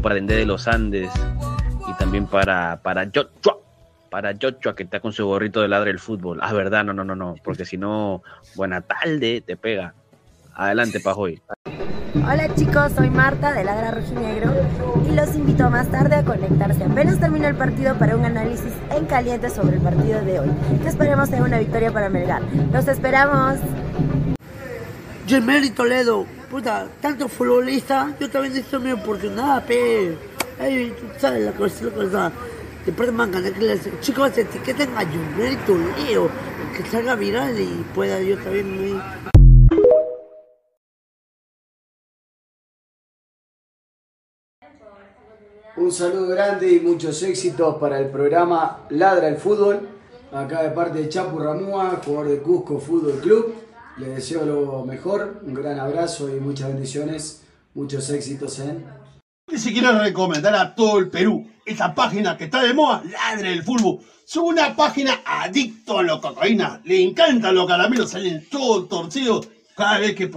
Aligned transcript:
para 0.00 0.14
Dende 0.14 0.36
de 0.36 0.46
los 0.46 0.68
Andes 0.68 1.10
y 1.86 1.92
también 1.98 2.26
para, 2.26 2.80
para 2.82 3.04
Joshua, 3.06 3.58
para 4.10 4.32
Joshua 4.40 4.74
que 4.74 4.84
está 4.84 5.00
con 5.00 5.12
su 5.12 5.26
gorrito 5.26 5.60
de 5.60 5.68
ladre 5.68 5.90
del 5.90 5.98
fútbol. 5.98 6.38
Ah, 6.40 6.52
verdad, 6.52 6.84
no, 6.84 6.92
no, 6.92 7.04
no, 7.04 7.14
no, 7.14 7.34
porque 7.44 7.64
si 7.64 7.76
no, 7.76 8.22
buena 8.54 8.80
tarde, 8.80 9.42
te 9.44 9.56
pega. 9.56 9.94
Adelante, 10.54 11.00
Pajoy. 11.00 11.42
Hola 12.14 12.54
chicos, 12.54 12.92
soy 12.92 13.08
Marta 13.08 13.52
de 13.52 13.64
Ladra 13.64 13.90
Rojinegro 13.90 14.52
y 15.10 15.14
los 15.14 15.34
invito 15.34 15.70
más 15.70 15.90
tarde 15.90 16.16
a 16.16 16.22
conectarse 16.22 16.84
apenas 16.84 17.18
termina 17.18 17.48
el 17.48 17.56
partido 17.56 17.94
para 17.98 18.14
un 18.16 18.24
análisis 18.26 18.72
en 18.90 19.06
caliente 19.06 19.48
sobre 19.48 19.76
el 19.76 19.82
partido 19.82 20.22
de 20.22 20.40
hoy, 20.40 20.50
que 20.82 20.88
esperemos 20.88 21.30
sea 21.30 21.42
una 21.42 21.58
victoria 21.58 21.90
para 21.90 22.10
Melgar. 22.10 22.42
¡Los 22.70 22.86
esperamos! 22.86 23.58
Gemelli 25.26 25.70
Toledo, 25.70 26.26
puta, 26.52 26.86
tanto 27.00 27.28
futbolista, 27.28 28.14
yo 28.20 28.28
también 28.28 28.52
necesito 28.52 28.78
mi 28.78 28.92
oportunidad, 28.92 29.64
pe. 29.64 30.14
Ay, 30.60 30.94
tú 31.00 31.06
sabes 31.18 31.46
la 31.46 31.52
cosa, 31.52 31.84
la 31.86 31.90
cosa. 31.92 32.32
Después 32.84 33.08
de 33.08 33.12
mangan, 33.12 33.42
que 33.42 33.58
les, 33.58 34.00
chicos, 34.00 34.36
etiqueten 34.36 34.90
a 34.94 35.00
Gemelli 35.00 35.56
Toledo, 35.64 36.28
que 36.76 36.84
salga 36.90 37.14
viral 37.14 37.58
y 37.58 37.82
pueda 37.94 38.20
yo 38.20 38.36
también. 38.36 39.00
Un 45.78 45.90
saludo 45.90 46.28
grande 46.28 46.70
y 46.70 46.80
muchos 46.80 47.22
éxitos 47.22 47.76
para 47.76 47.98
el 47.98 48.10
programa 48.10 48.84
Ladra 48.90 49.28
el 49.28 49.38
Fútbol. 49.38 49.88
Acá 50.30 50.62
de 50.64 50.70
parte 50.70 50.98
de 50.98 51.08
Chapu 51.08 51.38
Ramúa, 51.38 51.98
jugador 52.04 52.28
de 52.28 52.38
Cusco 52.40 52.78
Fútbol 52.78 53.20
Club. 53.20 53.61
Le 53.98 54.08
deseo 54.08 54.46
lo 54.46 54.84
mejor, 54.84 55.42
un 55.44 55.52
gran 55.52 55.78
abrazo 55.78 56.34
y 56.34 56.40
muchas 56.40 56.68
bendiciones, 56.68 57.42
muchos 57.74 58.08
éxitos 58.10 58.58
en... 58.58 58.84
Y 59.50 59.58
si 59.58 59.72
quiero 59.72 59.98
recomendar 59.98 60.54
a 60.54 60.74
todo 60.74 60.98
el 60.98 61.10
Perú 61.10 61.46
esta 61.66 61.94
página 61.94 62.36
que 62.36 62.44
está 62.44 62.62
de 62.62 62.72
moda, 62.72 63.02
Ladra 63.04 63.50
el 63.50 63.62
Fútbol. 63.62 63.98
Es 64.26 64.36
una 64.36 64.74
página 64.74 65.20
adicto 65.26 65.98
a 65.98 66.02
la 66.02 66.18
cocaína. 66.20 66.80
Le 66.84 67.02
encantan 67.02 67.54
los 67.54 67.66
caramelos, 67.66 68.10
salen 68.10 68.48
todos 68.48 68.88
torcidos 68.88 69.48
cada 69.76 69.98
vez 69.98 70.14
que 70.14 70.30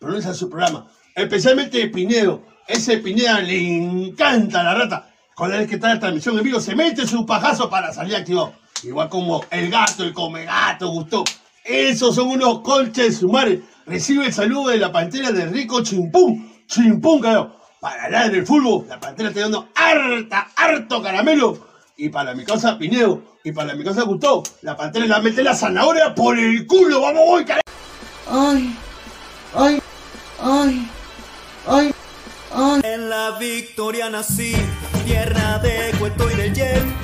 pronuncia 0.00 0.34
su 0.34 0.50
programa. 0.50 0.90
Especialmente 1.14 1.86
Pinedo. 1.88 2.42
Ese 2.66 2.98
Pineda 2.98 3.40
le 3.40 3.76
encanta 3.76 4.64
la 4.64 4.74
rata. 4.74 5.14
Cada 5.36 5.58
vez 5.58 5.68
que 5.68 5.76
está 5.76 5.94
la 5.94 6.00
transmisión 6.00 6.36
en 6.38 6.44
vivo, 6.44 6.58
se 6.58 6.74
mete 6.74 7.06
su 7.06 7.24
pajazo 7.24 7.70
para 7.70 7.92
salir 7.92 8.16
activado. 8.16 8.54
Igual 8.82 9.08
como 9.08 9.44
el 9.50 9.70
gato, 9.70 10.02
el 10.02 10.12
come 10.12 10.44
gato, 10.44 10.88
gustó. 10.88 11.22
Esos 11.66 12.14
son 12.14 12.28
unos 12.28 12.60
colches 12.60 13.18
sumares. 13.18 13.60
Recibe 13.86 14.26
el 14.26 14.32
saludo 14.32 14.70
de 14.70 14.78
la 14.78 14.92
pantera 14.92 15.32
de 15.32 15.46
Rico 15.46 15.82
Chimpún. 15.82 16.52
Chimpún, 16.66 17.20
carajo. 17.20 17.56
Para 17.80 18.04
hablar 18.04 18.30
del 18.30 18.46
fútbol, 18.46 18.86
la 18.88 18.98
pantera 18.98 19.28
está 19.28 19.42
dando 19.42 19.68
harta, 19.74 20.48
harto 20.56 21.02
caramelo. 21.02 21.58
Y 21.96 22.08
para 22.08 22.34
mi 22.34 22.44
casa 22.44 22.78
Pinedo, 22.78 23.22
y 23.42 23.52
para 23.52 23.74
mi 23.74 23.84
casa 23.84 24.02
Gustavo, 24.02 24.42
la 24.62 24.76
pantera 24.76 25.06
la 25.06 25.20
mete 25.20 25.42
la 25.42 25.54
zanahoria 25.54 26.14
por 26.14 26.38
el 26.38 26.66
culo. 26.66 27.00
Vamos, 27.00 27.22
voy, 27.26 27.44
carajo. 27.44 27.62
Ay, 28.28 28.76
ay, 29.54 29.82
ay, 30.40 30.88
ay. 31.66 31.94
En 32.82 33.10
la 33.10 33.38
victoria 33.38 34.08
nací, 34.08 34.54
tierra 35.04 35.58
de 35.58 35.92
cuento 35.98 36.30
y 36.30 36.34
de 36.34 36.52
yen, 36.52 36.94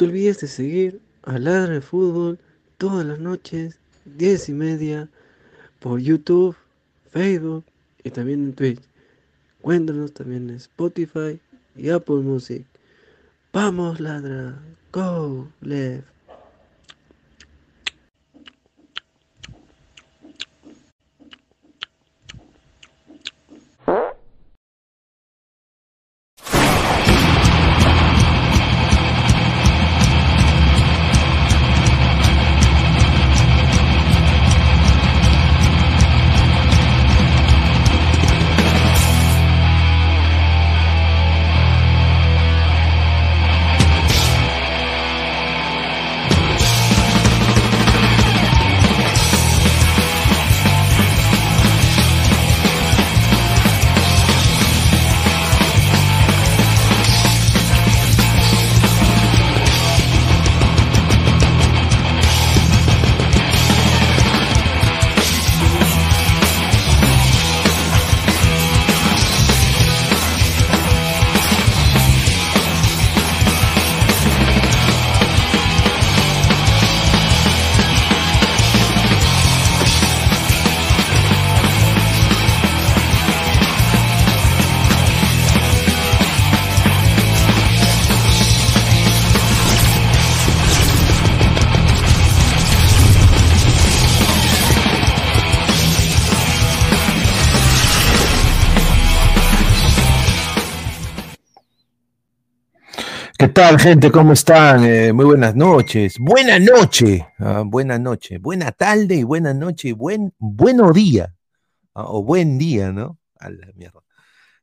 te 0.00 0.06
olvides 0.06 0.40
de 0.40 0.48
seguir 0.48 0.98
a 1.24 1.38
Ladra 1.38 1.74
el 1.74 1.82
Fútbol 1.82 2.38
todas 2.78 3.04
las 3.04 3.18
noches, 3.18 3.78
10 4.06 4.48
y 4.48 4.52
media, 4.54 5.10
por 5.78 6.00
YouTube, 6.00 6.56
Facebook 7.10 7.66
y 8.02 8.08
también 8.08 8.44
en 8.44 8.54
Twitch. 8.54 8.80
Cuéntanos 9.60 10.14
también 10.14 10.48
en 10.48 10.56
Spotify 10.56 11.38
y 11.76 11.90
Apple 11.90 12.22
Music. 12.22 12.64
Vamos, 13.52 14.00
Ladra. 14.00 14.58
Go, 14.90 15.46
left. 15.60 16.19
Tal, 103.60 103.78
gente? 103.78 104.10
¿Cómo 104.10 104.32
están? 104.32 104.84
Eh, 104.84 105.12
muy 105.12 105.26
buenas 105.26 105.54
noches. 105.54 106.18
Buena 106.18 106.58
noche. 106.58 107.26
ah, 107.38 107.62
buena 107.66 107.98
noche. 107.98 108.38
Buena 108.38 108.72
tarde 108.72 109.16
y 109.16 109.22
buena 109.22 109.52
noche 109.52 109.88
y 109.88 109.92
buen, 109.92 110.32
bueno 110.38 110.94
día. 110.94 111.34
ah, 111.94 112.06
o 112.08 112.22
buen 112.22 112.56
día, 112.56 112.90
¿no? 112.90 113.18
A 113.38 113.50
la 113.50 113.66
mierda. 113.74 114.00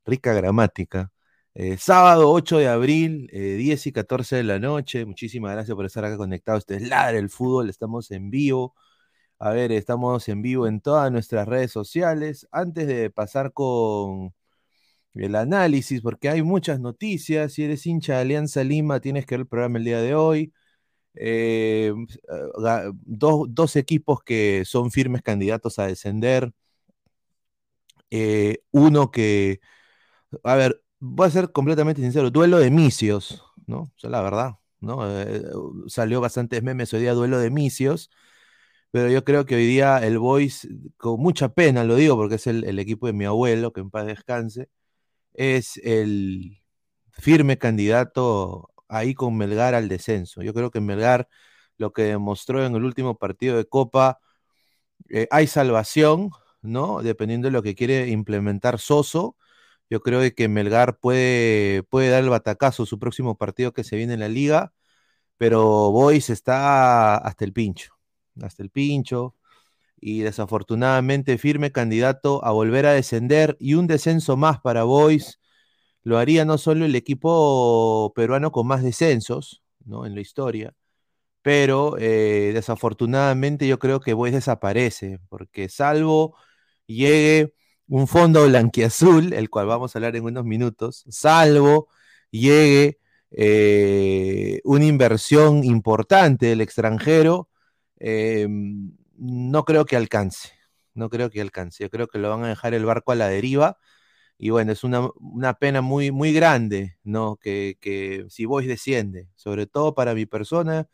Rica 0.03 0.33
gramática. 0.33 1.11
Eh, 1.53 1.77
sábado 1.77 2.31
8 2.31 2.57
de 2.57 2.67
abril, 2.69 3.29
eh, 3.33 3.55
10 3.57 3.85
y 3.85 3.91
14 3.91 4.37
de 4.37 4.43
la 4.43 4.57
noche. 4.57 5.05
Muchísimas 5.05 5.51
gracias 5.53 5.75
por 5.75 5.85
estar 5.85 6.03
acá 6.03 6.17
conectados. 6.17 6.61
Este 6.61 6.77
es 6.77 6.89
Ladra 6.89 7.19
el 7.19 7.29
Fútbol. 7.29 7.69
Estamos 7.69 8.09
en 8.09 8.31
vivo. 8.31 8.73
A 9.37 9.51
ver, 9.51 9.71
estamos 9.71 10.27
en 10.27 10.41
vivo 10.41 10.65
en 10.65 10.81
todas 10.81 11.11
nuestras 11.11 11.47
redes 11.47 11.71
sociales. 11.71 12.47
Antes 12.51 12.87
de 12.87 13.11
pasar 13.11 13.53
con 13.53 14.33
el 15.25 15.35
análisis, 15.35 16.01
porque 16.01 16.29
hay 16.29 16.41
muchas 16.43 16.79
noticias. 16.79 17.53
Si 17.53 17.63
eres 17.63 17.85
hincha 17.85 18.15
de 18.15 18.21
Alianza 18.21 18.63
Lima, 18.63 18.99
tienes 18.99 19.25
que 19.25 19.35
ver 19.35 19.41
el 19.41 19.47
programa 19.47 19.77
el 19.79 19.85
día 19.85 20.01
de 20.01 20.15
hoy. 20.15 20.53
Eh, 21.15 21.93
ga- 22.59 22.91
dos, 23.05 23.47
dos 23.51 23.75
equipos 23.77 24.21
que 24.23 24.63
son 24.65 24.91
firmes 24.91 25.21
candidatos 25.23 25.79
a 25.79 25.87
descender. 25.87 26.51
Eh, 28.09 28.59
uno 28.71 29.11
que, 29.11 29.59
a 30.43 30.55
ver, 30.55 30.81
voy 30.99 31.27
a 31.27 31.31
ser 31.31 31.51
completamente 31.51 32.01
sincero, 32.01 32.31
duelo 32.31 32.59
de 32.59 32.71
misios, 32.71 33.43
¿no? 33.67 33.91
O 34.03 34.09
la 34.09 34.21
verdad, 34.21 34.55
¿no? 34.81 34.99
Eh, 35.21 35.43
salió 35.87 36.21
bastantes 36.21 36.63
memes 36.63 36.93
hoy 36.93 37.01
día, 37.01 37.13
duelo 37.13 37.39
de 37.39 37.51
misios, 37.51 38.11
pero 38.91 39.09
yo 39.11 39.23
creo 39.25 39.45
que 39.45 39.55
hoy 39.55 39.67
día 39.67 39.99
el 40.05 40.19
Boys, 40.19 40.67
con 40.97 41.21
mucha 41.21 41.49
pena 41.53 41.83
lo 41.85 41.95
digo 41.95 42.15
porque 42.17 42.35
es 42.35 42.47
el, 42.47 42.63
el 42.65 42.79
equipo 42.79 43.07
de 43.07 43.13
mi 43.13 43.25
abuelo, 43.25 43.73
que 43.73 43.81
en 43.81 43.91
paz 43.91 44.07
descanse, 44.07 44.69
es 45.37 45.77
el 45.83 46.61
firme 47.11 47.57
candidato 47.57 48.71
ahí 48.89 49.13
con 49.15 49.37
Melgar 49.37 49.75
al 49.75 49.89
descenso. 49.89 50.43
Yo 50.43 50.53
creo 50.53 50.71
que 50.71 50.81
Melgar 50.81 51.29
lo 51.77 51.93
que 51.93 52.03
demostró 52.03 52.65
en 52.65 52.75
el 52.75 52.83
último 52.83 53.17
partido 53.17 53.57
de 53.57 53.65
Copa, 53.65 54.19
eh, 55.09 55.27
hay 55.31 55.47
salvación, 55.47 56.31
¿no? 56.61 57.01
Dependiendo 57.03 57.47
de 57.47 57.51
lo 57.53 57.63
que 57.63 57.75
quiere 57.75 58.09
implementar 58.09 58.79
Soso. 58.79 59.37
Yo 59.89 60.01
creo 60.01 60.21
que 60.35 60.47
Melgar 60.49 60.99
puede, 60.99 61.83
puede 61.83 62.09
dar 62.09 62.23
el 62.23 62.29
batacazo 62.29 62.85
su 62.85 62.99
próximo 62.99 63.37
partido 63.37 63.73
que 63.73 63.83
se 63.83 63.97
viene 63.97 64.15
en 64.15 64.21
la 64.21 64.29
liga, 64.29 64.73
pero 65.37 65.91
Boys 65.91 66.29
está 66.29 67.17
hasta 67.17 67.45
el 67.45 67.53
pincho, 67.53 67.93
hasta 68.41 68.63
el 68.63 68.71
pincho, 68.71 69.35
y 69.99 70.21
desafortunadamente 70.21 71.37
firme 71.37 71.71
candidato 71.71 72.43
a 72.45 72.51
volver 72.51 72.85
a 72.85 72.93
descender 72.93 73.57
y 73.59 73.73
un 73.75 73.87
descenso 73.87 74.37
más 74.37 74.59
para 74.61 74.83
Boys 74.83 75.39
lo 76.03 76.17
haría 76.17 76.45
no 76.45 76.57
solo 76.57 76.85
el 76.85 76.95
equipo 76.95 78.13
peruano 78.15 78.51
con 78.51 78.67
más 78.67 78.83
descensos, 78.83 79.61
¿no? 79.85 80.05
En 80.05 80.15
la 80.15 80.21
historia, 80.21 80.73
pero 81.41 81.97
eh, 81.99 82.51
desafortunadamente 82.53 83.67
yo 83.67 83.79
creo 83.79 83.99
que 84.01 84.13
Boys 84.13 84.33
desaparece, 84.33 85.19
porque 85.29 85.69
salvo 85.69 86.35
llegue 86.87 87.53
un 87.87 88.07
fondo 88.07 88.45
blanquiazul, 88.47 89.33
el 89.33 89.49
cual 89.49 89.67
vamos 89.67 89.95
a 89.95 89.99
hablar 89.99 90.15
en 90.15 90.25
unos 90.25 90.45
minutos, 90.45 91.05
salvo 91.09 91.89
llegue 92.31 92.99
eh, 93.31 94.61
una 94.63 94.85
inversión 94.85 95.63
importante 95.63 96.47
del 96.47 96.61
extranjero, 96.61 97.49
eh, 97.99 98.47
no 99.17 99.65
creo 99.65 99.85
que 99.85 99.95
alcance, 99.97 100.51
no 100.93 101.09
creo 101.09 101.29
que 101.29 101.41
alcance, 101.41 101.83
yo 101.83 101.89
creo 101.89 102.07
que 102.07 102.19
lo 102.19 102.29
van 102.29 102.43
a 102.43 102.49
dejar 102.49 102.73
el 102.73 102.85
barco 102.85 103.11
a 103.11 103.15
la 103.15 103.27
deriva. 103.29 103.77
Y 104.37 104.51
bueno, 104.51 104.71
es 104.71 104.83
una, 104.83 105.09
una 105.19 105.55
pena 105.55 105.81
muy, 105.81 106.11
muy 106.11 106.33
grande, 106.33 106.97
¿no? 107.03 107.37
Que, 107.37 107.77
que 107.81 108.25
si 108.29 108.45
Boys 108.45 108.67
desciende, 108.67 109.29
sobre 109.35 109.67
todo 109.67 109.95
para 109.95 110.15
mi 110.15 110.25
persona 110.27 110.87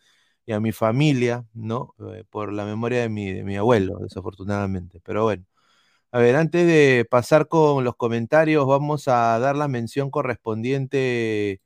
y 0.45 0.53
a 0.53 0.59
mi 0.61 0.71
familia, 0.73 1.45
¿no? 1.53 1.95
Eh, 2.13 2.23
por 2.29 2.53
la 2.53 2.65
memoria 2.65 3.01
de 3.01 3.09
mi, 3.09 3.33
de 3.33 3.43
mi 3.43 3.57
abuelo, 3.57 3.99
desafortunadamente. 3.99 5.01
Pero 5.03 5.23
bueno, 5.23 5.45
a 6.11 6.19
ver, 6.19 6.35
antes 6.35 6.67
de 6.67 7.05
pasar 7.09 7.47
con 7.47 7.83
los 7.83 7.95
comentarios, 7.95 8.67
vamos 8.67 9.07
a 9.07 9.39
dar 9.39 9.55
la 9.55 9.67
mención 9.67 10.11
correspondiente 10.11 11.61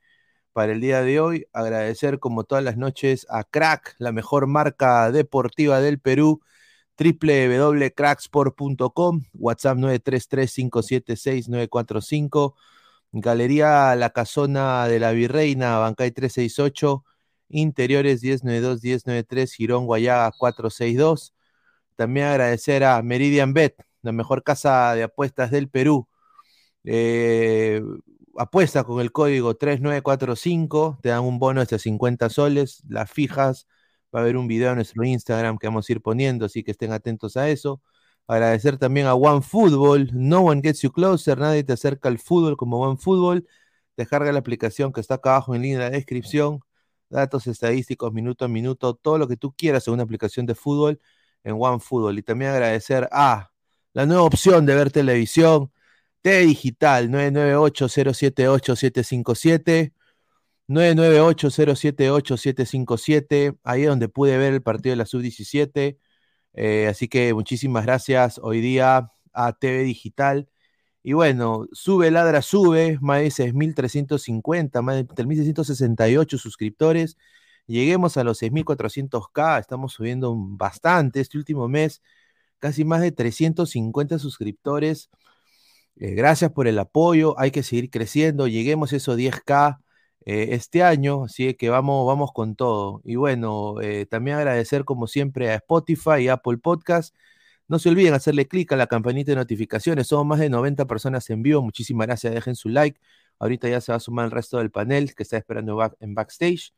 para 0.58 0.72
el 0.72 0.82
día 0.82 1.04
de 1.04 1.20
hoy. 1.20 1.46
Agradecer 1.54 2.18
como 2.18 2.44
todas 2.44 2.64
las 2.64 2.78
noches 2.78 3.28
a 3.30 3.44
Crack, 3.44 3.94
la 4.00 4.12
mejor 4.12 4.48
marca 4.48 5.12
deportiva 5.12 5.82
del 5.82 6.00
Perú 6.00 6.42
www.cracksport.com, 6.98 9.26
WhatsApp 9.36 9.78
933-576-945, 9.78 12.56
Galería 13.12 13.96
La 13.96 14.10
Casona 14.10 14.88
de 14.88 15.00
la 15.00 15.12
Virreina, 15.12 15.78
Bancay 15.78 16.10
368, 16.10 17.06
Interiores 17.50 18.24
1092-1093, 18.24 19.54
Girón 19.54 19.86
Guayaga 19.86 20.32
462. 20.40 21.36
También 21.96 22.26
agradecer 22.26 22.84
a 22.84 23.00
Meridian 23.04 23.54
Bet, 23.54 23.76
la 24.02 24.12
mejor 24.12 24.42
casa 24.42 24.96
de 24.96 25.04
apuestas 25.04 25.52
del 25.52 25.70
Perú. 25.70 26.08
Eh, 26.84 27.80
apuesta 28.38 28.84
con 28.84 29.02
el 29.02 29.12
código 29.12 29.56
3945, 29.56 31.00
te 31.02 31.10
dan 31.10 31.24
un 31.24 31.40
bono 31.40 31.60
de 31.60 31.64
hasta 31.64 31.80
50 31.80 32.30
soles, 32.30 32.84
las 32.88 33.12
fijas 33.12 33.68
Va 34.14 34.20
a 34.22 34.24
haber 34.24 34.38
un 34.38 34.48
video 34.48 34.70
en 34.70 34.76
nuestro 34.78 35.04
Instagram 35.04 35.58
que 35.58 35.68
vamos 35.68 35.90
a 35.90 35.92
ir 35.92 36.02
poniendo, 36.02 36.46
así 36.46 36.64
que 36.64 36.72
estén 36.72 36.94
atentos 36.94 37.36
a 37.38 37.50
eso. 37.50 37.82
Agradecer 38.28 38.78
también 38.78 39.08
a 39.08 39.16
OneFootball. 39.16 40.12
No 40.14 40.42
one 40.42 40.62
gets 40.62 40.82
you 40.82 40.92
closer. 40.92 41.38
Nadie 41.38 41.64
te 41.64 41.74
acerca 41.74 42.10
al 42.10 42.20
fútbol 42.20 42.58
como 42.58 42.80
OneFootball. 42.80 43.48
Descarga 43.98 44.32
la 44.32 44.40
aplicación 44.40 44.94
que 44.94 45.02
está 45.02 45.16
acá 45.16 45.32
abajo 45.32 45.56
en 45.56 45.62
línea 45.64 45.80
de 45.80 45.86
la 45.86 45.90
descripción. 45.92 46.62
Datos 47.10 47.48
estadísticos, 47.48 48.14
minuto 48.14 48.46
a 48.46 48.48
minuto, 48.48 48.96
todo 48.96 49.18
lo 49.18 49.28
que 49.28 49.38
tú 49.38 49.54
quieras 49.54 49.88
en 49.88 49.94
una 49.96 50.04
aplicación 50.04 50.46
de 50.46 50.56
fútbol 50.56 51.00
en 51.44 51.56
OneFootball. 51.60 52.18
Y 52.20 52.24
también 52.24 52.52
agradecer 52.52 53.10
a 53.12 53.52
la 53.94 54.06
nueva 54.06 54.24
opción 54.24 54.66
de 54.66 54.76
ver 54.76 54.92
televisión. 54.92 55.72
T 56.22 56.46
Digital 56.46 57.10
998-078-757. 57.10 59.94
998-078-757, 60.68 63.58
ahí 63.64 63.84
es 63.84 63.88
donde 63.88 64.10
pude 64.10 64.38
ver 64.38 64.54
el 64.54 64.62
partido 64.62 64.92
de 64.92 64.98
la 64.98 65.06
sub-17. 65.06 65.98
Eh, 66.54 66.88
así 66.88 67.08
que 67.08 67.34
muchísimas 67.34 67.86
gracias 67.86 68.40
hoy 68.44 68.60
día 68.62 69.12
a 69.34 69.54
TV 69.54 69.84
Digital. 69.84 70.50
Y 71.04 71.14
bueno, 71.14 71.68
sube, 71.72 72.12
ladra, 72.12 72.42
sube, 72.42 72.98
más 73.02 73.22
de 73.22 73.32
6.350, 73.32 74.82
más 74.82 74.96
de 74.98 75.08
3.668 75.08 76.38
suscriptores. 76.38 77.18
Lleguemos 77.68 78.18
a 78.18 78.24
los 78.24 78.42
6.400K, 78.42 79.60
estamos 79.60 79.94
subiendo 79.94 80.36
bastante 80.38 81.22
este 81.22 81.38
último 81.38 81.68
mes, 81.70 82.02
casi 82.60 82.86
más 82.86 83.02
de 83.02 83.12
350 83.12 84.20
suscriptores. 84.20 85.10
Eh, 86.00 86.14
gracias 86.14 86.52
por 86.52 86.68
el 86.68 86.78
apoyo, 86.78 87.40
hay 87.40 87.50
que 87.50 87.64
seguir 87.64 87.90
creciendo, 87.90 88.48
lleguemos 88.48 88.94
a 88.94 88.98
esos 88.98 89.18
10K 89.18 89.80
eh, 90.26 90.50
este 90.52 90.84
año, 90.84 91.24
así 91.24 91.56
que 91.56 91.70
vamos, 91.70 92.06
vamos 92.06 92.32
con 92.34 92.56
todo. 92.56 93.02
Y 93.04 93.16
bueno, 93.16 93.82
eh, 93.82 94.06
también 94.06 94.38
agradecer 94.38 94.86
como 94.86 95.08
siempre 95.08 95.50
a 95.52 95.56
Spotify 95.56 96.20
y 96.22 96.28
Apple 96.28 96.58
Podcast. 96.60 97.16
No 97.68 97.80
se 97.80 97.90
olviden 97.90 98.14
hacerle 98.14 98.48
clic 98.48 98.72
a 98.74 98.76
la 98.76 98.88
campanita 98.88 99.32
de 99.32 99.38
notificaciones. 99.38 100.08
Somos 100.08 100.26
más 100.28 100.40
de 100.40 100.50
90 100.50 100.86
personas 100.86 101.30
en 101.30 101.44
vivo. 101.44 101.62
Muchísimas 101.62 102.08
gracias. 102.08 102.34
Dejen 102.34 102.56
su 102.56 102.70
like. 102.70 103.00
Ahorita 103.40 103.68
ya 103.70 103.82
se 103.82 103.92
va 103.92 103.98
a 103.98 104.00
sumar 104.00 104.26
el 104.26 104.32
resto 104.32 104.58
del 104.60 104.72
panel 104.72 105.16
que 105.16 105.24
está 105.24 105.38
esperando 105.38 105.80
en 106.00 106.16
backstage. 106.16 106.74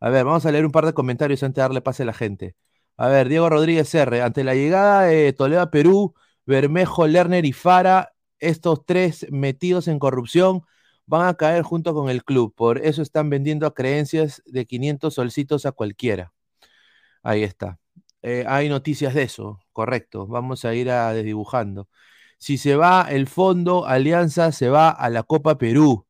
A 0.00 0.10
ver, 0.10 0.24
vamos 0.24 0.46
a 0.46 0.52
leer 0.52 0.64
un 0.66 0.72
par 0.72 0.86
de 0.86 0.94
comentarios 0.94 1.42
antes 1.42 1.56
de 1.56 1.62
darle 1.62 1.80
pase 1.82 2.04
a 2.04 2.06
la 2.06 2.14
gente. 2.14 2.56
A 2.96 3.08
ver, 3.08 3.28
Diego 3.28 3.48
Rodríguez 3.50 3.94
R. 3.94 4.22
Ante 4.22 4.44
la 4.44 4.54
llegada 4.54 5.02
de 5.02 5.32
Toledo 5.32 5.62
a 5.62 5.70
Perú, 5.70 6.14
Bermejo, 6.46 7.06
Lerner 7.06 7.44
y 7.46 7.52
Fara, 7.52 8.12
estos 8.40 8.84
tres 8.86 9.26
metidos 9.30 9.88
en 9.88 9.98
corrupción, 9.98 10.62
van 11.06 11.26
a 11.26 11.34
caer 11.34 11.62
junto 11.62 11.94
con 11.94 12.10
el 12.10 12.24
club. 12.24 12.54
Por 12.54 12.78
eso 12.78 13.02
están 13.02 13.30
vendiendo 13.30 13.66
a 13.66 13.74
creencias 13.74 14.42
de 14.46 14.66
500 14.66 15.14
solcitos 15.14 15.66
a 15.66 15.72
cualquiera. 15.72 16.32
Ahí 17.22 17.42
está. 17.42 17.78
Eh, 18.22 18.44
hay 18.48 18.68
noticias 18.68 19.14
de 19.14 19.22
eso, 19.24 19.60
correcto. 19.72 20.26
Vamos 20.26 20.64
a 20.64 20.74
ir 20.74 20.90
a 20.90 21.12
desdibujando. 21.12 21.88
Si 22.38 22.58
se 22.58 22.76
va 22.76 23.06
el 23.10 23.26
fondo, 23.28 23.86
Alianza 23.86 24.52
se 24.52 24.68
va 24.70 24.90
a 24.90 25.10
la 25.10 25.22
Copa 25.24 25.58
Perú. 25.58 26.06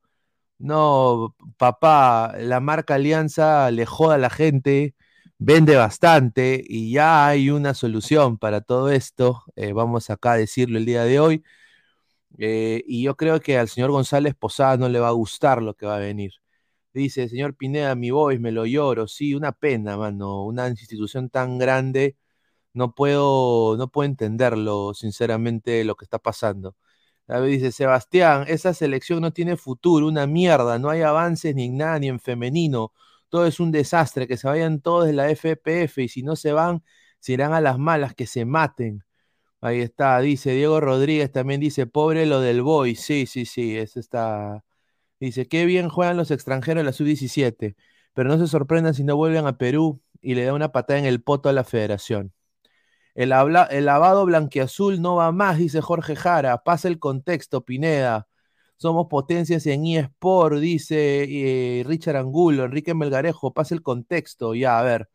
No, 0.58 1.36
papá, 1.56 2.34
la 2.38 2.60
marca 2.60 2.94
Alianza 2.96 3.70
le 3.70 3.86
joda 3.86 4.16
a 4.16 4.18
la 4.18 4.30
gente, 4.30 4.94
vende 5.38 5.76
bastante 5.76 6.62
y 6.66 6.92
ya 6.92 7.26
hay 7.26 7.50
una 7.50 7.74
solución 7.74 8.38
para 8.38 8.60
todo 8.60 8.90
esto. 8.90 9.44
Eh, 9.56 9.72
vamos 9.72 10.10
acá 10.10 10.32
a 10.32 10.36
decirlo 10.36 10.78
el 10.78 10.84
día 10.86 11.04
de 11.04 11.20
hoy. 11.20 11.44
Eh, 12.38 12.82
y 12.86 13.02
yo 13.02 13.16
creo 13.16 13.40
que 13.40 13.58
al 13.58 13.68
señor 13.68 13.90
González 13.90 14.34
Posada 14.34 14.76
no 14.76 14.88
le 14.88 15.00
va 15.00 15.08
a 15.08 15.12
gustar 15.12 15.62
lo 15.62 15.74
que 15.74 15.86
va 15.86 15.96
a 15.96 15.98
venir. 15.98 16.32
Dice, 16.94 17.28
señor 17.28 17.56
Pineda, 17.56 17.94
mi 17.94 18.10
voz, 18.10 18.38
me 18.40 18.52
lo 18.52 18.66
lloro. 18.66 19.06
Sí, 19.08 19.34
una 19.34 19.52
pena, 19.52 19.96
mano. 19.96 20.44
Una 20.44 20.68
institución 20.68 21.30
tan 21.30 21.58
grande, 21.58 22.16
no 22.74 22.94
puedo, 22.94 23.76
no 23.76 23.88
puedo 23.90 24.06
entenderlo, 24.06 24.94
sinceramente, 24.94 25.84
lo 25.84 25.96
que 25.96 26.04
está 26.04 26.18
pasando. 26.18 26.76
Dice, 27.46 27.70
Sebastián, 27.72 28.44
esa 28.48 28.74
selección 28.74 29.20
no 29.20 29.32
tiene 29.32 29.56
futuro, 29.56 30.08
una 30.08 30.26
mierda, 30.26 30.78
no 30.80 30.90
hay 30.90 31.02
avances 31.02 31.54
ni 31.54 31.66
en 31.66 31.76
nada, 31.76 31.98
ni 32.00 32.08
en 32.08 32.18
femenino. 32.20 32.92
Todo 33.28 33.46
es 33.46 33.60
un 33.60 33.70
desastre, 33.70 34.26
que 34.26 34.36
se 34.36 34.48
vayan 34.48 34.80
todos 34.80 35.06
de 35.06 35.12
la 35.12 35.30
FPF 35.30 35.98
y 36.02 36.08
si 36.08 36.22
no 36.24 36.34
se 36.34 36.52
van, 36.52 36.82
se 37.20 37.32
irán 37.32 37.52
a 37.52 37.60
las 37.60 37.78
malas, 37.78 38.14
que 38.14 38.26
se 38.26 38.44
maten. 38.44 39.04
Ahí 39.62 39.80
está, 39.80 40.18
dice 40.20 40.52
Diego 40.52 40.80
Rodríguez, 40.80 41.30
también 41.32 41.60
dice, 41.60 41.86
pobre 41.86 42.24
lo 42.26 42.40
del 42.40 42.62
boy. 42.62 42.94
Sí, 42.94 43.26
sí, 43.26 43.44
sí, 43.44 43.76
eso 43.76 44.00
está. 44.00 44.64
Dice, 45.20 45.48
qué 45.48 45.66
bien 45.66 45.88
juegan 45.90 46.16
los 46.16 46.30
extranjeros 46.30 46.80
en 46.80 46.86
la 46.86 46.92
sub-17, 46.92 47.76
pero 48.14 48.28
no 48.30 48.38
se 48.38 48.48
sorprendan 48.48 48.94
si 48.94 49.04
no 49.04 49.16
vuelven 49.16 49.46
a 49.46 49.58
Perú 49.58 50.00
y 50.22 50.34
le 50.34 50.44
da 50.44 50.54
una 50.54 50.72
patada 50.72 50.98
en 50.98 51.06
el 51.06 51.22
poto 51.22 51.48
a 51.50 51.52
la 51.52 51.64
federación. 51.64 52.32
El, 53.14 53.32
habla, 53.32 53.64
el 53.64 53.86
lavado 53.86 54.24
blanquiazul 54.26 55.00
no 55.02 55.16
va 55.16 55.32
más, 55.32 55.58
dice 55.58 55.80
Jorge 55.80 56.16
Jara. 56.16 56.62
Pasa 56.64 56.88
el 56.88 56.98
contexto, 56.98 57.64
Pineda. 57.64 58.28
Somos 58.76 59.08
potencias 59.08 59.66
en 59.66 59.86
eSport, 59.86 60.58
dice 60.58 61.24
eh, 61.80 61.84
Richard 61.84 62.16
Angulo, 62.16 62.64
Enrique 62.64 62.94
Melgarejo, 62.94 63.52
pasa 63.52 63.74
el 63.74 63.82
contexto. 63.82 64.54
Ya, 64.54 64.78
a 64.78 64.82
ver. 64.82 65.10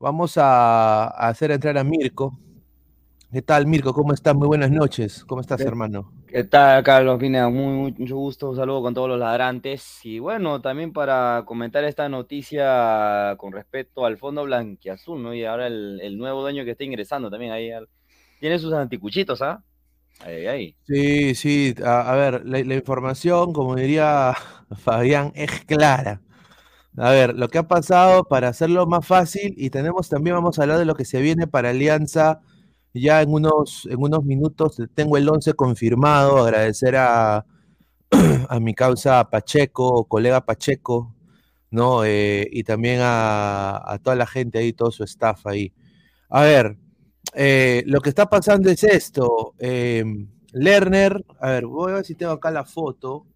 Vamos 0.00 0.38
a, 0.38 1.04
a 1.06 1.28
hacer 1.28 1.50
entrar 1.50 1.78
a 1.78 1.84
Mirko. 1.84 2.38
¿Qué 3.32 3.40
tal, 3.42 3.66
Mirko? 3.66 3.94
¿Cómo 3.94 4.12
estás? 4.12 4.34
Muy 4.34 4.46
buenas 4.48 4.70
noches. 4.70 5.24
¿Cómo 5.24 5.40
estás, 5.40 5.64
¿Qué- 5.64 5.64
hermano? 5.64 6.12
¿Qué 6.26 6.44
tal, 6.44 6.82
Carlos 6.84 7.18
Pineda? 7.18 7.48
Muy, 7.48 7.92
mucho 7.98 8.16
gusto, 8.16 8.50
un 8.50 8.56
saludo 8.56 8.82
con 8.82 8.94
todos 8.94 9.08
los 9.08 9.18
ladrantes. 9.18 10.00
Y 10.04 10.18
bueno, 10.18 10.60
también 10.60 10.92
para 10.92 11.44
comentar 11.46 11.84
esta 11.84 12.08
noticia 12.08 13.34
con 13.38 13.52
respecto 13.52 14.04
al 14.06 14.18
fondo 14.18 14.44
blanquiazul, 14.44 15.22
¿no? 15.22 15.34
Y 15.34 15.44
ahora 15.44 15.66
el, 15.68 16.00
el 16.02 16.18
nuevo 16.18 16.42
dueño 16.42 16.64
que 16.64 16.72
está 16.72 16.84
ingresando 16.84 17.30
también 17.30 17.52
ahí. 17.52 17.70
al- 17.72 17.88
Tiene 18.40 18.58
sus 18.58 18.72
anticuchitos, 18.74 19.42
¿ah? 19.42 19.64
Ahí, 20.20 20.46
ahí. 20.46 20.76
Sí, 20.86 21.34
sí, 21.34 21.74
a, 21.84 22.10
a 22.12 22.16
ver, 22.16 22.46
la, 22.46 22.60
la 22.64 22.74
información, 22.74 23.52
como 23.52 23.74
diría 23.76 24.32
Fabián, 24.78 25.32
es 25.34 25.64
clara. 25.66 26.22
A 26.96 27.10
ver, 27.12 27.34
lo 27.36 27.48
que 27.48 27.58
ha 27.58 27.68
pasado 27.68 28.24
para 28.24 28.48
hacerlo 28.48 28.86
más 28.86 29.06
fácil 29.06 29.54
y 29.56 29.70
tenemos 29.70 30.08
también, 30.08 30.36
vamos 30.36 30.58
a 30.58 30.62
hablar 30.62 30.78
de 30.78 30.86
lo 30.86 30.94
que 30.96 31.04
se 31.06 31.20
viene 31.22 31.46
para 31.48 31.70
Alianza 31.70 32.40
ya 32.94 33.22
en 33.22 33.32
unos, 33.32 33.86
en 33.90 33.98
unos 34.02 34.24
minutos. 34.24 34.76
Tengo 34.94 35.16
el 35.16 35.28
11 35.28 35.54
confirmado, 35.54 36.38
agradecer 36.38 36.96
a, 36.96 37.44
a 38.48 38.60
mi 38.60 38.74
causa 38.74 39.28
Pacheco, 39.30 40.04
colega 40.04 40.44
Pacheco, 40.44 41.14
¿no? 41.70 42.04
Eh, 42.04 42.48
y 42.52 42.64
también 42.64 43.00
a, 43.02 43.82
a 43.92 43.98
toda 43.98 44.16
la 44.16 44.26
gente 44.26 44.58
ahí, 44.58 44.72
todo 44.72 44.90
su 44.90 45.04
staff 45.04 45.46
ahí. 45.46 45.72
A 46.30 46.42
ver, 46.42 46.78
eh, 47.34 47.82
lo 47.86 48.00
que 48.00 48.08
está 48.10 48.26
pasando 48.28 48.70
es 48.70 48.84
esto. 48.84 49.54
eh, 49.58 50.04
Lerner, 50.52 51.24
a 51.40 51.50
ver, 51.50 51.66
voy 51.66 51.92
a 51.92 51.96
ver 51.96 52.04
si 52.06 52.14
tengo 52.14 52.32
acá 52.32 52.50
la 52.50 52.64
foto, 52.64 53.26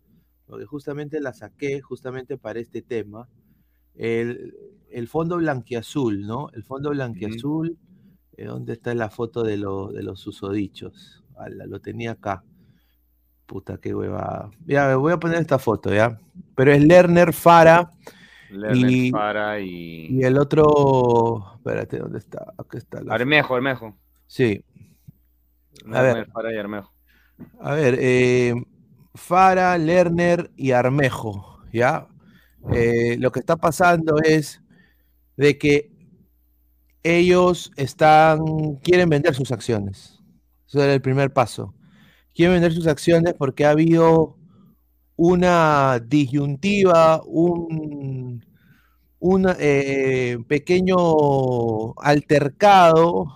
porque 0.46 0.64
justamente 0.66 1.20
la 1.20 1.34
saqué 1.34 1.80
justamente 1.82 2.38
para 2.38 2.58
este 2.60 2.82
tema. 2.82 3.28
El, 3.94 4.54
el 4.90 5.08
fondo 5.08 5.36
blanquiazul, 5.36 6.26
¿no? 6.26 6.48
El 6.54 6.64
fondo 6.64 6.90
blanquiazul, 6.90 7.78
¿dónde 8.36 8.72
está 8.74 8.94
la 8.94 9.10
foto 9.10 9.42
de, 9.42 9.56
lo- 9.56 9.88
de 9.92 10.02
los 10.02 10.20
susodichos? 10.20 11.24
Ala, 11.36 11.66
lo 11.66 11.80
tenía 11.80 12.12
acá. 12.12 12.44
Puta, 13.46 13.78
qué 13.78 13.94
hueva. 13.94 14.50
Ya, 14.66 14.96
voy 14.96 15.12
a 15.12 15.18
poner 15.18 15.38
esta 15.40 15.58
foto, 15.58 15.92
¿ya? 15.92 16.18
Pero 16.54 16.72
es 16.72 16.82
Lerner, 16.84 17.32
Fara 17.32 17.90
Lerner, 18.50 18.90
y, 18.90 19.10
Fara 19.10 19.60
y... 19.60 20.06
y 20.10 20.22
el 20.24 20.38
otro. 20.38 21.54
Espérate, 21.56 21.98
¿dónde 21.98 22.18
está? 22.18 22.52
Acá 22.56 22.78
está 22.78 23.02
la 23.02 23.14
Armejo, 23.14 23.54
Armejo. 23.54 23.96
Sí. 24.26 24.64
A 25.92 26.02
Lerner, 26.02 26.14
ver, 26.14 26.30
Fara 26.32 26.52
y 26.52 26.56
Armejo. 26.58 26.92
a 27.60 27.74
ver, 27.74 27.96
eh, 27.98 28.54
Fara, 29.14 29.76
Lerner 29.78 30.50
y 30.56 30.70
Armejo, 30.72 31.60
¿ya? 31.72 32.08
Eh, 32.72 33.16
lo 33.18 33.30
que 33.32 33.40
está 33.40 33.56
pasando 33.56 34.16
es 34.22 34.62
de 35.36 35.58
que 35.58 35.91
ellos 37.02 37.72
están, 37.76 38.76
quieren 38.82 39.08
vender 39.08 39.34
sus 39.34 39.52
acciones. 39.52 40.20
Eso 40.66 40.82
era 40.82 40.94
el 40.94 41.02
primer 41.02 41.32
paso. 41.32 41.74
Quieren 42.34 42.54
vender 42.54 42.72
sus 42.72 42.86
acciones 42.86 43.34
porque 43.34 43.64
ha 43.64 43.70
habido 43.70 44.36
una 45.16 46.00
disyuntiva, 46.00 47.22
un, 47.24 48.44
un 49.18 49.46
eh, 49.58 50.38
pequeño 50.48 51.92
altercado, 51.94 53.26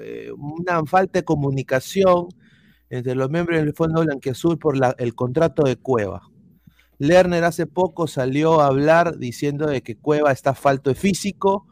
eh, 0.00 0.30
una 0.36 0.84
falta 0.84 1.18
de 1.20 1.24
comunicación 1.24 2.28
entre 2.90 3.14
los 3.14 3.30
miembros 3.30 3.58
del 3.58 3.74
Fondo 3.74 4.02
Blanquiazul 4.02 4.58
por 4.58 4.76
el 4.98 5.14
contrato 5.14 5.64
de 5.64 5.76
Cueva. 5.76 6.22
Lerner 6.98 7.44
hace 7.44 7.66
poco 7.66 8.06
salió 8.06 8.60
a 8.60 8.66
hablar 8.66 9.18
diciendo 9.18 9.66
de 9.66 9.82
que 9.82 9.96
Cueva 9.96 10.32
está 10.32 10.54
falto 10.54 10.90
de 10.90 10.96
físico 10.96 11.67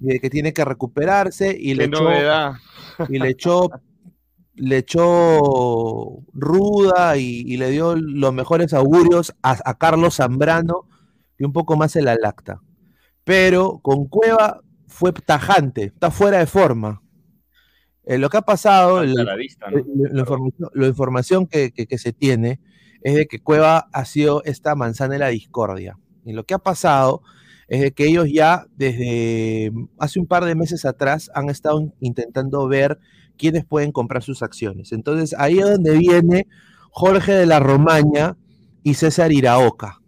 de 0.00 0.20
que 0.20 0.30
tiene 0.30 0.52
que 0.52 0.64
recuperarse 0.64 1.56
y 1.58 1.74
le 1.74 1.84
echó, 1.84 2.04
y 3.08 3.18
le 3.18 3.28
echó 3.28 3.68
le 4.56 4.76
echó 4.78 6.18
ruda 6.32 7.16
y, 7.16 7.42
y 7.46 7.56
le 7.56 7.70
dio 7.70 7.96
los 7.96 8.32
mejores 8.32 8.72
augurios 8.72 9.34
a, 9.42 9.58
a 9.64 9.74
Carlos 9.78 10.16
Zambrano 10.16 10.88
y 11.38 11.44
un 11.44 11.52
poco 11.52 11.76
más 11.76 11.96
en 11.96 12.04
la 12.04 12.14
lacta. 12.16 12.60
Pero 13.24 13.78
con 13.82 14.06
Cueva 14.06 14.60
fue 14.86 15.12
tajante, 15.12 15.84
está 15.84 16.10
fuera 16.10 16.38
de 16.38 16.46
forma. 16.46 17.02
Eh, 18.04 18.18
lo 18.18 18.28
que 18.28 18.36
ha 18.36 18.42
pasado, 18.42 18.98
Salta 18.98 19.10
el- 19.12 19.18
a 19.20 19.24
la 19.32 19.36
vista, 19.36 19.70
¿no? 19.70 19.78
eh, 19.78 19.84
la, 19.96 20.10
la 20.12 20.20
información, 20.20 20.70
la 20.74 20.86
información 20.86 21.46
que, 21.46 21.72
que- 21.72 21.86
que 21.86 21.98
se 21.98 22.12
tiene 22.12 22.60
es 23.02 23.14
de 23.16 23.26
que 23.26 23.40
Cueva 23.40 23.88
ha 23.92 24.04
sido 24.04 24.42
esta 24.44 24.74
manzana 24.76 25.14
de 25.14 25.18
la 25.18 25.28
discordia. 25.28 25.98
Y 26.24 26.32
lo 26.32 26.44
que 26.44 26.54
ha 26.54 26.58
pasado 26.58 27.22
es 27.68 27.80
de 27.80 27.92
que 27.92 28.06
ellos 28.06 28.26
ya 28.30 28.66
desde 28.76 29.72
hace 29.98 30.20
un 30.20 30.26
par 30.26 30.44
de 30.44 30.54
meses 30.54 30.84
atrás 30.84 31.30
han 31.34 31.50
estado 31.50 31.92
intentando 32.00 32.66
ver 32.68 32.98
quiénes 33.36 33.64
pueden 33.64 33.92
comprar 33.92 34.22
sus 34.22 34.42
acciones. 34.42 34.92
Entonces 34.92 35.34
ahí 35.38 35.58
es 35.58 35.66
donde 35.70 35.96
viene 35.98 36.46
Jorge 36.90 37.32
de 37.32 37.46
la 37.46 37.60
Romaña 37.60 38.36
y 38.82 38.94
César 38.94 39.32
Iraoka, 39.32 40.00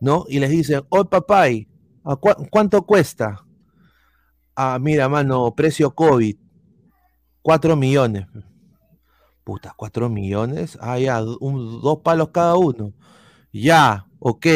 ¿no? 0.00 0.24
Y 0.28 0.40
les 0.40 0.50
dicen, 0.50 0.82
oh 0.90 1.04
papay, 1.06 1.68
¿a 2.04 2.12
cua- 2.16 2.48
¿cuánto 2.50 2.82
cuesta? 2.84 3.44
Ah, 4.56 4.78
mira, 4.80 5.08
mano, 5.08 5.54
precio 5.54 5.94
COVID, 5.94 6.36
4 7.42 7.76
millones. 7.76 8.26
Puta, 9.44 9.74
4 9.76 10.08
millones. 10.08 10.78
Ah, 10.80 10.98
ya, 10.98 11.22
un- 11.22 11.80
dos 11.82 11.98
palos 12.00 12.30
cada 12.30 12.56
uno. 12.56 12.92
Ya, 13.52 14.06
ok. 14.20 14.46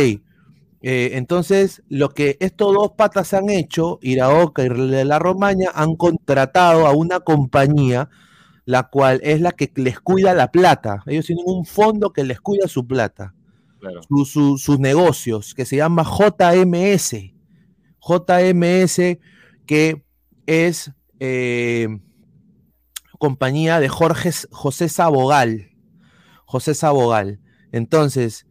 Eh, 0.81 1.11
entonces, 1.15 1.83
lo 1.89 2.11
que 2.11 2.37
estos 2.41 2.73
dos 2.73 2.93
patas 2.97 3.35
han 3.35 3.51
hecho, 3.51 3.99
Iraoka 4.03 4.65
y 4.65 4.69
la 4.69 5.19
Romaña, 5.19 5.71
han 5.75 5.97
contratado 5.97 6.87
a 6.87 6.93
una 6.93 7.21
compañía, 7.21 8.09
la 8.65 8.85
cual 8.85 9.21
es 9.25 9.41
la 9.41 9.51
que 9.53 9.73
les 9.77 9.99
cuida 9.99 10.35
la 10.35 10.51
plata. 10.53 11.03
Ellos 11.07 11.27
tienen 11.27 11.45
un 11.49 11.65
fondo 11.65 12.13
que 12.13 12.23
les 12.23 12.41
cuida 12.41 12.69
su 12.69 12.87
plata, 12.87 13.35
Claro. 13.81 14.01
su- 14.09 14.25
su- 14.25 14.59
sus 14.59 14.79
negocios, 14.79 15.55
que 15.55 15.65
se 15.65 15.77
llama 15.77 16.05
JMS. 16.05 17.35
JMS, 18.01 19.19
que 19.67 20.05
es 20.47 20.93
eh, 21.21 21.89
compañía 23.19 23.81
de 23.81 23.89
Jorge, 23.89 24.31
José 24.51 24.89
Sabogal. 24.89 25.71
José 26.47 26.75
Sabogal. 26.75 27.41
Entonces, 27.73 28.47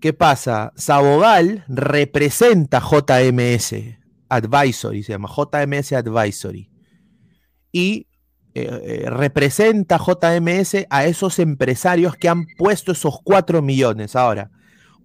¿qué 0.00 0.12
pasa? 0.12 0.72
Sabogal 0.76 1.64
representa 1.68 2.80
JMS 2.80 3.74
Advisory, 4.28 5.02
se 5.02 5.12
llama 5.12 5.28
JMS 5.28 5.92
Advisory. 5.92 6.70
Y 7.72 8.06
eh, 8.54 9.04
eh, 9.04 9.10
representa 9.10 9.98
JMS 9.98 10.86
a 10.90 11.04
esos 11.04 11.38
empresarios 11.38 12.16
que 12.16 12.28
han 12.28 12.46
puesto 12.58 12.92
esos 12.92 13.20
4 13.22 13.62
millones. 13.62 14.16
Ahora, 14.16 14.50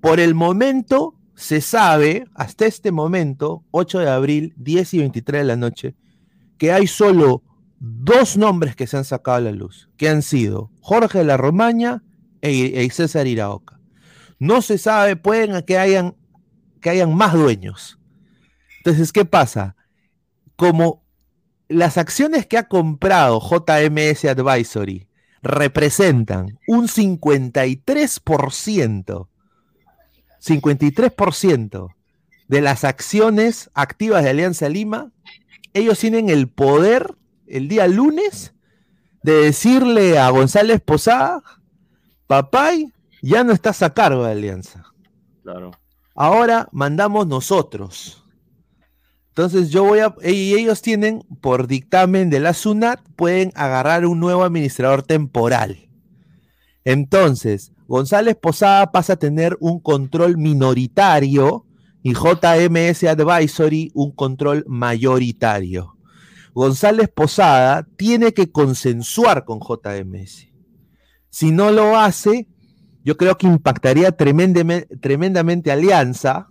por 0.02 0.20
el 0.20 0.34
momento 0.34 1.16
se 1.36 1.62
sabe, 1.62 2.26
hasta 2.34 2.66
este 2.66 2.92
momento, 2.92 3.64
8 3.72 4.00
de 4.00 4.10
abril, 4.10 4.54
10 4.58 4.94
y 4.94 4.98
23 5.00 5.42
de 5.42 5.46
la 5.46 5.58
noche, 5.58 5.96
que 6.58 6.72
hay 6.72 6.88
solo 6.88 7.44
dos 7.80 8.38
nombres 8.38 8.76
que 8.76 8.88
se 8.88 8.98
han 8.98 9.06
sacado 9.06 9.38
a 9.38 9.42
la 9.42 9.52
luz, 9.52 9.90
que 9.98 10.10
han 10.10 10.22
sido 10.22 10.72
Jorge 10.80 11.20
de 11.20 11.26
la 11.26 11.38
Romaña 11.38 12.04
e, 12.42 12.82
e 12.82 12.90
César 12.90 13.28
Iraoka. 13.28 13.75
No 14.40 14.62
se 14.62 14.78
sabe, 14.78 15.16
pueden 15.16 15.62
que 15.64 15.78
hayan, 15.78 16.16
que 16.82 16.90
hayan 16.90 17.16
más 17.16 17.34
dueños. 17.34 18.00
Entonces, 18.78 19.12
¿qué 19.12 19.26
pasa? 19.26 19.76
Como 20.56 21.04
las 21.68 21.98
acciones 21.98 22.46
que 22.46 22.58
ha 22.58 22.68
comprado 22.68 23.42
JMS 23.42 24.26
Advisory 24.26 25.08
representan 25.42 26.60
un 26.68 26.88
53%, 26.88 29.28
53% 30.40 31.96
de 32.48 32.62
las 32.62 32.84
acciones 32.84 33.72
activas 33.74 34.24
de 34.24 34.30
Alianza 34.30 34.70
Lima, 34.70 35.12
ellos 35.74 35.98
tienen 36.00 36.30
el 36.30 36.48
poder 36.48 37.16
el 37.48 37.68
día 37.68 37.88
lunes 37.88 38.54
de 39.24 39.34
decirle 39.34 40.20
a 40.20 40.30
González 40.30 40.80
Posada, 40.82 41.42
papay, 42.28 42.94
ya 43.30 43.44
no 43.44 43.54
estás 43.54 43.82
a 43.82 43.94
cargo 43.94 44.24
de 44.24 44.32
Alianza. 44.32 44.86
Claro. 45.44 45.72
Ahora 46.16 46.70
mandamos 46.72 47.28
nosotros. 47.28 48.24
Entonces 49.30 49.70
yo 49.70 49.84
voy 49.84 50.00
a, 50.00 50.16
y 50.24 50.54
ellos 50.54 50.82
tienen, 50.82 51.24
por 51.42 51.68
dictamen 51.68 52.30
de 52.30 52.40
la 52.40 52.54
SUNAT, 52.54 53.02
pueden 53.16 53.52
agarrar 53.56 54.06
un 54.06 54.20
nuevo 54.20 54.44
administrador 54.44 55.04
temporal. 55.04 55.90
Entonces, 56.86 57.74
González 57.88 58.36
Posada 58.36 58.92
pasa 58.92 59.14
a 59.14 59.18
tener 59.18 59.58
un 59.60 59.80
control 59.80 60.38
minoritario 60.38 61.66
y 62.04 62.14
JMS 62.14 63.04
Advisory 63.04 63.92
un 63.94 64.12
control 64.12 64.64
mayoritario. 64.68 65.98
González 66.54 67.10
Posada 67.10 67.88
tiene 67.98 68.34
que 68.34 68.52
consensuar 68.52 69.44
con 69.44 69.60
JMS. 69.60 70.48
Si 71.30 71.52
no 71.52 71.72
lo 71.72 71.98
hace, 71.98 72.48
yo 73.06 73.18
creo 73.18 73.38
que 73.38 73.46
impactaría 73.46 74.12
tremendamente, 74.12 75.72
Alianza, 75.72 76.48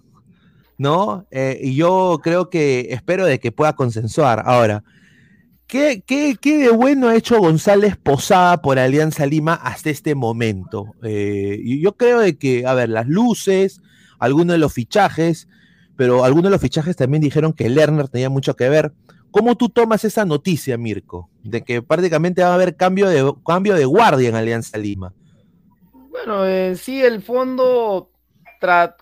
¿no? 0.79 1.27
Eh, 1.33 1.59
y 1.61 1.75
yo 1.75 2.21
creo 2.23 2.49
que 2.49 2.87
espero 2.91 3.27
de 3.27 3.41
que 3.41 3.51
pueda 3.51 3.75
consensuar. 3.75 4.45
Ahora, 4.47 4.85
¿qué, 5.67 6.05
qué, 6.07 6.37
qué 6.41 6.59
de 6.59 6.71
bueno 6.71 7.09
ha 7.09 7.17
hecho 7.17 7.41
González 7.41 7.97
Posada 7.97 8.63
por 8.63 8.79
Alianza 8.79 9.27
Lima 9.27 9.55
hasta 9.55 9.91
este 9.91 10.15
momento? 10.15 10.95
Eh, 11.03 11.61
yo 11.83 11.97
creo 11.97 12.21
de 12.21 12.39
que, 12.39 12.65
a 12.69 12.75
ver, 12.75 12.89
las 12.89 13.09
luces, 13.09 13.81
algunos 14.21 14.55
de 14.55 14.59
los 14.59 14.73
fichajes, 14.73 15.49
pero 15.97 16.25
algunos 16.25 16.45
de 16.45 16.51
los 16.51 16.61
fichajes 16.61 16.95
también 16.95 17.21
dijeron 17.21 17.53
que 17.53 17.69
Lerner 17.69 18.07
tenía 18.07 18.31
mucho 18.31 18.55
que 18.55 18.69
ver. 18.69 18.93
¿Cómo 19.33 19.57
tú 19.57 19.71
tomas 19.71 20.05
esa 20.05 20.25
noticia, 20.25 20.79
Mirko? 20.79 21.29
De 21.43 21.63
que 21.65 21.83
prácticamente 21.83 22.45
va 22.45 22.51
a 22.51 22.55
haber 22.55 22.77
cambio 22.77 23.09
de, 23.09 23.35
cambio 23.45 23.75
de 23.75 23.87
guardia 23.87 24.29
en 24.29 24.37
Alianza 24.37 24.79
Lima. 24.79 25.13
Bueno, 26.15 26.47
en 26.47 26.77
sí, 26.77 27.03
el 27.03 27.23
fondo, 27.23 28.13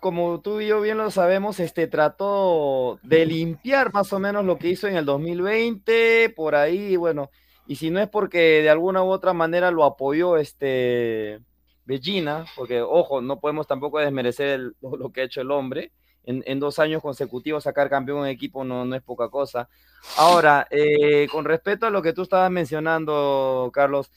como 0.01 0.40
tú 0.40 0.61
y 0.61 0.68
yo 0.68 0.81
bien 0.81 0.98
lo 0.98 1.11
sabemos, 1.11 1.61
este 1.61 1.87
trató 1.87 2.98
de 3.03 3.27
limpiar 3.27 3.92
más 3.92 4.12
o 4.12 4.18
menos 4.18 4.44
lo 4.44 4.59
que 4.59 4.68
hizo 4.70 4.88
en 4.88 4.96
el 4.96 5.05
2020, 5.05 6.31
por 6.31 6.55
ahí, 6.55 6.96
bueno, 6.96 7.31
y 7.66 7.77
si 7.77 7.90
no 7.90 8.01
es 8.01 8.09
porque 8.09 8.38
de 8.62 8.70
alguna 8.70 9.03
u 9.05 9.11
otra 9.11 9.33
manera 9.35 9.70
lo 9.70 9.85
apoyó 9.85 10.37
este 10.38 11.40
Bellina, 11.85 12.46
porque 12.57 12.81
ojo, 12.83 13.20
no 13.20 13.40
podemos 13.40 13.66
tampoco 13.66 13.98
desmerecer 14.01 14.48
el- 14.48 14.77
lo, 14.81 14.96
lo 14.96 15.12
que 15.12 15.22
ha 15.22 15.25
hecho 15.25 15.40
el 15.42 15.51
hombre. 15.51 15.92
En, 16.25 16.42
en 16.46 16.61
dos 16.61 16.79
años 16.79 17.03
consecutivos 17.03 17.64
sacar 17.64 17.90
campeón 17.90 18.20
en 18.20 18.27
equipo 18.33 18.62
no, 18.64 18.85
no 18.85 18.94
es 18.96 19.03
poca 19.03 19.29
cosa. 19.29 19.68
Ahora, 20.14 20.66
eh, 20.70 21.27
con 21.33 21.44
respecto 21.44 21.87
a 21.87 21.90
lo 21.90 22.01
que 22.03 22.12
tú 22.12 22.22
estabas 22.22 22.51
mencionando, 22.51 23.70
Carlos, 23.75 24.11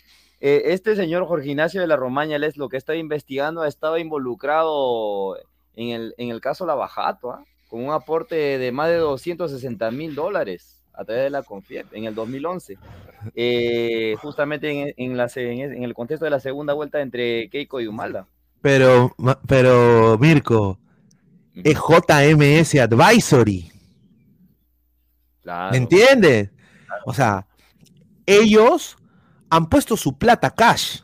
eh, 0.48 0.74
este 0.74 0.96
señor 0.96 1.26
Jorge 1.26 1.50
Ignacio 1.50 1.82
de 1.82 1.88
la 1.88 1.96
Romaña, 1.96 2.36
él 2.36 2.44
es 2.44 2.56
lo 2.56 2.70
que 2.70 2.78
está 2.78 2.94
investigando, 2.94 3.64
ha 3.64 3.68
estado 3.68 3.98
involucrado 3.98 5.38
en 5.74 5.90
el, 5.90 6.14
en 6.20 6.30
el 6.30 6.40
caso 6.40 6.68
Lavajato, 6.68 7.32
¿ah? 7.32 7.44
con 7.68 7.84
un 7.84 7.92
aporte 7.92 8.36
de 8.60 8.72
más 8.72 8.90
de 8.90 8.98
260 8.98 9.90
mil 9.90 10.14
dólares 10.14 10.84
a 10.94 11.04
través 11.04 11.24
de 11.24 11.30
la 11.32 11.42
Confiep 11.42 11.88
en 11.94 12.04
el 12.04 12.14
2011, 12.14 12.78
eh, 13.34 14.16
justamente 14.22 14.70
en, 14.70 14.94
en 14.98 15.18
la, 15.18 15.32
en, 15.36 15.84
el 15.84 15.96
contexto 15.96 16.26
de 16.26 16.30
la 16.30 16.40
segunda 16.40 16.74
vuelta 16.74 17.02
entre 17.02 17.50
Keiko 17.50 17.82
y 17.82 17.88
Humalda. 17.88 18.28
Pero, 18.62 19.16
pero 19.48 20.16
Mirko, 20.20 20.78
es 21.56 21.76
JMS 21.76 22.76
Advisory. 22.76 23.72
Claro. 25.42 25.72
¿Me 25.72 25.78
entiendes? 25.78 26.52
O 27.04 27.16
sea, 27.16 27.48
ellos 28.28 28.96
han 29.50 29.68
puesto 29.70 29.98
su 29.98 30.18
plata 30.18 30.52
cash. 30.52 31.02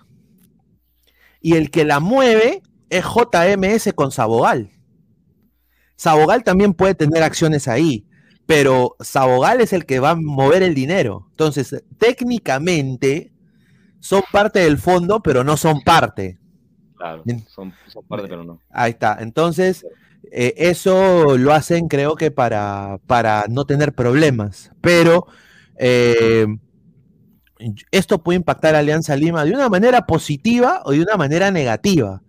Y 1.39 1.56
el 1.56 1.71
que 1.71 1.86
la 1.86 1.99
mueve 1.99 2.62
es 2.89 3.04
JMS 3.04 3.93
con 3.93 4.12
Sabogal. 4.12 4.71
Sabogal 5.95 6.43
también 6.43 6.73
puede 6.73 6.95
tener 6.95 7.23
acciones 7.23 7.67
ahí, 7.67 8.08
pero 8.45 8.95
Sabogal 8.99 9.62
es 9.62 9.73
el 9.73 9.86
que 9.86 9.99
va 9.99 10.12
a 10.12 10.15
mover 10.15 10.63
el 10.63 10.73
dinero. 10.73 11.27
Entonces, 11.32 11.84
técnicamente 11.97 13.32
son 13.99 14.23
parte 14.32 14.60
del 14.60 14.77
fondo, 14.77 15.21
pero 15.21 15.43
no 15.43 15.58
son 15.58 15.82
parte. 15.82 16.39
Claro, 16.97 17.23
son, 17.47 17.73
son 17.88 18.04
parte, 18.06 18.27
pero 18.27 18.43
no. 18.43 18.60
Ahí 18.71 18.91
está. 18.91 19.17
Entonces, 19.19 19.86
eh, 20.32 20.54
eso 20.58 21.38
lo 21.38 21.54
hacen, 21.54 21.88
creo 21.88 22.15
que 22.15 22.32
para, 22.32 22.99
para 23.08 23.45
no 23.49 23.65
tener 23.65 23.93
problemas. 23.93 24.71
Pero 24.82 25.27
eh, 25.77 26.47
esto 27.91 28.24
puede 28.24 28.38
impactar 28.38 28.76
a 28.76 28.80
Alianza 28.80 29.15
Lima 29.15 29.45
de 29.45 29.52
una 29.52 29.69
manera 29.69 30.06
positiva 30.06 30.82
o 30.86 30.91
de 30.91 31.02
una 31.02 31.17
manera 31.17 31.52
negativa. 31.52 32.21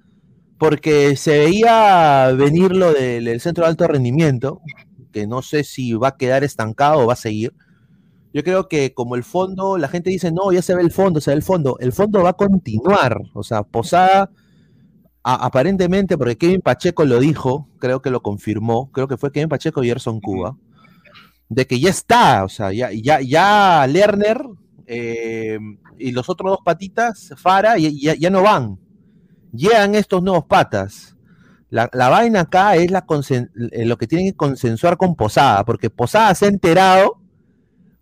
Porque 0.59 1.17
se 1.17 1.39
veía 1.39 2.31
venir 2.37 2.73
lo 2.73 2.93
del, 2.93 3.41
centro 3.41 3.65
de 3.65 3.71
alto 3.71 3.89
rendimiento, 3.89 4.61
que 5.13 5.27
no 5.27 5.43
sé 5.43 5.65
si 5.65 5.93
va 5.95 6.09
a 6.09 6.17
quedar 6.17 6.45
estancado 6.45 7.01
o 7.01 7.07
va 7.07 7.15
a 7.15 7.17
seguir. 7.17 7.53
Yo 8.33 8.45
creo 8.45 8.69
que 8.69 8.95
como 8.95 9.17
el 9.17 9.25
fondo, 9.25 9.77
la 9.77 9.89
gente 9.89 10.11
dice, 10.11 10.31
no, 10.31 10.53
ya 10.53 10.63
se 10.63 10.75
ve 10.75 10.83
el 10.83 10.93
fondo, 10.93 11.21
se 11.21 11.33
ve 11.33 11.37
el 11.37 11.43
fondo. 11.43 11.77
El 11.81 11.93
fondo 11.93 12.23
va 12.23 12.31
a 12.31 12.35
continuar. 12.35 13.21
O 13.35 13.43
sea, 13.43 13.63
Posada 13.63 14.31
aparentemente, 15.25 16.19
porque 16.19 16.37
Kevin 16.37 16.61
Pacheco 16.61 17.05
lo 17.05 17.21
dijo, 17.21 17.69
creo 17.79 18.03
que 18.03 18.11
lo 18.11 18.23
confirmó, 18.23 18.91
creo 18.91 19.07
que 19.07 19.17
fue 19.17 19.31
Kevin 19.31 19.49
Pacheco 19.49 19.83
y 19.83 19.89
Gerson 19.89 20.21
Cuba, 20.21 20.57
de 21.49 21.67
que 21.67 21.79
ya 21.79 21.91
está, 21.91 22.45
o 22.45 22.49
sea, 22.49 22.73
ya, 22.73 22.91
ya, 22.93 23.21
ya 23.21 23.87
Lerner 23.87 24.43
eh, 24.95 25.59
y 25.99 26.13
los 26.13 26.29
otros 26.29 26.51
dos 26.53 26.59
patitas, 26.65 27.33
Fara, 27.37 27.79
ya, 27.79 27.89
ya- 27.91 28.15
ya 28.15 28.31
no 28.31 28.43
van. 28.43 28.79
Llegan 29.53 29.95
estos 29.95 30.23
nuevos 30.23 30.45
patas. 30.47 31.17
La, 31.71 31.89
la 31.93 32.09
vaina 32.11 32.41
acá 32.41 32.77
es 32.77 32.91
la 32.91 33.05
eh, 33.71 33.87
lo 33.87 33.97
que 33.97 34.07
tienen 34.07 34.27
que 34.29 34.37
consensuar 34.37 34.97
con 34.99 35.15
Posada, 35.17 35.65
porque 35.65 35.89
Posada 35.91 36.35
se 36.35 36.45
ha 36.47 36.49
enterado 36.49 37.19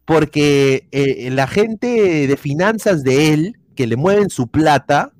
porque 0.04 0.88
eh, 0.90 1.30
la 1.30 1.46
gente 1.46 2.26
de 2.26 2.36
finanzas 2.36 3.04
de 3.04 3.32
él, 3.32 3.56
que 3.76 3.86
le 3.86 3.96
mueven 3.96 4.28
su 4.28 4.48
plata, 4.48 5.12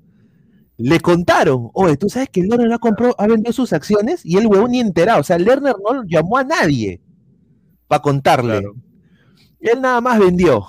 le 0.77 0.99
contaron, 0.99 1.71
oye, 1.75 1.97
tú 1.97 2.09
sabes 2.09 2.29
que 2.31 2.43
Lerner 2.43 2.73
ha, 2.73 2.79
comprado, 2.79 3.15
ha 3.19 3.27
vendido 3.29 3.53
sus 3.53 3.73
acciones 3.73 4.25
y 4.25 4.37
el 4.39 4.47
huevón 4.47 4.73
ni 4.73 4.81
enterado. 4.81 5.21
O 5.21 5.25
sea, 5.25 5.39
Lerner 5.39 5.77
no 5.85 6.03
llamó 6.09 6.39
a 6.39 6.45
nadie 6.45 7.01
para 7.87 8.03
contarle. 8.03 8.63
Él 9.61 9.81
nada 9.81 10.01
más 10.01 10.19
vendió. 10.19 10.67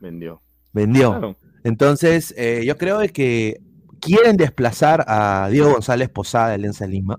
Vendió. 0.00 0.40
Vendió. 0.72 1.10
Claro. 1.10 1.36
Entonces, 1.64 2.34
eh, 2.36 2.62
yo 2.64 2.76
creo 2.78 3.00
que 3.12 3.60
quieren 4.00 4.36
desplazar 4.36 5.04
a 5.06 5.48
Diego 5.50 5.72
González 5.72 6.08
Posada 6.08 6.48
de 6.48 6.54
Alianza 6.54 6.86
Lima. 6.86 7.18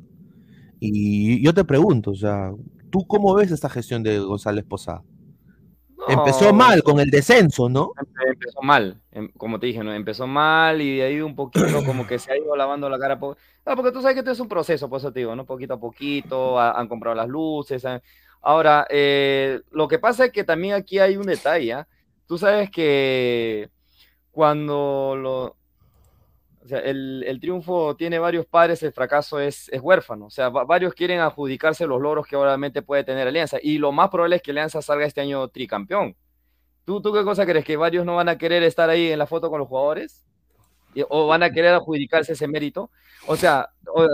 Y 0.80 1.44
yo 1.44 1.54
te 1.54 1.64
pregunto, 1.64 2.12
o 2.12 2.16
sea, 2.16 2.52
¿tú 2.90 3.06
cómo 3.06 3.34
ves 3.36 3.52
esta 3.52 3.70
gestión 3.70 4.02
de 4.04 4.20
González 4.20 4.66
Posada? 4.66 5.04
Empezó 6.08 6.46
No. 6.46 6.54
mal 6.54 6.82
con 6.82 7.00
el 7.00 7.12
descenso, 7.12 7.70
¿no? 7.70 7.92
Empe- 7.94 8.32
Empezó 8.34 8.62
mal, 8.64 9.00
em- 9.12 9.30
como 9.38 9.60
te 9.60 9.68
dije, 9.68 9.84
¿no? 9.84 9.94
empezó 9.94 10.26
mal 10.26 10.82
y 10.82 10.98
de 10.98 11.04
ahí 11.04 11.22
un 11.22 11.36
poquito 11.36 11.64
como 11.86 12.08
que 12.08 12.18
se 12.18 12.32
ha 12.32 12.38
ido 12.38 12.56
lavando 12.56 12.90
la 12.90 12.98
cara. 12.98 13.20
po- 13.20 13.38
Ah, 13.64 13.76
porque 13.76 13.92
tú 13.92 14.02
sabes 14.02 14.16
que 14.16 14.20
esto 14.22 14.32
es 14.32 14.40
un 14.40 14.48
proceso, 14.48 14.90
por 14.90 14.98
eso 15.00 15.12
te 15.14 15.20
digo, 15.20 15.36
¿no? 15.36 15.46
Poquito 15.46 15.76
a 15.76 15.80
poquito, 15.80 16.60
ha- 16.60 16.72
han 16.72 16.88
comprado 16.88 17.16
las 17.16 17.28
luces. 17.30 17.86
han- 17.86 18.02
Ahora, 18.42 18.88
eh, 18.90 19.62
lo 19.70 19.88
que 19.88 20.00
pasa 20.00 20.26
es 20.26 20.32
que 20.32 20.44
también 20.44 20.74
aquí 20.74 20.98
hay 20.98 21.16
un 21.18 21.28
detalle, 21.28 21.74
¿ah? 21.74 21.88
Tú 22.32 22.38
sabes 22.38 22.72
que 22.72 23.70
cuando 24.32 25.18
lo... 25.18 25.58
O 26.64 26.68
sea, 26.70 26.80
el, 26.80 27.26
el 27.28 27.42
triunfo 27.42 27.98
tiene 27.98 28.20
varios 28.20 28.46
padres, 28.46 28.82
el 28.84 28.94
fracaso 28.94 29.38
es, 29.42 29.68
es 29.68 29.82
huérfano. 29.82 30.28
O 30.28 30.30
sea, 30.30 30.48
va- 30.48 30.64
varios 30.64 30.94
quieren 30.94 31.20
adjudicarse 31.20 31.86
los 31.86 32.00
logros 32.02 32.26
que 32.26 32.38
obviamente 32.38 32.82
puede 32.84 33.04
tener 33.04 33.28
Alianza. 33.28 33.58
Y 33.62 33.80
lo 33.80 33.92
más 33.92 34.08
probable 34.10 34.38
es 34.38 34.42
que 34.42 34.52
Alianza 34.52 34.82
salga 34.82 35.06
este 35.06 35.20
año 35.20 35.46
tricampeón. 35.50 36.16
¿Tú, 36.86 37.02
¿Tú 37.02 37.12
qué 37.12 37.26
cosa 37.26 37.46
crees? 37.46 37.66
¿Que 37.66 37.76
varios 37.76 38.06
no 38.06 38.16
van 38.16 38.30
a 38.30 38.38
querer 38.38 38.64
estar 38.64 38.90
ahí 38.90 39.12
en 39.12 39.20
la 39.20 39.28
foto 39.28 39.50
con 39.50 39.60
los 39.60 39.68
jugadores? 39.68 40.26
¿O 41.10 41.28
van 41.28 41.44
a 41.44 41.52
querer 41.52 41.74
adjudicarse 41.74 42.32
ese 42.32 42.48
mérito? 42.48 42.92
O 43.28 43.36
sea, 43.36 43.68
o- 43.94 44.08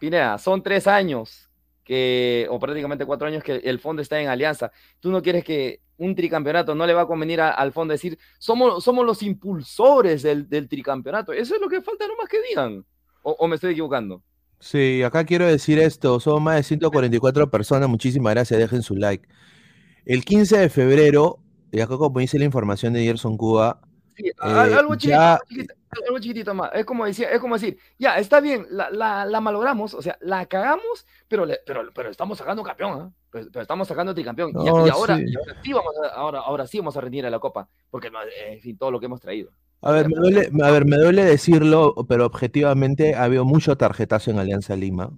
Pineda, 0.00 0.38
son 0.38 0.60
tres 0.62 0.88
años 0.88 1.48
que, 1.84 2.48
o 2.50 2.58
prácticamente 2.58 3.06
cuatro 3.06 3.28
años 3.28 3.44
que 3.44 3.56
el 3.58 3.78
fondo 3.78 4.02
está 4.02 4.20
en 4.20 4.28
alianza. 4.28 4.72
¿Tú 5.00 5.10
no 5.12 5.22
quieres 5.22 5.44
que 5.44 5.80
un 5.98 6.14
tricampeonato 6.14 6.74
no 6.74 6.86
le 6.86 6.94
va 6.94 7.02
a 7.02 7.06
convenir 7.06 7.40
a- 7.40 7.50
al 7.50 7.72
fondo 7.72 7.92
decir, 7.92 8.18
somos, 8.38 8.82
somos 8.82 9.04
los 9.04 9.22
impulsores 9.22 10.22
del, 10.22 10.48
del 10.48 10.68
tricampeonato? 10.68 11.32
Eso 11.32 11.54
es 11.54 11.60
lo 11.60 11.68
que 11.68 11.82
falta 11.82 12.06
nomás 12.08 12.28
que 12.28 12.38
digan. 12.48 12.84
¿O, 13.22 13.32
o 13.32 13.48
me 13.48 13.56
estoy 13.56 13.72
equivocando? 13.72 14.22
Sí, 14.60 15.02
acá 15.02 15.24
quiero 15.24 15.46
decir 15.46 15.78
esto, 15.78 16.18
son 16.20 16.42
más 16.42 16.56
de 16.56 16.62
144 16.64 17.50
personas, 17.50 17.88
muchísimas 17.88 18.32
gracias, 18.34 18.58
dejen 18.58 18.82
su 18.82 18.96
like. 18.96 19.28
El 20.04 20.24
15 20.24 20.58
de 20.58 20.68
febrero, 20.68 21.38
y 21.70 21.80
acá 21.80 21.96
como 21.96 22.18
dice 22.18 22.38
la 22.38 22.44
información 22.44 22.92
de 22.92 23.04
Gerson 23.04 23.36
Cuba, 23.36 23.80
Sí, 24.16 24.30
al- 24.38 24.72
eh, 24.72 24.74
algo, 24.74 24.94
chiquito, 24.96 25.14
ya- 25.16 25.40
algo 26.06 26.18
chiquitito 26.18 26.54
más. 26.54 26.70
Es 26.74 26.84
como, 26.84 27.04
decir, 27.06 27.26
es 27.30 27.40
como 27.40 27.54
decir, 27.54 27.78
ya, 27.98 28.18
está 28.18 28.40
bien, 28.40 28.66
la, 28.70 28.90
la, 28.90 29.24
la 29.24 29.40
malogramos, 29.40 29.94
o 29.94 30.02
sea, 30.02 30.16
la 30.20 30.46
cagamos, 30.46 31.06
pero, 31.28 31.44
le- 31.46 31.60
pero, 31.66 31.82
pero 31.94 32.10
estamos 32.10 32.38
sacando 32.38 32.62
campeón, 32.62 33.00
¿ah? 33.00 33.12
pero, 33.30 33.46
pero 33.52 33.62
estamos 33.62 33.88
sacando 33.88 34.14
tricampeón. 34.14 34.50
Y- 34.50 34.64
No, 34.64 34.86
y, 34.86 34.90
ahora, 34.90 35.16
sí. 35.16 35.24
y 35.26 35.36
ahora 35.36 35.56
sí 35.62 35.72
vamos 35.72 35.94
a, 36.04 36.08
ahora, 36.14 36.38
ahora 36.40 36.66
sí 36.66 36.78
vamos 36.78 36.96
a 36.96 37.00
rendir 37.00 37.24
a 37.26 37.30
la 37.30 37.38
copa, 37.38 37.68
porque 37.90 38.10
en 38.50 38.60
fin, 38.60 38.76
todo 38.76 38.90
lo 38.90 39.00
que 39.00 39.06
hemos 39.06 39.20
traído. 39.20 39.50
a 39.82 39.92
ver, 39.92 40.08
me 40.08 40.16
duele, 40.16 40.50
a 40.62 40.70
ver, 40.70 40.84
me 40.84 40.96
duele 40.96 41.24
decirlo, 41.24 41.94
pero 42.08 42.26
objetivamente 42.26 43.14
ha 43.14 43.24
habido 43.24 43.44
mucho 43.44 43.76
tarjetazo 43.76 44.30
en 44.30 44.38
Alianza 44.38 44.76
Lima. 44.76 45.10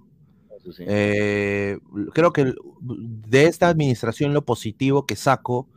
Sí. 0.71 0.83
Eh, 0.87 1.79
creo 2.13 2.31
que 2.31 2.53
de 2.81 3.45
esta 3.45 3.67
administración 3.67 4.31
lo 4.33 4.45
positivo 4.45 5.07
que 5.07 5.15
saco 5.15 5.67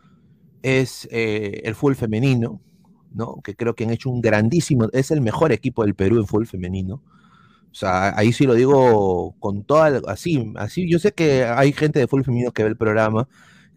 es 0.62 1.08
eh, 1.10 1.62
el 1.64 1.74
fútbol 1.74 1.96
femenino, 1.96 2.60
¿no? 3.14 3.40
Que 3.42 3.54
creo 3.56 3.74
que 3.74 3.84
han 3.84 3.90
hecho 3.90 4.10
un 4.10 4.20
grandísimo, 4.20 4.88
es 4.92 5.10
el 5.10 5.20
mejor 5.22 5.52
equipo 5.52 5.84
del 5.84 5.94
Perú 5.94 6.18
en 6.18 6.26
fútbol 6.26 6.46
femenino. 6.46 7.02
O 7.72 7.74
sea, 7.76 8.16
ahí 8.16 8.32
sí 8.32 8.44
lo 8.44 8.54
digo 8.54 9.34
con 9.40 9.64
toda, 9.64 10.00
así, 10.06 10.52
así, 10.56 10.88
yo 10.88 10.98
sé 10.98 11.12
que 11.12 11.44
hay 11.44 11.72
gente 11.72 11.98
de 11.98 12.06
fútbol 12.06 12.24
femenino 12.24 12.52
que 12.52 12.62
ve 12.62 12.68
el 12.68 12.76
programa, 12.76 13.28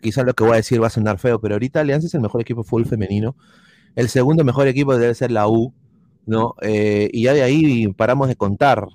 quizás 0.01 0.25
lo 0.25 0.33
que 0.33 0.43
voy 0.43 0.53
a 0.53 0.57
decir 0.57 0.81
va 0.81 0.87
a 0.87 0.91
sonar 0.91 1.17
feo, 1.19 1.39
pero 1.39 1.55
ahorita 1.55 1.79
Alianza 1.79 2.07
es 2.07 2.13
el 2.13 2.21
mejor 2.21 2.41
equipo 2.41 2.63
de 2.63 2.69
fútbol 2.69 2.85
femenino. 2.85 3.35
El 3.95 4.09
segundo 4.09 4.43
mejor 4.43 4.67
equipo 4.67 4.97
debe 4.97 5.15
ser 5.15 5.31
la 5.31 5.47
U. 5.47 5.73
¿no? 6.27 6.55
Eh, 6.61 7.09
y 7.13 7.23
ya 7.23 7.33
de 7.33 7.41
ahí 7.41 7.87
paramos 7.93 8.27
de 8.27 8.35
contar. 8.35 8.85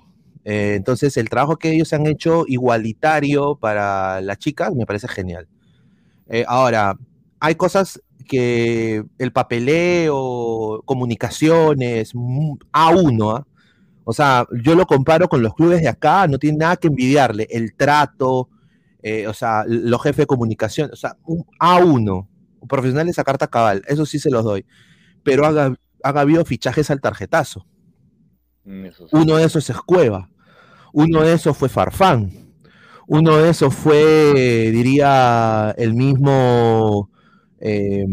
Eh, 0.45 0.75
entonces, 0.75 1.17
el 1.17 1.29
trabajo 1.29 1.57
que 1.57 1.71
ellos 1.71 1.91
han 1.91 2.05
hecho 2.05 2.45
igualitario 2.47 3.55
para 3.55 4.21
las 4.21 4.37
chicas 4.37 4.73
me 4.73 4.85
parece 4.85 5.07
genial. 5.07 5.47
Eh, 6.29 6.45
ahora, 6.47 6.97
hay 7.39 7.55
cosas 7.55 8.01
que 8.23 9.03
el 9.17 9.31
papeleo, 9.31 10.81
comunicaciones, 10.85 12.11
mm, 12.13 12.53
A1, 12.71 13.37
¿ah? 13.37 13.47
o 14.03 14.13
sea, 14.13 14.45
yo 14.63 14.75
lo 14.75 14.85
comparo 14.85 15.27
con 15.27 15.41
los 15.41 15.53
clubes 15.53 15.81
de 15.81 15.89
acá, 15.89 16.27
no 16.27 16.37
tiene 16.37 16.57
nada 16.59 16.77
que 16.77 16.87
envidiarle, 16.87 17.47
el 17.49 17.75
trato, 17.75 18.49
eh, 19.01 19.27
o 19.27 19.33
sea, 19.33 19.63
los 19.67 20.01
jefes 20.01 20.23
de 20.23 20.27
comunicación, 20.27 20.89
o 20.91 20.95
sea, 20.95 21.17
un 21.25 21.45
A1, 21.59 22.27
profesionales 22.67 23.19
a 23.19 23.23
carta 23.23 23.47
cabal, 23.47 23.83
eso 23.87 24.05
sí 24.05 24.19
se 24.19 24.29
los 24.29 24.43
doy, 24.43 24.65
pero 25.23 25.45
ha, 25.45 25.75
ha 26.03 26.09
habido 26.09 26.45
fichajes 26.45 26.89
al 26.89 27.01
tarjetazo. 27.01 27.65
Mm, 28.65 28.85
eso 28.85 29.07
sí. 29.07 29.15
Uno 29.15 29.37
de 29.37 29.45
esos 29.45 29.69
es 29.69 29.77
Cueva, 29.77 30.29
uno 30.93 31.21
de 31.21 31.33
esos 31.33 31.57
fue 31.57 31.69
Farfán, 31.69 32.43
uno 33.07 33.37
de 33.37 33.49
esos 33.49 33.73
fue, 33.75 34.71
diría, 34.71 35.73
el 35.77 35.93
mismo, 35.93 37.09
eh, 37.63 38.05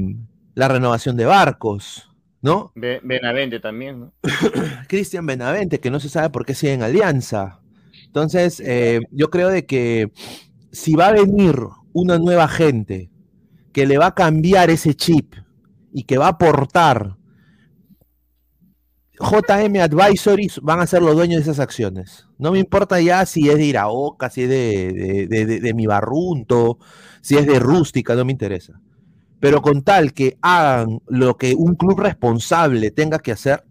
la 0.54 0.68
renovación 0.68 1.16
de 1.16 1.24
barcos, 1.26 2.08
¿no? 2.40 2.72
Be- 2.76 3.00
Benavente 3.02 3.58
también, 3.60 4.00
¿no? 4.00 4.12
Cristian 4.88 5.26
Benavente, 5.26 5.80
que 5.80 5.90
no 5.90 5.98
se 6.00 6.08
sabe 6.08 6.30
por 6.30 6.46
qué 6.46 6.54
sigue 6.54 6.72
en 6.74 6.82
Alianza. 6.82 7.60
Entonces, 8.06 8.60
eh, 8.64 9.00
yo 9.10 9.30
creo 9.30 9.48
de 9.48 9.66
que 9.66 10.12
si 10.72 10.94
va 10.94 11.08
a 11.08 11.12
venir 11.12 11.56
una 11.92 12.18
nueva 12.18 12.48
gente 12.48 13.10
que 13.72 13.86
le 13.86 13.98
va 13.98 14.06
a 14.06 14.14
cambiar 14.14 14.70
ese 14.70 14.94
chip 14.94 15.34
y 15.92 16.04
que 16.04 16.18
va 16.18 16.26
a 16.26 16.30
aportar, 16.30 17.16
JM 19.18 19.76
Advisories 19.82 20.60
van 20.62 20.80
a 20.80 20.86
ser 20.86 21.02
los 21.02 21.14
dueños 21.14 21.36
de 21.36 21.42
esas 21.42 21.60
acciones. 21.60 22.26
No 22.38 22.52
me 22.52 22.58
importa 22.58 23.00
ya 23.00 23.26
si 23.26 23.50
es 23.50 23.56
de 23.56 23.64
Iraoka, 23.66 24.30
si 24.30 24.44
es 24.44 24.48
de, 24.48 24.92
de, 24.92 25.26
de- 25.26 25.46
de- 25.46 25.60
de 25.60 25.74
mi 25.74 25.86
barrunto, 25.86 26.78
si 27.20 27.36
es 27.36 27.46
de 27.46 27.58
rústica, 27.58 28.14
no 28.14 28.24
me 28.24 28.32
interesa. 28.32 28.80
Pero 29.40 29.62
con 29.62 29.82
tal 29.82 30.12
que 30.12 30.36
hagan 30.42 31.00
lo 31.08 31.36
que 31.36 31.54
un 31.54 31.74
club 31.74 31.98
responsable 32.00 32.90
tenga 32.90 33.18
que 33.18 33.32
hacer, 33.32 33.64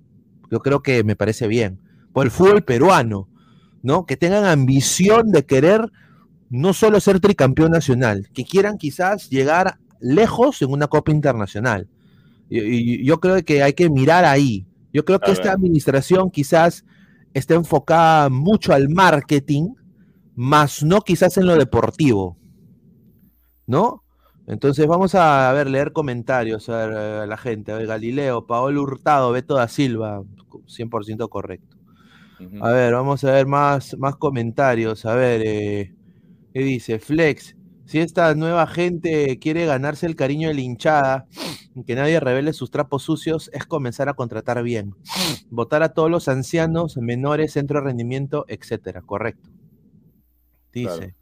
yo 0.52 0.60
creo 0.60 0.82
que 0.82 1.04
me 1.04 1.16
parece 1.16 1.48
bien. 1.48 1.80
Por 2.12 2.26
el 2.26 2.32
fútbol 2.32 2.64
peruano, 2.64 3.30
¿no? 3.84 4.06
Que 4.06 4.18
tengan 4.18 4.46
ambición 4.46 5.32
de 5.32 5.46
querer 5.46 5.92
no 6.50 6.74
solo 6.74 7.00
ser 7.00 7.20
tricampeón 7.20 7.72
nacional, 7.72 8.30
que 8.34 8.44
quieran 8.44 8.78
quizás 8.80 9.30
llegar 9.30 9.78
lejos 10.00 10.62
en 10.64 10.72
una 10.72 10.88
Copa 10.88 11.12
Internacional. 11.12 11.88
Y, 12.50 12.60
y- 12.60 13.06
yo 13.06 13.20
creo 13.20 13.44
que 13.44 13.62
hay 13.62 13.74
que 13.74 13.90
mirar 13.92 14.26
ahí. 14.26 14.66
Yo 14.92 15.06
creo 15.06 15.20
que 15.20 15.32
esta 15.32 15.52
administración 15.52 16.32
quizás 16.32 16.84
está 17.36 17.54
enfocada 17.54 18.30
mucho 18.30 18.74
al 18.74 18.90
marketing, 18.90 19.76
más 20.36 20.82
no 20.84 21.02
quizás 21.02 21.38
en 21.38 21.46
lo 21.46 21.56
deportivo. 21.56 22.38
¿No? 23.68 24.04
Entonces 24.50 24.88
vamos 24.88 25.14
a, 25.14 25.54
ver, 25.54 25.70
leer 25.70 25.94
comentarios 25.94 26.70
a, 26.70 26.88
ver, 26.88 26.98
a 26.98 27.28
la 27.28 27.38
gente. 27.38 27.72
A 27.72 27.78
ver, 27.78 27.86
Galileo, 27.86 28.48
Paolo 28.48 28.82
Hurtado, 28.82 29.32
Beto 29.32 29.54
da 29.54 29.68
Silva, 29.68 30.24
100% 30.66 31.30
correcto. 31.30 31.78
A 32.62 32.72
ver, 32.72 32.94
vamos 32.94 33.24
a 33.24 33.32
ver 33.32 33.46
más, 33.46 33.96
más 34.00 34.16
comentarios. 34.16 35.06
A 35.06 35.14
ver, 35.14 35.44
eh, 35.46 35.94
¿qué 36.52 36.62
dice? 36.62 36.98
Flex, 36.98 37.56
si 37.86 38.00
esta 38.00 38.34
nueva 38.34 38.66
gente 38.66 39.38
quiere 39.38 39.68
ganarse 39.68 40.08
el 40.08 40.16
cariño 40.16 40.48
de 40.48 40.56
la 40.56 40.62
hinchada, 40.62 41.28
que 41.86 41.94
nadie 41.94 42.20
revele 42.20 42.52
sus 42.54 42.72
trapos 42.72 43.04
sucios, 43.04 43.52
es 43.54 43.68
comenzar 43.68 44.10
a 44.10 44.16
contratar 44.16 44.64
bien. 44.64 44.96
Votar 45.52 45.84
a 45.84 45.94
todos 45.94 46.10
los 46.10 46.28
ancianos, 46.28 46.98
menores, 46.98 47.54
centro 47.54 47.82
de 47.82 47.86
rendimiento, 47.86 48.46
etcétera. 48.48 49.04
Correcto. 49.04 49.52
Dice. 50.74 50.98
Claro. 50.98 51.19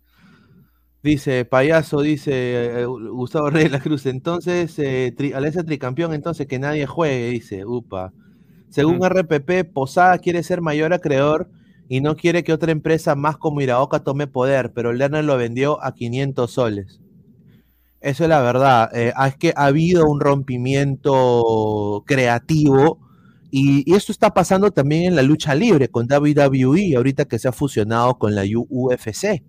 Dice, 1.04 1.46
payaso, 1.46 2.02
dice 2.02 2.82
eh, 2.82 2.86
Gustavo 2.86 3.50
Reyes 3.50 3.72
La 3.72 3.80
Cruz. 3.80 4.06
Entonces, 4.06 4.78
eh, 4.80 5.14
tri- 5.16 5.34
Alianza 5.34 5.64
Tricampeón, 5.64 6.14
entonces 6.14 6.48
que 6.48 6.60
nadie 6.60 6.86
juegue, 6.86 7.30
dice, 7.30 7.66
upa. 7.66 8.14
Según 8.70 8.98
Mm. 8.98 9.04
RPP, 9.06 9.64
Posada 9.66 10.18
quiere 10.20 10.44
ser 10.44 10.62
mayor 10.62 10.94
acreedor 10.94 11.50
y 11.88 12.02
no 12.02 12.16
quiere 12.18 12.44
que 12.44 12.52
otra 12.54 12.72
empresa 12.72 13.16
más 13.16 13.38
como 13.38 13.62
Iraoka 13.62 14.00
tome 14.04 14.28
poder, 14.28 14.74
pero 14.74 14.92
Lerner 14.94 15.24
lo 15.24 15.38
vendió 15.38 15.82
a 15.84 15.94
500 15.94 16.52
soles. 16.52 17.00
Eso 18.02 18.24
es 18.24 18.30
la 18.30 18.42
verdad. 18.42 18.90
eh, 18.96 19.14
es 19.28 19.36
que 19.38 19.54
ha 19.56 19.66
habido 19.66 20.06
un 20.08 20.20
rompimiento 20.20 22.04
creativo 22.06 23.00
y, 23.50 23.90
y 23.92 23.96
esto 23.96 24.12
está 24.12 24.34
pasando 24.34 24.72
también 24.72 25.04
en 25.06 25.16
la 25.16 25.24
lucha 25.24 25.56
libre 25.56 25.90
con 25.90 26.08
WWE, 26.08 26.96
ahorita 26.96 27.26
que 27.26 27.40
se 27.40 27.48
ha 27.48 27.52
fusionado 27.52 28.18
con 28.18 28.36
la 28.36 28.44
UFC. 28.70 29.44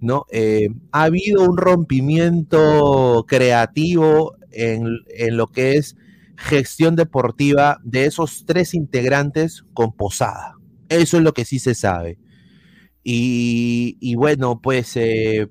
¿No? 0.00 0.26
Eh, 0.30 0.68
ha 0.92 1.04
habido 1.04 1.44
un 1.44 1.56
rompimiento 1.56 3.24
creativo 3.28 4.36
en, 4.52 4.98
en 5.16 5.36
lo 5.36 5.48
que 5.48 5.76
es 5.76 5.96
gestión 6.36 6.96
deportiva 6.96 7.78
de 7.84 8.06
esos 8.06 8.44
tres 8.46 8.74
integrantes 8.74 9.64
con 9.74 9.92
Posada. 9.92 10.54
Eso 10.88 11.16
es 11.16 11.22
lo 11.22 11.32
que 11.34 11.44
sí 11.44 11.58
se 11.58 11.74
sabe. 11.74 12.18
Y, 13.04 13.96
y 14.00 14.16
bueno, 14.16 14.60
pues 14.62 14.92
eh, 14.96 15.48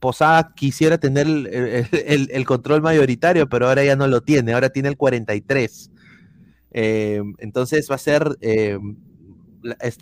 Posada 0.00 0.52
quisiera 0.54 0.98
tener 0.98 1.26
el, 1.28 2.28
el- 2.32 2.44
control 2.46 2.82
mayoritario, 2.82 3.48
pero 3.48 3.68
ahora 3.68 3.84
ya 3.84 3.96
no 3.96 4.08
lo 4.08 4.20
tiene, 4.22 4.52
ahora 4.52 4.70
tiene 4.70 4.88
el 4.88 4.96
43. 4.96 5.90
Eh, 6.72 7.22
entonces 7.38 7.88
va 7.90 7.94
a 7.96 7.98
ser, 7.98 8.36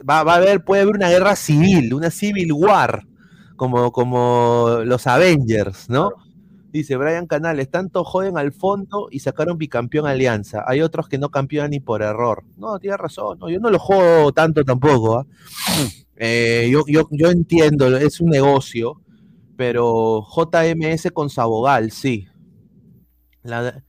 va, 0.08 0.22
va 0.24 0.34
a 0.34 0.36
haber, 0.36 0.64
puede 0.64 0.82
haber 0.82 0.94
una 0.96 1.08
guerra 1.10 1.36
civil, 1.36 1.94
una 1.94 2.10
civil 2.10 2.52
war, 2.52 3.06
como, 3.56 3.92
como 3.92 4.80
los 4.84 5.06
Avengers, 5.06 5.88
¿no? 5.88 6.10
Dice 6.72 6.96
Brian 6.96 7.26
Canales, 7.28 7.70
tanto 7.70 8.02
joden 8.02 8.36
al 8.36 8.52
fondo 8.52 9.06
y 9.10 9.20
sacaron 9.20 9.58
bicampeón 9.58 10.06
Alianza. 10.08 10.64
Hay 10.66 10.80
otros 10.82 11.08
que 11.08 11.18
no 11.18 11.28
campeonan 11.30 11.70
ni 11.70 11.78
por 11.80 12.02
error. 12.02 12.42
No, 12.56 12.78
tiene 12.80 12.96
razón. 12.96 13.38
no, 13.38 13.48
yo 13.48 13.60
no 13.60 13.70
lo 13.70 13.78
juego 13.78 14.32
tanto 14.32 14.64
tampoco. 14.64 15.18
¿ah? 15.18 15.26
Eh, 16.16 16.68
yo, 16.72 16.82
yo, 16.88 17.08
yo 17.10 17.30
entiendo, 17.30 17.96
es 17.96 18.20
un 18.20 18.30
negocio, 18.30 19.00
pero 19.56 20.22
JMS 20.28 21.10
con 21.12 21.30
Sabogal, 21.30 21.90
sí. 21.92 22.26
La- 23.42 23.84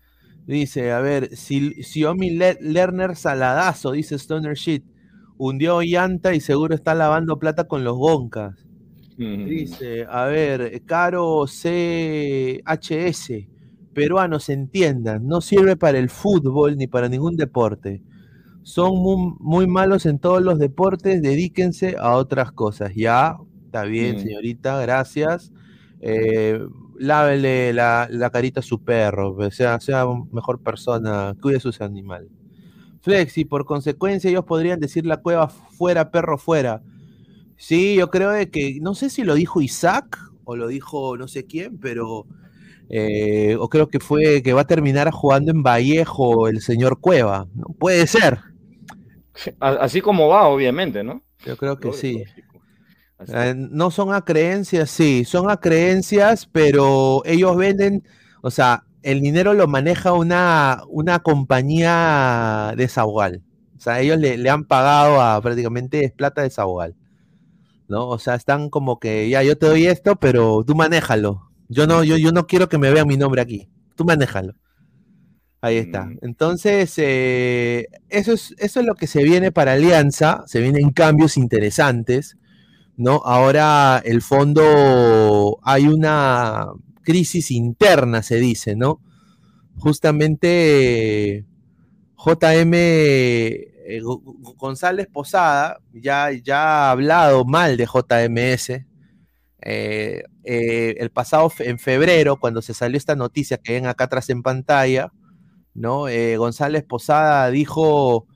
dice, 0.45 0.91
a 0.91 0.99
ver, 0.99 1.35
si 1.35 1.81
Xiaomi 1.83 2.31
Le- 2.31 2.57
Lerner 2.61 3.15
Saladazo, 3.15 3.91
dice 3.91 4.15
Stoner 4.15 4.55
Shit, 4.55 4.83
hundió 5.37 5.81
llanta 5.81 6.33
y 6.33 6.39
seguro 6.41 6.75
está 6.75 6.93
lavando 6.93 7.39
plata 7.39 7.65
con 7.67 7.83
los 7.83 7.95
goncas. 7.97 8.55
Dice, 9.17 10.05
a 10.09 10.25
ver, 10.25 10.81
Caro 10.85 11.45
CHS, 11.47 13.47
peruanos 13.93 14.49
entiendan, 14.49 15.25
no 15.27 15.39
sirve 15.41 15.77
para 15.77 15.97
el 15.99 16.09
fútbol 16.09 16.75
ni 16.77 16.87
para 16.87 17.07
ningún 17.07 17.37
deporte. 17.37 18.01
Son 18.63 18.97
muy, 18.97 19.33
muy 19.39 19.67
malos 19.67 20.05
en 20.05 20.19
todos 20.19 20.41
los 20.41 20.59
deportes, 20.59 21.21
dedíquense 21.21 21.95
a 21.99 22.15
otras 22.15 22.51
cosas. 22.51 22.93
Ya, 22.95 23.37
está 23.65 23.83
bien, 23.83 24.17
Mm. 24.17 24.19
señorita, 24.19 24.81
gracias. 24.81 25.51
Eh, 26.01 26.59
lávele 26.99 27.73
la, 27.73 28.07
la 28.11 28.29
carita 28.31 28.59
a 28.59 28.63
su 28.63 28.83
perro, 28.83 29.37
sea, 29.51 29.79
sea 29.79 30.05
mejor 30.31 30.61
persona, 30.61 31.35
cuide 31.41 31.59
sus 31.59 31.79
animales. 31.81 32.29
Flex, 33.01 33.37
y 33.37 33.45
por 33.45 33.65
consecuencia 33.65 34.29
ellos 34.29 34.45
podrían 34.45 34.79
decir 34.79 35.05
la 35.05 35.17
cueva 35.17 35.47
fuera, 35.47 36.09
perro 36.11 36.37
fuera. 36.37 36.81
Sí, 37.57 37.95
yo 37.95 38.09
creo 38.09 38.31
de 38.31 38.49
que, 38.49 38.79
no 38.81 38.95
sé 38.95 39.09
si 39.09 39.23
lo 39.23 39.35
dijo 39.35 39.61
Isaac 39.61 40.17
o 40.43 40.55
lo 40.55 40.67
dijo 40.67 41.17
no 41.17 41.27
sé 41.27 41.45
quién, 41.45 41.79
pero 41.79 42.27
eh, 42.89 43.55
o 43.59 43.69
creo 43.69 43.87
que 43.87 43.99
fue 43.99 44.43
que 44.43 44.53
va 44.53 44.61
a 44.61 44.67
terminar 44.67 45.09
jugando 45.11 45.51
en 45.51 45.63
Vallejo 45.63 46.47
el 46.47 46.61
señor 46.61 46.99
Cueva. 46.99 47.47
¿no? 47.55 47.67
Puede 47.79 48.05
ser, 48.07 48.39
Así 49.59 50.01
como 50.01 50.27
va, 50.27 50.47
obviamente, 50.47 51.03
¿no? 51.03 51.21
yo 51.45 51.57
creo 51.57 51.77
que 51.77 51.93
sí. 51.93 52.23
Eh, 53.27 53.53
no 53.55 53.91
son 53.91 54.13
a 54.13 54.23
creencias, 54.23 54.89
sí, 54.89 55.25
son 55.25 55.49
a 55.49 55.57
creencias, 55.57 56.47
pero 56.51 57.21
ellos 57.25 57.55
venden, 57.55 58.03
o 58.41 58.51
sea, 58.51 58.83
el 59.03 59.21
dinero 59.21 59.53
lo 59.53 59.67
maneja 59.67 60.13
una, 60.13 60.81
una 60.89 61.19
compañía 61.19 62.73
de 62.75 62.87
Sabogal. 62.87 63.43
O 63.77 63.79
sea, 63.79 63.99
ellos 63.99 64.17
le, 64.17 64.37
le 64.37 64.49
han 64.49 64.65
pagado 64.65 65.21
a 65.21 65.39
prácticamente 65.41 66.03
es 66.03 66.11
plata 66.11 66.41
de 66.41 66.49
Sabogal. 66.49 66.95
¿No? 67.87 68.07
O 68.07 68.19
sea, 68.19 68.35
están 68.35 68.69
como 68.69 68.99
que 68.99 69.29
ya 69.29 69.43
yo 69.43 69.57
te 69.57 69.67
doy 69.67 69.87
esto, 69.87 70.15
pero 70.15 70.63
tú 70.65 70.75
manéjalo. 70.75 71.49
Yo 71.69 71.87
no, 71.87 72.03
yo, 72.03 72.17
yo 72.17 72.31
no 72.31 72.47
quiero 72.47 72.69
que 72.69 72.77
me 72.77 72.91
vean 72.91 73.07
mi 73.07 73.17
nombre 73.17 73.41
aquí. 73.41 73.69
Tú 73.95 74.05
manéjalo. 74.05 74.53
Ahí 75.61 75.77
está. 75.77 76.05
Mm. 76.05 76.17
Entonces, 76.21 76.93
eh, 76.97 77.87
eso, 78.09 78.33
es, 78.33 78.53
eso 78.57 78.79
es 78.79 78.85
lo 78.85 78.95
que 78.95 79.07
se 79.07 79.23
viene 79.23 79.51
para 79.51 79.73
Alianza. 79.73 80.43
Se 80.47 80.61
vienen 80.61 80.91
cambios 80.91 81.37
interesantes. 81.37 82.37
¿no? 82.97 83.21
Ahora 83.25 84.01
el 84.03 84.21
fondo 84.21 85.59
hay 85.63 85.87
una 85.87 86.67
crisis 87.03 87.51
interna, 87.51 88.23
se 88.23 88.37
dice, 88.37 88.75
¿no? 88.75 89.01
Justamente 89.77 91.45
JM 92.17 92.71
eh, 93.85 93.99
Go- 94.01 94.19
Go- 94.19 94.55
González 94.55 95.07
Posada 95.11 95.79
ya, 95.93 96.31
ya 96.31 96.87
ha 96.87 96.91
hablado 96.91 97.45
mal 97.45 97.77
de 97.77 97.85
JMS. 97.85 98.85
Eh, 99.61 100.23
eh, 100.43 100.95
el 100.99 101.09
pasado 101.11 101.51
en 101.59 101.79
febrero, 101.79 102.37
cuando 102.39 102.61
se 102.61 102.73
salió 102.73 102.97
esta 102.97 103.15
noticia 103.15 103.57
que 103.57 103.73
ven 103.73 103.87
acá 103.87 104.03
atrás 104.05 104.29
en 104.29 104.43
pantalla, 104.43 105.11
¿no? 105.73 106.05
González 106.37 106.83
Posada 106.83 107.49
dijo, 107.49 108.27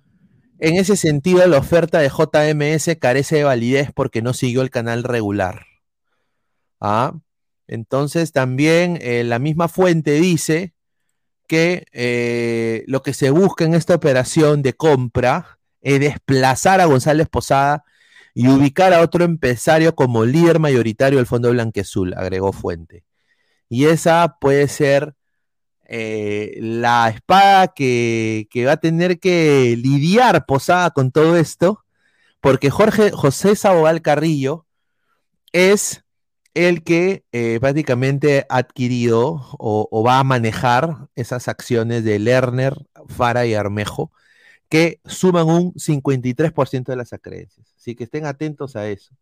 en 0.59 0.75
ese 0.75 0.95
sentido, 0.97 1.45
la 1.47 1.59
oferta 1.59 1.99
de 1.99 2.09
JMS 2.09 2.97
carece 2.99 3.37
de 3.37 3.43
validez 3.45 3.91
porque 3.93 4.21
no 4.21 4.33
siguió 4.33 4.61
el 4.61 4.69
canal 4.71 5.03
regular. 5.03 5.65
¿Ah? 6.81 7.13
Entonces 7.67 8.31
también 8.31 8.99
la 9.29 9.37
misma 9.39 9.67
fuente 9.67 10.11
dice 10.13 10.73
que 11.49 11.87
eh, 11.93 12.83
lo 12.87 13.01
que 13.01 13.13
se 13.13 13.31
busca 13.31 13.65
en 13.65 13.73
esta 13.73 13.95
operación 13.95 14.61
de 14.61 14.73
compra 14.73 15.57
es 15.81 15.99
desplazar 15.99 16.79
a 16.79 16.85
González 16.85 17.27
Posada 17.27 17.83
y 18.35 18.47
ubicar 18.47 18.93
a 18.93 19.01
otro 19.01 19.25
empresario 19.25 19.95
como 19.95 20.25
líder 20.25 20.59
mayoritario 20.59 21.17
del 21.17 21.25
Fondo 21.25 21.49
Blanqueazul, 21.49 22.13
agregó 22.13 22.53
Fuente. 22.53 23.03
Y 23.67 23.85
esa 23.85 24.37
puede 24.39 24.67
ser 24.67 25.15
eh, 25.85 26.55
la 26.61 27.09
espada 27.09 27.69
que, 27.69 28.47
que 28.51 28.65
va 28.65 28.73
a 28.73 28.77
tener 28.77 29.19
que 29.19 29.75
lidiar 29.75 30.45
Posada 30.45 30.91
con 30.91 31.11
todo 31.11 31.35
esto, 31.35 31.83
porque 32.41 32.69
Jorge 32.69 33.09
José 33.09 33.55
Sabogal 33.55 34.03
Carrillo 34.03 34.67
es 35.51 36.03
el 36.67 36.83
que 36.83 37.23
eh, 37.31 37.59
prácticamente 37.59 38.45
ha 38.49 38.57
adquirido 38.57 39.41
o, 39.57 39.87
o 39.91 40.03
va 40.03 40.19
a 40.19 40.23
manejar 40.23 41.09
esas 41.15 41.47
acciones 41.47 42.03
de 42.03 42.19
Lerner, 42.19 42.75
Fara 43.07 43.45
y 43.45 43.53
Armejo, 43.53 44.11
que 44.69 45.01
suman 45.05 45.47
un 45.47 45.73
53% 45.73 46.91
de 46.91 46.95
las 46.95 47.13
acreencias. 47.13 47.73
Así 47.77 47.95
que 47.95 48.05
estén 48.05 48.25
atentos 48.25 48.75
a 48.75 48.87
eso. 48.87 49.15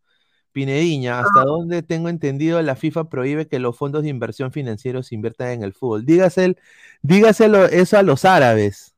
Pinediña, 0.51 1.19
¿hasta 1.19 1.41
dónde 1.43 1.83
tengo 1.83 2.09
entendido 2.09 2.61
la 2.61 2.75
FIFA 2.75 3.09
prohíbe 3.09 3.47
que 3.47 3.59
los 3.59 3.77
fondos 3.77 4.03
de 4.03 4.09
inversión 4.09 4.51
financieros 4.51 5.11
inviertan 5.11 5.49
en 5.49 5.63
el 5.63 5.73
fútbol? 5.73 6.05
Dígase, 6.05 6.55
dígaselo 7.01 7.65
eso 7.65 7.97
a 7.97 8.03
los 8.03 8.25
árabes. 8.25 8.95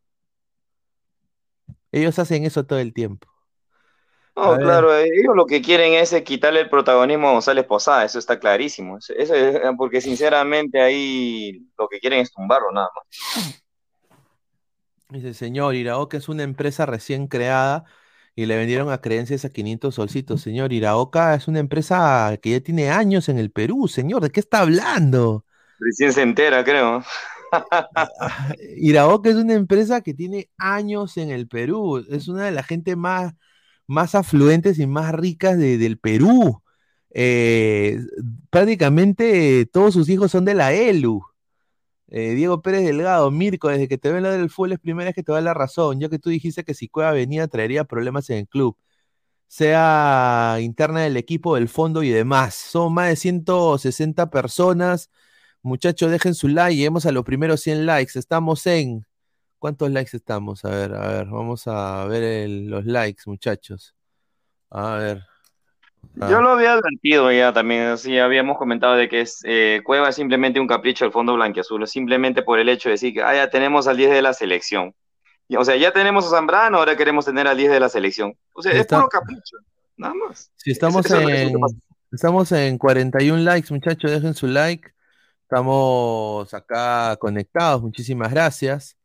Ellos 1.92 2.20
hacen 2.20 2.46
eso 2.46 2.66
todo 2.66 2.80
el 2.80 2.94
tiempo. 2.94 3.29
No, 4.40 4.58
claro, 4.58 4.96
eh, 4.96 5.06
ellos 5.06 5.36
lo 5.36 5.46
que 5.46 5.62
quieren 5.62 5.94
es 5.94 6.14
eh, 6.14 6.24
quitarle 6.24 6.62
el 6.62 6.70
protagonismo 6.70 7.30
a 7.30 7.34
González 7.34 7.66
Posada, 7.66 8.06
eso 8.06 8.20
está 8.20 8.40
clarísimo. 8.40 8.98
Eso, 8.98 9.14
eso 9.14 9.36
es, 9.36 9.56
eh, 9.56 9.62
porque 9.78 10.02
sinceramente 10.02 10.82
ahí 10.82 11.66
lo 11.78 11.88
que 11.88 12.00
quieren 12.00 12.20
es 12.20 12.32
tumbarlo 12.32 12.72
nada 12.72 12.90
más. 12.96 13.64
Dice, 15.10 15.34
señor, 15.34 15.76
Iraoka 15.76 16.18
es 16.18 16.30
una 16.30 16.44
empresa 16.44 16.86
recién 16.86 17.28
creada 17.28 17.84
y 18.36 18.46
le 18.46 18.56
vendieron 18.56 18.92
a 18.92 19.02
creencias 19.02 19.44
a 19.44 19.50
500 19.50 19.94
solcitos. 19.94 20.42
Señor, 20.42 20.72
Iraoka 20.72 21.36
es 21.36 21.48
una 21.48 21.60
empresa 21.60 22.38
que 22.42 22.52
ya 22.52 22.60
tiene 22.62 22.90
años 22.90 23.28
en 23.28 23.38
el 23.40 23.52
Perú. 23.52 23.88
Señor, 23.88 24.22
¿de 24.22 24.30
qué 24.30 24.40
está 24.40 24.60
hablando? 24.60 25.46
Recién 25.80 26.14
se 26.14 26.22
entera, 26.22 26.64
creo. 26.64 27.04
Iraoka 28.78 29.30
es 29.30 29.36
una 29.36 29.54
empresa 29.54 30.02
que 30.02 30.14
tiene 30.14 30.50
años 30.58 31.18
en 31.18 31.32
el 31.32 31.48
Perú. 31.48 32.06
Es 32.10 32.28
una 32.28 32.46
de 32.46 32.52
las 32.52 32.68
gente 32.68 32.96
más, 32.96 33.34
más 33.90 34.16
afluentes 34.16 34.80
y 34.80 34.88
más 34.88 35.14
ricas 35.16 35.58
de- 35.58 35.78
del 35.80 35.98
Perú. 36.00 36.62
Eh, 37.12 38.00
prácticamente 38.52 39.66
todos 39.66 39.94
sus 39.96 40.10
hijos 40.10 40.32
son 40.32 40.46
de 40.46 40.54
la 40.56 40.74
ELU. 40.74 41.24
Eh, 42.10 42.32
Diego 42.36 42.62
Pérez 42.62 42.84
Delgado, 42.86 43.32
Mirko, 43.32 43.70
desde 43.70 43.88
que 43.88 43.98
te 43.98 44.12
ven 44.12 44.24
lo 44.24 44.32
del 44.32 44.50
fútbol 44.50 44.74
es 44.74 44.80
primera 44.80 45.08
vez 45.10 45.16
que 45.16 45.24
te 45.24 45.32
da 45.32 45.42
la 45.42 45.54
razón, 45.54 46.00
ya 46.00 46.10
que 46.10 46.20
tú 46.20 46.30
dijiste 46.32 46.64
que 46.64 46.74
si 46.74 46.88
Cueva 46.90 47.12
venía 47.14 47.48
traería 47.48 47.84
problemas 47.86 48.30
en 48.32 48.38
el 48.40 48.48
club, 48.48 48.78
sea 49.48 50.58
interna 50.62 51.02
del 51.02 51.18
equipo, 51.18 51.56
del 51.56 51.70
fondo 51.70 52.04
y 52.04 52.10
demás. 52.10 52.56
Son 52.56 52.94
más 52.94 53.10
de 53.10 53.16
160 53.18 54.30
personas. 54.30 55.10
Muchachos, 55.64 56.12
dejen 56.12 56.36
su 56.36 56.48
like, 56.50 56.76
lleguemos 56.78 57.06
a 57.06 57.12
los 57.12 57.26
primeros 57.26 57.62
100 57.62 57.86
likes. 57.86 58.18
Estamos 58.20 58.66
en... 58.68 59.06
¿Cuántos 59.60 59.92
likes 59.92 60.16
estamos? 60.16 60.64
A 60.66 60.70
ver, 60.70 60.94
a 60.96 61.08
ver, 61.10 61.26
vamos 61.28 61.68
a 61.68 62.06
ver 62.06 62.24
el- 62.24 62.68
los 62.68 62.86
likes, 62.86 63.24
muchachos. 63.26 63.94
A 64.70 64.96
ver. 64.96 65.24
Ah. 66.22 66.30
Yo 66.30 66.42
lo 66.42 66.52
había 66.52 66.74
advertido 66.74 67.30
ya 67.32 67.52
también, 67.52 67.88
así 67.88 68.18
habíamos 68.18 68.58
comentado 68.58 68.96
de 68.96 69.10
que 69.10 69.20
es, 69.22 69.42
eh, 69.44 69.82
Cueva 69.84 70.10
es 70.10 70.16
simplemente 70.16 70.60
un 70.62 70.68
capricho 70.68 71.04
del 71.04 71.12
fondo 71.12 71.34
blanquiazul, 71.34 71.86
simplemente 71.88 72.42
por 72.42 72.58
el 72.58 72.70
hecho 72.70 72.88
de 72.88 72.94
decir 72.94 73.14
que 73.14 73.22
ah, 73.22 73.36
ya 73.36 73.50
tenemos 73.50 73.86
al 73.88 73.98
10 73.98 74.12
de 74.12 74.22
la 74.22 74.34
selección. 74.34 74.96
Y, 75.50 75.58
o 75.58 75.66
sea, 75.66 75.76
ya 75.76 75.92
tenemos 75.92 76.26
a 76.26 76.30
Zambrano, 76.30 76.78
ahora 76.78 76.96
queremos 76.96 77.26
tener 77.26 77.48
al 77.48 77.58
10 77.58 77.72
de 77.72 77.80
la 77.80 77.90
selección. 77.90 78.34
O 78.54 78.62
sea, 78.62 78.72
es 78.72 78.88
puro 78.88 79.10
capricho, 79.10 79.58
nada 79.98 80.14
más. 80.14 80.52
Si 80.56 80.72
estamos 80.72 81.06
es 81.06 81.12
en, 81.12 81.54
estamos 82.12 82.52
en 82.54 82.78
41 82.78 83.44
likes, 83.44 83.74
muchachos, 83.74 84.12
dejen 84.12 84.34
su 84.36 84.48
like. 84.48 84.92
Estamos 85.42 86.54
acá 86.54 87.18
conectados, 87.18 87.82
muchísimas 87.82 88.32
gracias. 88.32 88.96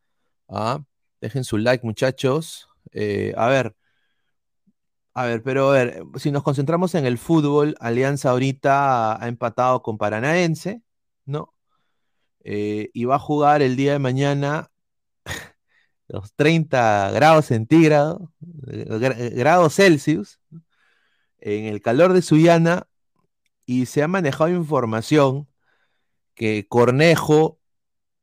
Ah, 0.55 0.81
dejen 1.21 1.45
su 1.45 1.59
like, 1.59 1.85
muchachos. 1.85 2.69
Eh, 2.93 3.35
a 3.37 3.49
ver, 3.49 3.75
a 5.15 5.25
ver, 5.27 5.43
pero 5.43 5.71
a 5.71 5.73
ver, 5.75 6.03
si 6.17 6.31
nos 6.33 6.43
concentramos 6.43 6.95
en 6.95 7.07
el 7.07 7.19
fútbol, 7.19 7.77
Alianza 7.81 8.31
ahorita 8.31 9.23
ha 9.23 9.29
empatado 9.29 9.83
con 9.83 9.97
Paranaense, 9.99 10.83
¿no? 11.25 11.55
Eh, 12.45 12.91
y 12.95 13.07
va 13.07 13.17
a 13.17 13.21
jugar 13.21 13.63
el 13.63 13.77
día 13.77 13.93
de 13.95 13.99
mañana 14.01 14.71
los 16.09 16.33
30 16.35 17.11
grados 17.13 17.47
centígrados, 17.47 18.23
eh, 18.69 18.87
gra- 18.89 19.31
grados 19.35 19.75
Celsius, 19.77 20.41
en 21.39 21.67
el 21.67 21.83
calor 21.83 22.13
de 22.13 22.23
Sullana, 22.23 22.87
y 23.67 23.87
se 23.87 24.03
ha 24.03 24.09
manejado 24.09 24.51
información 24.51 25.49
que 26.35 26.67
Cornejo 26.69 27.61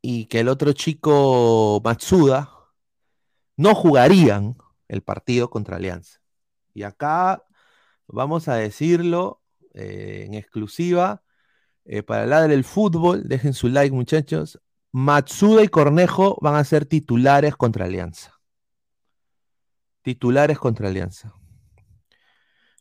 y 0.01 0.25
que 0.25 0.39
el 0.39 0.49
otro 0.49 0.73
chico 0.73 1.79
Matsuda 1.83 2.49
no 3.55 3.75
jugarían 3.75 4.57
el 4.87 5.01
partido 5.03 5.49
contra 5.49 5.77
Alianza. 5.77 6.19
Y 6.73 6.83
acá 6.83 7.45
vamos 8.07 8.47
a 8.47 8.55
decirlo 8.55 9.41
eh, 9.73 10.23
en 10.25 10.33
exclusiva 10.33 11.23
eh, 11.85 12.01
para 12.03 12.23
hablar 12.23 12.49
del 12.49 12.63
fútbol. 12.63 13.27
Dejen 13.27 13.53
su 13.53 13.69
like, 13.69 13.93
muchachos. 13.93 14.59
Matsuda 14.91 15.63
y 15.63 15.67
Cornejo 15.67 16.37
van 16.41 16.55
a 16.55 16.63
ser 16.63 16.85
titulares 16.85 17.55
contra 17.55 17.85
Alianza. 17.85 18.39
Titulares 20.01 20.57
contra 20.57 20.87
Alianza. 20.87 21.35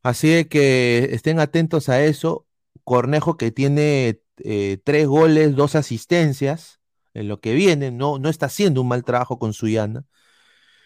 Así 0.03 0.47
que 0.47 1.11
estén 1.13 1.39
atentos 1.39 1.91
a 1.91 2.03
eso. 2.03 2.47
Cornejo 2.85 3.37
que 3.37 3.53
tiene 3.53 4.23
eh, 4.39 4.79
tres 4.83 5.07
goles, 5.07 5.55
dos 5.55 5.77
asistencias 5.77 6.80
en 7.15 7.29
lo 7.29 7.41
que 7.41 7.55
viene, 7.55 7.91
no, 7.91 8.19
no 8.19 8.29
está 8.29 8.47
haciendo 8.47 8.81
un 8.83 8.89
mal 8.89 9.05
trabajo 9.05 9.39
con 9.39 9.53
Suyana. 9.53 10.05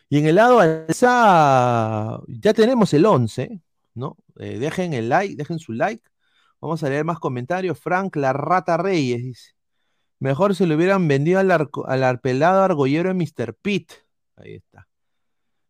Y 0.08 0.18
en 0.18 0.26
el 0.26 0.36
lado 0.36 0.60
alza 0.60 2.20
ya 2.28 2.54
tenemos 2.54 2.92
el 2.94 3.06
11, 3.06 3.60
¿no? 3.94 4.16
Eh, 4.38 4.58
dejen 4.58 4.92
el 4.94 5.08
like, 5.08 5.36
dejen 5.36 5.58
su 5.58 5.72
like. 5.72 6.02
Vamos 6.60 6.82
a 6.84 6.88
leer 6.88 7.04
más 7.04 7.18
comentarios. 7.18 7.78
Frank 7.78 8.16
La 8.16 8.32
Rata 8.32 8.76
Reyes 8.76 9.22
dice: 9.22 9.52
Mejor 10.20 10.54
se 10.54 10.66
lo 10.66 10.76
hubieran 10.76 11.08
vendido 11.08 11.40
al, 11.40 11.50
arco- 11.50 11.86
al 11.88 12.04
arpelado 12.04 12.62
argollero 12.62 13.10
de 13.10 13.14
Mr. 13.14 13.54
Pitt. 13.54 13.92
Ahí 14.36 14.54
está. 14.56 14.88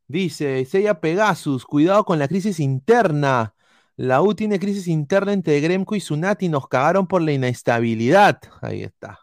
Dice 0.09 0.65
Sella 0.67 1.01
Pegasus: 1.01 1.65
Cuidado 1.67 2.05
con 2.05 2.19
la 2.19 2.29
crisis 2.29 2.61
interna. 2.61 3.55
La 3.97 4.23
U 4.23 4.35
tiene 4.35 4.59
crisis 4.59 4.89
interna 4.89 5.33
entre 5.33 5.61
Gremco 5.61 5.95
y 5.97 6.01
Sunati. 6.01 6.49
Nos 6.49 6.69
cagaron 6.69 7.07
por 7.07 7.23
la 7.23 7.33
inestabilidad. 7.33 8.41
Ahí 8.63 8.83
está. 8.83 9.21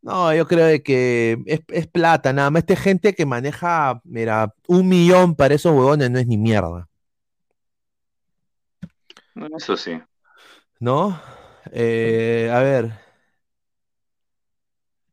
No, 0.00 0.34
yo 0.34 0.46
creo 0.46 0.66
de 0.66 0.82
que 0.82 1.42
es, 1.46 1.60
es 1.68 1.86
plata, 1.86 2.32
nada 2.32 2.50
más. 2.50 2.60
Esta 2.62 2.76
gente 2.76 3.14
que 3.14 3.26
maneja, 3.26 4.00
mira, 4.04 4.54
un 4.68 4.88
millón 4.88 5.34
para 5.34 5.54
esos 5.54 5.72
huevones 5.74 6.10
no 6.10 6.18
es 6.18 6.26
ni 6.26 6.38
mierda, 6.38 6.88
Eso 9.56 9.76
sí. 9.76 10.00
¿no? 10.80 11.20
Eh, 11.72 12.50
a 12.52 12.60
ver. 12.60 12.92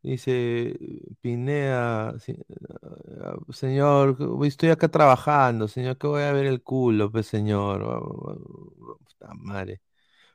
Dice 0.04 0.78
Pinea, 1.22 2.10
ah, 2.10 3.36
señor, 3.52 4.18
estoy 4.46 4.70
acá 4.70 4.88
trabajando, 4.88 5.68
señor, 5.68 5.98
que 5.98 6.06
voy 6.06 6.22
a 6.22 6.32
ver 6.32 6.46
el 6.46 6.62
culo, 6.62 7.12
pues 7.12 7.26
señor. 7.26 7.82
Puta 9.04 9.34
madre. 9.34 9.82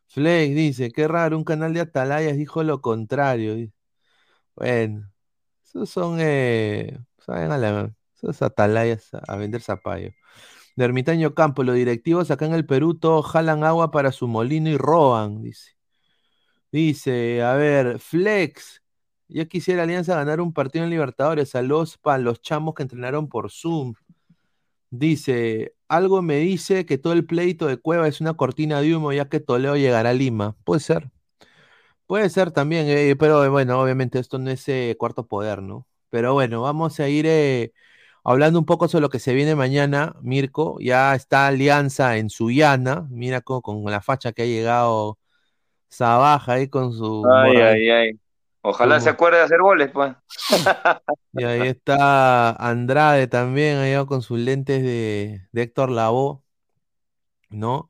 Flex 0.09 0.55
dice, 0.57 0.91
qué 0.93 1.09
raro, 1.09 1.39
un 1.39 1.45
canal 1.45 1.75
de 1.75 1.81
atalayas 1.83 2.37
dijo 2.37 2.63
lo 2.65 2.81
contrario. 2.81 3.57
Bueno, 4.57 5.11
esos 5.65 5.91
son, 5.91 6.19
eh, 6.21 6.99
saben 7.19 7.53
a 7.53 7.59
la, 7.59 7.95
esos 8.17 8.43
atalayas 8.43 9.13
a, 9.15 9.19
a 9.29 9.37
vender 9.37 9.63
zapallo. 9.63 10.11
De 10.77 10.85
Ermitaño 10.85 11.35
Campo, 11.35 11.65
los 11.65 11.77
directivos 11.77 12.31
acá 12.31 12.47
en 12.47 12.55
el 12.55 12.67
Perú 12.67 12.95
todos 12.99 13.27
jalan 13.27 13.65
agua 13.65 13.91
para 13.91 14.13
su 14.13 14.29
molino 14.29 14.71
y 14.71 14.77
roban, 14.79 15.43
dice. 15.43 15.73
Dice, 16.73 17.43
a 17.43 17.55
ver, 17.55 17.99
Flex, 17.99 18.83
Yo 19.29 19.49
quisiera 19.49 19.85
Alianza 19.85 20.17
ganar 20.17 20.41
un 20.41 20.53
partido 20.53 20.85
en 20.85 20.91
Libertadores. 20.91 21.51
Saludos 21.51 21.99
para 21.99 22.19
los 22.19 22.43
chamos 22.43 22.75
que 22.75 22.83
entrenaron 22.85 23.29
por 23.29 23.51
Zoom. 23.51 23.95
Dice, 24.91 25.75
algo 25.89 26.23
me 26.23 26.39
dice 26.39 26.87
que 26.87 26.99
todo 26.99 27.13
el 27.15 27.27
pleito 27.27 27.67
de 27.67 27.79
Cueva 27.79 28.09
es 28.09 28.21
una 28.21 28.35
cortina 28.35 28.81
de 28.81 28.95
humo 28.97 29.13
ya 29.13 29.29
que 29.29 29.41
Toledo 29.41 29.77
llegará 29.77 30.11
a 30.11 30.15
Lima. 30.15 30.57
Puede 30.65 30.81
ser. 30.81 31.11
Puede 32.11 32.29
ser 32.29 32.51
también, 32.51 32.87
eh, 32.89 33.15
pero 33.15 33.49
bueno, 33.53 33.81
obviamente 33.81 34.19
esto 34.19 34.37
no 34.41 34.51
es 34.51 34.69
eh, 34.69 34.97
cuarto 34.99 35.29
poder, 35.29 35.63
¿no? 35.63 35.87
Pero 36.09 36.33
bueno, 36.33 36.61
vamos 36.61 36.99
a 36.99 37.09
ir 37.09 37.25
eh, 37.29 37.73
hablando 38.25 38.59
un 38.59 38.65
poco 38.65 38.89
sobre 38.89 39.03
lo 39.03 39.11
que 39.11 39.21
se 39.21 39.33
viene 39.33 39.55
mañana, 39.55 40.17
Mirko. 40.21 40.79
Ya 40.81 41.15
está 41.15 41.47
Alianza 41.47 42.17
en 42.17 42.29
Suyana. 42.29 43.07
Mira 43.11 43.43
con, 43.43 43.61
con 43.61 43.85
la 43.85 44.01
facha 44.01 44.33
que 44.33 44.43
ha 44.43 44.47
llegado 44.47 45.21
Sabaja 45.89 46.55
ahí 46.55 46.67
con 46.67 46.93
su... 46.93 47.25
Ay, 47.33 47.57
ay, 47.59 47.91
ay. 47.91 48.11
Ojalá 48.63 48.99
se 48.99 49.11
acuerde 49.11 49.39
de 49.39 49.45
hacer 49.45 49.61
goles, 49.61 49.91
pues. 49.93 50.13
Y 51.35 51.45
ahí 51.45 51.69
está 51.69 52.51
Andrade 52.57 53.29
también, 53.29 53.77
allá 53.77 54.05
con 54.05 54.21
sus 54.23 54.41
lentes 54.41 54.83
de, 54.83 55.47
de 55.53 55.63
Héctor 55.63 55.91
Lavoe, 55.91 56.41
¿no? 57.51 57.89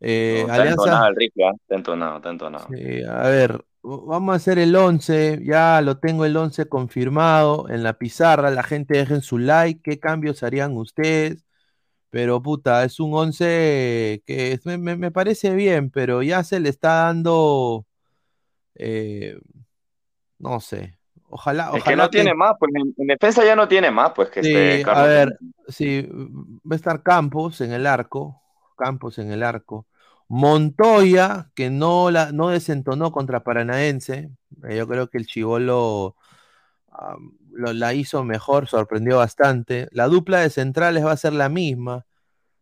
Eh, 0.00 0.46
Alianza, 0.50 0.68
entonado 0.68 1.08
el 1.08 1.16
rifle, 1.16 1.44
¿ah? 1.46 1.52
Está 1.60 1.74
entonado, 1.76 2.16
está 2.16 2.30
entonado. 2.30 2.68
sí, 2.68 3.02
a 3.04 3.22
ver, 3.28 3.64
vamos 3.82 4.32
a 4.32 4.36
hacer 4.36 4.58
el 4.58 4.74
11, 4.76 5.40
ya 5.44 5.80
lo 5.82 5.98
tengo 5.98 6.24
el 6.24 6.36
11 6.36 6.66
confirmado 6.68 7.68
en 7.68 7.82
la 7.82 7.94
pizarra, 7.98 8.50
la 8.50 8.62
gente 8.62 8.98
dejen 8.98 9.22
su 9.22 9.38
like, 9.38 9.80
¿qué 9.82 9.98
cambios 10.00 10.42
harían 10.42 10.76
ustedes? 10.76 11.44
Pero 12.10 12.42
puta, 12.42 12.84
es 12.84 13.00
un 13.00 13.14
11 13.14 14.22
que 14.26 14.52
es- 14.54 14.66
me, 14.66 15.10
parece 15.12 15.54
bien, 15.54 15.90
pero 15.90 16.22
ya 16.22 16.44
se 16.44 16.60
le 16.60 16.68
está 16.70 17.06
dando, 17.06 17.86
eh, 18.76 19.38
no 20.38 20.60
sé, 20.60 20.98
ojalá, 21.28 21.72
Es 21.72 21.84
que 21.84 21.94
ojalá 21.94 21.96
no 21.96 22.10
tiene 22.10 22.34
más, 22.34 22.52
pues 22.58 22.72
en, 22.74 22.94
en 22.96 23.06
defensa 23.06 23.44
ya 23.44 23.56
no 23.56 23.68
tiene 23.68 23.90
más, 23.90 24.12
pues 24.14 24.30
que 24.30 24.40
Sí, 24.40 24.48
este 24.48 24.80
a 24.90 25.02
Carlos. 25.02 25.06
ver, 25.06 25.38
sí, 25.68 26.02
va 26.10 26.74
a 26.74 26.76
estar 26.76 27.02
Campos 27.02 27.60
en 27.60 27.72
el 27.72 27.86
arco, 27.86 28.40
Campos 28.76 29.18
en 29.18 29.30
el 29.32 29.42
arco. 29.42 29.86
Montoya, 30.30 31.50
que 31.56 31.70
no, 31.70 32.10
la, 32.10 32.32
no 32.32 32.48
desentonó 32.50 33.12
contra 33.12 33.44
Paranaense, 33.44 34.30
eh, 34.68 34.76
yo 34.78 34.88
creo 34.88 35.08
que 35.10 35.18
el 35.18 35.26
Chivolo 35.26 36.16
lo- 37.52 37.72
la 37.72 37.94
hizo 37.94 38.24
mejor, 38.24 38.68
sorprendió 38.68 39.18
bastante. 39.18 39.88
La 39.92 40.06
dupla 40.08 40.40
de 40.40 40.50
centrales 40.50 41.04
va 41.04 41.12
a 41.12 41.16
ser 41.16 41.32
la 41.32 41.48
misma. 41.48 42.06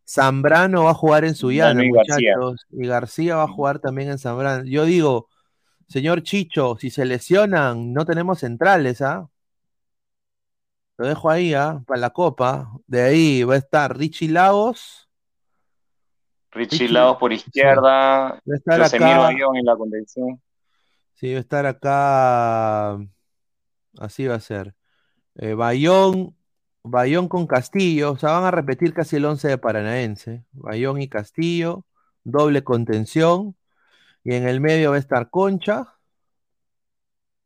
Zambrano 0.08 0.84
va 0.84 0.90
a 0.92 0.94
jugar 0.94 1.24
en 1.24 1.34
Suyana, 1.34 1.84
y 1.84 1.90
García. 1.92 2.34
muchachos, 2.36 2.66
y 2.70 2.86
García 2.88 3.36
va 3.36 3.44
a 3.44 3.48
jugar 3.48 3.80
también 3.80 4.10
en 4.10 4.18
Zambrano. 4.18 4.64
Yo 4.64 4.84
digo, 4.84 5.28
señor 5.88 6.22
Chicho, 6.24 6.76
si 6.80 6.90
se 6.90 7.04
lesionan, 7.06 7.92
no 7.94 8.06
tenemos 8.06 8.40
centrales, 8.40 9.02
¿ah? 9.02 9.28
Lo 10.98 11.06
dejo 11.06 11.30
ahí, 11.30 11.54
¿ah? 11.54 11.82
Para 11.86 12.00
la 12.00 12.10
copa. 12.10 12.72
De 12.86 13.02
ahí 13.02 13.42
va 13.44 13.54
a 13.54 13.58
estar 13.58 13.96
Richie 13.96 14.28
Lagos. 14.28 15.07
Richie 16.52 16.86
Richie- 16.86 16.92
Laos 16.92 17.18
por 17.18 17.32
izquierda, 17.32 17.82
Va 17.82 18.28
a 18.36 18.56
estar 18.56 18.80
en 18.94 19.64
la 19.64 19.76
contención. 19.76 20.40
Sí, 21.14 21.32
va 21.32 21.38
a 21.38 21.40
estar 21.40 21.66
acá. 21.66 22.98
Así 23.98 24.26
va 24.26 24.36
a 24.36 24.40
ser. 24.40 24.74
Eh, 25.34 25.54
Bayón, 25.54 26.36
Bayón 26.84 27.28
con 27.28 27.46
Castillo. 27.46 28.12
O 28.12 28.16
sea, 28.18 28.30
van 28.32 28.44
a 28.44 28.50
repetir 28.50 28.94
casi 28.94 29.16
el 29.16 29.24
11 29.24 29.48
de 29.48 29.58
Paranaense. 29.58 30.44
Bayón 30.52 31.02
y 31.02 31.08
Castillo. 31.08 31.84
Doble 32.24 32.62
contención. 32.64 33.56
Y 34.24 34.34
en 34.34 34.46
el 34.46 34.60
medio 34.60 34.90
va 34.90 34.96
a 34.96 35.00
estar 35.00 35.28
Concha. 35.30 35.94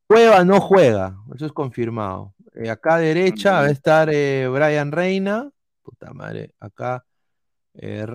Cueva 0.06 0.44
no 0.44 0.60
juega. 0.60 1.16
Eso 1.34 1.46
es 1.46 1.52
confirmado. 1.52 2.34
Eh, 2.54 2.68
acá 2.68 2.96
a 2.96 2.98
derecha 2.98 3.52
va 3.52 3.66
a 3.66 3.70
estar 3.70 4.10
eh, 4.12 4.46
Brian 4.48 4.92
Reina. 4.92 5.50
Puta 5.82 6.12
madre. 6.12 6.54
Acá. 6.60 7.04
eh, 7.74 8.06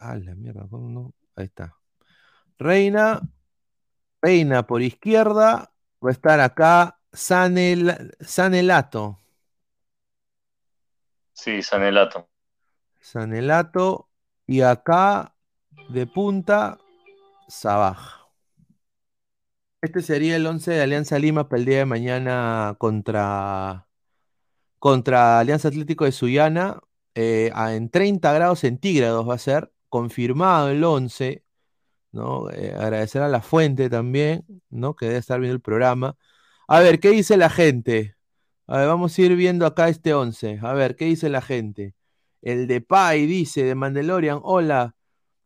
ah, 0.00 0.16
la 0.16 0.34
mierda. 0.34 0.66
¿cómo 0.70 0.88
no? 0.90 1.14
Ahí 1.36 1.46
está. 1.46 1.76
Reina. 2.58 3.20
Reina 4.22 4.66
por 4.66 4.82
izquierda. 4.82 5.72
Va 6.04 6.10
a 6.10 6.12
estar 6.12 6.40
acá 6.40 7.00
Sanel, 7.12 8.16
Sanelato. 8.20 9.18
Sí, 11.32 11.62
Sanelato. 11.62 12.28
Sanelato. 13.00 14.08
Y 14.46 14.60
acá 14.62 15.34
de 15.88 16.06
punta, 16.06 16.78
Sabaj. 17.48 18.28
Este 19.80 20.02
sería 20.02 20.36
el 20.36 20.46
11 20.46 20.72
de 20.72 20.82
Alianza 20.82 21.18
Lima 21.18 21.48
para 21.48 21.60
el 21.60 21.66
día 21.66 21.78
de 21.78 21.84
mañana 21.86 22.74
contra, 22.78 23.88
contra 24.78 25.40
Alianza 25.40 25.68
Atlético 25.68 26.04
de 26.04 26.12
Sullana. 26.12 26.80
eh, 27.14 27.52
en 27.54 27.90
30 27.90 28.32
grados 28.32 28.60
centígrados 28.60 29.28
va 29.28 29.34
a 29.34 29.38
ser. 29.38 29.72
Confirmado 29.88 30.70
el 30.70 30.84
11. 30.84 31.44
¿no? 32.12 32.50
Eh, 32.50 32.74
agradecer 32.74 33.22
a 33.22 33.28
la 33.28 33.42
fuente 33.42 33.90
también, 33.90 34.44
¿no? 34.70 34.94
Que 34.96 35.06
debe 35.06 35.18
estar 35.18 35.40
viendo 35.40 35.54
el 35.54 35.60
programa. 35.60 36.16
A 36.68 36.80
ver, 36.80 37.00
¿qué 37.00 37.10
dice 37.10 37.36
la 37.36 37.50
gente? 37.50 38.16
A 38.66 38.78
ver, 38.78 38.88
vamos 38.88 39.18
a 39.18 39.22
ir 39.22 39.36
viendo 39.36 39.66
acá 39.66 39.88
este 39.88 40.14
11. 40.14 40.60
A 40.62 40.72
ver, 40.74 40.96
¿qué 40.96 41.06
dice 41.06 41.28
la 41.30 41.42
gente? 41.42 41.94
El 42.42 42.66
de 42.68 42.80
Pai 42.80 43.26
dice, 43.26 43.64
de 43.64 43.74
Mandalorian, 43.74 44.40
hola, 44.42 44.94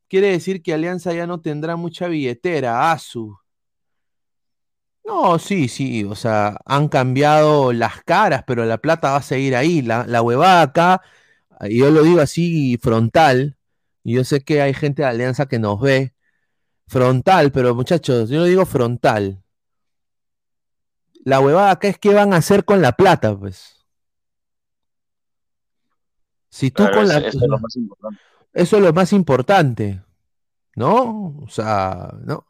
quiere 0.09 0.28
decir 0.28 0.62
que 0.62 0.74
Alianza 0.74 1.14
ya 1.14 1.26
no 1.26 1.40
tendrá 1.40 1.76
mucha 1.76 2.09
billetera, 2.09 2.93
Asu. 2.93 3.38
No, 5.05 5.38
sí, 5.38 5.68
sí, 5.68 6.05
o 6.05 6.14
sea, 6.14 6.59
han 6.64 6.88
cambiado 6.88 7.72
las 7.72 8.03
caras, 8.05 8.45
pero 8.47 8.64
la 8.64 8.78
plata 8.78 9.11
va 9.12 9.16
a 9.16 9.22
seguir 9.22 9.57
ahí. 9.57 9.82
La, 9.82 10.07
la 10.07 10.22
huevada 10.22 10.62
acá, 10.62 11.03
yo 11.68 11.90
lo 11.90 12.03
digo 12.03 12.20
así 12.20 12.78
frontal, 12.80 13.57
y 14.05 14.14
yo 14.14 14.24
sé 14.24 14.42
que 14.42 14.61
hay 14.62 14.74
gente 14.74 15.03
de 15.03 15.09
Alianza 15.09 15.46
que 15.46 15.59
nos 15.59 15.80
ve, 15.80 16.14
frontal, 16.86 17.53
pero 17.53 17.74
muchachos, 17.74 18.28
yo 18.30 18.40
lo 18.40 18.44
digo 18.44 18.66
frontal. 18.66 19.42
La 21.24 21.40
huevada 21.40 21.70
acá 21.70 21.88
es 21.88 21.98
qué 21.98 22.12
van 22.12 22.32
a 22.32 22.38
hacer 22.38 22.64
con 22.64 22.82
la 22.82 22.92
plata, 22.92 23.36
pues. 23.38 23.76
Si 26.50 26.70
tú 26.70 26.82
Claro, 26.82 26.98
con 26.98 27.09
la... 27.09 27.18
eso- 27.18 27.28
es 27.28 27.48
lo 27.48 27.59
más 27.59 27.76
importante. 27.76 28.20
Eso 28.53 28.76
es 28.76 28.82
lo 28.82 28.92
más 28.92 29.12
importante, 29.14 30.03
¿no? 30.76 31.36
O 31.42 31.48
sea, 31.48 32.12
¿no? 32.24 32.46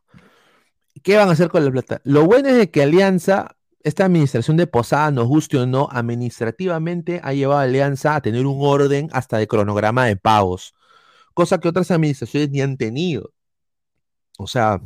¿Qué 1.03 1.16
van 1.16 1.28
a 1.28 1.32
hacer 1.32 1.48
con 1.48 1.64
la 1.64 1.70
plata? 1.70 2.00
Lo 2.05 2.24
bueno 2.24 2.48
es 2.48 2.57
de 2.57 2.70
que 2.70 2.82
Alianza, 2.82 3.57
esta 3.82 4.05
administración 4.07 4.57
de 4.57 4.66
Posada, 4.66 5.11
nos 5.11 5.28
guste 5.28 5.59
o 5.59 5.66
no, 5.66 5.88
administrativamente 5.90 7.20
ha 7.22 7.32
llevado 7.34 7.61
a 7.61 7.64
Alianza 7.64 8.16
a 8.16 8.20
tener 8.20 8.46
un 8.46 8.59
orden 8.61 9.09
hasta 9.12 9.38
de 9.38 9.46
cronograma 9.46 10.07
de 10.07 10.16
pagos, 10.16 10.74
cosa 11.34 11.58
que 11.58 11.68
otras 11.68 11.90
administraciones 11.90 12.50
ni 12.50 12.60
han 12.60 12.76
tenido. 12.76 13.32
O 14.38 14.46
sea, 14.46 14.80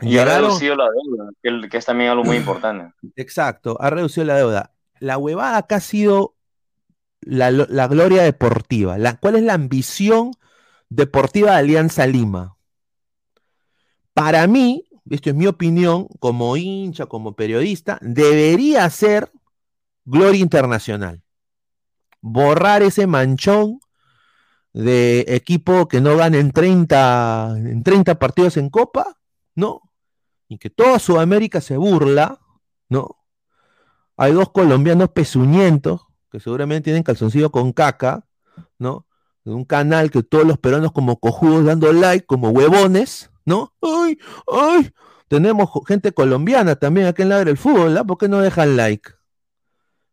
Y 0.00 0.18
ha 0.18 0.24
reducido 0.24 0.76
la 0.76 0.88
deuda, 0.90 1.68
que, 1.68 1.76
es 1.76 1.84
también 1.84 2.10
algo 2.10 2.24
muy 2.24 2.36
importante. 2.36 2.94
Exacto, 3.16 3.76
ha 3.80 3.90
reducido 3.90 4.26
la 4.26 4.36
deuda. 4.36 4.74
La 4.98 5.18
huevada 5.18 5.58
acá 5.58 5.76
ha 5.76 5.80
sido 5.80 6.34
la 7.22 7.50
gloria 7.86 8.22
deportiva. 8.22 8.98
La, 8.98 9.18
¿Cuál 9.18 9.36
es 9.36 9.42
la 9.42 9.54
ambición 9.54 10.32
deportiva 10.88 11.52
de 11.52 11.58
Alianza 11.58 12.06
Lima? 12.06 12.56
Para 14.14 14.46
mí, 14.46 14.84
esto 15.08 15.30
es 15.30 15.36
mi 15.36 15.46
opinión, 15.46 16.06
como 16.18 16.56
hincha, 16.56 17.06
como 17.06 17.34
periodista, 17.34 17.98
debería 18.02 18.88
ser 18.90 19.32
gloria 20.04 20.40
internacional. 20.40 21.22
Borrar 22.20 22.82
ese 22.82 23.06
manchón 23.06 23.80
de 24.72 25.24
equipo 25.28 25.88
que 25.88 26.00
no 26.00 26.16
gana 26.16 26.38
en 26.38 26.52
30, 26.52 27.54
en 27.56 27.82
30 27.82 28.18
partidos 28.18 28.56
en 28.56 28.70
Copa, 28.70 29.18
¿no? 29.54 29.82
Y 30.48 30.58
que 30.58 30.70
toda 30.70 30.98
Sudamérica 30.98 31.60
se 31.60 31.76
burla, 31.76 32.40
¿no? 32.88 33.16
Hay 34.16 34.32
dos 34.32 34.50
colombianos 34.50 35.10
pezuñentos 35.10 36.02
que 36.30 36.40
seguramente 36.40 36.84
tienen 36.84 37.02
calzoncillo 37.02 37.50
con 37.50 37.72
caca, 37.72 38.26
¿no? 38.78 39.06
De 39.44 39.52
un 39.52 39.64
canal 39.64 40.10
que 40.10 40.22
todos 40.22 40.46
los 40.46 40.58
peruanos 40.58 40.92
como 40.92 41.18
cojudos 41.18 41.64
dando 41.64 41.92
like, 41.92 42.26
como 42.26 42.50
huevones, 42.50 43.30
¿no? 43.44 43.72
¡Ay! 43.82 44.18
¡Ay! 44.46 44.92
Tenemos 45.28 45.70
gente 45.86 46.12
colombiana 46.12 46.76
también 46.76 47.06
acá 47.06 47.22
en 47.22 47.30
Ladre 47.30 47.50
el 47.52 47.56
Fútbol, 47.56 47.96
¿ah? 47.96 48.04
¿Por 48.04 48.18
qué 48.18 48.28
no 48.28 48.40
dejan 48.40 48.76
like? 48.76 49.10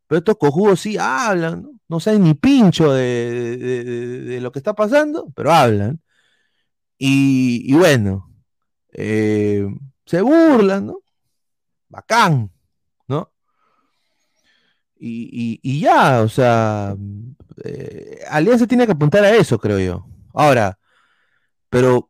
Pero 0.07 0.19
estos 0.19 0.37
cojudos 0.37 0.79
sí 0.79 0.97
hablan, 0.97 1.63
¿no? 1.63 1.76
No 1.89 1.99
saben 1.99 2.23
ni 2.23 2.33
pincho 2.33 2.91
de, 2.93 3.57
de- 3.57 4.41
lo 4.41 4.51
que 4.51 4.59
está 4.59 4.73
pasando, 4.75 5.31
pero 5.35 5.51
hablan. 5.53 6.01
Y, 6.97 7.73
bueno, 7.75 8.31
eh, 8.93 9.67
se 10.05 10.21
burlan, 10.21 10.87
¿no? 10.87 10.99
Bacán, 11.89 12.51
¿no? 13.07 13.31
Y, 14.99 15.59
y- 15.61 15.79
ya, 15.79 16.21
o 16.21 16.29
sea, 16.29 16.95
eh, 17.63 18.19
Alianza 18.29 18.65
tiene 18.67 18.85
que 18.85 18.93
apuntar 18.93 19.23
a 19.23 19.35
eso, 19.35 19.59
creo 19.59 19.79
yo. 19.79 20.05
Ahora, 20.33 20.79
pero 21.69 22.09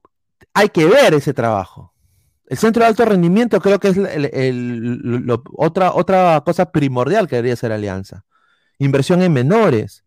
hay 0.53 0.69
que 0.69 0.85
ver 0.85 1.13
ese 1.15 1.33
trabajo. 1.33 1.93
El 2.47 2.57
centro 2.57 2.83
de 2.83 2.89
alto 2.89 3.05
rendimiento 3.05 3.61
creo 3.61 3.79
que 3.79 3.89
es 3.89 3.97
otra, 5.57 5.93
otra 5.93 6.41
cosa 6.45 6.71
primordial 6.71 7.27
que 7.27 7.37
debería 7.37 7.55
ser 7.55 7.71
Alianza. 7.71 8.25
Inversión 8.79 9.21
en 9.21 9.33
menores. 9.33 10.03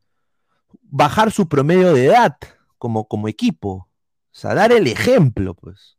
Bajar 0.83 1.31
su 1.31 1.49
promedio 1.49 1.93
de 1.93 2.07
edad 2.07 2.37
como, 2.79 3.07
como 3.09 3.29
equipo. 3.29 3.71
O 3.73 3.89
sea, 4.33 4.55
dar 4.55 4.73
el 4.73 4.87
ejemplo, 4.87 5.55
pues. 5.55 5.97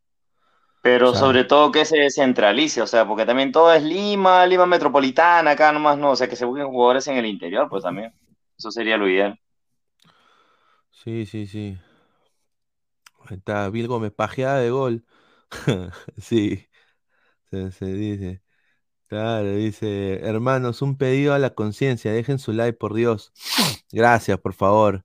Pero 0.82 1.10
O 1.10 1.12
sea- 1.12 1.20
sobre 1.22 1.44
todo 1.44 1.72
que 1.72 1.86
se 1.86 1.98
descentralice, 1.98 2.82
o 2.82 2.88
sea, 2.88 3.08
porque 3.08 3.26
también 3.26 3.52
todo 3.52 3.72
es 3.74 3.84
Lima, 3.84 4.46
Lima 4.48 4.66
Metropolitana, 4.66 5.52
acá 5.52 5.72
nomás 5.72 5.98
no, 5.98 6.12
o 6.12 6.16
sea, 6.16 6.28
que 6.28 6.36
se 6.36 6.46
busquen 6.46 6.68
jugadores 6.68 7.08
en 7.08 7.18
el 7.18 7.26
interior, 7.28 7.68
pues 7.70 7.84
también. 7.84 8.14
Eso 8.58 8.72
sería 8.72 8.98
lo 8.98 9.08
ideal. 9.08 9.40
Sí, 10.92 11.26
sí, 11.26 11.48
sí. 11.48 11.78
Ahí 13.26 13.38
está, 13.38 13.70
Bill 13.70 13.88
Gómez, 13.88 14.12
pajeada 14.14 14.60
de 14.60 14.70
gol. 14.72 15.06
Sí, 16.18 16.68
se, 17.52 17.72
se 17.72 17.86
dice. 17.88 18.44
Claro, 19.12 19.58
dice, 19.58 20.22
hermanos, 20.26 20.82
un 20.82 20.96
pedido 20.98 21.34
a 21.34 21.40
la 21.40 21.54
conciencia, 21.54 22.14
dejen 22.14 22.40
su 22.40 22.54
like, 22.54 22.78
por 22.78 22.94
Dios. 22.94 23.34
Gracias, 23.92 24.40
por 24.40 24.54
favor. 24.54 25.04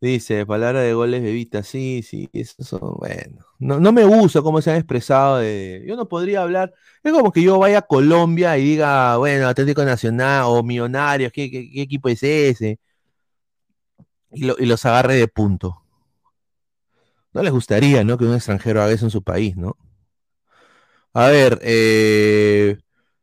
Dice, 0.00 0.46
palabra 0.46 0.80
de 0.82 0.94
goles, 0.94 1.22
bebita, 1.22 1.62
sí, 1.64 2.02
sí, 2.02 2.28
eso 2.32 2.64
son, 2.64 2.94
bueno. 2.98 3.44
No, 3.60 3.80
no 3.80 3.92
me 3.92 4.04
gusta 4.04 4.42
cómo 4.42 4.62
se 4.62 4.70
han 4.72 4.78
expresado. 4.78 5.42
Yo 5.44 5.96
no 5.96 6.08
podría 6.08 6.42
hablar. 6.42 6.74
Es 7.04 7.12
como 7.12 7.32
que 7.32 7.42
yo 7.42 7.58
vaya 7.58 7.78
a 7.80 7.82
Colombia 7.82 8.58
y 8.58 8.64
diga, 8.64 9.16
bueno, 9.18 9.48
Atlético 9.48 9.84
Nacional 9.84 10.44
o 10.46 10.62
Millonarios, 10.64 11.32
¿qué, 11.32 11.50
qué- 11.50 11.82
equipo 11.82 12.08
es 12.10 12.22
ese? 12.24 12.80
Y, 14.30 14.46
y 14.62 14.64
los 14.64 14.86
agarre 14.86 15.16
de 15.16 15.28
punto. 15.28 15.82
No 17.32 17.42
les 17.42 17.52
gustaría, 17.52 18.04
¿no? 18.04 18.18
Que 18.18 18.26
un 18.26 18.34
extranjero 18.34 18.82
haga 18.82 18.92
eso 18.92 19.06
en 19.06 19.10
su 19.10 19.22
país, 19.22 19.56
¿no? 19.56 19.76
A 21.14 21.28
ver, 21.28 21.58
eh, 21.62 22.78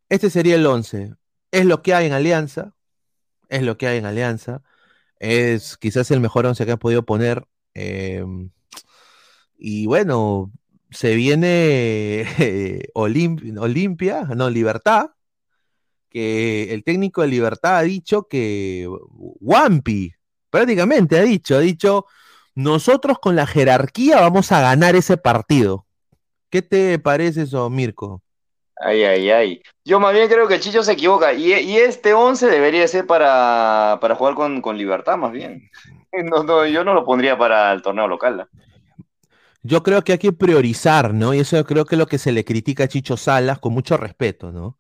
este 0.10 0.30
sería 0.30 0.56
el 0.56 0.66
11. 0.66 1.14
Es 1.52 1.66
lo 1.66 1.82
que 1.82 1.94
hay 1.94 2.08
en 2.08 2.14
Alianza. 2.14 2.74
Es 3.50 3.64
lo 3.64 3.78
que 3.78 3.88
hay 3.88 4.00
en 4.00 4.06
Alianza. 4.06 4.64
Es 5.20 5.78
quizás 5.78 6.12
el 6.12 6.22
mejor 6.22 6.46
11 6.48 6.66
que 6.66 6.74
han 6.74 6.80
podido 6.80 7.06
poner. 7.06 7.48
eh, 7.76 8.26
y 9.58 9.86
bueno, 9.88 10.52
se 10.92 11.16
viene 11.16 12.26
eh, 12.40 12.90
Olim- 12.94 13.58
Olimpia, 13.60 14.24
no, 14.36 14.50
Libertad. 14.50 15.12
Que 16.10 16.74
el 16.74 16.84
técnico 16.84 17.22
de 17.22 17.28
Libertad 17.28 17.78
ha 17.78 17.82
dicho 17.82 18.28
que 18.30 18.88
Wampi, 19.42 20.14
prácticamente 20.50 21.18
ha 21.20 21.24
dicho, 21.24 21.56
ha 21.58 21.60
dicho, 21.60 22.06
nosotros 22.56 23.20
con 23.20 23.36
la 23.36 23.46
jerarquía 23.48 24.22
vamos 24.22 24.52
a 24.54 24.62
ganar 24.62 24.96
ese 24.96 25.18
partido. 25.18 25.86
¿Qué 26.52 26.62
te 26.64 27.00
parece 27.00 27.44
eso, 27.44 27.70
Mirko? 27.70 28.24
Ay, 28.78 29.04
ay, 29.04 29.30
ay. 29.32 29.64
Yo 29.84 30.00
más 30.00 30.14
bien 30.14 30.28
creo 30.28 30.48
que 30.48 30.60
Chicho 30.60 30.84
se 30.84 30.94
equivoca. 30.94 31.34
Y, 31.34 31.54
y 31.54 31.78
este 31.78 32.14
11 32.14 32.48
debería 32.48 32.88
ser 32.88 33.08
para, 33.08 33.98
para 34.02 34.16
jugar 34.16 34.36
con, 34.36 34.62
con 34.62 34.78
libertad, 34.78 35.18
más 35.18 35.32
bien. 35.32 35.70
No, 36.18 36.44
no, 36.44 36.66
yo 36.66 36.86
no 36.86 36.94
lo 36.94 37.04
pondría 37.04 37.38
para 37.38 37.74
el 37.74 37.82
torneo 37.82 38.08
local. 38.08 38.40
¿ah? 38.40 38.50
Yo 39.64 39.84
creo 39.84 40.02
que 40.02 40.14
hay 40.14 40.18
que 40.18 40.32
priorizar, 40.32 41.14
¿no? 41.14 41.34
Y 41.34 41.40
eso 41.40 41.62
creo 41.66 41.86
que 41.86 41.96
es 41.96 42.00
lo 42.00 42.06
que 42.06 42.18
se 42.20 42.32
le 42.32 42.46
critica 42.46 42.86
a 42.86 42.88
Chicho 42.88 43.18
Salas, 43.18 43.60
con 43.60 43.74
mucho 43.74 43.98
respeto, 43.98 44.52
¿no? 44.52 44.78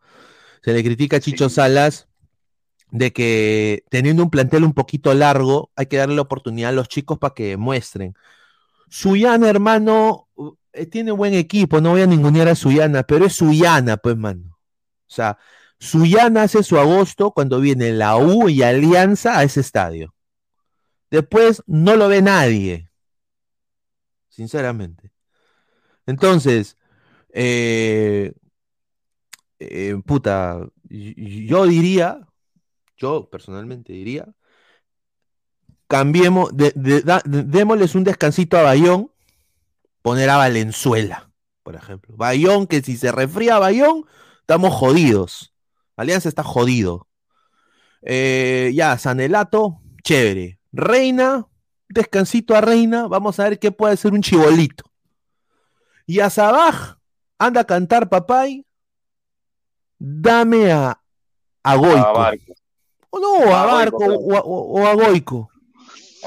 Se 0.63 0.71
le 0.71 0.81
critica 0.81 1.17
a 1.17 1.19
Chicho 1.19 1.49
Salas 1.49 2.07
de 2.91 3.11
que 3.11 3.83
teniendo 3.89 4.23
un 4.23 4.29
plantel 4.29 4.63
un 4.63 4.73
poquito 4.73 5.13
largo, 5.13 5.71
hay 5.75 5.87
que 5.87 5.97
darle 5.97 6.15
la 6.15 6.21
oportunidad 6.21 6.69
a 6.69 6.73
los 6.73 6.87
chicos 6.87 7.17
para 7.17 7.33
que 7.33 7.57
muestren. 7.57 8.13
Suyana, 8.87 9.49
hermano, 9.49 10.29
eh, 10.75 10.85
tiene 10.85 11.11
buen 11.11 11.33
equipo, 11.33 11.81
no 11.81 11.91
voy 11.91 12.01
a 12.01 12.07
ningunear 12.07 12.47
a 12.47 12.55
Suyana, 12.55 13.03
pero 13.03 13.25
es 13.25 13.33
Suyana, 13.33 13.97
pues, 13.97 14.17
mano. 14.17 14.57
O 15.07 15.13
sea, 15.13 15.37
Suyana 15.79 16.43
hace 16.43 16.63
su 16.63 16.77
agosto 16.77 17.31
cuando 17.31 17.59
viene 17.59 17.91
la 17.91 18.17
U 18.17 18.49
y 18.49 18.61
Alianza 18.63 19.37
a 19.39 19.43
ese 19.43 19.61
estadio. 19.61 20.13
Después 21.11 21.63
no 21.67 21.95
lo 21.95 22.07
ve 22.07 22.21
nadie, 22.21 22.89
sinceramente. 24.29 25.11
Entonces, 26.05 26.77
eh, 27.29 28.33
eh, 29.59 29.95
puta, 30.05 30.67
yo 30.89 31.65
diría, 31.65 32.27
yo 32.97 33.29
personalmente 33.29 33.93
diría, 33.93 34.27
cambiemos, 35.87 36.51
démosles 36.55 37.95
un 37.95 38.03
descansito 38.03 38.57
a 38.57 38.63
Bayón, 38.63 39.11
poner 40.05 40.29
a 40.29 40.37
Valenzuela, 40.37 41.31
por 41.63 41.73
ejemplo. 41.75 42.15
Bayón, 42.15 42.67
que 42.67 42.83
si 42.83 42.95
se 42.95 43.11
refría 43.11 43.57
Bayón, 43.57 44.05
estamos 44.41 44.71
jodidos. 44.71 45.51
Alianza 45.97 46.29
está 46.29 46.43
jodido. 46.43 47.07
Eh, 48.03 48.71
ya, 48.75 48.99
Sanelato, 48.99 49.81
chévere. 50.03 50.59
Reina, 50.71 51.47
descansito 51.89 52.55
a 52.55 52.61
Reina, 52.61 53.07
vamos 53.07 53.39
a 53.39 53.45
ver 53.49 53.57
qué 53.57 53.71
puede 53.71 53.97
ser 53.97 54.13
un 54.13 54.21
chibolito. 54.21 54.83
Y 56.05 56.19
a 56.19 56.29
Sabaj, 56.29 56.97
anda 57.39 57.61
a 57.61 57.65
cantar 57.65 58.07
papay, 58.07 58.63
dame 59.97 60.71
a, 60.71 61.01
a 61.63 61.75
Goico. 61.77 61.97
A 61.97 62.11
Barco. 62.13 62.53
O 63.09 63.19
no, 63.19 63.55
a 63.55 63.65
Barco 63.65 63.97
claro. 63.97 64.13
o, 64.19 64.35
a- 64.37 64.41
o- 64.41 64.81
o 64.81 64.85
a 64.87 64.93
Goico. 64.93 65.49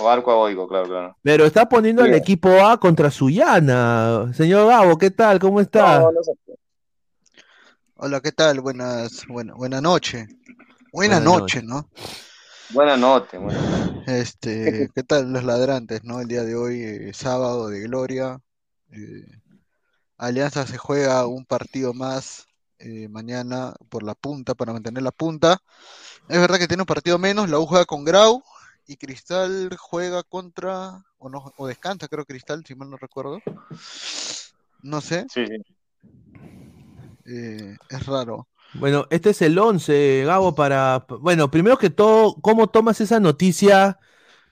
Barco 0.02 0.32
a 0.32 0.36
Boico, 0.36 0.66
claro, 0.68 0.86
claro. 0.86 1.16
Pero 1.22 1.44
está 1.46 1.68
poniendo 1.68 2.02
al 2.02 2.14
equipo 2.14 2.48
A 2.64 2.78
contra 2.78 3.10
Suyana. 3.10 4.32
Señor 4.34 4.66
Gabo, 4.68 4.96
¿qué 4.98 5.10
tal? 5.10 5.38
¿Cómo 5.38 5.60
está? 5.60 6.00
No, 6.00 6.12
no 6.12 6.22
sé. 6.22 6.32
Hola, 7.96 8.20
¿qué 8.20 8.32
tal? 8.32 8.60
Buenas, 8.60 9.26
buena, 9.26 9.54
buena 9.54 9.80
noche. 9.80 10.28
Buena 10.92 11.18
noche, 11.20 11.62
¿no? 11.62 11.88
Buena 12.70 12.96
noche. 12.96 13.38
buena- 13.38 14.02
Este, 14.06 14.88
¿qué 14.94 15.02
tal 15.02 15.32
los 15.32 15.42
ladrantes, 15.44 16.04
no? 16.04 16.20
El 16.20 16.28
día 16.28 16.44
de 16.44 16.54
hoy, 16.54 16.80
eh, 16.82 17.12
sábado 17.12 17.68
de 17.68 17.80
gloria. 17.80 18.40
eh, 18.92 19.26
Alianza 20.16 20.66
se 20.66 20.78
juega 20.78 21.26
un 21.26 21.44
partido 21.44 21.92
más 21.94 22.46
eh, 22.80 23.08
mañana 23.08 23.74
por 23.88 24.02
la 24.02 24.14
punta, 24.14 24.54
para 24.54 24.72
mantener 24.72 25.02
la 25.02 25.10
punta. 25.12 25.58
Es 26.28 26.38
verdad 26.40 26.58
que 26.58 26.68
tiene 26.68 26.82
un 26.82 26.86
partido 26.86 27.18
menos, 27.18 27.48
la 27.48 27.58
U 27.58 27.66
juega 27.66 27.84
con 27.84 28.04
Grau 28.04 28.42
y 28.88 28.96
Cristal 28.96 29.70
juega 29.78 30.22
contra, 30.24 31.04
o 31.18 31.28
no, 31.28 31.52
o 31.58 31.66
descansa, 31.66 32.08
creo 32.08 32.24
Cristal, 32.24 32.64
si 32.66 32.74
mal 32.74 32.88
no 32.90 32.96
recuerdo. 32.96 33.40
No 34.82 35.00
sé, 35.02 35.26
Sí, 35.28 35.44
sí. 35.46 35.62
eh, 37.26 37.76
es 37.90 38.06
raro. 38.06 38.48
Bueno, 38.74 39.06
este 39.10 39.30
es 39.30 39.42
el 39.42 39.58
11, 39.58 40.24
Gabo, 40.24 40.54
para... 40.54 41.06
Bueno, 41.20 41.50
primero 41.50 41.78
que 41.78 41.90
todo, 41.90 42.34
¿cómo 42.40 42.68
tomas 42.68 43.00
esa 43.00 43.20
noticia 43.20 43.98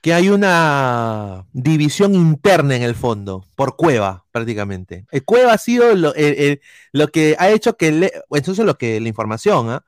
que 0.01 0.13
hay 0.13 0.29
una 0.29 1.45
división 1.53 2.13
interna 2.15 2.75
en 2.75 2.83
el 2.83 2.93
fondo? 2.95 3.43
Por 3.55 3.75
Cueva, 3.75 4.25
prácticamente. 4.31 5.05
El 5.11 5.23
Cueva 5.25 5.53
ha 5.53 5.57
sido 5.57 5.95
lo, 5.95 6.13
el- 6.15 6.35
el- 6.39 6.61
lo 6.93 7.07
que 7.07 7.35
ha 7.39 7.49
hecho 7.49 7.75
que... 7.77 7.91
Le, 7.91 8.11
bueno, 8.29 8.41
eso 8.43 8.51
es 8.51 8.59
lo 8.59 8.77
que 8.77 8.99
la 8.99 9.07
información, 9.07 9.69
¿ah? 9.71 9.83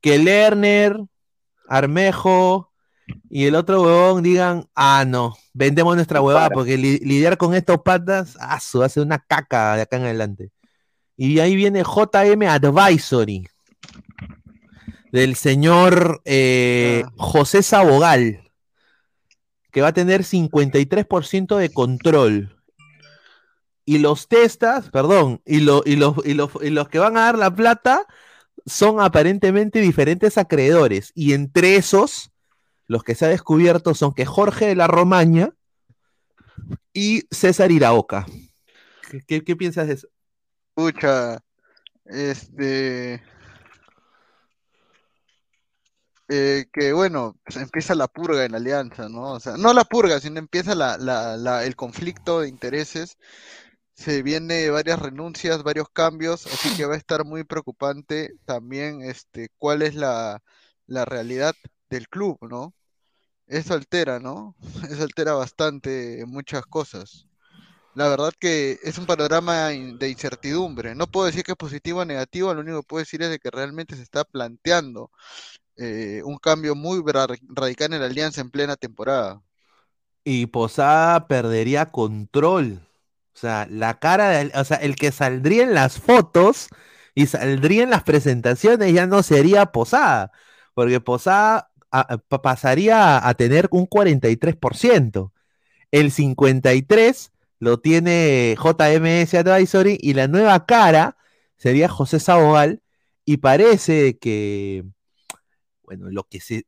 Que 0.00 0.18
Lerner, 0.18 0.98
Armejo 1.68 2.71
y 3.28 3.46
el 3.46 3.54
otro 3.54 3.82
huevón 3.82 4.22
digan, 4.22 4.68
ah, 4.74 5.04
no, 5.06 5.36
vendemos 5.52 5.94
nuestra 5.96 6.20
huevada, 6.20 6.50
porque 6.50 6.76
li- 6.78 6.98
lidiar 6.98 7.36
con 7.36 7.54
estos 7.54 7.78
patas, 7.82 8.36
ah, 8.40 8.60
su, 8.60 8.82
hace 8.82 9.00
una 9.00 9.18
caca 9.18 9.76
de 9.76 9.82
acá 9.82 9.96
en 9.96 10.04
adelante. 10.04 10.50
Y 11.16 11.38
ahí 11.40 11.54
viene 11.56 11.82
JM 11.82 12.42
Advisory 12.48 13.46
del 15.12 15.36
señor 15.36 16.22
eh, 16.24 17.04
José 17.16 17.62
Sabogal, 17.62 18.50
que 19.70 19.82
va 19.82 19.88
a 19.88 19.92
tener 19.94 20.24
53% 20.24 21.56
de 21.56 21.70
control. 21.72 22.56
Y 23.84 23.98
los 23.98 24.28
testas, 24.28 24.90
perdón, 24.90 25.42
y, 25.44 25.60
lo- 25.60 25.82
y 25.84 25.96
los, 25.96 26.14
y, 26.24 26.34
los, 26.34 26.50
y 26.62 26.70
los 26.70 26.88
que 26.88 26.98
van 26.98 27.16
a 27.16 27.22
dar 27.22 27.38
la 27.38 27.54
plata 27.54 28.06
son 28.64 29.00
aparentemente 29.00 29.80
diferentes 29.80 30.38
acreedores. 30.38 31.12
Y 31.14 31.32
entre 31.34 31.76
esos, 31.76 32.31
los 32.92 33.02
que 33.02 33.14
se 33.14 33.24
ha 33.24 33.28
descubierto 33.28 33.94
son 33.94 34.12
que 34.12 34.26
Jorge 34.26 34.66
de 34.66 34.76
la 34.76 34.86
Romaña 34.86 35.54
y 36.92 37.22
César 37.30 37.72
Iraoka. 37.72 38.26
¿Qué, 39.26 39.40
piensas 39.56 39.88
de 39.88 39.94
eso? 39.94 40.08
Escucha, 40.76 41.42
este, 42.04 43.22
eh, 46.28 46.66
que 46.70 46.92
bueno, 46.92 47.34
pues 47.44 47.56
empieza 47.56 47.94
la 47.94 48.08
purga 48.08 48.44
en 48.44 48.54
alianza, 48.54 49.08
¿no? 49.08 49.32
O 49.32 49.40
sea, 49.40 49.56
no 49.56 49.72
la 49.72 49.84
purga, 49.84 50.20
sino 50.20 50.38
empieza 50.38 50.74
el 51.64 51.76
conflicto 51.76 52.40
de 52.40 52.48
intereses. 52.48 53.16
Se 53.94 54.22
viene 54.22 54.68
varias 54.68 54.98
renuncias, 54.98 55.62
varios 55.62 55.88
cambios, 55.88 56.46
así 56.46 56.76
que 56.76 56.84
va 56.84 56.94
a 56.94 56.98
estar 56.98 57.24
muy 57.24 57.44
preocupante 57.44 58.34
también 58.44 59.00
este, 59.00 59.48
cuál 59.56 59.80
es 59.80 59.94
la 59.94 60.42
realidad 60.86 61.54
del 61.88 62.08
club, 62.08 62.36
¿no? 62.42 62.74
Eso 63.46 63.74
altera, 63.74 64.18
¿no? 64.20 64.56
Eso 64.90 65.02
altera 65.02 65.34
bastante 65.34 66.24
muchas 66.26 66.64
cosas. 66.66 67.26
La 67.94 68.08
verdad 68.08 68.32
que 68.38 68.78
es 68.84 68.98
un 68.98 69.06
panorama 69.06 69.68
de 69.70 70.10
incertidumbre. 70.10 70.94
No 70.96 71.08
puedo 71.08 71.26
decir 71.26 71.44
que 71.44 71.52
es 71.52 71.56
positivo 71.58 72.00
o 72.00 72.06
negativo, 72.06 72.54
lo 72.54 72.60
único 72.62 72.82
que 72.82 72.88
puedo 72.88 73.00
decir 73.02 73.22
es 73.22 73.30
de 73.30 73.38
que 73.40 73.50
realmente 73.50 73.96
se 73.96 74.02
está 74.02 74.24
planteando 74.24 75.10
eh, 75.76 76.22
un 76.24 76.38
cambio 76.38 76.74
muy 76.76 77.02
ra- 77.12 77.26
radical 77.50 77.94
en 77.94 78.00
la 78.00 78.06
alianza 78.06 78.40
en 78.42 78.50
plena 78.52 78.76
temporada. 78.76 79.42
Y 80.24 80.46
Posada 80.46 81.26
perdería 81.28 81.86
control. 81.90 82.88
O 83.34 83.38
sea, 83.38 83.66
la 83.70 83.98
cara 83.98 84.30
de, 84.30 84.52
o 84.58 84.64
sea, 84.64 84.76
el 84.78 84.94
que 84.96 85.10
saldría 85.12 85.64
en 85.64 85.74
las 85.74 85.98
fotos 86.00 86.68
y 87.14 87.26
saldría 87.26 87.82
en 87.84 87.90
las 87.90 88.04
presentaciones 88.04 88.92
ya 88.94 89.06
no 89.06 89.22
sería 89.22 89.66
Posada, 89.66 90.30
porque 90.74 91.00
Posada 91.00 91.71
pasaría 92.42 93.26
a, 93.26 93.34
tener 93.34 93.68
un 93.70 93.86
43%. 93.86 95.32
El 95.90 96.10
53% 96.10 97.30
lo 97.58 97.80
tiene 97.80 98.56
JMS 98.58 99.34
Advisory 99.34 99.98
y 100.00 100.14
la 100.14 100.28
nueva 100.28 100.66
cara 100.66 101.16
sería 101.56 101.88
José 101.88 102.18
Sabogal 102.18 102.82
y 103.24 103.36
parece 103.38 104.18
que 104.18 104.84
bueno, 105.82 106.10
lo 106.10 106.24
que 106.24 106.40
se, 106.40 106.64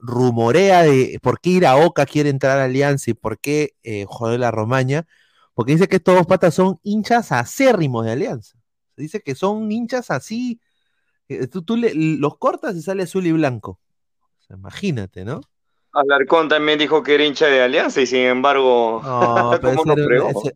rumorea 0.00 0.82
de 0.82 1.18
por 1.22 1.40
qué 1.40 1.50
Iraoka 1.50 2.06
quiere 2.06 2.30
entrar 2.30 2.58
a 2.58 2.64
Alianza 2.64 3.10
y 3.10 3.14
por 3.14 3.40
qué 3.40 3.74
eh, 3.82 4.04
Joder 4.08 4.40
la 4.40 4.50
Romaña, 4.50 5.06
porque 5.54 5.72
dice 5.72 5.88
que 5.88 5.96
estos 5.96 6.14
dos 6.14 6.26
patas 6.26 6.54
son 6.54 6.78
hinchas 6.82 7.32
acérrimos 7.32 8.04
de 8.04 8.12
Alianza. 8.12 8.56
Dice 8.96 9.20
que 9.20 9.34
son 9.34 9.70
hinchas 9.72 10.10
así, 10.10 10.60
tú, 11.50 11.62
tú 11.62 11.76
le- 11.76 11.94
los 11.94 12.38
cortas 12.38 12.76
y 12.76 12.82
sale 12.82 13.04
azul 13.04 13.26
y 13.26 13.32
blanco. 13.32 13.80
Imagínate, 14.50 15.24
¿no? 15.24 15.40
Alarcón 15.92 16.48
también 16.48 16.78
dijo 16.78 17.02
que 17.02 17.14
era 17.14 17.24
hincha 17.24 17.46
de 17.46 17.62
Alianza 17.62 18.00
y 18.00 18.06
sin 18.06 18.20
embargo, 18.20 19.02
No, 19.02 19.50
pero 19.60 19.74
¿cómo 19.76 19.94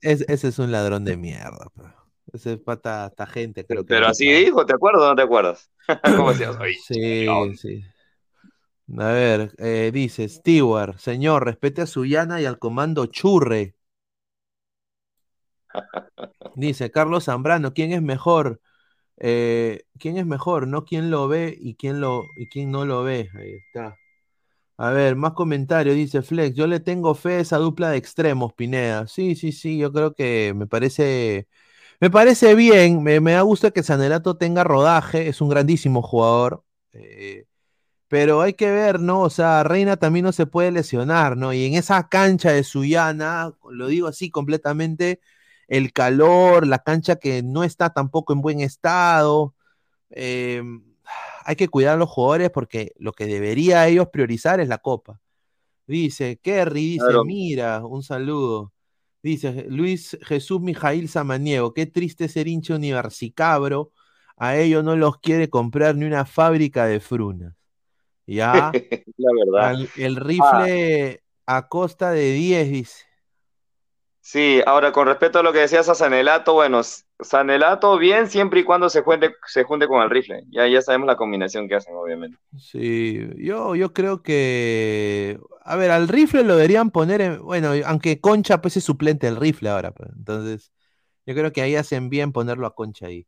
ese, 0.03 0.49
es 0.49 0.59
un 0.59 0.71
ladrón 0.73 1.05
de 1.05 1.17
mierda. 1.17 1.67
pero. 1.75 1.95
Ese 2.33 2.57
pata, 2.59 3.07
esta 3.07 3.27
gente 3.27 3.65
creo 3.65 3.85
que 3.87 3.95
Pero 3.95 4.07
no 4.07 4.09
así 4.09 4.27
dijo, 4.33 4.67
¿te 4.67 4.75
acuerdas 4.75 5.03
o 5.03 5.09
no 5.09 5.17
te 5.17 5.23
acuerdas? 5.23 5.71
¿Cómo 6.17 6.31
decías? 6.31 6.57
Oye, 6.61 6.77
Sí, 6.87 7.57
sí. 7.57 7.85
A 8.99 9.09
ver, 9.13 9.55
eh, 9.59 9.91
dice 9.93 10.27
Stewart, 10.27 10.97
señor, 10.99 11.45
respete 11.45 11.83
a 11.83 11.87
Suyana 11.87 12.41
y 12.41 12.47
al 12.47 12.59
comando 12.59 13.05
Churre. 13.07 13.75
Dice 16.55 16.91
Carlos 16.91 17.25
Zambrano, 17.25 17.73
¿quién 17.75 17.93
es 17.93 18.03
mejor? 18.03 18.61
Eh, 19.19 19.85
¿quién 19.99 20.17
es 20.19 20.27
mejor? 20.27 20.67
No 20.69 20.85
quién 20.85 21.11
lo 21.11 21.29
ve 21.29 21.57
y 21.59 21.75
quién 21.77 22.01
lo 22.01 22.27
y 22.37 22.49
quién 22.49 22.71
no 22.71 22.85
lo 22.85 23.03
ve. 23.05 23.31
Ahí 23.35 23.53
está. 23.55 23.97
A 24.77 24.91
ver, 24.91 25.17
más 25.17 25.33
comentarios, 25.35 25.95
dice 25.97 26.23
Flex. 26.23 26.57
Yo 26.57 26.67
le 26.67 26.81
tengo 26.81 27.15
fe 27.15 27.35
a 27.37 27.41
esa 27.41 27.59
dupla 27.59 27.91
de 27.91 27.99
extremos, 27.99 28.53
Pineda. 28.55 29.07
Sí, 29.07 29.37
sí, 29.37 29.53
sí, 29.53 29.79
yo 29.79 29.93
creo 29.93 30.15
que 30.15 30.53
me 30.57 30.67
parece. 30.67 31.49
Me 32.01 32.11
parece 32.11 32.55
bien. 32.57 33.03
Me, 33.03 33.21
da 33.21 33.43
gusto 33.43 33.73
que 33.73 33.83
Sanelato 33.85 34.37
tenga 34.37 34.65
rodaje. 34.65 35.29
Es 35.29 35.41
un 35.41 35.49
grandísimo 35.51 36.03
jugador. 36.03 36.65
eh, 36.93 37.47
pero 38.09 38.43
hay 38.43 38.55
que 38.55 38.71
ver, 38.71 39.01
¿no? 39.01 39.23
O 39.23 39.31
sea, 39.31 39.65
Reina 39.65 39.97
también 39.97 40.25
no 40.25 40.33
se 40.33 40.47
puede 40.47 40.71
lesionar, 40.71 41.37
¿no? 41.37 41.53
Y 41.53 41.65
en 41.67 41.75
esa 41.75 42.09
cancha 42.09 42.53
de 42.53 42.63
Suyana, 42.63 43.53
lo 43.71 43.89
digo 43.89 44.09
así 44.09 44.31
completamente, 44.31 45.21
el 45.69 45.93
calor, 45.93 46.67
la 46.67 46.81
cancha 46.81 47.17
que 47.17 47.43
no 47.43 47.65
está 47.65 47.91
tampoco 47.93 48.33
en 48.33 48.41
buen 48.43 48.61
estado. 48.61 49.55
eh, 50.11 50.63
hay 51.45 51.57
que 51.57 51.69
cuidar 51.69 51.95
a 51.95 51.99
los 51.99 52.09
jugadores 52.11 52.51
porque 52.51 52.93
lo 52.99 53.13
que 53.13 53.27
debería 53.27 53.87
ellos 53.89 54.09
priorizar 54.13 54.61
es 54.61 54.69
la 54.69 54.79
copa. 54.79 55.21
Dice, 55.87 56.39
Kerry, 56.43 56.81
dice, 56.93 57.19
Claro. 57.19 57.25
mira, 57.25 57.85
un 57.87 58.03
saludo. 58.03 58.73
Dice 59.23 59.67
Luis 59.71 60.19
Jesús 60.23 60.61
Mijail 60.61 61.09
Samaniego, 61.09 61.75
qué 61.75 61.87
triste 61.87 62.29
ser 62.29 62.49
hincha 62.49 62.77
universicabro. 62.77 63.93
A 64.37 64.57
ellos 64.57 64.85
no 64.85 64.97
los 64.97 65.19
quiere 65.19 65.49
comprar 65.51 65.97
ni 65.97 66.07
una 66.07 66.27
fábrica 66.27 66.87
de 66.87 67.01
frunas. 67.01 67.55
Ya, 68.27 68.81
La 69.19 69.31
verdad. 69.33 69.73
el 69.95 70.17
Ah, 70.39 70.69
rifle 70.69 71.23
a 71.47 71.69
costa 71.69 72.13
de 72.13 72.33
10, 72.33 72.71
dice. 72.71 73.05
Sí, 74.25 74.63
ahora 74.65 74.91
con 74.91 75.07
respecto 75.07 75.39
a 75.39 75.43
lo 75.43 75.53
que 75.53 75.59
decías 75.59 75.87
a 75.91 75.95
Sanelato, 75.95 76.55
bueno, 76.55 76.81
Sanelato 77.21 77.99
bien 77.99 78.29
siempre 78.29 78.61
y 78.61 78.65
cuando 78.65 78.89
se 78.89 79.03
junte, 79.03 79.35
se 79.47 79.65
junte 79.65 79.87
con 79.87 80.03
el 80.03 80.09
rifle. 80.09 80.45
Ya, 80.51 80.67
ya 80.67 80.81
sabemos 80.81 81.07
la 81.07 81.17
combinación 81.17 81.69
que 81.69 81.75
hacen, 81.75 81.95
obviamente. 81.95 82.39
Sí, 82.59 83.21
yo, 83.37 83.77
yo 83.77 83.93
creo 83.93 84.23
que, 84.23 85.39
a 85.63 85.77
ver, 85.77 85.91
al 85.91 86.09
rifle 86.09 86.43
lo 86.43 86.57
deberían 86.57 86.91
poner 86.91 87.21
en, 87.21 87.43
bueno, 87.43 87.73
aunque 87.85 88.21
Concha 88.21 88.63
pues 88.63 88.79
es 88.79 88.85
suplente 88.85 89.27
del 89.27 89.37
rifle 89.37 89.69
ahora, 89.69 89.93
pues, 89.93 90.09
entonces 90.17 90.73
yo 91.27 91.35
creo 91.35 91.53
que 91.53 91.61
ahí 91.61 91.77
hacen 91.77 92.09
bien 92.09 92.33
ponerlo 92.33 92.67
a 92.67 92.75
Concha 92.75 93.07
ahí, 93.07 93.27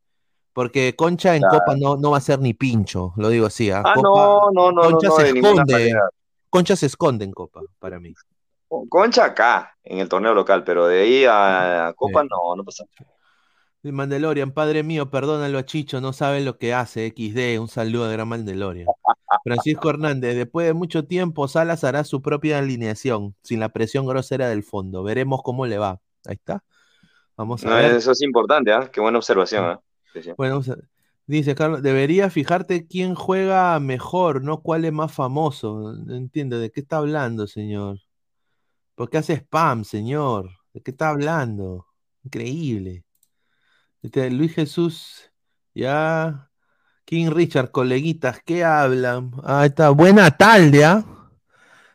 porque 0.55 0.97
Concha 0.97 1.37
en 1.37 1.43
Claro. 1.43 1.59
Copa 1.59 1.77
no, 1.77 1.97
no 1.97 2.11
va 2.13 2.17
a 2.17 2.23
ser 2.23 2.41
ni 2.41 2.55
pincho, 2.55 3.13
lo 3.17 3.29
digo 3.29 3.47
así, 3.47 3.71
¿ah? 3.71 3.83
Ah, 3.85 3.93
Copa, 3.95 4.09
no, 4.09 4.51
no, 4.51 4.73
no, 4.73 4.83
Concha 4.83 5.09
no, 5.09 5.17
se 5.17 5.29
esconde. 5.29 5.95
Concha 6.49 6.75
se 6.75 6.87
esconde 6.87 7.25
en 7.27 7.33
Copa, 7.33 7.61
para 7.79 8.01
mí. 8.01 8.15
Concha 8.89 9.25
acá, 9.27 9.77
en 9.85 9.99
el 9.99 10.09
torneo 10.09 10.35
local, 10.35 10.65
pero 10.65 10.87
de 10.87 11.03
ahí 11.03 11.25
a 11.29 11.93
Copa 11.97 12.23
Sí. 12.23 12.29
no, 12.31 12.57
no 12.57 12.65
pasa. 12.65 12.85
De 13.83 13.93
Mandalorian, 13.93 14.51
padre 14.51 14.83
mío, 14.83 15.11
perdónalo 15.11 15.59
a 15.59 15.65
Chicho, 15.65 16.01
no 16.01 16.13
sabe 16.13 16.41
lo 16.41 16.59
que 16.59 16.75
hace, 16.75 17.07
XD, 17.07 17.61
un 17.61 17.69
saludo 17.69 18.09
de 18.09 18.15
Gran 18.15 18.27
Mandalorian. 18.29 18.87
Francisco 19.45 19.91
Hernández, 19.91 20.35
después 20.35 20.67
de 20.67 20.75
mucho 20.75 21.05
tiempo, 21.05 21.47
Salas 21.47 21.85
hará 21.85 22.03
su 22.03 22.21
propia 22.21 22.59
alineación, 22.59 23.37
sin 23.43 23.61
la 23.61 23.69
presión 23.69 24.07
grosera 24.07 24.49
del 24.49 24.65
fondo. 24.65 25.05
Veremos 25.05 25.43
cómo 25.45 25.67
le 25.67 25.79
va. 25.79 26.01
Ahí 26.27 26.35
está. 26.35 26.65
Vamos 27.37 27.65
a 27.65 27.69
No, 27.69 27.77
ver. 27.77 27.93
eso 27.93 28.11
es 28.11 28.23
importante, 28.23 28.73
¿ah? 28.73 28.91
Qué 28.93 29.01
buena 29.01 29.19
observación, 29.19 29.65
¿ah? 29.65 29.81
Sí, 30.13 30.23
sí. 30.23 30.31
Bueno, 30.37 30.61
dice 31.27 31.55
Carlos, 31.55 31.83
debería 31.83 32.31
fijarte 32.31 32.87
quién 32.89 33.15
juega 33.15 33.79
mejor, 33.79 34.43
no 34.43 34.63
cuál 34.63 34.85
es 34.85 34.93
más 34.93 35.13
famoso. 35.13 35.93
No 35.93 36.17
entiendo, 36.17 36.59
¿de 36.59 36.71
qué 36.71 36.81
está 36.81 36.97
hablando, 36.97 37.47
señor? 37.47 37.99
¿Por 38.97 39.11
qué 39.11 39.19
hace 39.19 39.35
spam, 39.35 39.85
señor? 39.85 40.51
¿De 40.73 40.81
qué 40.81 40.91
está 40.91 41.11
hablando? 41.11 41.87
Increíble. 42.25 43.05
Este, 44.03 44.31
Luis 44.31 44.55
Jesús, 44.55 45.31
ya. 45.75 46.51
King 47.05 47.31
Richard, 47.31 47.71
coleguitas, 47.71 48.41
¿qué 48.45 48.65
hablan? 48.65 49.31
Ah, 49.45 49.67
está. 49.67 49.91
Buena 49.91 50.31
tarde, 50.37 50.85
¿ah? 50.85 51.05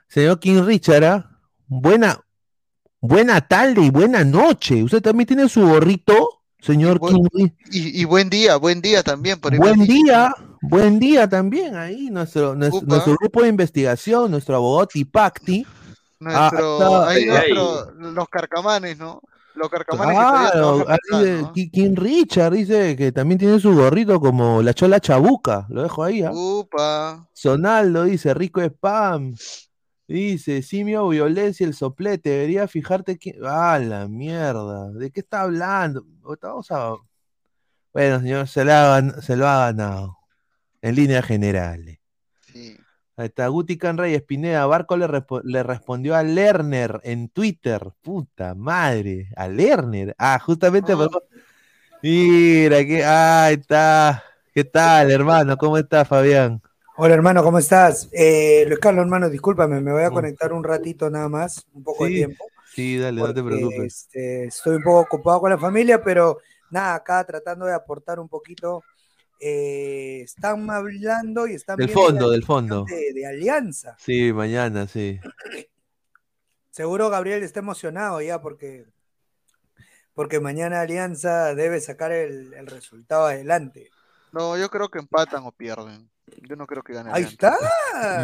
Señor 0.08 0.40
King 0.40 0.64
Richard, 0.64 1.04
¿ah? 1.04 1.40
Buena, 1.68 2.24
buena 3.00 3.42
tarde 3.42 3.82
y 3.82 3.90
buena 3.90 4.24
noche. 4.24 4.84
¿Usted 4.84 5.02
también 5.02 5.28
tiene 5.28 5.50
su 5.50 5.68
gorrito, 5.68 6.44
señor 6.60 7.00
buen- 7.00 7.16
King 7.16 7.28
Richard? 7.34 7.58
Y, 7.72 8.02
y 8.02 8.06
buen 8.06 8.30
día, 8.30 8.58
buen 8.58 8.80
día 8.80 9.02
también 9.04 9.40
por 9.40 9.58
Buen 9.58 9.86
día, 9.86 10.34
buen 10.62 11.00
día 11.00 11.28
también 11.28 11.76
ahí, 11.76 12.10
nuestro, 12.12 12.56
nuestro 12.56 13.16
grupo 13.20 13.42
de 13.42 13.50
investigación, 13.50 14.30
nuestro 14.30 14.56
abogado 14.56 14.88
Tipacti. 14.88 15.66
Ah, 16.24 16.50
Nuestro, 16.52 16.74
está- 16.84 17.08
ahí 17.10 17.26
nuestro, 17.26 17.92
los 18.12 18.30
carcamanes, 18.30 18.98
¿no? 18.98 19.22
Los 19.56 19.70
carcamanes 19.70 20.16
que 20.18 20.22
Claro, 20.24 20.76
trabajan 20.86 20.98
ahí 21.14 21.24
de- 21.26 21.42
¿no? 21.42 21.52
Ki- 21.54 21.70
King 21.72 21.96
Richard 21.96 22.54
dice 22.54 22.96
que 22.96 23.12
también 23.12 23.38
tiene 23.40 23.60
su 23.60 23.74
gorrito 23.74 24.20
como 24.20 24.62
la 24.62 24.74
chola 24.74 25.00
chabuca, 25.00 25.66
lo 25.70 25.84
dejo 25.84 26.04
ahí, 26.04 26.22
¿ah? 26.24 26.32
Upa. 26.32 27.28
Sonaldo 27.34 28.04
dice, 28.06 28.34
rico 28.34 28.62
spam. 28.62 29.34
Dice, 30.08 30.62
simio 30.62 31.08
violencia, 31.08 31.66
el 31.66 31.74
soplete, 31.74 32.30
debería 32.30 32.68
fijarte 32.68 33.18
quién. 33.18 33.38
Ah, 33.46 33.80
la 33.80 34.08
mierda. 34.10 34.90
¿De 34.92 35.10
qué 35.10 35.22
está 35.22 35.42
hablando? 35.42 36.04
Vamos 36.42 36.70
a. 36.72 36.96
Bueno, 37.94 38.20
señor, 38.20 38.48
se 38.48 38.64
se 39.22 39.36
lo 39.38 39.48
ha 39.48 39.66
ganado. 39.72 40.18
En 40.82 40.96
líneas 40.96 41.26
generales. 41.26 42.00
Sí. 42.52 42.78
Ahí 43.22 43.28
está, 43.28 43.48
Guti 43.50 43.78
Canray 43.78 44.16
Espineda, 44.16 44.66
Barco 44.66 44.98
le, 44.98 45.06
respo- 45.08 45.44
le 45.44 45.62
respondió 45.62 46.16
a 46.16 46.24
Lerner 46.24 47.00
en 47.04 47.30
Twitter. 47.30 47.92
Puta 48.02 48.56
madre, 48.56 49.30
a 49.36 49.48
Lerner. 49.48 50.16
Ah, 50.18 50.40
justamente. 50.40 50.96
por- 50.96 51.24
Mira, 52.02 52.84
que, 52.84 53.04
ah, 53.06 53.44
ahí 53.46 53.54
está. 53.62 54.24
¿Qué 54.56 54.64
tal, 54.64 55.12
hermano? 55.12 55.56
¿Cómo 55.56 55.78
estás, 55.78 56.08
Fabián? 56.08 56.64
Hola 56.98 57.14
hermano, 57.14 57.44
¿cómo 57.44 57.60
estás? 57.60 58.10
Eh, 58.12 58.66
Luis 58.68 58.80
Carlos, 58.80 59.04
hermano, 59.04 59.30
discúlpame, 59.30 59.82
me 59.82 59.92
voy 59.92 60.04
a 60.04 60.10
conectar 60.10 60.52
un 60.52 60.64
ratito 60.64 61.08
nada 61.12 61.30
más, 61.30 61.64
un 61.74 61.84
poco 61.84 62.06
de 62.06 62.12
tiempo. 62.12 62.44
sí, 62.74 62.98
dale, 62.98 63.22
no 63.22 63.32
te 63.36 63.44
preocupes. 63.44 64.08
este, 64.08 64.46
estoy 64.46 64.78
un 64.78 64.84
poco 64.84 65.02
ocupado 65.02 65.42
con 65.42 65.52
la 65.52 65.60
familia, 65.60 66.04
pero 66.04 66.40
nada, 66.72 66.96
acá 66.96 67.24
tratando 67.24 67.68
de 67.68 67.74
aportar 67.76 68.20
un 68.20 68.28
poquito. 68.28 68.84
Eh, 69.42 70.22
están 70.22 70.70
hablando 70.70 71.48
y 71.48 71.54
están 71.56 71.78
Del 71.78 71.90
fondo, 71.90 72.30
del 72.30 72.44
fondo. 72.44 72.86
De, 72.86 73.12
de 73.14 73.26
Alianza. 73.26 73.96
Sí, 74.00 74.32
mañana, 74.32 74.88
sí. 74.88 75.20
Seguro 76.70 77.10
Gabriel 77.10 77.44
está 77.44 77.60
emocionado 77.60 78.22
ya 78.22 78.40
porque, 78.42 78.86
porque 80.14 80.40
mañana 80.40 80.82
Alianza 80.82 81.54
debe 81.56 81.82
sacar 81.82 82.12
el, 82.12 82.54
el 82.54 82.68
resultado 82.68 83.26
adelante. 83.26 83.90
No, 84.32 84.58
yo 84.58 84.70
creo 84.70 84.90
que 84.90 85.00
empatan 85.00 85.44
o 85.44 85.52
pierden. 85.52 86.10
Yo 86.48 86.56
no 86.56 86.66
creo 86.66 86.82
que 86.84 86.94
gane 86.94 87.12
Ahí 87.12 87.24
está. 87.24 87.58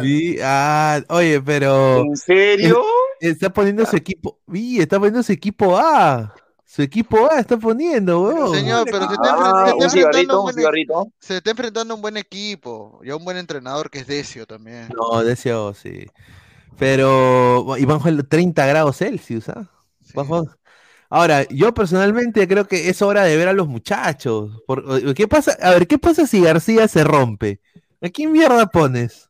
Vi- 0.00 0.38
ah, 0.42 1.02
oye, 1.08 1.42
pero. 1.42 2.02
¿En 2.02 2.16
serio? 2.16 2.82
está 3.20 3.50
poniendo 3.52 3.84
su 3.84 3.96
equipo. 3.96 4.40
Vi, 4.46 4.80
está 4.80 4.96
poniendo 4.98 5.22
su 5.22 5.32
equipo 5.32 5.76
A. 5.76 6.34
Su 6.70 6.82
equipo 6.82 7.30
A 7.32 7.40
está 7.40 7.56
poniendo, 7.56 8.20
weón. 8.24 8.54
Señor, 8.54 8.84
pero 8.84 9.08
se 9.08 9.14
está, 9.14 9.34
Ah, 9.38 9.72
se 9.78 9.84
enfrentando 9.86 9.88
cigarrito, 9.90 10.32
a 10.34 10.38
un 10.38 10.42
buen, 10.44 10.54
cigarrito. 10.54 11.12
se 11.18 11.36
está 11.38 11.50
enfrentando 11.52 11.94
a 11.94 11.96
un 11.96 12.02
buen 12.02 12.16
equipo 12.18 13.00
y 13.02 13.08
a 13.08 13.16
un 13.16 13.24
buen 13.24 13.38
entrenador 13.38 13.90
que 13.90 14.00
es 14.00 14.06
Decio 14.06 14.46
también. 14.46 14.88
No, 14.94 15.24
deseo, 15.24 15.72
sí. 15.72 16.04
Pero, 16.78 17.74
y 17.78 17.86
bajo 17.86 18.08
el 18.08 18.28
30 18.28 18.66
grados 18.66 18.98
Celsius, 18.98 19.48
¿ah? 19.48 19.66
Bajo- 20.14 20.46
Ahora, 21.10 21.44
yo 21.48 21.72
personalmente 21.72 22.46
creo 22.46 22.68
que 22.68 22.90
es 22.90 23.00
hora 23.00 23.24
de 23.24 23.36
ver 23.38 23.48
a 23.48 23.54
los 23.54 23.66
muchachos. 23.66 24.62
Por- 24.66 25.14
¿qué 25.14 25.26
pasa? 25.26 25.56
A 25.62 25.70
ver, 25.70 25.86
¿qué 25.86 25.96
pasa 25.98 26.26
si 26.26 26.42
García 26.42 26.86
se 26.86 27.02
rompe? 27.02 27.60
¿A 28.02 28.10
quién 28.10 28.30
mierda 28.30 28.66
pones? 28.66 29.27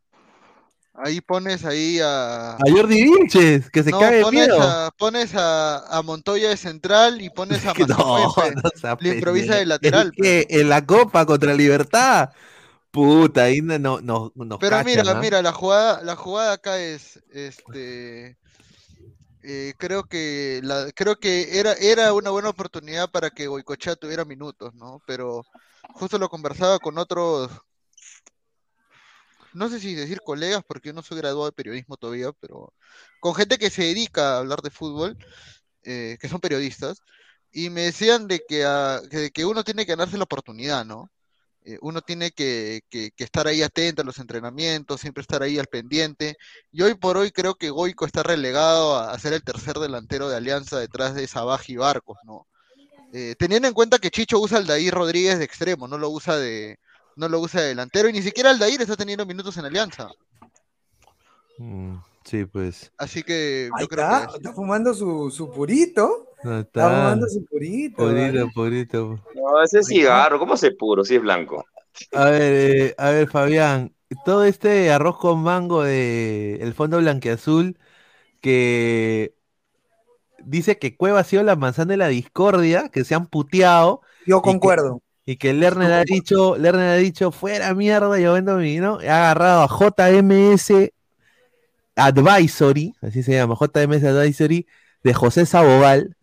Ahí 1.05 1.21
pones 1.21 1.65
ahí 1.65 2.01
a... 2.03 2.57
A 2.57 2.71
Jordi 2.71 3.03
Vilches, 3.05 3.71
que 3.71 3.83
se 3.83 3.91
no, 3.91 3.99
cae 4.01 4.17
de 4.17 4.25
pones, 4.25 4.49
miedo. 4.49 4.59
a, 4.61 4.91
pones 4.97 5.35
a, 5.35 5.79
a 5.99 6.03
Montoya 6.03 6.49
de 6.51 6.57
central 6.57 7.21
y 7.23 7.31
pones 7.31 7.65
a 7.67 7.75
no, 7.89 7.97
no 7.97 8.33
Le 9.01 9.09
improvisa 9.11 9.57
de 9.57 9.67
lateral. 9.67 10.13
Es 10.13 10.13
que 10.13 10.47
en 10.51 10.69
la 10.69 10.85
Copa 10.85 11.25
contra 11.27 11.55
Libertad, 11.55 12.31
puta, 12.91 13.45
ahí 13.45 13.61
no, 13.63 13.79
no, 13.79 14.33
no- 14.35 14.59
Pero 14.59 14.71
cachan, 14.71 14.85
mira, 14.85 15.15
mira, 15.15 15.43
la 15.43 15.53
jugada, 15.53 16.03
la 16.03 16.17
jugada 16.17 16.53
acá 16.55 16.79
es, 16.81 17.21
este, 17.31 18.37
eh, 19.43 19.75
creo 19.79 20.05
que 20.05 20.61
la, 20.63 20.91
creo 20.95 21.17
que 21.17 21.59
era, 21.59 21.73
era 21.75 22.13
una 22.13 22.31
buena 22.31 22.49
oportunidad 22.51 23.11
para 23.11 23.31
que 23.31 23.47
Goicochea 23.47 23.97
tuviera 23.97 24.25
minutos, 24.25 24.75
¿no? 24.75 25.03
Pero 25.07 25.47
justo 25.93 26.19
lo 26.19 26.29
conversaba 26.29 26.79
con 26.81 26.99
otros, 26.99 27.51
no 29.55 29.69
sé 29.69 29.81
si 29.81 29.95
decir 29.95 30.21
colegas, 30.25 30.63
porque 30.67 30.89
yo 30.89 30.93
no 30.93 31.03
soy 31.03 31.19
graduado 31.19 31.47
de 31.47 31.53
periodismo 31.53 31.97
todavía, 31.97 32.31
pero 32.41 32.73
con 33.21 33.35
gente 33.35 33.59
que 33.59 33.71
se 33.71 33.83
dedica 33.83 34.35
a 34.35 34.39
hablar 34.39 34.63
de 34.63 34.71
fútbol, 34.71 35.17
eh, 35.85 36.19
que 36.21 36.29
son 36.29 36.41
periodistas, 36.41 36.99
y 37.53 37.71
me 37.71 37.83
decían 37.83 38.29
de 38.29 38.43
que, 38.49 38.65
a- 38.65 39.01
que, 39.33 39.45
uno 39.45 39.65
tiene 39.65 39.87
que 39.87 39.93
ganarse 39.93 40.19
la 40.19 40.25
oportunidad, 40.25 40.85
¿no? 40.85 41.11
Eh, 41.65 41.79
uno 41.83 42.03
tiene 42.03 42.31
que, 42.33 42.83
que- 42.91 43.13
estar 43.19 43.47
ahí 43.47 43.63
atento 43.63 44.03
a 44.03 44.05
los 44.05 44.19
entrenamientos, 44.19 45.01
siempre 45.01 45.23
estar 45.23 45.43
ahí 45.43 45.59
al 45.59 45.67
pendiente. 45.67 46.37
Y 46.73 46.83
hoy 46.83 46.95
por 46.95 47.17
hoy 47.17 47.31
creo 47.33 47.55
que 47.57 47.71
Goico 47.71 48.07
está 48.07 48.23
relegado 48.23 48.97
a, 48.97 49.19
ser 49.19 49.33
el 49.35 49.43
tercer 49.45 49.79
delantero 49.79 50.29
de 50.29 50.37
Alianza 50.37 50.79
detrás 50.79 51.15
de 51.15 51.27
Sabaj 51.27 51.63
y 51.69 51.77
Barcos, 51.77 52.19
¿no? 52.25 52.47
Eh, 53.13 53.35
teniendo 53.39 53.69
en 53.69 53.75
cuenta 53.75 53.99
que 53.99 54.11
Chicho 54.11 54.39
usa 54.41 54.59
al 54.59 54.67
Dair 54.67 54.93
Rodríguez 54.95 55.39
de 55.39 55.45
extremo, 55.45 55.89
no 55.89 55.99
lo 55.99 56.11
usa 56.11 56.37
de, 56.39 56.79
no 57.19 57.29
lo 57.29 57.41
usa 57.41 57.61
de 57.63 57.69
delantero, 57.69 58.09
y 58.09 58.13
ni 58.15 58.23
siquiera 58.23 58.51
Aldair 58.51 58.81
está 58.81 58.97
teniendo 58.97 59.27
minutos 59.27 59.57
en 59.59 59.67
Alianza. 59.67 60.09
Mm, 61.59 61.97
sí, 62.25 62.45
pues. 62.47 62.93
Así 62.97 63.23
que 63.23 63.71
Ahí 63.75 63.83
yo 63.83 63.89
creo 63.89 64.05
está, 64.05 64.27
que 64.29 64.37
está 64.37 64.53
fumando 64.53 64.95
su, 64.95 65.31
su 65.31 65.51
purito. 65.51 66.27
No 66.45 66.59
Está 66.61 66.61
está. 66.61 66.89
fumando 66.89 67.27
su 67.29 67.45
purito. 67.45 67.97
Purito, 67.97 68.15
¿vale? 68.15 68.51
purito. 68.55 69.21
No, 69.35 69.63
ese 69.63 69.81
es 69.81 69.87
cigarro, 69.89 70.39
¿cómo 70.39 70.57
se 70.57 70.71
puro? 70.73 71.05
Si 71.05 71.17
es 71.17 71.23
blanco. 71.23 71.65
A 72.13 72.27
ver, 72.31 72.43
eh, 72.43 72.95
a 72.99 73.11
ver, 73.11 73.29
Fabián, 73.29 73.95
todo 74.25 74.45
este 74.45 74.91
arroz 74.93 75.19
con 75.19 75.43
mango 75.43 75.83
de 75.83 76.57
el 76.61 76.75
fondo 76.75 76.99
blanqueazul 76.99 77.77
que 78.41 79.35
dice 80.45 80.79
que 80.79 80.97
Cueva 80.97 81.21
ha 81.21 81.25
sido 81.25 81.43
la 81.43 81.57
manzana 81.57 81.93
de 81.93 81.97
la 81.97 82.09
discordia, 82.09 82.89
que 82.89 83.05
se 83.05 83.15
han 83.15 83.27
puteado. 83.27 84.03
Yo 84.27 84.43
concuerdo. 84.43 85.03
Y 85.29 85.37
que 85.37 85.53
Lerner 85.53 85.93
ha 85.93 86.05
dicho, 86.07 86.57
Lerner 86.57 86.89
ha 86.89 86.95
dicho, 86.95 87.31
fuera 87.33 87.75
mierda, 87.75 88.19
yo 88.19 88.33
vendo 88.33 88.57
mi, 88.57 88.79
¿no? 88.79 88.95
Ha 88.95 89.31
agarrado 89.31 89.63
a 89.63 89.69
JMS 89.69 90.91
Advisory, 91.95 92.95
así 93.03 93.23
se 93.23 93.33
llama, 93.33 93.55
JMS 93.55 94.05
Advisory, 94.05 94.67
de 95.05 95.13
José 95.13 95.45
Sabogal, 95.45 96.17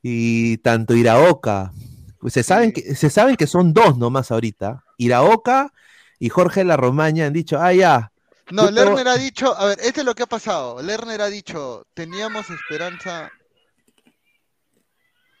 y 0.00 0.58
tanto 0.58 0.94
Iraoka, 0.94 1.72
pues 2.20 2.34
se 2.34 2.44
saben 2.44 2.70
que, 2.70 2.94
se 2.94 3.10
saben 3.10 3.34
que 3.34 3.48
son 3.48 3.72
dos 3.72 3.98
nomás 3.98 4.30
ahorita, 4.30 4.84
Iraoka 4.96 5.72
y 6.20 6.28
Jorge 6.28 6.62
La 6.62 6.76
Romaña 6.76 7.26
han 7.26 7.32
dicho, 7.32 7.58
ah, 7.60 7.72
ya. 7.72 8.12
No, 8.52 8.70
Lerner 8.70 9.08
ha 9.08 9.16
dicho, 9.16 9.58
a 9.58 9.66
ver, 9.66 9.78
este 9.82 10.02
es 10.02 10.06
lo 10.06 10.14
que 10.14 10.22
ha 10.22 10.26
pasado. 10.26 10.80
Lerner 10.80 11.20
ha 11.20 11.28
dicho, 11.28 11.84
teníamos 11.94 12.48
esperanza, 12.48 13.32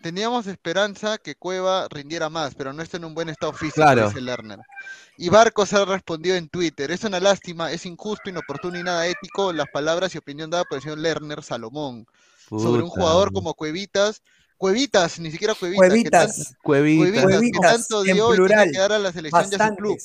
teníamos 0.02 0.46
esperanza 0.46 1.16
que 1.18 1.36
Cueva 1.36 1.86
rindiera 1.88 2.28
más, 2.28 2.54
pero 2.54 2.72
no 2.72 2.82
está 2.82 2.98
en 2.98 3.04
un 3.06 3.14
buen 3.14 3.28
estado 3.28 3.52
físico, 3.52 3.76
Claro. 3.76 4.08
dice 4.08 4.20
Lerner. 4.20 4.60
Y 5.16 5.28
Barcos 5.30 5.72
ha 5.72 5.84
respondido 5.84 6.36
en 6.36 6.48
Twitter, 6.48 6.90
es 6.90 7.04
una 7.04 7.20
lástima, 7.20 7.72
es 7.72 7.86
injusto, 7.86 8.28
inoportuno 8.28 8.78
y 8.78 8.82
nada 8.82 9.06
ético 9.06 9.52
las 9.52 9.68
palabras 9.72 10.14
y 10.14 10.18
opinión 10.18 10.50
dada 10.50 10.64
por 10.64 10.76
el 10.76 10.82
señor 10.82 10.98
Lerner 10.98 11.42
Salomón 11.42 12.06
sobre 12.50 12.82
un 12.82 12.88
jugador 12.88 13.32
como 13.32 13.54
Cuevitas. 13.54 14.22
Cuevitas, 14.62 15.18
ni 15.18 15.32
siquiera 15.32 15.54
Cuevitas. 15.56 15.82
que 15.82 15.88
Cuevitas. 15.88 16.36
tanto- 16.36 16.58
Cuevitas. 16.62 17.02
Cuevitas, 17.02 17.24
que 17.26 17.32
Cuevitas, 17.36 17.72
tanto 17.88 18.04
en 18.04 18.14
dio 18.14 18.14
y 18.14 18.16
tiene 18.16 18.36
plural, 18.36 18.70
que 18.70 18.78
dar 18.78 18.92
a 18.92 18.98
la 19.00 19.12
selección 19.12 19.42
y 19.42 19.44
a 19.44 19.68
su 19.68 19.74
club. 19.74 19.98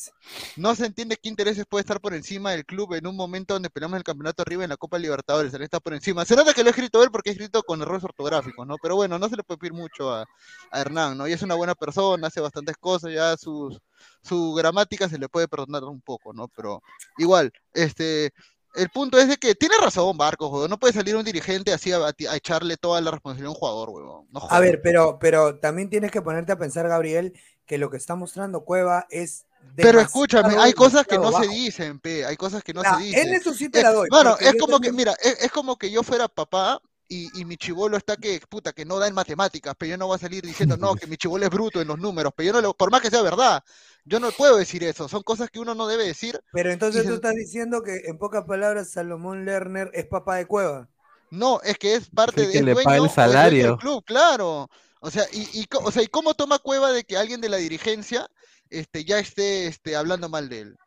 No 0.55 0.76
se 0.76 0.86
entiende 0.88 1.16
qué 1.22 1.30
intereses 1.30 1.66
puede 1.70 1.82
estar 1.82 2.01
por 2.01 2.16
encima 2.16 2.51
del 2.51 2.66
club 2.66 2.93
en 2.95 3.05
un 3.05 3.16
momento 3.16 3.53
donde 3.53 3.70
peleamos 3.70 3.97
el 3.97 4.03
campeonato 4.03 4.41
arriba 4.41 4.64
en 4.64 4.70
la 4.72 4.78
Copa 4.78 4.97
Libertadores. 4.97 5.53
Él 5.53 5.62
está 5.62 5.80
por 5.80 5.93
encima. 5.93 6.26
Se 6.26 6.36
nota 6.36 6.55
que 6.55 6.64
lo 6.64 6.70
ha 6.70 6.72
escrito 6.72 7.03
él 7.03 7.12
porque 7.12 7.30
ha 7.30 7.34
escrito 7.34 7.62
con 7.62 7.82
errores 7.84 8.03
ortográficos, 8.03 8.66
¿no? 8.66 8.78
Pero 8.82 8.95
bueno, 8.95 9.20
no 9.20 9.30
se 9.30 9.36
le 9.36 9.43
puede 9.43 9.60
pedir 9.60 9.74
mucho 9.74 10.12
a, 10.12 10.26
a 10.72 10.82
Hernán, 10.82 11.18
¿no? 11.20 11.28
Y 11.28 11.34
es 11.34 11.41
una 11.43 11.53
buena 11.53 11.76
persona, 11.76 12.26
hace 12.28 12.41
bastantes 12.41 12.78
cosas, 12.78 13.14
ya 13.14 13.38
sus, 13.38 13.78
su 14.24 14.53
gramática 14.55 15.08
se 15.08 15.20
le 15.20 15.30
puede 15.30 15.47
perdonar 15.47 15.84
un 15.84 16.01
poco, 16.01 16.34
¿no? 16.34 16.47
Pero 16.47 16.82
igual, 17.20 17.51
este. 17.74 18.32
El 18.78 18.89
punto 18.89 19.17
es 19.17 19.28
de 19.28 19.38
que 19.38 19.55
tiene 19.55 19.75
razón 19.82 20.17
Barcos, 20.17 20.51
weón. 20.51 20.69
No 20.69 20.78
puede 20.80 20.93
salir 20.93 21.15
un 21.15 21.25
dirigente 21.25 21.73
así 21.73 21.91
a, 21.91 21.97
a 21.97 22.36
echarle 22.36 22.78
toda 22.78 23.01
la 23.01 23.11
responsabilidad 23.11 23.49
a 23.49 23.51
un 23.51 23.59
jugador, 23.59 23.89
weón. 23.89 24.28
No 24.32 24.41
A 24.49 24.59
ver, 24.59 24.82
pero, 24.82 25.17
pero 25.19 25.59
también 25.59 25.89
tienes 25.89 26.11
que 26.11 26.21
ponerte 26.21 26.51
a 26.51 26.57
pensar, 26.57 26.88
Gabriel, 26.88 27.34
que 27.65 27.78
lo 27.78 27.89
que 27.89 27.97
está 27.97 28.15
mostrando 28.15 28.63
Cueva 28.63 29.07
es. 29.09 29.45
Pero 29.75 29.99
escúchame, 29.99 30.55
hay 30.57 30.73
cosas 30.73 31.05
que 31.05 31.17
no 31.17 31.32
se 31.32 31.47
dicen, 31.47 31.99
pe, 31.99 32.25
hay 32.25 32.38
cosas 32.38 32.63
que 32.63 32.73
no 32.73 32.82
Nah, 32.82 32.97
se 32.97 33.03
dicen. 33.03 33.28
en 33.28 33.34
eso 33.36 33.53
sí 33.53 33.67
te 33.69 33.82
la 33.84 33.91
doy, 33.91 34.07
Bueno, 34.09 34.38
es 34.39 34.55
como 34.59 34.80
que, 34.80 34.91
mira, 34.93 35.13
es, 35.21 35.43
es 35.43 35.51
como 35.51 35.78
que 35.78 35.91
yo 35.91 36.03
fuera 36.03 36.28
papá 36.28 36.82
y, 37.08 37.39
y 37.41 37.45
mi 37.45 37.58
chivolo 37.58 37.97
está 37.97 38.18
que, 38.18 38.39
puta, 38.49 38.74
que 38.74 38.86
no 38.86 38.99
da 38.99 39.08
en 39.08 39.14
matemáticas, 39.14 39.76
pero 39.78 39.91
yo 39.91 39.97
no 39.97 40.08
voy 40.08 40.16
a 40.16 40.20
salir 40.20 40.43
diciendo, 40.45 40.78
no, 40.78 40.95
que 40.95 41.08
mi 41.08 41.18
chivolo 41.18 41.43
es 41.45 41.49
bruto 41.51 41.82
en 41.82 41.88
los 41.88 41.97
números, 41.99 42.34
pero 42.36 42.47
yo 42.47 42.53
no 42.53 42.62
le, 42.68 42.74
por 42.74 42.91
más 42.91 43.01
que 43.01 43.10
sea 43.10 43.22
verdad, 43.22 43.64
yo 44.05 44.20
no 44.20 44.32
puedo 44.32 44.58
decir 44.58 44.84
eso, 44.84 45.08
son 45.08 45.24
cosas 45.24 45.49
que 45.49 45.60
uno 45.60 45.76
no 45.76 45.88
debe 45.88 46.05
decir. 46.05 46.39
Pero 46.51 46.72
entonces 46.72 47.03
se- 47.03 47.08
tú 47.08 47.14
estás 47.16 47.36
diciendo 47.36 47.84
que, 47.84 48.01
en 48.05 48.18
pocas 48.18 48.43
palabras, 48.43 48.91
Salomón 48.91 49.45
Lerner 49.45 49.89
es 49.93 50.08
papá 50.08 50.36
de 50.36 50.45
Cueva. 50.45 50.89
No, 51.30 51.60
es 51.62 51.78
que 51.78 51.95
es 51.95 52.10
parte 52.10 52.47
de 52.47 52.47
que 52.47 52.64
le 52.64 52.74
dueño 52.74 52.84
paga 52.84 53.03
el 53.05 53.10
salario. 53.10 53.64
del 53.64 53.76
club, 53.76 54.03
claro. 54.05 54.70
O 55.01 55.12
sea, 55.12 55.26
y, 55.32 55.62
y, 55.62 55.68
o 55.84 55.91
sea, 55.91 56.03
¿y 56.03 56.08
cómo 56.08 56.34
toma 56.34 56.60
Cueva 56.60 56.91
de 56.91 57.03
que 57.03 57.18
alguien 57.18 57.41
de 57.41 57.49
la 57.49 57.58
dirigencia 57.58 58.30
este, 58.70 59.03
ya 59.05 59.20
esté 59.20 59.68
este, 59.68 59.95
hablando 59.95 60.30
mal 60.30 60.49
de 60.49 60.62
él? 60.62 60.78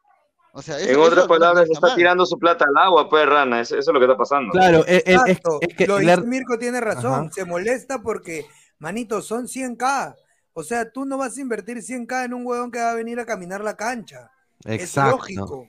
O 0.53 0.63
sea, 0.63 0.79
eso, 0.79 0.91
En 0.91 0.97
otras 0.97 1.13
eso 1.13 1.17
no- 1.17 1.23
no 1.23 1.29
palabras, 1.29 1.71
está 1.71 1.87
está 1.87 1.97
tirando 1.97 2.27
su 2.27 2.39
plata 2.39 2.65
al 2.69 2.77
agua, 2.77 3.09
pues, 3.09 3.27
rana. 3.27 3.61
Eso, 3.61 3.77
eso 3.77 3.91
es 3.91 3.95
lo 3.95 4.01
que 4.01 4.07
está 4.07 4.17
pasando. 4.17 4.51
Claro, 4.53 4.85
eh, 4.87 5.03
eh, 5.07 5.17
es, 5.27 5.77
que 5.77 5.87
Lo 5.87 5.99
dice 5.99 6.21
Mirko 6.23 6.59
tiene 6.59 6.81
razón. 6.81 7.27
Ajá. 7.27 7.31
Se 7.33 7.45
molesta 7.45 8.03
porque, 8.03 8.47
manito, 8.79 9.23
son 9.23 9.47
100k. 9.47 10.17
O 10.53 10.63
sea, 10.65 10.91
tú 10.91 11.05
no 11.05 11.17
vas 11.19 11.37
a 11.37 11.41
invertir 11.41 11.79
100k 11.79 12.25
en 12.25 12.35
un 12.35 12.47
huevón 12.47 12.71
que 12.71 12.81
va 12.81 12.91
a 12.91 12.95
venir 12.95 13.21
a 13.21 13.27
caminar 13.27 13.63
la 13.63 13.77
cancha. 13.77 14.31
Exacto. 14.65 15.25
Es 15.25 15.37
lógico. 15.37 15.69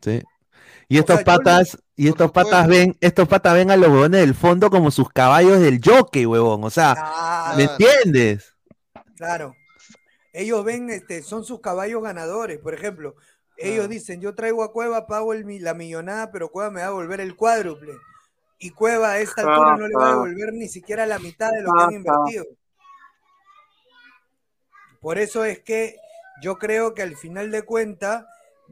Sí. 0.00 0.22
Y 0.90 0.98
estos 0.98 1.16
sea, 1.16 1.24
patas, 1.24 1.78
y 1.96 2.08
estos 2.08 2.30
patas 2.30 2.66
ven, 2.66 2.96
estos 3.00 3.28
patas 3.28 3.54
ven 3.54 3.70
a 3.70 3.76
los 3.76 3.88
huevones 3.88 4.20
del 4.20 4.34
fondo 4.34 4.70
como 4.70 4.90
sus 4.90 5.10
caballos 5.10 5.60
del 5.60 5.80
jockey, 5.84 6.24
huevón. 6.24 6.64
O 6.64 6.70
sea, 6.70 7.52
¿me 7.56 7.64
entiendes? 7.64 8.54
Claro. 9.16 9.54
Ellos 10.32 10.64
ven, 10.64 10.88
este, 10.90 11.22
son 11.22 11.44
sus 11.44 11.60
caballos 11.60 12.02
ganadores. 12.02 12.58
Por 12.58 12.72
ejemplo, 12.72 13.16
ellos 13.58 13.86
Ah. 13.86 13.88
dicen, 13.88 14.20
yo 14.20 14.34
traigo 14.34 14.62
a 14.62 14.72
Cueva, 14.72 15.06
pago 15.06 15.32
el 15.32 15.62
la 15.62 15.74
millonada, 15.74 16.30
pero 16.30 16.50
Cueva 16.50 16.70
me 16.70 16.80
va 16.80 16.86
a 16.86 16.90
devolver 16.90 17.20
el 17.20 17.36
cuádruple. 17.36 17.94
Y 18.58 18.70
Cueva 18.70 19.12
a 19.12 19.18
esta 19.20 19.42
altura 19.42 19.76
no 19.76 19.86
le 19.88 19.94
va 19.96 20.02
a 20.02 20.06
Ajá. 20.06 20.14
devolver 20.14 20.52
ni 20.52 20.68
siquiera 20.68 21.06
la 21.06 21.18
mitad 21.18 21.50
de 21.50 21.62
lo 21.62 21.72
que 21.72 21.78
han 21.82 21.88
Ajá. 21.88 21.94
invertido. 21.94 22.44
Por 25.00 25.18
eso 25.18 25.44
es 25.44 25.60
que 25.60 25.96
yo 26.42 26.58
creo 26.58 26.94
que 26.94 27.02
al 27.02 27.16
final 27.16 27.50
de 27.50 27.62
cuentas, 27.62 28.24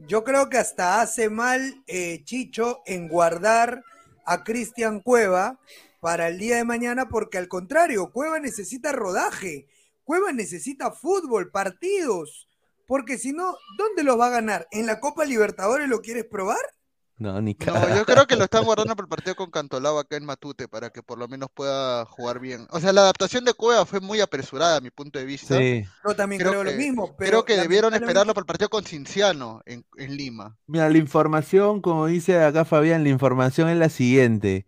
yo 0.09 0.25
creo 0.25 0.49
que 0.49 0.59
hasta 0.59 1.01
hace 1.01 1.31
mal 1.31 1.83
eh, 1.87 2.23
Chicho 2.25 2.83
en 2.87 3.09
guardar 3.09 3.85
a 4.25 4.43
Cristian 4.45 5.01
Cueva 5.01 5.59
para 6.01 6.29
el 6.29 6.39
día 6.39 6.57
de 6.57 6.65
mañana, 6.65 7.09
porque 7.09 7.39
al 7.39 7.49
contrario, 7.49 8.11
Cueva 8.13 8.39
necesita 8.41 8.93
rodaje, 8.93 9.67
Cueva 10.05 10.33
necesita 10.33 10.91
fútbol, 10.93 11.51
partidos, 11.51 12.49
porque 12.87 13.19
si 13.19 13.33
no, 13.33 13.55
¿dónde 13.79 14.05
los 14.05 14.19
va 14.19 14.27
a 14.27 14.31
ganar? 14.31 14.67
¿En 14.71 14.87
la 14.87 15.01
Copa 15.01 15.25
Libertadores 15.25 15.89
lo 15.89 16.01
quieres 16.01 16.25
probar? 16.31 16.59
No, 17.19 17.41
ni 17.41 17.57
No, 17.67 17.97
yo 17.97 18.05
creo 18.05 18.27
que 18.27 18.37
lo 18.37 18.45
están 18.45 18.65
guardando 18.65 18.95
para 18.95 19.07
el 19.07 19.09
partido 19.09 19.35
con 19.37 19.51
Cantolao 19.51 19.99
acá 19.99 20.17
en 20.19 20.27
Matute 20.27 20.69
para 20.69 20.91
que 20.91 21.03
por 21.03 21.17
lo 21.19 21.27
menos 21.29 21.49
pueda 21.55 22.05
jugar 22.05 22.41
bien. 22.41 22.67
O 22.71 22.79
sea, 22.79 22.93
la 22.93 23.01
adaptación 23.01 23.43
de 23.47 23.55
Cueva 23.55 23.87
fue 23.87 24.01
muy 24.01 24.21
apresurada 24.21 24.77
a 24.77 24.81
mi 24.83 24.91
punto 24.91 25.19
de 25.19 25.25
vista. 25.25 25.57
Sí. 25.59 25.83
Yo 26.07 26.15
también 26.15 26.43
creo, 26.43 26.63
lo 26.63 26.71
que- 26.71 26.77
mismo, 26.77 27.17
pero 27.17 27.43
creo 27.43 27.45
que 27.47 27.57
debieron 27.57 27.95
esperarlo 27.95 28.35
para 28.35 28.43
el 28.43 28.47
partido 28.47 28.69
con 28.69 28.85
Cinciano 28.85 29.63
en, 29.65 29.87
en 29.97 30.15
Lima. 30.15 30.59
Mira, 30.67 30.91
la 30.91 30.99
información, 30.99 31.81
como 31.81 32.05
dice 32.05 32.43
acá 32.43 32.67
Fabián, 32.67 33.03
la 33.03 33.09
información 33.09 33.71
es 33.71 33.79
la 33.79 33.89
siguiente. 33.89 34.67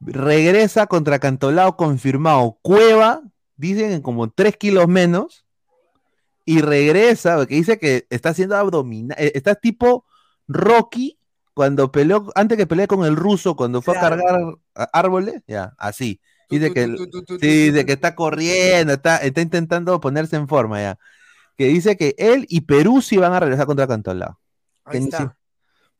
regresa 0.00 0.86
contra 0.86 1.18
Cantolao 1.18 1.76
confirmado. 1.76 2.58
Cueva, 2.62 3.22
dicen 3.56 4.02
como 4.02 4.30
3 4.30 4.56
kilos 4.56 4.88
menos, 4.88 5.46
y 6.48 6.62
regresa, 6.62 7.36
porque 7.36 7.56
dice 7.56 7.78
que 7.78 8.06
está 8.08 8.30
haciendo 8.30 8.56
abdominal, 8.56 9.14
eh, 9.20 9.32
está 9.34 9.54
tipo 9.54 10.06
Rocky 10.46 11.18
cuando 11.52 11.92
peleó, 11.92 12.24
antes 12.34 12.56
que 12.56 12.66
pelee 12.66 12.86
con 12.86 13.04
el 13.04 13.16
ruso, 13.16 13.54
cuando 13.54 13.82
fue 13.82 13.98
a 13.98 14.00
cargar 14.00 14.40
árboles, 14.94 15.42
ya, 15.46 15.74
así. 15.76 16.22
Dice 16.48 16.72
que, 16.72 16.86
sí, 17.38 17.70
dice 17.70 17.84
que 17.84 17.92
está 17.92 18.14
corriendo, 18.14 18.94
está, 18.94 19.18
está 19.18 19.42
intentando 19.42 20.00
ponerse 20.00 20.36
en 20.36 20.48
forma 20.48 20.80
ya. 20.80 20.98
Que 21.58 21.66
dice 21.66 21.98
que 21.98 22.14
él 22.16 22.46
y 22.48 22.62
Perú 22.62 23.02
sí 23.02 23.18
van 23.18 23.34
a 23.34 23.40
regresar 23.40 23.66
contra 23.66 23.86
Cantolao. 23.86 24.40
Ahí 24.86 25.00
está. 25.00 25.36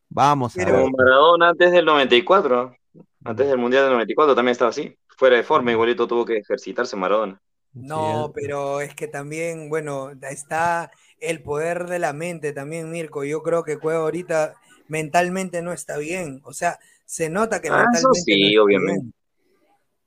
Vamos 0.08 0.56
a 0.56 0.64
ver. 0.64 0.90
Maradona 0.96 1.50
antes 1.50 1.72
del 1.72 1.84
94, 1.84 2.74
antes 3.22 3.46
del 3.46 3.58
Mundial 3.58 3.82
del 3.82 3.92
94 3.92 4.34
también 4.34 4.52
estaba 4.52 4.70
así. 4.70 4.96
Fuera 5.08 5.36
de 5.36 5.42
forma, 5.42 5.72
igualito 5.72 6.08
tuvo 6.08 6.24
que 6.24 6.38
ejercitarse 6.38 6.96
Maradona. 6.96 7.38
No, 7.74 8.32
pero 8.34 8.80
es 8.80 8.94
que 8.94 9.08
también, 9.08 9.68
bueno, 9.68 10.10
está 10.22 10.90
el 11.20 11.42
poder 11.42 11.86
de 11.86 11.98
la 11.98 12.12
mente 12.12 12.52
también, 12.52 12.90
Mirko. 12.90 13.24
Yo 13.24 13.42
creo 13.42 13.64
que 13.64 13.78
Cueva 13.78 14.00
ahorita 14.00 14.54
mentalmente 14.88 15.62
no 15.62 15.72
está 15.72 15.96
bien. 15.98 16.40
O 16.44 16.52
sea, 16.52 16.78
se 17.04 17.30
nota 17.30 17.60
que 17.60 17.68
Ah, 17.68 17.84
eso 17.94 18.08
mentalmente 18.08 18.20
sí, 18.24 18.54
no 18.54 18.62
está 18.62 18.62
obviamente. 18.64 19.00
bien. 19.02 19.14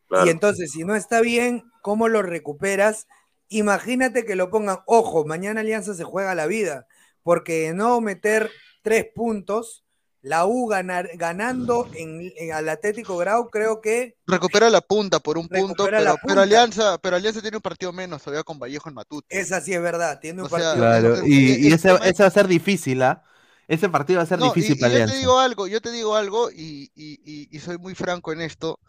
Claro. 0.07 0.25
Y 0.25 0.29
entonces, 0.29 0.71
si 0.71 0.83
no 0.83 0.95
está 0.95 1.21
bien, 1.21 1.63
¿cómo 1.81 2.07
lo 2.07 2.21
recuperas? 2.21 3.07
Imagínate 3.49 4.25
que 4.25 4.35
lo 4.35 4.49
pongan, 4.49 4.79
ojo, 4.85 5.25
mañana 5.25 5.61
Alianza 5.61 5.93
se 5.93 6.03
juega 6.03 6.35
la 6.35 6.47
vida, 6.47 6.87
porque 7.23 7.73
no 7.73 8.01
meter 8.01 8.49
tres 8.81 9.05
puntos, 9.13 9.80
la 10.21 10.45
U 10.45 10.67
ganar, 10.67 11.09
ganando 11.15 11.87
en, 11.95 12.31
en 12.37 12.53
al 12.53 12.69
Atlético 12.69 13.17
Grau, 13.17 13.49
creo 13.49 13.81
que 13.81 14.15
Recupera 14.27 14.69
la 14.69 14.81
punta 14.81 15.19
por 15.19 15.37
un 15.37 15.47
punto, 15.49 15.83
la 15.97 16.15
pero. 16.23 16.41
Alianza, 16.41 16.97
pero 16.99 17.15
Alianza 17.17 17.41
tiene 17.41 17.57
un 17.57 17.61
partido 17.61 17.91
menos 17.91 18.21
todavía 18.21 18.43
con 18.43 18.59
Vallejo 18.59 18.87
en 18.89 18.95
Matute. 18.95 19.27
esa 19.29 19.61
sí 19.61 19.73
es 19.73 19.81
verdad, 19.81 20.19
tiene 20.19 20.41
un 20.41 20.47
O 20.47 20.49
sea, 20.49 20.73
partido. 20.73 20.75
Claro, 20.75 21.15
eso- 21.15 21.25
y, 21.25 21.67
ese, 21.73 21.87
tema 21.87 22.05
es- 22.05 22.13
ese 22.13 22.23
va 22.23 22.27
a 22.27 22.31
ser 22.31 22.47
difícil, 22.47 23.01
¿ah? 23.03 23.23
Ese 23.67 23.89
partido 23.89 24.17
va 24.17 24.23
a 24.23 24.25
ser 24.27 24.39
No, 24.39 24.47
y, 24.47 24.49
difícil 24.49 24.75
y 24.75 24.79
para 24.79 24.93
yo 24.93 25.03
te 25.03 25.03
Alianza. 25.03 25.17
digo 25.17 25.39
algo, 25.39 25.67
yo 25.67 25.81
te 25.81 25.91
digo 25.91 26.15
algo 26.15 26.51
y, 26.51 26.91
y- 26.95 27.19
y- 27.25 27.47
y 27.55 27.59
soy 27.59 27.77
muy 27.77 27.95
franco 27.95 28.31
en 28.33 28.41
esto. 28.41 28.79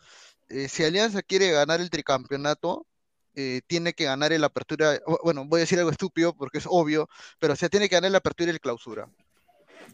eh, 0.51 0.68
si 0.68 0.85
Alianza 0.85 1.22
quiere 1.22 1.51
ganar 1.53 1.80
el 1.80 1.91
tricampeonato, 1.91 2.87
eh, 3.35 3.62
tiene 3.68 3.95
que 3.95 4.05
ganar 4.05 4.33
el 4.33 4.45
apertura, 4.45 5.01
bueno, 5.24 5.45
voy 5.47 5.61
a 5.61 5.62
decir 5.62 5.78
algo 5.78 5.91
estúpido 5.91 6.35
porque 6.37 6.59
es 6.59 6.66
obvio, 6.68 7.09
pero 7.41 7.55
o 7.55 7.57
sea, 7.57 7.68
tiene 7.70 7.89
que 7.89 7.97
ganar 7.97 8.11
el 8.11 8.16
apertura 8.16 8.51
y 8.51 8.55
el 8.55 8.61
clausura. 8.61 9.09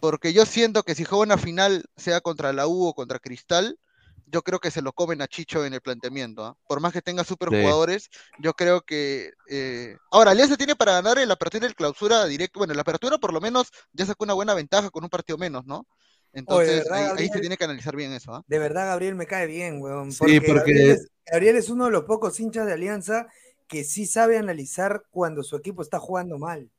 Porque 0.00 0.32
yo 0.32 0.46
siento 0.46 0.82
que 0.82 0.94
si 0.94 1.04
juega 1.04 1.24
una 1.24 1.38
final, 1.38 1.84
sea 1.96 2.20
contra 2.20 2.52
la 2.52 2.66
U 2.66 2.86
o 2.86 2.94
contra 2.94 3.18
Cristal, 3.18 3.78
yo 4.26 4.42
creo 4.42 4.58
que 4.60 4.70
se 4.70 4.82
lo 4.82 4.92
comen 4.92 5.22
a 5.22 5.26
Chicho 5.26 5.64
en 5.64 5.72
el 5.74 5.80
planteamiento. 5.80 6.44
¿ah? 6.44 6.56
Por 6.68 6.80
más 6.80 6.92
que 6.92 7.00
tenga 7.02 7.24
super 7.24 7.48
Sí. 7.50 7.56
jugadores, 7.60 8.10
yo 8.38 8.52
creo 8.52 8.82
que... 8.82 9.32
eh, 9.48 9.96
Ahora, 10.10 10.32
Alianza 10.32 10.56
tiene 10.56 10.76
para 10.76 10.92
ganar 10.92 11.18
el 11.18 11.30
apertura 11.30 11.64
y 11.64 11.68
el 11.68 11.74
clausura 11.74 12.26
directo. 12.26 12.60
Bueno, 12.60 12.74
el 12.74 12.80
apertura 12.80 13.18
por 13.18 13.32
lo 13.32 13.40
menos 13.40 13.68
ya 13.92 14.04
sacó 14.06 14.24
una 14.24 14.34
buena 14.34 14.54
ventaja 14.54 14.90
con 14.90 15.02
un 15.04 15.10
partido 15.10 15.38
menos, 15.38 15.64
¿no? 15.64 15.86
Entonces, 16.34 16.84
verdad, 16.84 17.16
ahí, 17.16 17.28
se 17.28 17.40
tiene 17.40 17.56
que 17.56 17.64
analizar 17.64 17.96
bien 17.96 18.12
eso. 18.12 18.34
¿ah? 18.34 18.44
De 18.46 18.58
verdad, 18.58 18.86
Gabriel 18.88 19.14
me 19.14 19.26
cae 19.26 19.46
bien, 19.46 19.80
weón. 19.80 20.12
Sí, 20.12 20.18
Porque, 20.18 20.40
porque- 20.42 20.52
Gabriel, 20.72 20.90
es, 20.90 21.08
Gabriel 21.24 21.56
es 21.56 21.68
uno 21.70 21.86
de 21.86 21.90
los 21.90 22.04
pocos 22.04 22.38
hinchas 22.38 22.66
de 22.66 22.74
Alianza 22.74 23.26
que 23.66 23.82
sí 23.84 24.06
sabe 24.06 24.36
analizar 24.36 25.04
cuando 25.10 25.42
su 25.42 25.56
equipo 25.56 25.80
está 25.82 25.98
jugando 25.98 26.38
mal. 26.38 26.70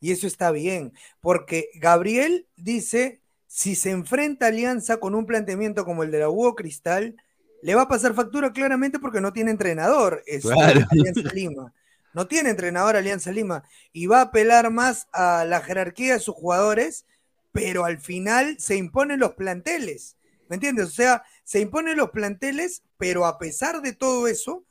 Y 0.00 0.12
eso 0.12 0.26
está 0.26 0.50
bien, 0.50 0.92
porque 1.20 1.70
Gabriel 1.76 2.46
dice, 2.56 3.20
si 3.46 3.74
se 3.74 3.90
enfrenta 3.90 4.46
a 4.46 4.48
Alianza 4.48 4.98
con 4.98 5.14
un 5.14 5.26
planteamiento 5.26 5.84
como 5.84 6.02
el 6.02 6.10
de 6.10 6.18
la 6.18 6.28
Hugo 6.28 6.54
Cristal, 6.54 7.16
le 7.62 7.74
va 7.74 7.82
a 7.82 7.88
pasar 7.88 8.12
factura 8.14 8.52
claramente 8.52 8.98
porque 8.98 9.22
no 9.22 9.32
tiene 9.32 9.50
entrenador. 9.50 10.22
Claro. 10.42 10.86
Alianza 10.90 11.32
Lima. 11.32 11.72
No 12.12 12.26
tiene 12.26 12.50
entrenador 12.50 12.96
Alianza 12.96 13.32
Lima. 13.32 13.64
Y 13.92 14.06
va 14.06 14.18
a 14.18 14.24
apelar 14.24 14.70
más 14.70 15.08
a 15.12 15.44
la 15.46 15.60
jerarquía 15.62 16.12
de 16.12 16.20
sus 16.20 16.34
jugadores, 16.34 17.06
pero 17.52 17.84
al 17.86 17.98
final 18.00 18.56
se 18.58 18.76
imponen 18.76 19.18
los 19.18 19.32
planteles. 19.32 20.16
¿Me 20.48 20.56
entiendes? 20.56 20.86
O 20.88 20.90
sea, 20.90 21.22
se 21.42 21.60
imponen 21.60 21.96
los 21.96 22.10
planteles, 22.10 22.82
pero 22.98 23.24
a 23.24 23.38
pesar 23.38 23.80
de 23.80 23.94
todo 23.94 24.28
eso, 24.28 24.64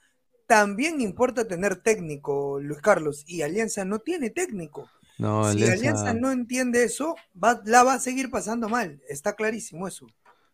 también 0.46 1.02
importa 1.02 1.48
tener 1.48 1.78
técnico, 1.78 2.60
Luis 2.60 2.80
Carlos. 2.82 3.24
Y 3.26 3.42
Alianza 3.42 3.86
no 3.86 4.00
tiene 4.00 4.30
técnico. 4.30 4.88
No, 5.18 5.44
si 5.52 5.58
Alianza- 5.64 5.74
Alianza 5.74 6.14
no 6.14 6.32
entiende 6.32 6.84
eso, 6.84 7.16
va- 7.42 7.62
la 7.66 7.84
va 7.84 7.96
a 7.96 8.00
seguir 8.00 8.30
pasando 8.32 8.68
mal. 8.70 9.02
Está 9.08 9.36
clarísimo 9.36 9.88
eso. 9.88 10.08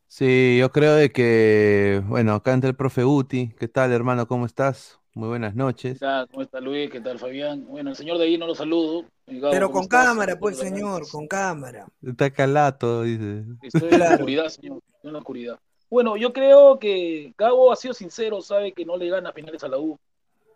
Sí, 0.08 0.58
yo 0.60 0.72
creo 0.72 0.96
de 0.96 1.12
que, 1.12 2.02
bueno, 2.08 2.34
acá 2.34 2.54
entra 2.54 2.70
el 2.70 2.76
profe 2.76 3.06
Uti. 3.06 3.54
¿Qué 3.60 3.68
tal, 3.68 3.92
hermano? 3.92 4.28
¿Cómo 4.28 4.46
estás? 4.46 5.00
Muy 5.14 5.28
buenas 5.30 5.54
¿Qué 5.54 5.58
noches. 5.60 6.00
tal? 6.00 6.28
¿Cómo 6.30 6.44
está 6.44 6.60
Luis? 6.60 6.90
¿Qué 6.90 7.00
tal 7.02 7.20
Fabián? 7.20 7.66
Bueno, 7.68 7.90
el 7.92 7.96
señor 7.96 8.18
de 8.18 8.26
ahí 8.26 8.38
no 8.38 8.48
lo 8.48 8.56
saludo. 8.56 9.06
Pero 9.26 9.68
¿cómo 9.68 9.74
con 9.74 9.82
estás? 9.84 10.06
cámara, 10.06 10.40
pues, 10.40 10.58
señor, 10.58 11.08
con 11.10 11.28
cámara. 11.28 11.88
Está 12.02 12.32
calato, 12.32 13.04
dice. 13.04 13.44
Estoy 13.62 13.90
en 13.92 14.00
la 14.00 14.12
oscuridad, 14.16 14.48
señor. 14.50 14.80
Estoy 14.96 15.10
en 15.10 15.14
la 15.14 15.20
oscuridad. 15.20 15.60
Bueno, 15.90 16.18
yo 16.18 16.34
creo 16.34 16.78
que 16.80 17.34
Gabo 17.38 17.72
ha 17.72 17.76
sido 17.76 17.94
sincero, 17.94 18.42
sabe 18.42 18.74
que 18.74 18.86
no 18.86 18.98
le 18.98 19.10
gana 19.10 19.32
finales 19.34 19.64
a 19.64 19.68
la 19.68 19.78
U. 19.80 19.98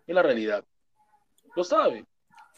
Es 0.06 0.14
la 0.14 0.22
realidad. 0.22 0.64
Lo 1.56 1.64
sabe. 1.64 2.04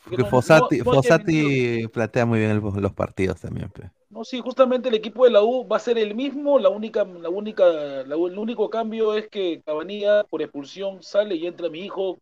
Porque 0.08 0.22
no- 0.22 0.28
Fossati, 0.28 0.78
no- 0.78 0.84
Fossati 0.84 1.88
platea 1.88 2.26
muy 2.26 2.38
bien 2.38 2.50
el- 2.52 2.60
los 2.82 2.92
partidos 2.92 3.40
también. 3.40 3.68
pe. 3.70 3.90
No, 4.08 4.24
sí, 4.24 4.40
justamente 4.40 4.88
el 4.88 4.94
equipo 4.94 5.24
de 5.24 5.30
la 5.32 5.42
U 5.42 5.66
va 5.66 5.76
a 5.76 5.80
ser 5.80 5.98
el 5.98 6.14
mismo, 6.14 6.58
la 6.58 6.68
única, 6.68 7.04
la 7.04 7.28
única, 7.28 7.64
la 7.66 8.14
el 8.14 8.38
único 8.38 8.70
cambio 8.70 9.14
es 9.14 9.28
que 9.28 9.60
Cabanilla 9.66 10.24
por 10.24 10.40
expulsión 10.42 11.02
sale 11.02 11.34
y 11.34 11.46
entra 11.46 11.68
mi 11.68 11.80
hijo 11.80 12.18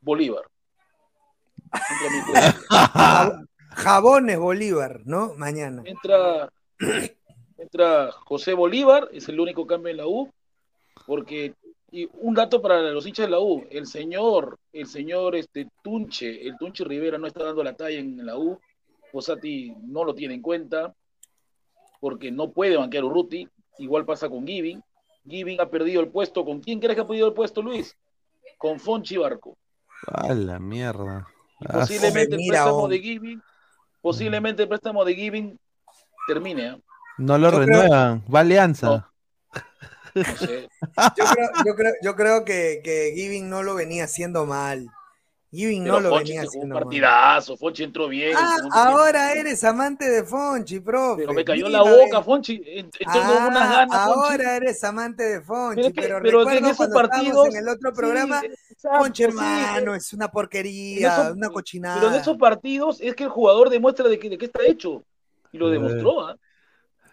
Bolívar. 0.00 0.42
Entra 1.72 2.10
mi 2.10 2.16
hijo 2.18 2.32
Jab- 2.70 3.46
Jabones 3.70 4.38
Bolívar, 4.38 5.00
¿no? 5.04 5.34
Mañana. 5.36 5.82
entra, 5.84 6.50
entra 7.58 8.10
José 8.24 8.54
Bolívar, 8.54 9.08
es 9.12 9.28
el 9.28 9.38
único 9.38 9.66
cambio 9.66 9.90
en 9.90 9.98
la 9.98 10.06
U, 10.06 10.30
porque, 11.06 11.54
y 11.96 12.06
un 12.20 12.34
dato 12.34 12.60
para 12.60 12.82
los 12.82 13.06
hinchas 13.06 13.24
de 13.24 13.30
la 13.30 13.40
U, 13.40 13.64
el 13.70 13.86
señor, 13.86 14.58
el 14.70 14.86
señor 14.86 15.34
este 15.34 15.66
Tunche, 15.82 16.46
el 16.46 16.58
Tunche 16.58 16.84
Rivera 16.84 17.16
no 17.16 17.26
está 17.26 17.44
dando 17.44 17.64
la 17.64 17.72
talla 17.72 17.98
en 17.98 18.26
la 18.26 18.36
U, 18.36 18.60
Fossati 19.10 19.74
no 19.82 20.04
lo 20.04 20.14
tiene 20.14 20.34
en 20.34 20.42
cuenta, 20.42 20.94
porque 21.98 22.30
no 22.30 22.50
puede 22.50 22.76
banquear 22.76 23.02
a 23.02 23.06
Urruti, 23.06 23.48
igual 23.78 24.04
pasa 24.04 24.28
con 24.28 24.46
Giving, 24.46 24.82
Giving 25.26 25.58
ha 25.58 25.70
perdido 25.70 26.02
el 26.02 26.08
puesto, 26.08 26.44
¿con 26.44 26.60
quién 26.60 26.80
crees 26.80 26.96
que 26.96 27.00
ha 27.00 27.06
perdido 27.06 27.28
el 27.28 27.32
puesto, 27.32 27.62
Luis? 27.62 27.96
Con 28.58 28.78
Fonchi 28.78 29.16
Barco. 29.16 29.56
A 30.06 30.34
la 30.34 30.58
mierda. 30.58 31.26
Posiblemente 31.60 32.34
el 32.34 32.42
Mira, 32.42 32.58
préstamo 32.58 32.82
oh. 32.82 32.88
de 32.88 32.98
Giving, 32.98 33.42
posiblemente 34.02 34.62
el 34.64 34.68
préstamo 34.68 35.02
de 35.02 35.14
Giving 35.14 35.58
termine, 36.28 36.68
¿ah? 36.68 36.78
no 37.16 37.38
lo 37.38 37.50
Yo 37.50 37.56
creo- 37.56 37.66
renuevan. 37.66 38.22
Va 38.32 38.40
Alianza. 38.40 38.86
no 38.86 39.15
sé. 40.24 40.68
Yo 41.16 41.24
creo, 41.24 41.48
yo 41.64 41.74
creo, 41.74 41.92
yo 42.02 42.16
creo 42.16 42.44
que, 42.44 42.80
que 42.82 43.12
Giving 43.14 43.48
no 43.48 43.62
lo 43.62 43.74
venía 43.74 44.04
haciendo 44.04 44.46
mal. 44.46 44.86
Giving 45.52 45.84
Pero 45.84 45.94
no 45.94 46.00
lo 46.00 46.10
Fonchi 46.10 46.32
venía 46.32 46.42
se 46.42 46.46
jugó 46.48 46.58
un 46.58 46.62
haciendo 46.72 46.74
mal. 46.74 46.82
partidazo, 46.84 47.56
Fonchi 47.56 47.82
entró 47.84 48.08
bien. 48.08 48.36
Ah, 48.36 48.56
ahora 48.72 49.32
tiempo. 49.32 49.48
eres 49.48 49.64
amante 49.64 50.10
de 50.10 50.24
Fonchi, 50.24 50.80
profe. 50.80 51.22
Pero 51.22 51.32
me 51.32 51.44
cayó 51.44 51.66
Mira, 51.66 51.82
la 51.82 51.90
boca. 51.90 52.22
Fonchi. 52.22 52.58
Ent- 52.58 52.96
Entró 52.98 53.20
Ah, 53.22 53.46
unas 53.48 53.70
ganas, 53.70 54.06
Fonchi. 54.06 54.20
ahora 54.32 54.56
eres 54.56 54.84
amante 54.84 55.22
de 55.22 55.40
Fonchi, 55.40 55.82
Pero 55.92 55.94
que- 55.94 56.28
en 56.28 56.34
recuerdo 56.34 56.76
cuando 56.76 56.94
partidos- 56.94 57.48
en 57.48 57.56
el 57.56 57.68
otro 57.68 57.90
sí, 57.90 57.96
programa, 57.96 58.42
exacto, 58.44 58.98
Fonchi, 58.98 59.22
sí, 59.22 59.28
hermano, 59.28 59.94
eh, 59.94 59.98
es 59.98 60.12
una 60.12 60.28
porquería, 60.28 61.12
esos- 61.22 61.32
una 61.36 61.48
cochinada. 61.48 62.00
Pero 62.00 62.12
en 62.12 62.20
esos 62.20 62.36
partidos 62.36 63.00
es 63.00 63.14
que 63.14 63.24
el 63.24 63.30
jugador 63.30 63.70
demuestra 63.70 64.08
de, 64.08 64.18
que, 64.18 64.28
de 64.28 64.36
qué 64.36 64.46
está 64.46 64.62
hecho. 64.64 65.04
Y 65.52 65.58
lo 65.58 65.68
Eh. 65.68 65.72
demostró, 65.72 66.26
¿ah? 66.26 66.36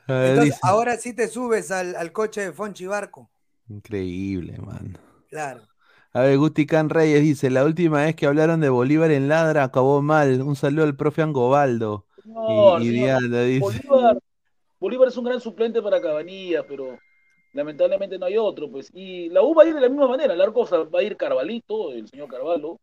Entonces, 0.07 0.55
dice- 0.55 0.59
ahora 0.63 0.97
sí 0.97 1.13
te 1.13 1.27
subes 1.27 1.71
al, 1.71 1.95
al 1.95 2.11
coche 2.11 2.41
de 2.41 2.53
Fonchi 2.53 2.85
Barco. 2.87 3.29
Increíble, 3.69 4.57
man. 4.57 4.97
Claro. 5.29 5.67
A 6.13 6.21
ver, 6.21 6.37
Gusti 6.37 6.65
Can 6.67 6.89
Reyes 6.89 7.21
dice, 7.21 7.49
la 7.49 7.65
última 7.65 8.03
vez 8.03 8.15
que 8.15 8.27
hablaron 8.27 8.61
de 8.61 8.69
Bolívar 8.69 9.11
en 9.11 9.27
Ladra 9.29 9.63
acabó 9.63 10.01
mal. 10.01 10.41
Un 10.41 10.55
saludo 10.55 10.85
al 10.85 10.95
profe 10.95 11.21
Angobaldo. 11.23 12.05
No, 12.23 12.79
y, 12.79 12.83
y 12.83 12.85
señor, 12.85 13.09
Diana 13.19 13.41
dice, 13.43 13.81
Bolívar, 13.81 14.17
Bolívar 14.79 15.07
es 15.09 15.17
un 15.17 15.25
gran 15.25 15.41
suplente 15.41 15.81
para 15.81 16.01
Cabanilla, 16.01 16.65
pero 16.67 16.99
lamentablemente 17.53 18.19
no 18.19 18.25
hay 18.27 18.37
otro, 18.37 18.71
pues. 18.71 18.89
Y 18.93 19.29
la 19.29 19.43
U 19.43 19.55
va 19.55 19.63
a 19.63 19.67
ir 19.67 19.75
de 19.75 19.81
la 19.81 19.89
misma 19.89 20.07
manera. 20.07 20.33
El 20.33 20.41
arco 20.41 20.65
va 20.93 20.99
a 20.99 21.03
ir 21.03 21.17
Carvalito, 21.17 21.91
el 21.93 22.07
señor 22.09 22.29
Carvalho. 22.29 22.79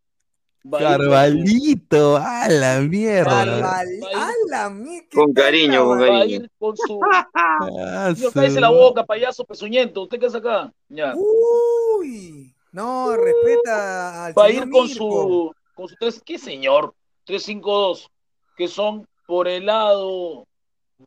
Carvalito, 0.70 2.16
a 2.16 2.48
la 2.48 2.80
mierda. 2.80 3.30
Carval, 3.44 3.88
¡Hala, 4.14 4.70
mi! 4.70 5.00
qué 5.08 5.16
Con 5.16 5.32
cariño, 5.32 5.84
con 5.86 5.98
tanta 5.98 6.12
Va 6.12 6.18
a 6.18 6.20
cariño. 6.20 6.36
ir 6.42 6.50
con 6.58 6.76
su. 6.76 7.00
Señor, 8.16 8.16
su- 8.16 8.32
cállese 8.32 8.60
la 8.60 8.70
boca, 8.70 9.04
payaso 9.04 9.44
pezuñento. 9.44 10.02
¿Usted 10.02 10.18
qué 10.18 10.26
hace 10.26 10.38
acá? 10.38 10.72
Ya. 10.88 11.14
Uy, 11.16 12.54
no, 12.72 13.16
respeta 13.16 14.26
al 14.26 14.38
Va 14.38 14.44
a 14.44 14.50
ir 14.50 14.68
con 14.70 14.88
su, 14.88 15.52
con 15.74 15.88
su 15.88 15.94
tres, 15.98 16.22
¿qué 16.24 16.38
señor? 16.38 16.94
3-5-2, 17.26 18.08
que 18.56 18.66
son 18.68 19.06
por 19.26 19.46
el 19.48 19.66
lado 19.66 20.46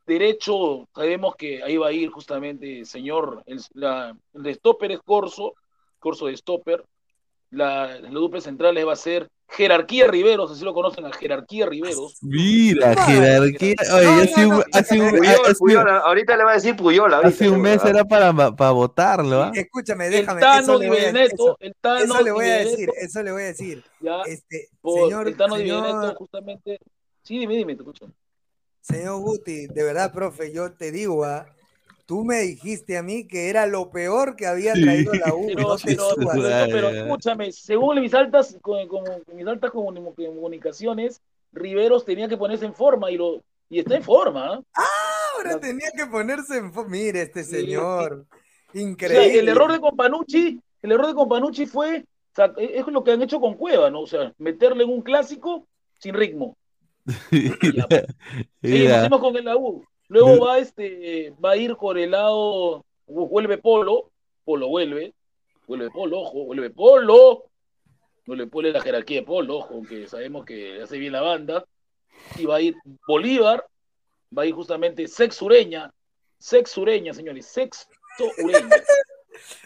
derecho, 0.06 0.88
sabemos 0.95 1.36
que 1.36 1.62
ahí 1.64 1.78
va 1.78 1.88
a 1.88 1.91
ir 1.91 2.10
justamente 2.10 2.80
el 2.80 2.86
señor, 2.86 3.43
el, 3.45 3.62
la, 3.74 4.16
el 4.34 4.43
de 4.43 4.54
stopper 4.56 4.91
es 4.93 4.99
Corso, 5.01 5.54
curso 5.99 6.26
de 6.28 6.38
stopper. 6.38 6.84
La, 7.51 7.99
la 7.99 8.10
dupla 8.10 8.41
centrales 8.41 8.88
va 8.88 8.93
a 8.93 8.95
ser 8.95 9.28
Jerarquía 9.56 10.08
Riveros, 10.08 10.51
así 10.51 10.64
lo 10.64 10.74
conocen 10.74 11.06
a 11.06 11.12
Jerarquía 11.14 11.66
Riveros. 11.68 12.18
Mira, 12.22 12.95
jerarquía. 13.06 13.76
Oye, 13.95 14.08
hace 14.24 14.45
un, 14.47 14.64
hace 14.74 14.99
un- 14.99 15.10
Puyol, 15.12 15.26
hace- 15.45 15.56
Puyol, 15.56 15.89
ahorita 15.89 16.38
le 16.38 16.43
va 16.43 16.51
a 16.51 16.54
decir 16.56 16.76
Puyol. 16.76 17.14
ahorita 17.14 17.28
hace 17.30 17.49
un 17.49 17.62
le 17.62 17.70
va 17.70 17.82
a- 17.82 17.86
mes 17.86 17.86
era 17.86 18.04
para, 18.06 18.34
para 18.56 18.72
votarlo, 18.72 19.43
¿ah? 19.43 19.51
Escúchame, 19.54 20.08
El 20.08 20.12
déjame. 20.14 20.41
Tano 20.41 20.62
eso 20.62 20.80
Di 20.80 20.86
le 20.86 20.89
voy 20.89 20.97
a- 20.97 21.06
Benedetto, 21.06 21.34
eso- 21.36 21.58
el 21.60 21.76
Tano 21.80 22.04
Eso 22.04 22.22
le 22.24 22.32
voy 22.32 22.45
a 22.45 22.58
decir, 22.58 22.89
eso 22.99 23.24
le 23.24 23.32
voy 23.32 23.41
a 23.43 23.45
decir. 23.45 23.84
ya, 23.99 24.22
Este, 24.26 24.70
por 24.82 25.04
señor, 25.04 25.28
el 25.28 25.38
Tano 25.38 25.56
Di 25.56 25.62
señor- 25.62 25.84
Benedetto, 25.84 26.16
justamente. 26.18 26.80
Sí, 27.22 27.38
dime, 27.39 27.56
dime, 27.56 27.76
te 27.76 27.82
escucho. 27.82 28.12
Señor 28.82 29.20
Guti, 29.22 29.68
de 29.68 29.84
verdad, 29.84 30.12
profe, 30.12 30.51
yo 30.51 30.74
te 30.74 30.91
digo, 30.91 31.24
ah, 31.24 31.45
tú 32.14 32.24
me 32.24 32.41
dijiste 32.41 32.95
a 32.95 33.01
mí 33.01 33.26
que 33.26 33.49
era 33.49 33.66
lo 33.66 33.89
peor 33.89 34.36
que 34.36 34.45
había 34.45 34.74
traído 34.74 35.14
la 35.16 35.34
U. 35.34 35.47
Pero, 35.47 35.61
no 35.64 35.76
pero, 35.84 36.05
pero, 36.16 36.68
pero 36.70 36.89
escúchame, 36.89 37.51
según 37.51 37.99
mis 37.99 38.14
altas, 38.14 38.55
como, 38.61 38.88
como- 38.88 39.20
mis 39.34 39.47
altas 39.47 39.72
comuni- 39.72 40.14
comunicaciones, 40.16 41.22
Riveros 41.51 42.05
tenía 42.05 42.28
que 42.30 42.38
ponerse 42.38 42.66
en 42.66 42.76
forma 42.76 43.09
y 43.09 43.18
lo 43.18 43.41
y 43.68 43.80
está 43.80 43.95
en 43.95 44.03
forma. 44.03 44.61
¿ah? 44.76 44.84
Ahora 45.36 45.59
tenía 45.59 45.89
que 45.97 46.05
ponerse 46.05 46.55
en 46.57 46.72
fo- 46.72 46.88
Mire 46.88 47.24
este 47.24 47.43
señor. 47.43 48.28
O 48.28 48.72
sea, 48.74 48.82
Increíble. 48.84 49.39
el 49.39 49.47
error 49.49 49.72
de 49.72 49.80
Companucci, 49.80 50.59
el 50.84 50.91
error 50.91 51.07
de 51.07 51.16
Companucci 51.16 51.66
fue, 51.66 52.01
o 52.01 52.36
sea, 52.36 52.53
es 52.59 52.86
lo 52.86 53.03
que 53.03 53.11
han 53.14 53.24
hecho 53.24 53.39
con 53.39 53.55
Cueva, 53.55 53.89
¿no? 53.89 54.01
O 54.01 54.07
sea, 54.07 54.32
meterle 54.38 54.84
en 54.84 54.91
un 54.91 55.01
clásico 55.01 55.66
sin 55.97 56.14
ritmo. 56.14 56.55
Mira. 57.32 57.88
seguimos 59.01 59.20
con 59.20 59.36
el 59.36 59.47
AU. 59.47 59.84
Luego 60.14 60.45
va 60.45 60.59
este, 60.59 61.34
va 61.43 61.51
a 61.51 61.57
ir 61.57 61.76
por 61.76 61.97
el 61.97 62.11
lado, 62.11 62.86
vuelve 63.07 63.57
Polo, 63.57 64.11
Polo 64.45 64.68
vuelve, 64.68 65.16
vuelve 65.66 65.89
Polo, 65.89 66.20
ojo, 66.20 66.45
vuelve 66.45 66.70
Polo, 66.70 67.45
no 68.28 68.36
le 68.36 68.45
pone 68.45 68.72
la 68.72 68.80
jerarquía 68.80 69.22
de 69.22 69.26
Polo, 69.26 69.57
ojo, 69.57 69.82
que 69.82 70.07
sabemos 70.07 70.45
que 70.45 70.84
hace 70.84 70.99
bien 70.99 71.14
la 71.14 71.22
banda, 71.22 71.66
y 72.38 72.45
va 72.45 72.57
a 72.57 72.61
ir 72.61 72.76
Bolívar, 73.07 73.66
va 74.38 74.43
a 74.43 74.45
ir 74.45 74.53
justamente 74.53 75.07
Sex 75.07 75.41
Ureña, 75.41 75.91
Sex 76.38 76.78
Ureña, 76.78 77.11
señores, 77.16 77.47
Sexto 77.47 77.86
Ureña. 78.43 78.70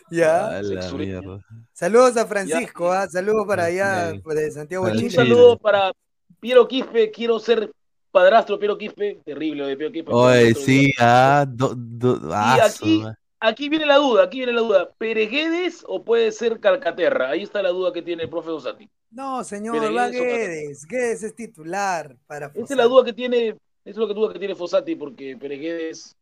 Ya. 0.10 0.48
A 0.48 0.62
la 0.62 0.92
mierda. 0.94 1.46
Saludos 1.74 2.16
a 2.16 2.26
Francisco, 2.26 2.90
ah, 2.90 3.06
saludos 3.10 3.46
para 3.46 3.66
allá 3.66 4.14
de 4.14 4.52
Santiago 4.52 4.86
de 4.86 4.92
Un 4.94 4.98
Chile. 5.00 5.10
saludo 5.10 5.60
para 5.60 5.92
Piero 6.40 6.66
Quispe, 6.70 7.12
quiero 7.12 7.38
ser 7.38 7.70
padrastro 8.18 8.58
Piero 8.58 8.78
Quispe, 8.78 9.20
terrible 9.24 9.62
lo 9.62 9.68
de 9.68 9.78
Piero 9.78 9.94
Quispe. 9.94 10.12
Oye, 10.12 10.56
sí, 10.56 10.92
ah, 11.00 11.46
do, 11.48 11.76
do, 11.76 12.20
ah, 12.34 12.58
Y 12.58 12.70
su 12.72 12.84
aquí, 12.84 13.04
aquí 13.40 13.70
viene 13.70 13.86
la 13.86 13.98
duda, 13.98 14.24
aquí 14.24 14.38
viene 14.40 14.54
la 14.54 14.62
duda. 14.62 14.90
¿Pereguedes 14.98 15.84
o 15.88 16.04
puede 16.04 16.32
ser 16.32 16.60
Calcaterra? 16.60 17.30
Ahí 17.30 17.44
está 17.44 17.62
la 17.62 17.70
duda 17.70 17.94
que 17.94 18.02
tiene 18.02 18.24
el 18.24 18.30
profe 18.30 18.50
Dosati. 18.50 18.90
No, 19.12 19.44
señor, 19.44 19.96
va 19.96 20.10
Guedes. 20.10 20.86
Guedes 20.86 21.22
es 21.22 21.36
titular 21.36 22.18
para 22.26 22.48
Esa 22.48 22.74
es 22.74 22.78
la 22.78 22.86
duda 22.86 23.06
que 23.06 23.14
tiene, 23.14 23.50
esa 23.50 23.60
es 23.86 23.98
lo 23.98 24.08
que 24.08 24.16
duda 24.16 24.34
que 24.34 24.40
tiene 24.40 24.56
Fossati, 24.56 24.96
porque 24.96 25.38
Pereguedes, 25.38 26.16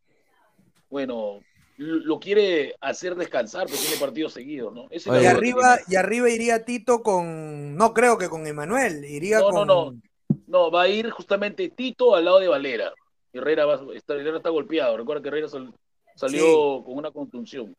bueno, 0.90 1.40
lo 1.78 2.20
quiere 2.20 2.76
hacer 2.82 3.16
descansar, 3.16 3.68
porque 3.68 3.84
tiene 3.84 4.02
partidos 4.02 4.34
seguidos, 4.34 4.74
¿no? 4.74 4.88
Esa 4.92 5.16
es 5.16 5.24
la 5.24 5.24
Y 5.24 5.26
arriba, 5.28 5.80
y 5.88 5.96
arriba 5.96 6.30
iría 6.30 6.66
Tito 6.66 7.02
con. 7.02 7.78
No 7.78 7.94
creo 7.94 8.18
que 8.18 8.28
con 8.28 8.46
Emanuel, 8.46 9.06
iría 9.06 9.40
No, 9.40 9.50
con. 9.50 9.68
no, 9.68 9.92
no. 9.92 10.02
No, 10.48 10.70
va 10.72 10.84
a 10.84 10.88
ir 10.88 11.10
justamente 11.10 11.70
Tito 11.70 12.16
al 12.16 12.26
lado 12.26 12.40
de 12.40 12.48
Valera. 12.48 12.94
Herrera, 13.34 13.66
va, 13.66 13.82
está, 13.96 14.14
Herrera 14.14 14.38
está 14.38 14.50
golpeado. 14.50 14.96
Recuerda 14.98 15.22
que 15.22 15.28
Herrera 15.30 15.48
sal- 15.50 15.74
salió 16.16 16.84
con 16.84 16.98
una 16.98 17.12
contunción. 17.12 17.76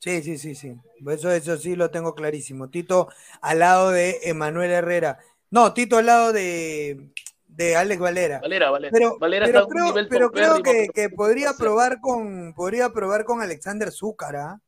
Sí, 0.00 0.22
sí, 0.22 0.38
sí, 0.38 0.54
sí. 0.54 0.74
Eso, 1.08 1.30
eso 1.30 1.56
sí 1.56 1.76
lo 1.76 1.90
tengo 1.90 2.14
clarísimo. 2.14 2.68
Tito 2.70 3.08
al 3.40 3.58
lado 3.60 3.90
de 3.90 4.18
Emanuel 4.22 4.70
Herrera. 4.70 5.18
No, 5.50 5.72
Tito 5.74 5.98
al 5.98 6.06
lado 6.06 6.32
de, 6.32 7.10
de 7.46 7.76
Alex 7.76 8.00
Valera. 8.00 8.38
Valera, 8.40 8.70
Valera. 8.70 8.92
Pero, 8.92 9.18
Valera 9.18 9.46
pero 9.46 9.58
está 9.58 9.60
a 9.60 9.66
un 9.66 9.70
creo, 9.70 9.84
nivel 9.86 10.08
pero 10.08 10.30
creo 10.30 10.62
que, 10.62 10.88
que 10.94 11.10
podría 11.10 11.52
probar 11.52 12.00
con 12.00 12.54
podría 12.54 12.90
probar 12.90 13.24
con 13.24 13.40
Alexander 13.40 13.90
Zúcara. 13.90 14.60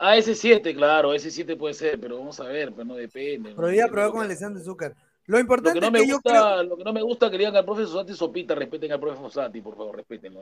Ah, 0.00 0.16
ese 0.16 0.34
7, 0.36 0.74
claro, 0.74 1.12
ese 1.12 1.30
7 1.30 1.56
puede 1.56 1.74
ser, 1.74 1.98
pero 2.00 2.18
vamos 2.18 2.38
a 2.38 2.44
ver, 2.44 2.72
pero 2.72 2.84
no 2.84 2.94
depende. 2.94 3.52
Podría 3.54 3.88
probar 3.88 4.12
con 4.12 4.22
Alexander 4.22 4.62
Zúcar. 4.62 4.94
Lo 5.28 5.36
Lo 5.36 5.40
importante 5.40 5.74
que 5.78 5.80
no 5.80 5.86
es 5.88 5.92
me 5.92 5.98
que 6.00 6.06
yo 6.08 6.14
gusta, 6.16 6.30
creo. 6.30 6.62
lo 6.64 6.76
que 6.76 6.84
no 6.84 6.92
me 6.92 7.02
gusta 7.02 7.26
que 7.30 7.32
le 7.36 7.44
digan 7.44 7.56
al 7.56 7.64
profe 7.64 7.84
Sosati 7.84 8.14
Sopita, 8.14 8.54
respeten 8.54 8.90
al 8.92 8.98
profe 8.98 9.20
Fossati, 9.20 9.60
por 9.60 9.76
favor, 9.76 9.94
respétenlo. 9.96 10.40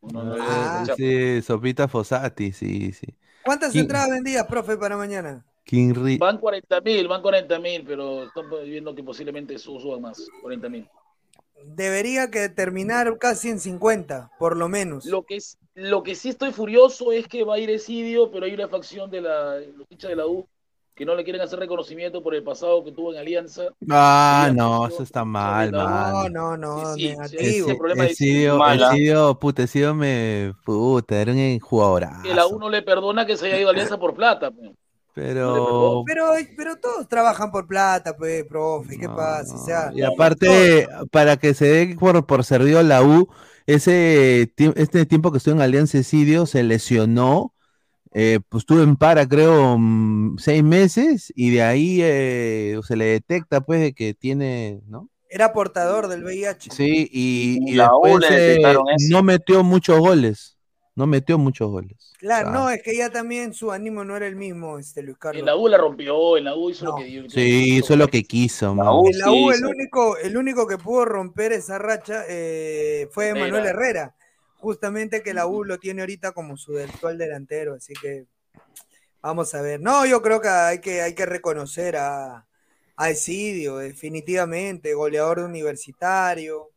Uno 0.00 0.22
no 0.24 0.36
Ah, 0.38 0.84
sí, 0.96 1.40
Sopita 1.40 1.88
Fossati, 1.88 2.52
sí, 2.52 2.92
sí. 2.92 3.06
¿Cuántas 3.44 3.70
¿Quién- 3.72 3.82
entradas 3.84 4.10
vendías, 4.10 4.44
profe, 4.46 4.76
para 4.76 4.96
mañana? 4.96 5.44
King 5.64 5.94
Ri- 5.94 6.18
Van 6.18 6.38
40 6.38 6.80
mil, 6.80 7.08
van 7.08 7.22
40 7.22 7.58
mil, 7.60 7.84
pero 7.86 8.24
estamos 8.24 8.62
viendo 8.64 8.94
que 8.94 9.02
posiblemente 9.02 9.58
su- 9.58 9.78
suban 9.80 10.00
más, 10.02 10.28
40 10.42 10.68
mil. 10.68 10.88
Debería 11.64 12.30
que 12.30 12.48
terminar 12.48 13.16
casi 13.18 13.48
en 13.50 13.58
50, 13.60 14.30
por 14.38 14.56
lo 14.56 14.68
menos. 14.68 15.04
Lo 15.06 15.22
que, 15.22 15.36
es, 15.36 15.58
lo 15.74 16.02
que 16.02 16.14
sí 16.14 16.28
estoy 16.28 16.52
furioso 16.52 17.12
es 17.12 17.26
que 17.28 17.44
va 17.44 17.54
a 17.54 17.58
ir 17.58 17.70
Esidio, 17.70 18.30
pero 18.30 18.46
hay 18.46 18.54
una 18.54 18.68
facción 18.68 19.10
de 19.10 19.20
la, 19.22 19.56
los 19.76 19.86
hinchas 19.90 20.10
de 20.10 20.16
la 20.16 20.26
U 20.26 20.46
que 20.96 21.04
no 21.04 21.14
le 21.14 21.24
quieren 21.24 21.42
hacer 21.42 21.58
reconocimiento 21.58 22.22
por 22.22 22.34
el 22.34 22.42
pasado 22.42 22.82
que 22.82 22.90
tuvo 22.90 23.12
en 23.12 23.18
Alianza. 23.20 23.64
Ah, 23.90 24.50
no, 24.54 24.86
eso 24.88 25.02
está 25.02 25.24
mal, 25.26 25.70
man. 25.70 26.32
No, 26.32 26.56
no, 26.56 26.94
Sí, 26.94 27.02
sí, 27.02 27.08
negativo. 27.10 27.38
sí, 27.42 27.56
ese 27.58 27.74
problema 27.76 28.04
de 28.04 28.10
Esidio, 28.10 28.56
Mala. 28.56 28.92
Esidio, 28.92 29.38
puta, 29.38 29.62
Esidio 29.62 29.94
me. 29.94 30.54
Puta, 30.64 31.20
era 31.20 31.32
un 31.32 31.58
jugadorazo. 31.60 32.22
Que 32.22 32.34
la 32.34 32.46
U 32.46 32.58
no 32.58 32.70
le 32.70 32.80
perdona 32.82 33.26
que 33.26 33.36
se 33.36 33.46
haya 33.46 33.60
ido 33.60 33.68
a 33.68 33.72
Alianza 33.72 33.98
por 33.98 34.14
plata. 34.14 34.50
pues. 34.50 34.70
Pero. 35.12 36.02
Pero, 36.06 36.24
pero 36.56 36.76
todos 36.76 37.08
trabajan 37.08 37.50
por 37.50 37.66
plata, 37.66 38.16
pues, 38.16 38.44
profe, 38.44 38.98
¿qué 38.98 39.08
pasa? 39.08 39.54
O 39.54 39.64
sea, 39.64 39.90
Y 39.94 40.02
aparte, 40.02 40.88
para 41.10 41.36
que 41.36 41.54
se 41.54 41.66
dé 41.66 41.96
por, 41.98 42.24
por 42.26 42.44
servido 42.44 42.82
la 42.82 43.02
U, 43.02 43.28
ese 43.66 44.52
este 44.76 45.06
tiempo 45.06 45.32
que 45.32 45.38
estuvo 45.38 45.54
en 45.54 45.62
Alianza 45.62 45.98
Esidio 45.98 46.46
se 46.46 46.62
lesionó, 46.62 47.52
eh, 48.18 48.40
pues 48.48 48.62
estuvo 48.62 48.82
en 48.82 48.96
para, 48.96 49.28
creo, 49.28 49.76
mm, 49.78 50.38
seis 50.38 50.62
meses, 50.64 51.30
y 51.36 51.50
de 51.50 51.62
ahí 51.62 51.98
eh, 52.02 52.78
se 52.82 52.96
le 52.96 53.04
detecta, 53.04 53.60
pues, 53.60 53.80
de 53.80 53.92
que 53.92 54.14
tiene, 54.14 54.80
¿no? 54.86 55.10
era 55.28 55.52
portador 55.52 56.08
del 56.08 56.24
VIH. 56.24 56.70
Sí, 56.72 57.10
y, 57.12 57.58
y 57.70 57.76
después 57.76 58.24
eh, 58.30 58.62
no 59.10 59.22
metió 59.22 59.62
muchos 59.62 59.98
goles, 59.98 60.56
no 60.94 61.06
metió 61.06 61.36
muchos 61.36 61.68
goles. 61.68 62.14
Claro, 62.18 62.48
Ah. 62.48 62.52
no, 62.52 62.70
es 62.70 62.82
que 62.82 62.96
ya 62.96 63.10
también 63.10 63.52
su 63.52 63.70
ánimo 63.70 64.02
no 64.02 64.16
era 64.16 64.26
el 64.26 64.36
mismo, 64.36 64.78
este 64.78 65.02
Luis 65.02 65.18
Carlos. 65.18 65.40
En 65.40 65.44
la 65.46 65.56
U 65.56 65.68
la 65.68 65.76
rompió, 65.76 66.38
en 66.38 66.44
la 66.44 66.56
U 66.56 66.70
hizo 66.70 66.86
lo 66.86 66.94
que 66.94 67.04
dio. 67.04 67.28
Sí, 67.28 67.76
hizo 67.76 67.96
lo 67.96 68.08
que 68.08 68.22
quiso, 68.22 68.74
man. 68.74 68.86
En 69.12 69.18
la 69.18 69.30
U 69.30 69.50
el 69.50 69.62
único, 69.66 70.16
el 70.16 70.36
único 70.38 70.66
que 70.66 70.78
pudo 70.78 71.04
romper 71.04 71.52
esa 71.52 71.76
racha 71.76 72.22
eh, 72.28 73.08
fue 73.10 73.28
Herrera. 73.28 73.44
Manuel 73.44 73.66
Herrera. 73.66 74.14
Justamente 74.66 75.22
que 75.22 75.32
la 75.32 75.46
U 75.46 75.62
lo 75.62 75.78
tiene 75.78 76.00
ahorita 76.02 76.32
como 76.32 76.56
su 76.56 76.76
actual 76.76 77.16
delantero, 77.18 77.74
así 77.74 77.94
que 77.94 78.26
vamos 79.22 79.54
a 79.54 79.62
ver. 79.62 79.80
No, 79.80 80.04
yo 80.06 80.20
creo 80.20 80.40
que 80.40 80.48
hay 80.48 80.80
que, 80.80 81.02
hay 81.02 81.14
que 81.14 81.24
reconocer 81.24 81.96
a, 81.96 82.44
a 82.96 83.10
Esidio, 83.10 83.76
definitivamente, 83.76 84.92
goleador 84.92 85.38
de 85.38 85.44
universitario, 85.44 86.70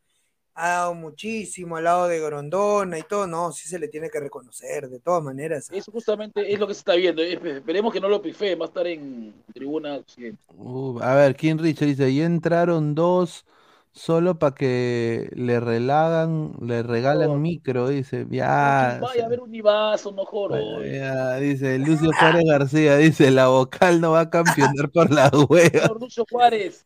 ha 0.53 0.69
dado 0.69 0.93
muchísimo 0.93 1.77
al 1.77 1.85
lado 1.85 2.07
de 2.07 2.19
Grondona 2.19 2.99
y 2.99 3.03
todo, 3.03 3.25
no, 3.25 3.51
sí 3.51 3.67
se 3.67 3.79
le 3.79 3.87
tiene 3.87 4.11
que 4.11 4.19
reconocer, 4.19 4.87
de 4.87 4.99
todas 4.99 5.23
maneras. 5.23 5.67
Eso 5.71 5.91
justamente 5.91 6.53
es 6.53 6.59
lo 6.59 6.67
que 6.67 6.75
se 6.75 6.81
está 6.81 6.93
viendo. 6.93 7.23
Espe- 7.23 7.57
Esperemos 7.57 7.91
que 7.91 7.99
no 7.99 8.07
lo 8.07 8.21
pife, 8.21 8.53
va 8.53 8.65
a 8.65 8.67
estar 8.67 8.85
en 8.85 9.33
tribuna. 9.51 9.99
Uh, 10.57 10.99
a 11.01 11.15
ver, 11.15 11.35
King 11.35 11.57
Richard 11.57 11.87
dice, 11.87 12.03
ahí 12.03 12.21
entraron 12.21 12.93
dos 12.93 13.45
solo 13.91 14.39
para 14.39 14.55
que 14.55 15.29
le 15.35 15.59
relagan, 15.59 16.53
le 16.61 16.83
regalan 16.83 17.41
micro, 17.41 17.89
dice, 17.89 18.25
ya, 18.29 18.99
Vaya 19.01 19.25
a 19.25 19.29
ver 19.29 19.41
un 19.41 19.53
Ibazo, 19.53 20.11
no 20.11 20.25
joro. 20.25 20.83
ya, 20.85 21.35
dice 21.37 21.77
Lucio 21.79 22.11
Juárez 22.19 22.43
García, 22.45 22.97
dice, 22.97 23.31
la 23.31 23.47
vocal 23.47 24.01
no 24.01 24.11
va 24.11 24.21
a 24.21 24.29
campeonar 24.29 24.89
por 24.91 25.11
la 25.11 25.29
hueva. 25.49 25.69
Señor 25.69 25.99
Lucio 26.01 26.25
Juárez, 26.29 26.85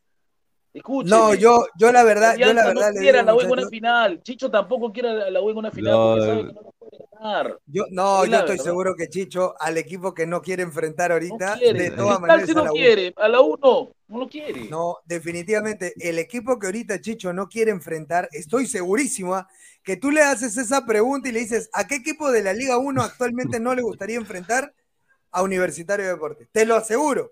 escúcheme. 0.73 1.15
No, 1.15 1.33
yo, 1.33 1.65
yo 1.77 1.91
la 1.91 2.03
verdad, 2.03 2.35
yo 2.37 2.53
la 2.53 2.65
verdad 2.65 2.87
no 2.89 2.91
le 2.93 2.99
quiere 3.01 3.19
a 3.19 3.21
digo, 3.21 3.31
la 3.31 3.35
U 3.35 3.41
en 3.41 3.51
una 3.51 3.69
final. 3.69 4.21
Chicho 4.23 4.49
tampoco 4.51 4.91
quiere 4.91 5.09
a 5.09 5.29
la 5.31 5.41
U 5.41 5.49
en 5.49 5.57
una 5.57 5.71
final 5.71 5.93
No, 5.93 6.13
porque 6.15 6.25
sabe 6.25 6.47
que 6.47 6.53
no 6.53 6.61
lo 6.61 6.71
puede 6.79 7.05
ganar. 7.11 7.59
Yo, 7.65 7.85
no, 7.91 8.23
Es 8.23 8.29
yo 8.31 8.35
estoy 8.37 8.49
verdad. 8.51 8.63
seguro 8.63 8.95
que 8.95 9.09
Chicho, 9.09 9.53
al 9.59 9.77
equipo 9.77 10.13
que 10.13 10.25
no 10.27 10.41
quiere 10.41 10.63
enfrentar 10.63 11.11
ahorita, 11.11 11.57
Quiere. 11.57 11.79
de 11.83 11.91
todas 11.91 12.19
maneras 12.19 12.45
sí 12.45 12.51
a 12.51 12.55
no 12.55 12.63
la 12.65 12.71
U. 12.71 12.75
quiere, 12.75 13.13
a 13.17 13.27
la 13.27 13.41
U 13.41 13.57
no, 13.61 13.89
no 14.07 14.17
lo 14.19 14.27
quiere. 14.27 14.69
No, 14.69 14.97
definitivamente, 15.05 15.93
el 15.99 16.19
equipo 16.19 16.57
que 16.59 16.67
ahorita 16.67 16.99
Chicho 17.01 17.33
no 17.33 17.47
quiere 17.47 17.71
enfrentar, 17.71 18.27
estoy 18.31 18.67
segurísimo 18.67 19.35
ah, 19.35 19.47
que 19.83 19.97
tú 19.97 20.11
le 20.11 20.21
haces 20.21 20.55
esa 20.57 20.85
pregunta 20.85 21.29
y 21.29 21.31
le 21.33 21.39
dices, 21.39 21.69
¿a 21.73 21.85
qué 21.87 21.95
equipo 21.95 22.31
de 22.31 22.41
la 22.43 22.53
Liga 22.53 22.77
1 22.77 23.01
actualmente 23.01 23.59
no 23.59 23.75
le 23.75 23.81
gustaría 23.81 24.15
enfrentar 24.17 24.73
a 25.31 25.41
Universitario 25.43 26.05
de 26.05 26.11
Deportes? 26.13 26.47
Te 26.51 26.65
lo 26.65 26.75
aseguro. 26.75 27.31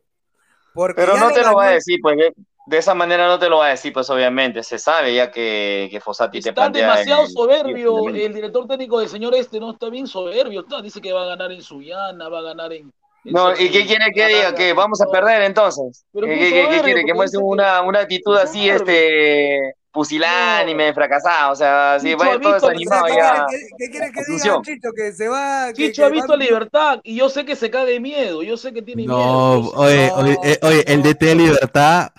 Porque 0.73 1.01
Pero 1.01 1.17
no 1.17 1.29
te 1.31 1.39
lo 1.39 1.45
ganó- 1.47 1.57
va 1.57 1.67
a 1.67 1.71
decir, 1.71 1.99
pues 2.01 2.17
de, 2.65 2.77
esa 2.77 2.93
manera 2.93 3.27
no 3.27 3.39
te 3.39 3.49
lo 3.49 3.57
va 3.57 3.67
a 3.67 3.69
decir, 3.69 3.91
pues 3.93 4.09
obviamente. 4.09 4.63
Se 4.63 4.77
sabe 4.79 5.13
ya 5.15 5.31
que, 5.31 5.87
que 5.91 5.99
Fossati 5.99 6.39
te 6.41 6.49
Está 6.49 6.53
plantea. 6.61 6.81
demasiado 6.91 7.23
el- 7.23 7.29
soberbio 7.29 8.07
el- 8.09 8.15
el 8.21 8.33
director 8.33 8.67
técnico 8.67 8.99
del 8.99 9.09
señor 9.09 9.33
este, 9.35 9.59
no 9.59 9.71
está 9.71 9.89
bien 9.89 10.07
soberbio. 10.07 10.61
Está, 10.61 10.81
dice 10.81 11.01
que 11.01 11.11
va 11.13 11.23
a 11.23 11.27
ganar 11.27 11.51
en 11.51 11.61
Sullana, 11.61 12.29
va 12.29 12.39
a 12.39 12.43
ganar 12.43 12.71
en, 12.73 12.91
No, 13.23 13.51
¿y 13.53 13.69
qué 13.69 13.85
quiere 13.85 14.05
que 14.13 14.27
diga? 14.27 14.55
¿Que 14.55 14.73
vamos 14.73 14.99
a 15.01 15.05
perder 15.05 15.43
entonces? 15.43 16.05
Pero 16.13 16.25
¿Qué, 16.27 16.37
qué 16.39 16.81
quiere? 16.83 17.05
Que 17.05 17.13
muestre 17.13 17.39
una, 17.43 17.81
una 17.81 17.99
actitud 17.99 18.35
así, 18.37 18.67
este, 18.69 19.73
pusilánime, 19.91 20.93
fracasada, 20.93 21.51
o 21.51 21.55
sea, 21.55 21.95
así, 21.95 22.07
Chicho 22.07 22.17
vaya 22.17 22.39
todo 22.39 22.53
desanimado 22.53 23.05
¿Qué 23.05 23.13
ya. 23.15 23.45
quiere 23.47 23.65
qué 23.77 23.89
quiere 23.89 24.11
que 24.11 24.21
diga. 24.27 24.61
Chicho? 24.63 24.89
Que 24.95 25.11
se 25.13 25.27
va. 25.27 25.67
que- 25.67 25.73
Chicho 25.87 26.01
que 26.01 26.05
ha 26.05 26.09
visto 26.09 26.31
va- 26.33 26.37
libertad 26.37 26.99
y 27.03 27.15
yo 27.15 27.29
sé 27.29 27.45
que 27.45 27.55
se 27.55 27.69
cae 27.69 27.85
de 27.85 27.99
miedo, 27.99 28.41
yo 28.43 28.57
sé 28.57 28.73
que 28.73 28.81
tiene 28.81 29.03
miedo. 29.03 29.17
No, 29.17 29.69
oye, 29.75 30.11
oye, 30.15 30.37
eh, 30.43 30.59
oye, 30.63 30.83
el 30.87 31.03
DT 31.03 31.25
de 31.25 31.35
Libertad 31.35 32.09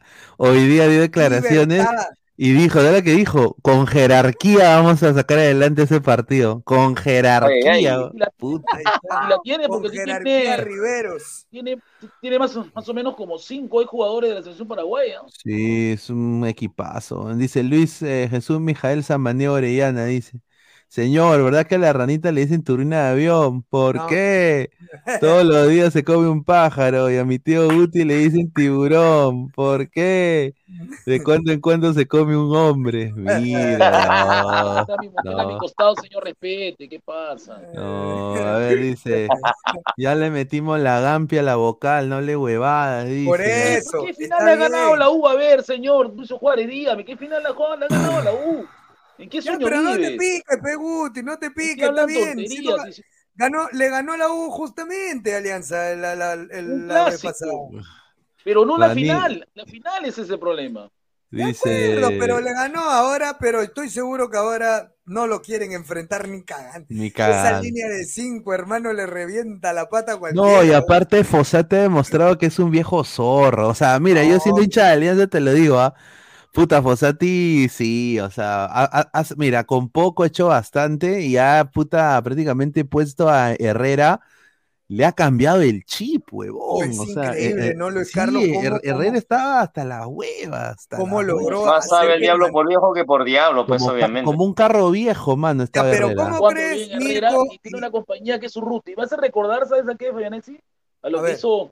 hoy 0.51 0.66
día 0.66 0.89
dio 0.89 1.01
declaraciones 1.01 1.78
Libertad. 1.78 2.06
y 2.36 2.52
dijo, 2.52 2.82
¿de 2.82 2.93
la 2.93 3.02
que 3.02 3.12
dijo? 3.12 3.56
Con 3.62 3.86
jerarquía 3.86 4.77
vamos 4.77 5.02
a 5.02 5.14
sacar 5.14 5.39
adelante 5.39 5.82
ese 5.82 6.01
partido. 6.01 6.62
Con 6.64 6.97
jerarquía. 6.97 7.98
la, 8.14 8.31
puta. 8.36 8.66
Y 8.81 9.28
la 9.31 9.39
tiene 9.44 9.69
Con 9.69 9.82
porque 9.82 9.97
jerarquía 9.97 10.40
tiene, 10.40 10.56
Riveros. 10.64 11.47
tiene, 11.51 11.78
tiene 12.20 12.39
más, 12.39 12.56
o- 12.56 12.66
más 12.74 12.89
o 12.89 12.94
menos 12.94 13.14
como 13.14 13.39
cinco 13.39 13.85
jugadores 13.86 14.31
de 14.31 14.35
la 14.36 14.43
selección 14.43 14.66
paraguaya. 14.69 15.20
Sí, 15.43 15.93
es 15.93 16.10
un 16.10 16.44
equipazo. 16.47 17.32
Dice 17.35 17.62
Luis 17.62 18.02
eh, 18.02 18.27
Jesús 18.31 18.59
Mijael 18.60 19.05
Samaniego 19.05 19.55
Orellana, 19.55 20.05
dice. 20.06 20.39
Señor, 20.93 21.43
¿verdad 21.43 21.66
que 21.66 21.77
a 21.77 21.78
la 21.78 21.90
ranita 21.94 22.31
le 22.32 22.43
dicen 22.43 22.62
turina 22.62 23.05
de 23.06 23.10
avión? 23.12 23.62
¿Por 23.62 23.94
No. 23.97 24.06
qué? 24.09 24.70
Todos 25.19 25.43
los 25.47 25.66
días 25.70 25.90
se 25.90 26.05
come 26.05 26.28
un 26.28 26.44
pájaro 26.44 27.10
y 27.10 27.16
a 27.16 27.24
mi 27.24 27.39
tío 27.39 27.66
Guti 27.73 28.05
le 28.05 28.16
dicen 28.16 28.52
tiburón. 28.52 29.51
¿Por 29.52 29.89
qué? 29.89 30.55
De 31.06 31.23
cuando 31.23 31.51
en 31.51 31.62
cuando 31.62 31.94
se 31.94 32.06
come 32.06 32.36
un 32.36 32.55
hombre. 32.55 33.10
Mira, 33.16 34.81
a 34.86 34.98
mi 34.98 35.09
mujer 35.09 35.32
a 35.40 35.47
mi 35.47 35.55
no, 35.55 35.59
costado, 35.59 35.97
señor, 35.97 36.24
respete, 36.24 36.86
¿qué 36.90 37.01
pasa? 37.01 37.59
no, 37.73 38.36
a 38.47 38.59
ver, 38.59 38.78
dice, 38.78 39.28
ya 39.97 40.14
le 40.14 40.31
metimos 40.31 40.78
la 40.78 41.01
gampia 41.01 41.40
a 41.40 41.43
la 41.43 41.56
vocal, 41.56 42.10
no 42.10 42.20
le 42.20 42.36
huevadas, 42.36 43.09
dice. 43.09 43.31
Por 43.31 43.40
¿no? 43.40 43.47
eso. 43.78 44.05
¿Qué 44.05 44.12
final 44.12 44.47
ha 44.47 44.56
ganado 44.56 44.94
la 44.97 45.09
U? 45.09 45.27
A 45.27 45.35
ver, 45.36 45.62
señor 45.62 46.14
Luis 46.14 46.31
Juárez, 46.31 46.69
dígame, 46.69 47.02
¿qué 47.02 47.16
final 47.16 47.47
ha 47.47 47.77
ganado 47.89 48.23
la 48.23 48.32
U? 48.35 48.66
¿En 49.23 49.28
qué 49.31 49.40
Ya, 49.44 49.59
sueño 49.59 49.62
pero 49.62 49.81
no 49.82 49.99
te 49.99 50.12
piques, 50.12 50.59
Peguti, 50.62 51.23
no 51.23 51.39
te 51.39 51.51
piques, 51.51 51.89
está 51.89 52.07
bien. 52.07 52.44
no, 52.44 52.74
dice, 52.85 53.05
ganó, 53.35 53.69
le 53.73 53.89
ganó 53.90 54.16
la 54.16 54.28
U 54.32 54.51
justamente, 54.51 55.35
Alianza, 55.35 55.94
la, 55.97 56.15
la, 56.15 56.35
el- 56.35 56.86
la 56.89 57.05
vez 57.05 57.20
pasada. 57.20 57.53
Pero 58.44 58.65
no 58.65 58.78
la 58.78 58.90
final, 58.90 59.49
la 59.55 59.66
final 59.66 60.05
es 60.05 60.19
ese 60.19 60.39
problema. 60.39 60.90
De 61.32 61.43
Dice, 61.43 61.70
acuerdo, 61.99 62.16
pero 62.19 62.40
le 62.40 62.53
ganó 62.53 62.81
ahora, 62.90 63.39
pero 63.39 63.62
estoy 63.62 63.89
seguro 63.89 64.28
que 64.31 64.36
ahora 64.36 64.94
no 65.07 65.27
lo 65.27 65.40
quieren 65.43 65.73
enfrentar 65.73 66.28
ni 66.28 66.44
cagando. 66.44 66.89
ni 66.89 67.11
Esa 67.24 67.53
cagando. 67.53 67.53
línea 67.53 67.89
de 67.89 68.05
cinco, 68.05 68.53
hermano, 68.55 68.93
le 68.93 69.07
revienta 69.07 69.73
la 69.73 69.89
pata 69.89 70.15
a 70.15 70.19
cualquiera. 70.19 70.61
No, 70.61 70.65
y 70.65 70.73
aparte 70.73 71.24
Fossati 71.24 71.77
ha 71.77 71.82
demostrado 71.82 72.39
que 72.39 72.47
es 72.47 72.59
un 72.59 72.70
viejo 72.70 73.05
zorro. 73.05 73.69
O 73.69 73.74
sea, 73.74 73.99
mira, 74.01 74.24
yo 74.24 74.40
siendo 74.40 74.62
hincha 74.62 74.86
de 74.86 74.93
Alianza 74.93 75.27
te 75.27 75.40
lo 75.40 75.53
digo, 75.53 75.78
¿ah? 75.78 75.94
Puta, 76.53 76.83
Fossati, 76.83 77.66
sí, 77.70 78.20
o 78.20 78.31
sea, 78.31 78.69
mira, 79.39 79.65
con 79.65 79.89
poco 79.89 80.23
ha 80.23 80.27
hecho 80.27 80.49
bastante 80.49 81.23
y 81.23 81.39
ha, 81.39 81.65
puta, 81.73 82.20
prácticamente 82.23 82.85
puesto 82.85 83.31
a 83.31 83.53
Herrera, 83.55 84.20
le 84.89 85.07
ha 85.07 85.12
cambiado 85.12 85.62
el 85.62 85.83
chip, 85.85 86.29
huevón. 86.31 86.91
Es 86.91 86.99
o 86.99 87.07
sea, 87.07 87.29
increíble, 87.29 87.66
eh, 87.69 87.70
eh, 87.70 87.74
¿no, 87.74 87.89
Luis 87.89 88.09
sí, 88.09 88.15
Carlos? 88.15 88.43
¿Cómo- 88.47 88.61
Her- 88.62 88.69
cómo- 88.69 88.81
Herrera 88.83 89.16
estaba 89.16 89.61
hasta 89.62 89.85
la 89.87 90.07
hueva, 90.07 90.69
hasta 90.69 90.99
¿Cómo 90.99 91.23
la 91.23 91.29
logró 91.29 91.61
hueva. 91.61 91.77
Más 91.77 91.89
sabe 91.89 92.15
el 92.16 92.20
diablo 92.20 92.51
por 92.51 92.69
viejo 92.69 92.93
que 92.93 93.05
por 93.07 93.24
diablo, 93.24 93.66
pues 93.66 93.81
Como, 93.81 93.95
obviamente. 93.95 94.24
como 94.31 94.45
un 94.45 94.53
carro 94.53 94.91
viejo, 94.91 95.39
mano, 95.39 95.61
Ya, 95.61 95.65
estaba 95.65 95.91
pero 95.91 96.07
Herrera. 96.09 96.24
¿cómo 96.24 96.39
Cuando 96.39 96.61
crees, 96.61 96.91
Herrera 96.91 97.31
y 97.51 97.59
tiene 97.61 97.79
una 97.79 97.91
compañía 97.91 98.39
que 98.39 98.47
es 98.47 98.57
Urruti. 98.57 98.95
¿Vas 98.95 99.11
a 99.11 99.16
recordar, 99.16 99.66
sabes 99.66 99.89
a 99.89 99.95
qué, 99.95 100.12
Fabianesi? 100.12 100.61
A 101.01 101.09
lo 101.09 101.20
A 101.20 101.23
que 101.23 101.29
ver. 101.29 101.37
hizo 101.39 101.70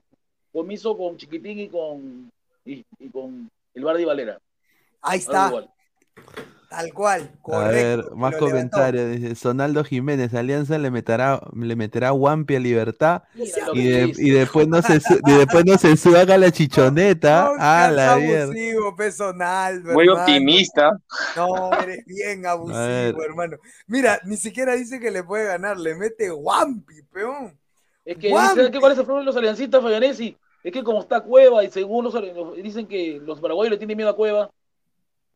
con, 0.51 0.71
hizo 0.71 0.97
con 0.97 1.17
Chiquitín 1.17 1.59
y 1.59 1.69
con, 1.69 2.31
y, 2.65 2.83
y 2.97 3.09
con 3.09 3.47
el 3.75 3.83
Bardi 3.83 4.05
Valera. 4.05 4.39
Ahí 5.01 5.19
está, 5.19 5.51
tal 6.69 6.93
cual, 6.93 7.29
A 7.51 7.67
ver, 7.67 7.97
más 8.15 8.31
levantó. 8.31 8.39
comentarios. 8.39 9.11
Dice, 9.11 9.35
Sonaldo 9.35 9.83
Jiménez, 9.83 10.33
Alianza 10.33 10.77
le 10.77 10.89
meterá, 10.89 11.41
le 11.53 11.75
meterá 11.75 12.13
Wampi 12.13 12.55
a 12.55 12.59
Libertad 12.61 13.23
y, 13.35 13.51
que 13.73 13.81
de- 13.81 14.05
dice. 14.05 14.23
y 14.23 14.29
después 14.29 14.67
no 14.69 14.81
se 14.81 15.01
y 15.25 15.31
después 15.33 15.65
no 15.65 15.77
se 15.77 15.97
suba 15.97 16.21
a 16.21 16.37
la 16.37 16.49
chichoneta. 16.51 17.45
No 17.45 17.61
a 17.61 17.79
seas 17.89 17.93
la 17.93 18.15
mierda. 18.15 18.43
abusivo, 18.45 18.95
personal, 18.95 19.83
Muy 19.83 20.03
hermano. 20.05 20.13
optimista. 20.21 20.91
No, 21.35 21.71
eres 21.81 22.05
bien 22.05 22.45
abusivo, 22.45 23.21
hermano. 23.23 23.57
Mira, 23.87 24.21
ni 24.23 24.37
siquiera 24.37 24.73
dice 24.75 24.99
que 25.01 25.11
le 25.11 25.23
puede 25.23 25.45
ganar, 25.45 25.77
le 25.77 25.95
mete 25.95 26.31
Wampi, 26.31 27.01
peón. 27.11 27.57
Es 28.05 28.17
que 28.17 28.27
dice, 28.29 28.71
¿qué 28.71 28.79
cuál 28.79 28.93
es 28.93 28.97
el 28.97 29.03
problema 29.05 29.19
de 29.21 29.25
los 29.25 29.35
aliancistas, 29.35 29.81
Fabianesi? 29.81 30.37
Es 30.63 30.71
que 30.71 30.83
como 30.83 31.01
está 31.01 31.19
Cueva 31.21 31.63
y 31.65 31.69
según 31.69 32.05
los, 32.05 32.13
los- 32.13 32.55
dicen 32.55 32.87
que 32.87 33.19
los 33.21 33.41
paraguayos 33.41 33.71
le 33.71 33.77
tienen 33.77 33.97
miedo 33.97 34.09
a 34.09 34.15
Cueva. 34.15 34.49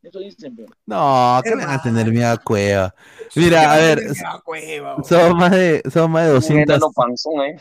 Eso 0.07 0.19
dicen, 0.19 0.55
pero. 0.55 0.67
No, 0.85 1.41
que 1.43 1.55
van 1.55 1.69
a 1.69 1.81
tener 1.81 2.11
miedo 2.11 2.29
a 2.31 2.37
Cueva. 2.37 2.93
Mira, 3.35 3.73
a 3.73 3.77
ver, 3.77 4.03
cueva, 4.43 4.97
son 5.03 5.35
más 5.37 5.51
de, 5.51 5.81
son 5.91 6.11
más 6.11 6.23
de 6.25 6.29
Un 6.29 6.35
200. 6.35 6.75
enano 6.75 6.91
panzón, 6.95 7.41
¿eh? 7.41 7.57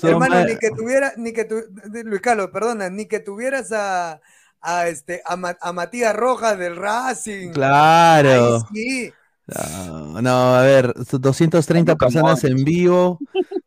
son 0.00 0.10
Hermano, 0.10 0.34
más- 0.36 0.46
ni 0.46 0.56
que 0.56 0.70
tuviera, 0.70 1.12
ni 1.16 1.32
que 1.32 1.44
tu, 1.44 1.56
Luis 2.04 2.20
Carlos, 2.20 2.50
perdona, 2.52 2.88
ni 2.90 3.06
que 3.06 3.18
tuvieras 3.18 3.72
a, 3.72 4.20
a 4.60 4.86
este, 4.88 5.20
a, 5.26 5.36
Ma- 5.36 5.58
a 5.60 5.72
Matías 5.72 6.14
Rojas 6.14 6.56
del 6.58 6.76
Racing. 6.76 7.50
Claro. 7.52 8.56
Ahí 8.56 8.60
sí. 8.72 9.12
No, 9.54 10.22
no, 10.22 10.54
a 10.54 10.62
ver, 10.62 10.94
son 11.08 11.20
230 11.20 11.92
Lucas 11.92 12.06
personas 12.12 12.44
en 12.44 12.64
vivo, 12.64 13.18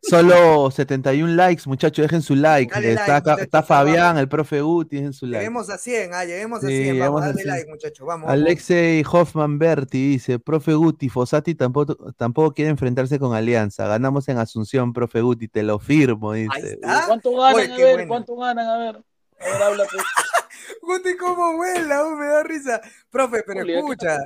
solo 0.02 0.70
71 0.70 1.34
likes, 1.34 1.62
muchachos, 1.66 2.02
dejen 2.04 2.22
su 2.22 2.34
like. 2.34 2.72
Dale 2.74 2.92
Está, 2.92 3.20
like, 3.20 3.62
Fabián, 3.62 4.18
el 4.18 4.28
profe 4.28 4.60
Guti, 4.60 4.96
dejen 4.96 5.12
su 5.12 5.26
like. 5.26 5.38
Lleguemos 5.38 5.70
a 5.70 5.78
100, 5.78 6.14
ah, 6.14 6.24
lleguemos 6.24 6.64
a 6.64 6.66
Sí, 6.68 6.82
100. 6.84 6.98
Vamos, 6.98 7.22
a 7.22 7.26
dale 7.26 7.42
100. 7.42 7.48
like, 7.54 7.70
muchachos. 7.70 8.06
Vamos. 8.06 8.30
Alexei 8.30 9.04
Hoffman 9.10 9.58
Berti 9.58 10.08
dice, 10.10 10.38
profe 10.38 10.74
Guti, 10.74 11.08
Fossati 11.08 11.54
tampoco, 11.54 11.96
tampoco 12.14 12.52
quiere 12.54 12.70
enfrentarse 12.70 13.18
con 13.18 13.34
Alianza. 13.34 13.86
Ganamos 13.86 14.28
en 14.28 14.38
Asunción, 14.38 14.92
profe 14.92 15.20
Guti, 15.20 15.48
te 15.48 15.62
lo 15.62 15.78
firmo, 15.78 16.32
Ahí 16.32 16.44
dice. 16.54 16.74
está. 16.74 17.04
¿Cuánto 17.06 17.36
ganan? 17.36 17.54
Oye, 17.72 17.92
a 17.92 17.96
ver. 17.96 18.08
¿cuánto 18.08 18.36
ganan? 18.36 18.66
A 18.66 18.78
ver. 18.78 19.02
A 19.44 19.52
ver, 19.52 19.62
habla 19.62 19.84
pues. 19.90 20.02
Guti, 20.82 21.16
cómo 21.16 21.56
vuela, 21.56 22.04
uh, 22.06 22.16
me 22.16 22.26
da 22.26 22.42
risa. 22.42 22.80
Profe, 23.10 23.42
pero 23.46 23.60
Julia, 23.60 23.74
¿qué 23.74 23.78
escucha. 23.80 24.18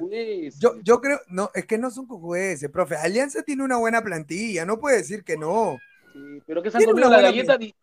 Yo, 0.59 0.81
yo 0.83 1.01
creo, 1.01 1.21
no, 1.29 1.51
es 1.55 1.65
que 1.67 1.79
no 1.79 1.91
son 1.91 2.07
cojudeces, 2.07 2.71
profe. 2.71 2.97
Alianza 2.97 3.43
tiene 3.43 3.65
una 3.65 3.77
buena 3.77 4.03
plantilla, 4.03 4.65
no 4.65 4.79
puede 4.79 4.99
decir 4.99 5.25
que 5.25 5.37
no. 5.37 5.79
Sí, 6.13 6.43
pero 6.47 6.63
que 6.63 6.71
se 6.71 6.79
han 6.79 6.85
comido 6.85 7.11
la 7.11 7.21
galleta 7.21 7.57
di- 7.57 7.75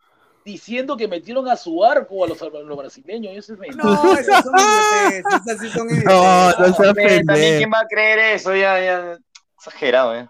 diciendo 0.44 0.96
que 0.96 1.08
metieron 1.08 1.48
a 1.48 1.56
su 1.56 1.84
arco 1.84 2.24
a 2.24 2.28
los, 2.28 2.42
a 2.42 2.46
los 2.50 2.78
brasileños. 2.78 3.34
Eso 3.36 3.54
es 3.54 3.60
mentira. 3.60 3.84
No, 3.84 4.14
esas 4.14 4.44
son 4.44 4.54
idioteces, 4.56 5.42
esas 5.42 5.60
sí 5.60 5.70
son 5.70 5.88
No, 5.90 5.94
idioteces. 5.96 6.60
no 6.60 6.74
seas 6.76 6.88
Hombre, 6.90 7.04
También, 7.04 7.26
pendejo. 7.26 7.58
¿quién 7.58 7.72
va 7.74 7.80
a 7.80 7.88
creer 7.88 8.20
eso? 8.36 8.56
Ya, 8.56 8.80
ya. 8.84 9.18
Exagerado, 9.58 10.16
¿eh? 10.16 10.30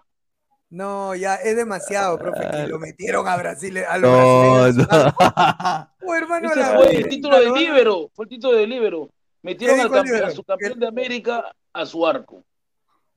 No, 0.68 1.14
ya 1.14 1.36
es 1.36 1.56
demasiado, 1.56 2.18
profe, 2.18 2.48
que 2.50 2.66
lo 2.66 2.78
metieron 2.78 3.26
a 3.28 3.36
Brasil, 3.36 3.78
a 3.78 3.98
los 3.98 4.10
No, 4.10 4.16
brasileños. 4.16 4.76
no. 4.76 4.86
Oh, 6.08 6.14
hermano, 6.14 6.52
Ese 6.52 6.64
fue 6.64 6.96
el 6.96 7.08
título 7.08 7.40
de 7.40 7.60
libero. 7.60 8.10
Fue 8.14 8.24
el 8.26 8.28
título 8.28 8.56
de 8.56 8.66
libero. 8.66 9.10
Metieron 9.42 9.80
a 9.80 10.30
su 10.30 10.44
campeón 10.44 10.78
de 10.78 10.86
América 10.86 11.44
a 11.72 11.86
su 11.86 12.06
arco. 12.06 12.44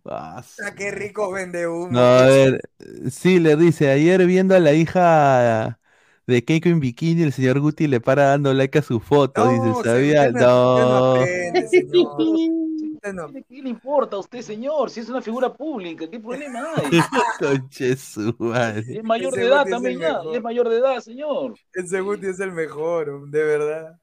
Ah, 0.06 0.42
Ah, 0.66 0.72
qué 0.76 0.92
rico 0.92 1.32
vende 1.32 1.68
humo. 1.68 1.90
No, 1.92 2.00
a 2.00 2.26
ver, 2.26 2.62
sí, 3.12 3.40
le 3.40 3.56
dice, 3.56 3.92
ayer 3.92 4.26
viendo 4.26 4.56
a 4.56 4.60
la 4.60 4.74
hija 4.74 5.80
de 6.26 6.44
Keiko 6.44 6.70
en 6.70 6.80
bikini, 6.80 7.24
el 7.24 7.34
señor 7.34 7.60
Guti 7.60 7.88
le 7.88 8.00
para 8.00 8.30
dando 8.30 8.54
like 8.54 8.80
a 8.80 8.82
su 8.82 9.00
foto, 9.00 9.44
No, 9.46 9.68
dice, 9.68 9.84
¿sabía? 9.84 10.32
No. 10.32 11.16
aprende, 11.16 11.70
no. 13.14 13.28
¿Qué 13.32 13.62
le 13.62 13.70
importa 13.70 14.16
a 14.16 14.20
usted, 14.20 14.42
señor? 14.42 14.90
Si 14.90 15.00
es 15.00 15.10
una 15.10 15.22
figura 15.22 15.54
pública, 15.54 16.10
¿qué 16.10 16.20
problema 16.20 16.64
hay? 16.76 17.00
Conche 17.40 17.96
su 17.96 18.36
madre. 18.40 18.98
Es 18.98 19.04
mayor 19.04 19.34
de 19.34 19.46
edad 19.46 19.66
también 19.66 19.96
el 19.96 20.02
ya. 20.02 20.22
Es 20.34 20.42
mayor 20.42 20.70
de 20.70 20.78
edad, 20.78 21.00
señor. 21.00 21.56
Ese 21.74 22.02
Guti 22.02 22.28
es 22.28 22.40
el 22.40 22.52
mejor, 22.52 23.30
de 23.30 23.44
verdad. 23.44 23.99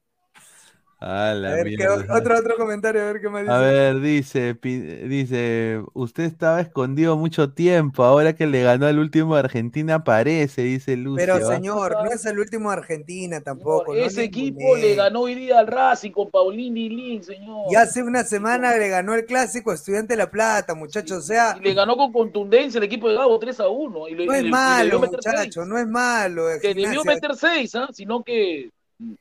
A 0.99 1.33
la 1.35 1.49
A 1.49 1.53
ver, 1.53 1.73
¿qué, 1.75 1.85
mierda. 1.87 2.07
otro, 2.09 2.37
otro 2.39 2.55
comentario, 2.57 3.01
a 3.03 3.05
ver 3.05 3.21
qué 3.21 3.29
más 3.29 3.43
dice. 3.43 3.53
A 3.53 3.59
ver, 3.59 3.99
dice, 4.01 4.55
pi- 4.55 4.79
dice, 4.81 5.81
usted 5.93 6.23
estaba 6.23 6.59
escondido 6.59 7.15
mucho 7.17 7.53
tiempo, 7.53 8.03
ahora 8.03 8.33
que 8.35 8.47
le 8.47 8.63
ganó 8.63 8.87
al 8.87 8.97
último 8.97 9.35
de 9.35 9.41
Argentina 9.41 9.95
aparece, 9.95 10.63
dice 10.63 10.97
Lucio. 10.97 11.17
Pero 11.17 11.35
¿ah? 11.35 11.41
señor, 11.55 11.91
no 12.03 12.09
es 12.11 12.25
el 12.25 12.39
último 12.39 12.71
de 12.71 12.77
Argentina 12.77 13.41
tampoco. 13.41 13.93
no 13.93 13.99
Ese 13.99 14.23
equipo 14.23 14.75
le 14.75 14.95
ganó 14.95 15.21
hoy 15.21 15.35
día 15.35 15.59
al 15.59 15.67
Racing 15.67 16.11
con 16.11 16.31
Paulini 16.31 16.85
y 16.87 16.89
Lin, 16.89 17.23
señor. 17.23 17.67
Y 17.71 17.75
hace 17.75 18.01
una 18.01 18.23
semana 18.23 18.75
le 18.75 18.89
ganó 18.89 19.13
el 19.13 19.25
clásico 19.25 19.71
Estudiante 19.73 20.13
de 20.13 20.17
La 20.17 20.31
Plata, 20.31 20.73
muchachos. 20.73 21.19
O 21.19 21.21
sea, 21.21 21.55
Y 21.59 21.63
le 21.63 21.73
ganó 21.75 21.95
con 21.95 22.11
contundencia 22.11 22.79
el 22.79 22.83
equipo 22.85 23.07
de 23.07 23.15
Gabo 23.15 23.37
3 23.39 23.59
a 23.59 23.67
1. 23.69 24.07
Y 24.07 24.15
le, 24.15 24.25
no 24.25 24.33
es 24.33 24.41
le- 24.41 24.47
y 24.47 24.51
le 24.51 24.51
malo, 24.51 24.83
debió 24.83 24.99
meter 24.99 25.19
seis. 25.23 25.55
muchacho, 25.61 25.65
no 25.65 25.77
es 25.77 25.87
malo. 25.87 26.43
Que 26.59 26.73
debió 26.73 27.03
Gimnasia. 27.03 27.03
meter 27.03 27.35
6, 27.35 27.75
¿ah? 27.75 27.89
Sino 27.93 28.23
que 28.23 28.71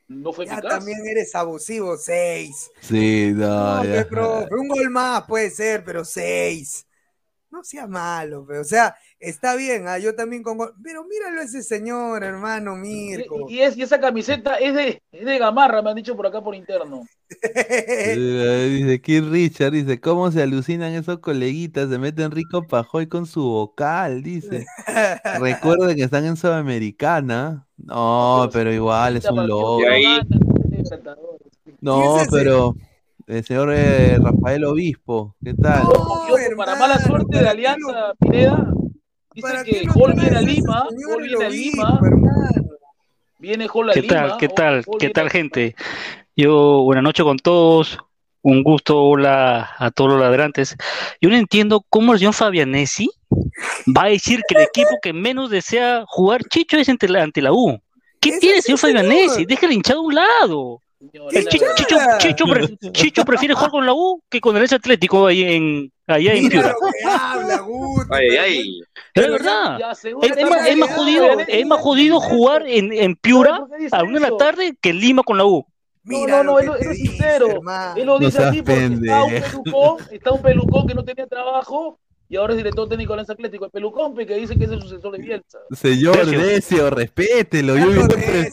no 0.09 0.33
fue 0.33 0.47
Ya 0.47 0.53
eficaz. 0.55 0.71
también 0.71 1.07
eres 1.07 1.35
abusivo, 1.35 1.97
seis. 1.97 2.71
Sí, 2.81 3.33
no, 3.35 3.79
No, 3.79 3.83
ya. 3.83 3.91
pe, 3.91 4.05
profe, 4.05 4.55
un 4.55 4.69
gol 4.69 4.91
más 4.91 5.25
puede 5.27 5.51
ser, 5.51 5.85
pero 5.85 6.05
seis. 6.05 6.87
No 7.51 7.65
sea 7.65 7.87
malo, 7.87 8.45
pero, 8.47 8.63
o 8.63 8.65
sea, 8.65 8.97
está 9.21 9.57
bien, 9.57 9.89
ah, 9.89 9.99
yo 9.99 10.15
también 10.15 10.43
con... 10.43 10.59
Pero 10.83 11.05
míralo 11.05 11.41
a 11.41 11.45
ese 11.45 11.63
señor, 11.63 12.23
hermano 12.25 12.77
Mirko. 12.77 13.47
Y, 13.49 13.61
es, 13.61 13.77
y 13.77 13.83
esa 13.83 14.01
camiseta 14.01 14.57
es 14.57 14.75
de, 14.75 15.03
es 15.13 15.25
de 15.25 15.39
gamarra, 15.39 15.83
me 15.83 15.91
han 15.91 15.97
dicho 15.97 16.17
por 16.17 16.27
acá 16.27 16.43
por 16.43 16.55
interno. 16.55 17.05
Eh, 17.43 18.69
Dice 18.71 19.01
Keith 19.01 19.25
Richard, 19.25 19.73
dice, 19.73 20.01
¿cómo 20.01 20.31
se 20.31 20.43
alucinan 20.43 20.93
esos 20.93 21.19
coleguitas? 21.19 21.91
Se 21.91 21.99
meten 21.99 22.31
rico 22.31 22.67
pajoy 22.67 23.09
con 23.09 23.27
su 23.27 23.43
vocal, 23.43 24.23
dice. 24.23 24.65
Recuerden 25.41 25.97
que 25.97 26.05
están 26.05 26.25
en 26.25 26.37
Sudamericana. 26.37 27.67
No, 27.77 28.49
pero 28.53 28.73
igual 28.73 29.17
es 29.17 29.29
un 29.29 29.47
loco. 29.47 29.81
No, 31.81 32.19
pero 32.31 32.75
el 33.27 33.45
señor 33.45 33.73
eh, 33.75 34.19
Rafael 34.21 34.65
Obispo, 34.65 35.35
¿qué 35.43 35.55
tal? 35.55 35.83
Para 36.57 36.77
mala 36.77 36.99
suerte 37.01 37.39
de 37.39 37.49
Alianza 37.49 38.13
Pineda, 38.21 38.73
dice 39.37 39.65
que 39.65 39.89
Hall 39.95 40.15
viene 40.15 40.37
a 40.37 40.41
Lima, 40.41 40.83
Hall 40.89 41.23
viene 41.23 41.45
a 41.45 41.49
Lima, 41.49 42.01
viene 43.39 43.69
Hall 43.73 43.91
a 43.91 43.93
¿Qué 43.93 44.03
Lima. 44.03 44.15
tal? 44.15 44.37
¿Qué 44.39 44.49
tal? 44.49 44.85
Hall 44.87 44.99
¿Qué 44.99 45.11
tal, 45.11 45.31
gente? 45.31 45.77
Yo, 46.35 46.83
buenas 46.83 47.05
noches 47.05 47.25
con 47.25 47.39
todos. 47.39 47.99
Un 48.43 48.63
gusto, 48.63 49.03
hola 49.03 49.71
a 49.77 49.91
todos 49.91 50.11
los 50.13 50.21
ladrantes. 50.21 50.77
Yo 51.21 51.29
no 51.31 51.37
entiendo 51.37 51.85
cómo 51.91 52.13
el 52.13 52.19
señor 52.21 52.33
Fabianesi 52.35 53.11
va 53.97 54.05
a 54.05 54.09
decir 54.09 54.41
que 54.49 54.55
el 54.57 54.63
equipo 54.63 54.91
que 55.03 55.13
menos 55.13 55.51
desea 55.51 56.05
jugar 56.07 56.43
Chicho 56.45 56.77
es 56.77 56.89
ante 56.89 57.09
la, 57.09 57.25
ante 57.25 57.43
la 57.43 57.53
U. 57.53 57.79
¿Qué 58.21 58.39
tiene, 58.39 58.63
señor 58.63 58.79
Fabianesi? 58.79 59.45
Deja 59.47 59.67
el 59.67 59.73
hinchado 59.73 59.99
a 60.01 60.03
un 60.05 60.15
lado. 60.15 60.81
El 61.33 61.47
Chi- 61.49 61.59
Chicho, 61.77 61.97
Chicho 62.19 62.45
pre- 62.47 62.93
Chicho 62.93 63.25
prefiere 63.25 63.55
jugar 63.55 63.71
con 63.71 63.85
la 63.85 63.93
U 63.95 64.23
que 64.31 64.41
con 64.41 64.57
el 64.57 64.63
S 64.63 64.75
Atlético 64.77 65.27
ahí 65.27 65.43
en, 65.43 65.93
allá 66.07 66.33
en 66.35 66.49
Piura. 66.49 66.73
Ay, 68.11 68.29
ay. 68.37 68.81
Es 69.17 69.31
verdad. 69.31 69.81
Es, 69.93 70.51
más, 70.51 70.69
es 70.69 70.77
más 70.77 70.95
jodido, 70.95 71.41
es 71.41 71.67
más 71.67 71.81
jodido 71.81 72.21
jugar 72.21 72.65
en, 72.67 72.93
en 72.93 73.17
Piura 73.17 73.67
a 73.93 74.03
una 74.03 74.21
de 74.21 74.31
la 74.31 74.37
tarde 74.37 74.77
que 74.81 74.91
en 74.91 75.01
Lima 75.01 75.23
con 75.23 75.39
la 75.39 75.45
U. 75.45 75.67
No, 76.05 76.27
no, 76.27 76.45
no, 76.45 76.59
él, 76.61 76.71
él 76.79 76.91
es 76.93 76.99
sincero. 76.99 77.47
Él 77.97 78.07
lo 78.07 78.19
No 78.21 78.27
dice 78.27 78.39
seas 78.39 78.51
así 78.51 78.63
porque 78.63 78.85
está 78.85 79.25
un 79.25 79.33
pelucón, 79.33 79.97
está 80.13 80.33
un 80.33 80.43
pelucón 80.43 80.87
que 80.87 80.95
no 80.95 81.05
tenía 81.05 81.27
trabajo 81.27 81.99
y 82.29 82.37
ahora 82.37 82.53
es 82.53 82.57
director 82.59 82.89
técnico 82.89 83.13
de 83.13 83.15
Alianza 83.15 83.33
Atlético. 83.33 83.65
El 83.65 83.71
pelucón 83.71 84.15
pe, 84.15 84.27
que 84.27 84.35
dice 84.35 84.57
que 84.57 84.65
es 84.65 84.71
el 84.71 84.83
sucesor 84.83 85.13
de 85.13 85.19
Bielsa. 85.19 85.59
Señor 85.73 86.17
Decio. 86.27 86.41
Decio, 86.41 86.91
respételo. 86.91 87.77
Yo 87.77 87.87
hubiera, 87.87 88.09
pre- 88.09 88.51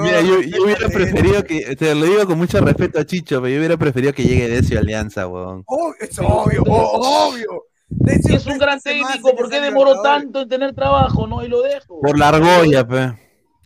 Mira, 0.00 0.20
yo, 0.22 0.40
yo 0.40 0.64
hubiera 0.64 0.88
preferido 0.88 1.44
que, 1.44 1.76
te 1.76 1.94
lo 1.94 2.06
digo 2.06 2.26
con 2.26 2.38
mucho 2.38 2.60
respeto 2.60 2.98
a 2.98 3.04
Chicho, 3.04 3.40
pero 3.40 3.52
yo 3.52 3.58
hubiera 3.58 3.76
preferido 3.76 4.12
que 4.12 4.24
llegue 4.24 4.48
Decio 4.48 4.78
a 4.78 4.80
Alianza, 4.80 5.28
weón. 5.28 5.62
Oh, 5.66 5.92
es 6.00 6.18
obvio, 6.18 6.62
oh, 6.66 7.28
obvio. 7.30 7.66
Es 7.88 8.46
un 8.46 8.58
gran 8.58 8.80
técnico, 8.80 9.34
¿por 9.36 9.48
qué 9.48 9.60
demoró 9.60 10.02
tanto 10.02 10.42
en 10.42 10.48
tener 10.48 10.74
trabajo? 10.74 11.26
No, 11.26 11.44
y 11.44 11.48
lo 11.48 11.62
dejo. 11.62 12.00
Por 12.00 12.18
la 12.18 12.28
argolla, 12.28 12.86
pe. 12.86 13.14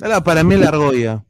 Era 0.00 0.20
para 0.20 0.44
mí 0.44 0.56
la 0.56 0.68
argolla. 0.68 1.24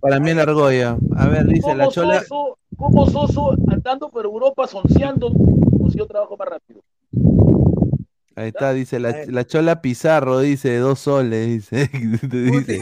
Para 0.00 0.20
mí 0.20 0.34
la 0.34 0.42
argolla. 0.42 0.96
A 1.16 1.28
ver, 1.28 1.46
dice 1.46 1.74
la 1.74 1.84
¿Cómo 1.84 1.92
chola. 1.92 2.20
Soso, 2.20 2.58
cómo 2.76 3.06
Soso 3.06 3.54
andando 3.68 4.10
por 4.10 4.24
Europa, 4.24 4.66
sonceando, 4.66 5.32
consiguió 5.78 6.06
trabajo 6.06 6.36
más 6.36 6.48
rápido? 6.48 6.82
Ahí 8.38 8.48
está, 8.48 8.72
dice 8.72 9.00
la, 9.00 9.24
la 9.26 9.44
chola 9.44 9.82
Pizarro, 9.82 10.38
dice 10.38 10.76
dos 10.76 11.00
soles, 11.00 11.48
dice. 11.48 11.90
dice 12.22 12.80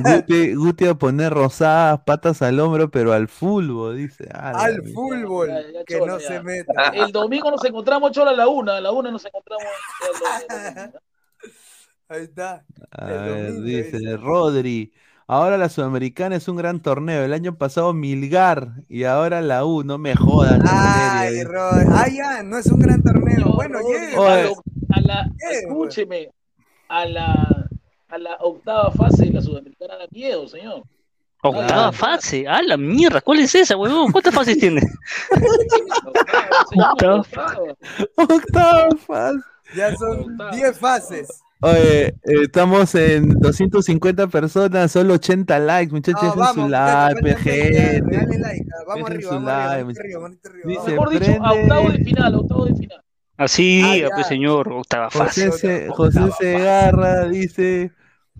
Guti, 0.00 0.54
Guti 0.54 0.86
a 0.86 0.94
poner 0.94 1.32
rosadas, 1.32 2.00
patas 2.04 2.42
al 2.42 2.58
hombro, 2.58 2.90
pero 2.90 3.12
al 3.12 3.28
fútbol, 3.28 3.96
dice. 3.96 4.28
Ah, 4.34 4.50
Al 4.64 4.82
fútbol, 4.92 5.50
ya, 5.72 5.84
que 5.86 5.98
chola, 5.98 6.14
no 6.14 6.18
ya. 6.18 6.26
se 6.26 6.42
meta. 6.42 6.88
El 6.94 7.12
domingo 7.12 7.48
nos 7.48 7.64
encontramos, 7.64 8.10
Chola, 8.10 8.32
a 8.32 8.34
la 8.34 8.48
una. 8.48 8.76
A 8.76 8.80
la 8.80 8.90
una 8.90 9.12
nos 9.12 9.24
encontramos. 9.24 9.64
Ahí 12.08 12.22
está. 12.24 12.64
A 12.90 13.04
ver, 13.06 13.62
dice 13.62 14.16
Rodri. 14.16 14.92
Ahora 15.30 15.58
la 15.58 15.68
Sudamericana 15.68 16.36
es 16.36 16.48
un 16.48 16.56
gran 16.56 16.80
torneo. 16.80 17.22
El 17.22 17.34
año 17.34 17.56
pasado 17.56 17.92
Milgar 17.92 18.82
y 18.88 19.04
ahora 19.04 19.42
la 19.42 19.64
U. 19.64 19.84
No 19.84 19.98
me 19.98 20.16
jodan. 20.16 20.62
Ay, 20.66 21.34
serio. 21.34 21.52
Rod. 21.52 21.84
Ah, 21.92 22.08
ya, 22.08 22.42
no 22.42 22.56
es 22.56 22.66
un 22.66 22.80
gran 22.80 23.02
torneo. 23.02 23.52
Bueno, 23.54 23.78
llegue. 23.86 24.16
A, 24.16 24.50
A 25.08 25.14
la, 25.14 25.30
escúcheme, 25.52 26.28
a 26.88 27.06
la, 27.06 27.68
a 28.08 28.18
la 28.18 28.36
octava 28.40 28.90
fase 28.90 29.24
de 29.24 29.32
la 29.32 29.40
Sudamericana 29.40 29.96
da 29.96 30.06
miedo, 30.10 30.46
señor. 30.48 30.82
Octava 31.42 31.92
fase. 31.92 32.46
Ah, 32.46 32.60
la 32.62 32.76
mierda. 32.76 33.20
¿Cuál 33.20 33.40
es 33.40 33.54
esa, 33.54 33.76
huevón? 33.76 34.12
¿Cuántas 34.12 34.34
fases 34.34 34.58
tiene? 34.58 34.82
Octava. 36.76 37.22
Octava 38.16 38.88
fase. 38.96 39.38
Ya 39.74 39.94
son 39.96 40.36
10 40.52 40.78
fases. 40.78 41.28
Oye, 41.60 42.06
eh, 42.06 42.14
estamos 42.42 42.94
en 42.94 43.28
250 43.40 44.28
personas, 44.28 44.92
solo 44.92 45.14
80 45.14 45.58
likes, 45.58 45.92
muchachos. 45.92 46.22
No, 46.22 46.28
dejen 46.28 46.38
vamos, 46.38 46.64
su 46.64 46.68
like, 46.68 47.22
pe, 47.22 47.34
faltan 47.34 47.44
20, 47.44 47.50
gente. 47.50 48.16
ah, 48.72 48.84
Vamos 48.86 49.10
arriba, 49.10 49.30
su 49.30 49.34
vamos 49.34 49.98
arriba, 49.98 50.20
Mejor 50.64 51.10
dicho, 51.10 51.32
a 51.42 51.52
octavo 51.52 51.90
de 51.90 52.04
final, 52.04 52.34
a 52.34 52.38
octavo 52.38 52.64
de 52.66 52.74
final. 52.74 53.04
Así, 53.38 53.80
Ah, 53.84 53.96
ya. 53.96 54.08
pues 54.14 54.26
señor, 54.26 54.68
octava 54.72 55.10
fase. 55.10 55.46
José, 55.46 55.58
Se- 55.84 55.88
José 55.88 56.20
Segarra 56.38 57.28
dice, 57.28 57.92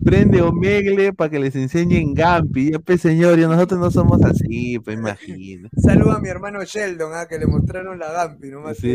prende 0.03 0.41
Omegle 0.41 1.13
para 1.13 1.29
que 1.29 1.39
les 1.39 1.55
enseñen 1.55 2.13
Gampi. 2.13 2.71
Ya, 2.73 2.79
pues 2.79 2.99
señor, 3.01 3.39
y 3.39 3.43
nosotros 3.43 3.79
no 3.79 3.89
somos 3.91 4.21
así, 4.25 4.77
pues 4.79 4.97
imagino. 4.97 5.69
Saluda 5.77 6.15
a 6.17 6.19
mi 6.19 6.27
hermano 6.27 6.63
Sheldon, 6.65 7.11
ah, 7.15 7.25
que 7.29 7.37
le 7.39 7.47
mostraron 7.47 7.97
la 7.97 8.11
Gampi, 8.11 8.49
nomás. 8.49 8.77
Sí, 8.77 8.89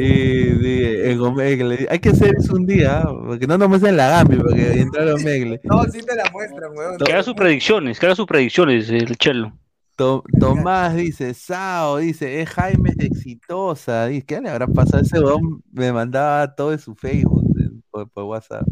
sí, 0.60 0.82
en 1.05 1.20
Omegle. 1.20 1.86
Hay 1.90 1.98
que 2.01 2.10
hacer 2.10 2.35
eso 2.39 2.55
un 2.55 2.66
día, 2.66 2.98
¿ah? 2.98 3.10
porque 3.26 3.47
no 3.47 3.56
nos 3.56 3.68
muestran 3.70 3.97
la 3.97 4.09
Gampi, 4.10 4.36
porque 4.36 4.72
entrar 4.81 5.09
a 5.09 5.14
Omegle. 5.14 5.60
No, 5.64 5.85
sí 5.85 6.01
te 6.02 6.14
la 6.14 6.31
muestran, 6.31 6.70
weón. 6.76 6.98
Que 6.98 7.12
haga 7.14 7.22
sus 7.22 7.35
predicciones, 7.35 7.98
que 7.98 8.05
haga 8.06 8.14
sus 8.14 8.26
predicciones, 8.26 8.90
el 8.90 9.16
chelo. 9.16 9.52
To- 9.96 10.24
Tomás 10.40 10.96
dice, 10.96 11.34
Sao, 11.34 11.98
dice, 11.98 12.40
es 12.42 12.50
Jaime 12.50 12.90
exitosa. 12.98 14.06
Dice, 14.06 14.26
¿qué 14.26 14.40
le 14.40 14.50
habrá 14.50 14.66
pasado? 14.66 15.02
Ese 15.02 15.20
weón 15.20 15.62
me 15.72 15.92
mandaba 15.92 16.54
todo 16.54 16.70
de 16.70 16.78
su 16.78 16.94
Facebook 16.96 17.44
por, 17.90 18.08
por 18.10 18.24
WhatsApp. 18.24 18.66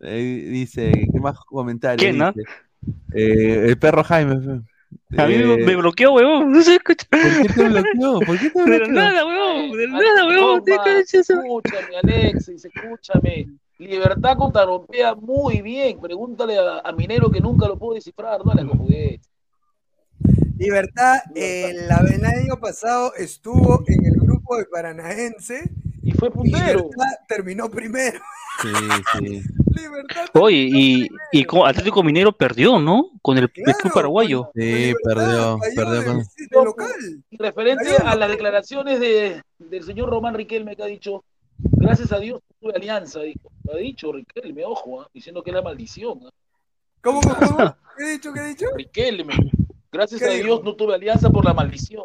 Eh, 0.00 0.48
dice, 0.50 0.90
¿qué 1.12 1.20
más 1.20 1.38
comentarios? 1.40 2.00
¿Quién, 2.00 2.18
no? 2.18 2.32
Eh, 3.14 3.66
el 3.68 3.78
perro 3.78 4.02
Jaime. 4.02 4.32
A 5.16 5.26
mí 5.26 5.36
me- 5.36 5.54
Eh, 5.54 5.64
me 5.66 5.76
bloqueó, 5.76 6.14
huevón. 6.14 6.50
No 6.50 6.62
sé, 6.62 6.74
escucha. 6.76 7.06
¿Por 7.10 7.20
qué 7.20 7.52
te 7.54 7.68
bloqueó? 7.68 8.20
¿Por 8.26 8.38
qué 8.38 8.50
te 8.50 8.58
De 8.58 8.64
bloqueó? 8.78 8.88
nada, 8.94 9.24
huevón. 9.26 9.70
De 9.78 9.86
nada, 9.86 10.26
huevón. 10.26 10.56
no, 10.58 10.64
¿Qué 10.64 10.76
ma, 10.76 10.84
cacho 10.84 11.20
eso? 11.20 11.34
Escúchame, 11.34 11.96
Alexis, 12.02 12.64
escúchame. 12.64 13.46
Libertad 13.78 14.36
contrarompea 14.36 15.14
muy 15.14 15.62
bien. 15.62 16.00
Pregúntale 16.00 16.58
a, 16.58 16.80
a 16.80 16.92
Minero 16.92 17.30
que 17.30 17.40
nunca 17.40 17.68
lo 17.68 17.78
pudo 17.78 17.94
descifrar, 17.94 18.44
no 18.44 18.52
la 18.52 18.64
confundí. 18.64 19.20
Libertad, 20.60 21.20
el, 21.34 21.90
año 21.90 22.60
pasado 22.60 23.14
estuvo 23.14 23.82
en 23.86 24.04
el 24.04 24.12
grupo 24.20 24.58
de 24.58 24.66
Paranaense 24.66 25.70
y 26.02 26.12
fue 26.12 26.30
puntero. 26.30 26.90
terminó 27.26 27.70
primero. 27.70 28.20
Sí, 28.60 28.68
sí. 29.18 29.42
Oye, 30.34 30.68
y, 30.70 31.08
y 31.32 31.44
con 31.44 31.66
Atlético 31.66 32.02
Minero 32.02 32.32
perdió, 32.32 32.78
¿no? 32.78 33.10
Con 33.22 33.38
el 33.38 33.44
equipo 33.44 33.88
paraguayo. 33.94 34.50
Sí, 34.54 34.92
perdió, 35.02 35.58
perdió 35.74 36.04
con... 36.04 36.90
Y 37.30 37.38
referente 37.38 37.96
a 37.96 38.14
las 38.14 38.28
declaraciones 38.28 39.00
de, 39.00 39.42
del 39.58 39.82
señor 39.84 40.10
Román 40.10 40.34
Riquelme 40.34 40.76
que 40.76 40.82
ha 40.82 40.86
dicho, 40.86 41.24
gracias 41.56 42.12
a 42.12 42.18
Dios 42.18 42.42
tuve 42.60 42.74
alianza, 42.74 43.20
dijo. 43.20 43.50
Lo 43.64 43.72
ha 43.72 43.76
dicho 43.78 44.12
Riquelme, 44.12 44.66
ojo, 44.66 45.00
ah, 45.00 45.08
diciendo 45.14 45.42
que 45.42 45.52
es 45.52 45.56
la 45.56 45.62
maldición. 45.62 46.20
ah. 46.26 46.30
¿Cómo, 47.00 47.22
cómo, 47.22 47.34
cómo? 47.34 47.76
¿Qué 47.96 48.04
he 48.04 48.10
dicho? 48.10 48.32
¿Qué 48.34 48.40
he 48.40 48.48
dicho? 48.48 48.66
Riquelme, 48.76 49.34
gracias 49.92 50.20
¿Qué 50.20 50.26
a 50.26 50.30
dijo? 50.30 50.44
Dios 50.46 50.64
no 50.64 50.74
tuve 50.76 50.94
alianza 50.94 51.30
por 51.30 51.44
la 51.44 51.54
maldición. 51.54 52.04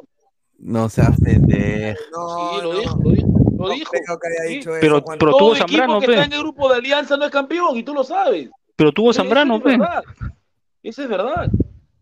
No 0.58 0.88
seas 0.90 1.20
pendejo. 1.22 2.00
sí, 2.00 2.62
lo 2.64 2.80
dijo, 2.80 3.00
lo 3.04 3.12
dijo. 3.12 3.28
Lo 3.58 3.70
dijo. 3.70 3.92
creo 3.92 4.20
que 4.20 4.28
haya 4.28 4.50
Sí. 4.50 4.56
dicho 4.58 4.72
Pero- 4.80 4.98
eso, 4.98 5.06
Juan. 5.06 5.18
pero 5.20 5.32
Todo 5.32 5.40
tuvo 5.40 5.56
equipo 5.56 5.68
Zambrano, 5.70 6.00
que 6.00 6.06
pe. 6.08 6.12
está 6.14 6.26
en 6.26 6.34
el 6.34 6.40
grupo 6.40 6.70
de 6.70 6.76
alianza 6.76 7.18
no 7.18 7.26
es 7.26 7.32
campeón 7.32 7.78
y 7.78 7.84
tú 7.84 7.94
lo 7.94 8.04
sabes. 8.04 8.50
Pero 8.76 8.92
tuvo 8.92 9.14
Zambrano, 9.14 9.58
es 9.58 9.62
pe. 9.64 9.70
verdad. 9.72 10.04
Eso 10.84 11.04
es 11.04 11.10
verdad. 11.10 11.50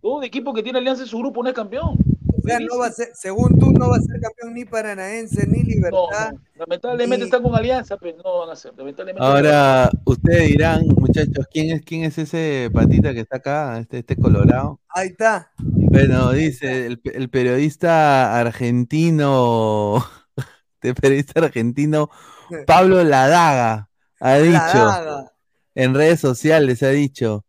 Todo 0.02 0.22
equipo 0.24 0.54
que 0.54 0.64
tiene 0.64 0.80
alianza 0.80 1.04
en 1.04 1.08
su 1.08 1.18
grupo 1.20 1.42
no 1.44 1.50
es 1.50 1.56
campeón. 1.56 1.96
O 2.44 2.48
sea, 2.48 2.60
no 2.60 2.78
va 2.78 2.88
a 2.88 2.92
ser, 2.92 3.10
según 3.14 3.58
tú, 3.58 3.72
no 3.72 3.90
va 3.90 3.96
a 3.98 4.02
ser 4.02 4.20
campeón 4.20 4.54
ni 4.54 4.66
Paranaense 4.66 5.48
ni 5.48 5.64
Libertad. 5.64 6.34
Lamentablemente 6.56 7.24
Y- 7.24 7.28
están 7.28 7.42
con 7.44 7.56
alianza, 7.56 7.98
pero 7.98 8.18
no 8.24 8.40
van 8.40 8.50
a 8.50 8.56
ser. 8.56 8.74
Lamentablemente 8.78 9.26
Ahora, 9.26 9.90
ustedes 10.06 10.48
dirán, 10.50 10.86
muchachos, 10.98 11.48
¿quién 11.52 11.72
es, 11.78 11.82
quién 11.84 12.04
es 12.04 12.18
ese 12.18 12.70
patita 12.74 13.14
que 13.14 13.22
está 13.22 13.38
acá, 13.38 13.80
este, 13.80 14.00
este 14.00 14.16
colorado? 14.18 14.80
Ahí 14.90 15.08
está. 15.10 15.52
Bueno, 15.60 16.32
dice 16.34 16.86
el, 16.88 17.02
el 17.14 17.30
periodista 17.30 18.38
argentino, 18.40 20.06
el 20.82 20.96
periodista 20.96 21.40
argentino 21.40 22.10
Pablo 22.68 23.04
Ladaga 23.04 23.90
ha 24.20 24.36
dicho 24.38 24.58
Ladaga. 24.58 25.32
en 25.76 25.94
redes 25.96 26.20
sociales, 26.20 26.84
ha 26.84 26.90
dicho, 26.90 27.46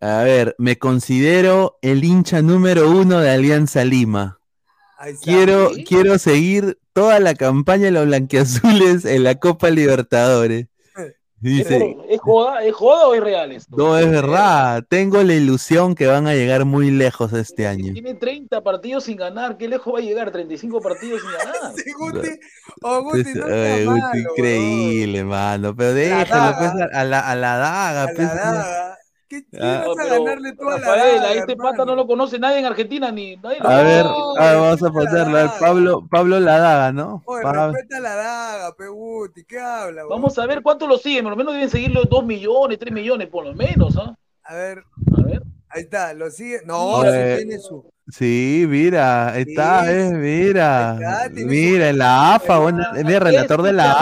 a 0.00 0.22
ver, 0.22 0.54
me 0.58 0.78
considero 0.78 1.78
el 1.82 2.04
hincha 2.04 2.42
número 2.42 2.90
uno 2.90 3.20
de 3.20 3.30
Alianza 3.30 3.84
Lima. 3.84 4.38
quiero, 5.22 5.70
quiero 5.86 6.18
seguir 6.18 6.78
toda 6.92 7.20
la 7.20 7.34
campaña 7.34 7.84
de 7.86 7.90
los 7.92 8.06
blanquiazules 8.06 9.04
en 9.04 9.24
la 9.24 9.34
Copa 9.36 9.70
Libertadores. 9.70 10.66
Dice, 11.42 11.96
¿Es 12.08 12.20
joda, 12.20 12.64
¿Es 12.64 12.72
joda 12.72 13.08
o 13.08 13.14
es 13.14 13.20
real 13.20 13.50
esto? 13.50 13.76
no 13.76 13.98
es 13.98 14.08
verdad, 14.08 14.84
tengo 14.88 15.20
la 15.24 15.34
ilusión 15.34 15.96
que 15.96 16.06
van 16.06 16.28
a 16.28 16.34
llegar 16.34 16.64
muy 16.64 16.92
lejos 16.92 17.32
este 17.32 17.66
año. 17.66 17.92
Tiene 17.94 18.14
30 18.14 18.62
partidos 18.62 19.02
sin 19.04 19.16
ganar. 19.16 19.56
¿Qué 19.58 19.66
lejos 19.66 19.92
va 19.92 19.98
a 19.98 20.02
llegar? 20.02 20.30
35 20.30 20.80
partidos 20.80 21.20
sin 21.20 21.30
ganar. 21.32 21.72
Oh, 22.84 23.02
Guti, 23.02 23.22
Pues, 23.24 23.34
no 23.36 23.44
ay, 23.46 23.50
sea 23.52 23.84
Guti, 23.86 24.00
malo, 24.00 24.30
increíble, 24.30 25.24
mano. 25.24 25.74
Pero 25.74 25.94
déjalo 25.94 26.26
daga. 26.30 26.58
pues, 26.58 26.88
a, 26.94 27.04
la, 27.04 27.20
a 27.20 27.34
la 27.36 27.56
daga. 27.56 28.02
A 28.04 28.06
pues, 28.08 28.18
la 28.28 28.34
daga. 28.34 28.91
¿Qué 29.50 29.58
Ah. 29.60 29.84
vas 29.86 29.98
a 29.98 30.18
ganarle 30.18 30.52
tú 30.54 30.68
a 30.68 30.72
la 30.72 30.76
Rafael, 30.78 31.16
daga, 31.16 31.28
a 31.28 31.32
este 31.34 31.52
hermano? 31.52 31.70
pata 31.70 31.84
no 31.86 31.94
lo 31.96 32.06
conoce 32.06 32.38
nadie 32.38 32.58
en 32.58 32.66
Argentina 32.66 33.10
ni 33.10 33.36
nadie 33.36 33.58
lo 33.60 33.68
A 33.68 33.82
ver, 33.82 34.04
a 34.06 34.50
ver, 34.50 34.56
vamos 34.60 34.82
a 34.82 34.90
ponerlo. 34.90 35.38
a 35.38 35.42
ver, 35.42 35.50
Pablo, 35.58 36.06
Pablo 36.10 36.40
la 36.40 36.58
daga, 36.58 36.92
¿no? 36.92 37.22
Oye, 37.24 37.42
Pa- 37.42 37.68
respeta 37.70 38.00
la 38.00 38.14
daga, 38.14 38.72
pe 38.76 38.88
Guti, 38.88 39.44
¿qué 39.44 39.58
habla? 39.58 40.02
weón? 40.02 40.10
Vamos 40.10 40.38
a 40.38 40.46
ver 40.46 40.62
cuánto 40.62 40.86
lo 40.86 40.98
siguen. 40.98 41.24
Por 41.24 41.30
lo 41.32 41.36
menos 41.36 41.54
deben 41.54 41.70
seguirlo 41.70 42.04
2 42.04 42.24
millones, 42.24 42.78
3 42.78 42.92
millones, 42.92 43.28
por 43.28 43.44
lo 43.44 43.54
menos. 43.54 43.96
¿ah? 43.96 44.14
A 44.44 44.54
ver. 44.54 44.84
A 45.18 45.22
ver. 45.22 45.42
Ahí 45.70 45.82
está, 45.84 46.12
lo 46.12 46.30
sigue. 46.30 46.60
No, 46.66 46.78
Oye, 46.96 47.36
sí 47.38 47.44
tiene 47.46 47.58
su. 47.58 47.90
Sí, 48.08 48.66
mira, 48.68 49.32
ahí 49.32 49.44
está, 49.46 49.84
Sí, 49.84 49.90
eh, 49.92 50.10
mira. 50.12 50.98
está, 51.00 51.28
Mira, 51.32 51.88
en 51.88 51.98
la 51.98 52.34
AFA, 52.34 52.58
bueno, 52.58 52.84
mira, 53.04 53.20
relator 53.20 53.62
de 53.62 53.72
la 53.72 53.92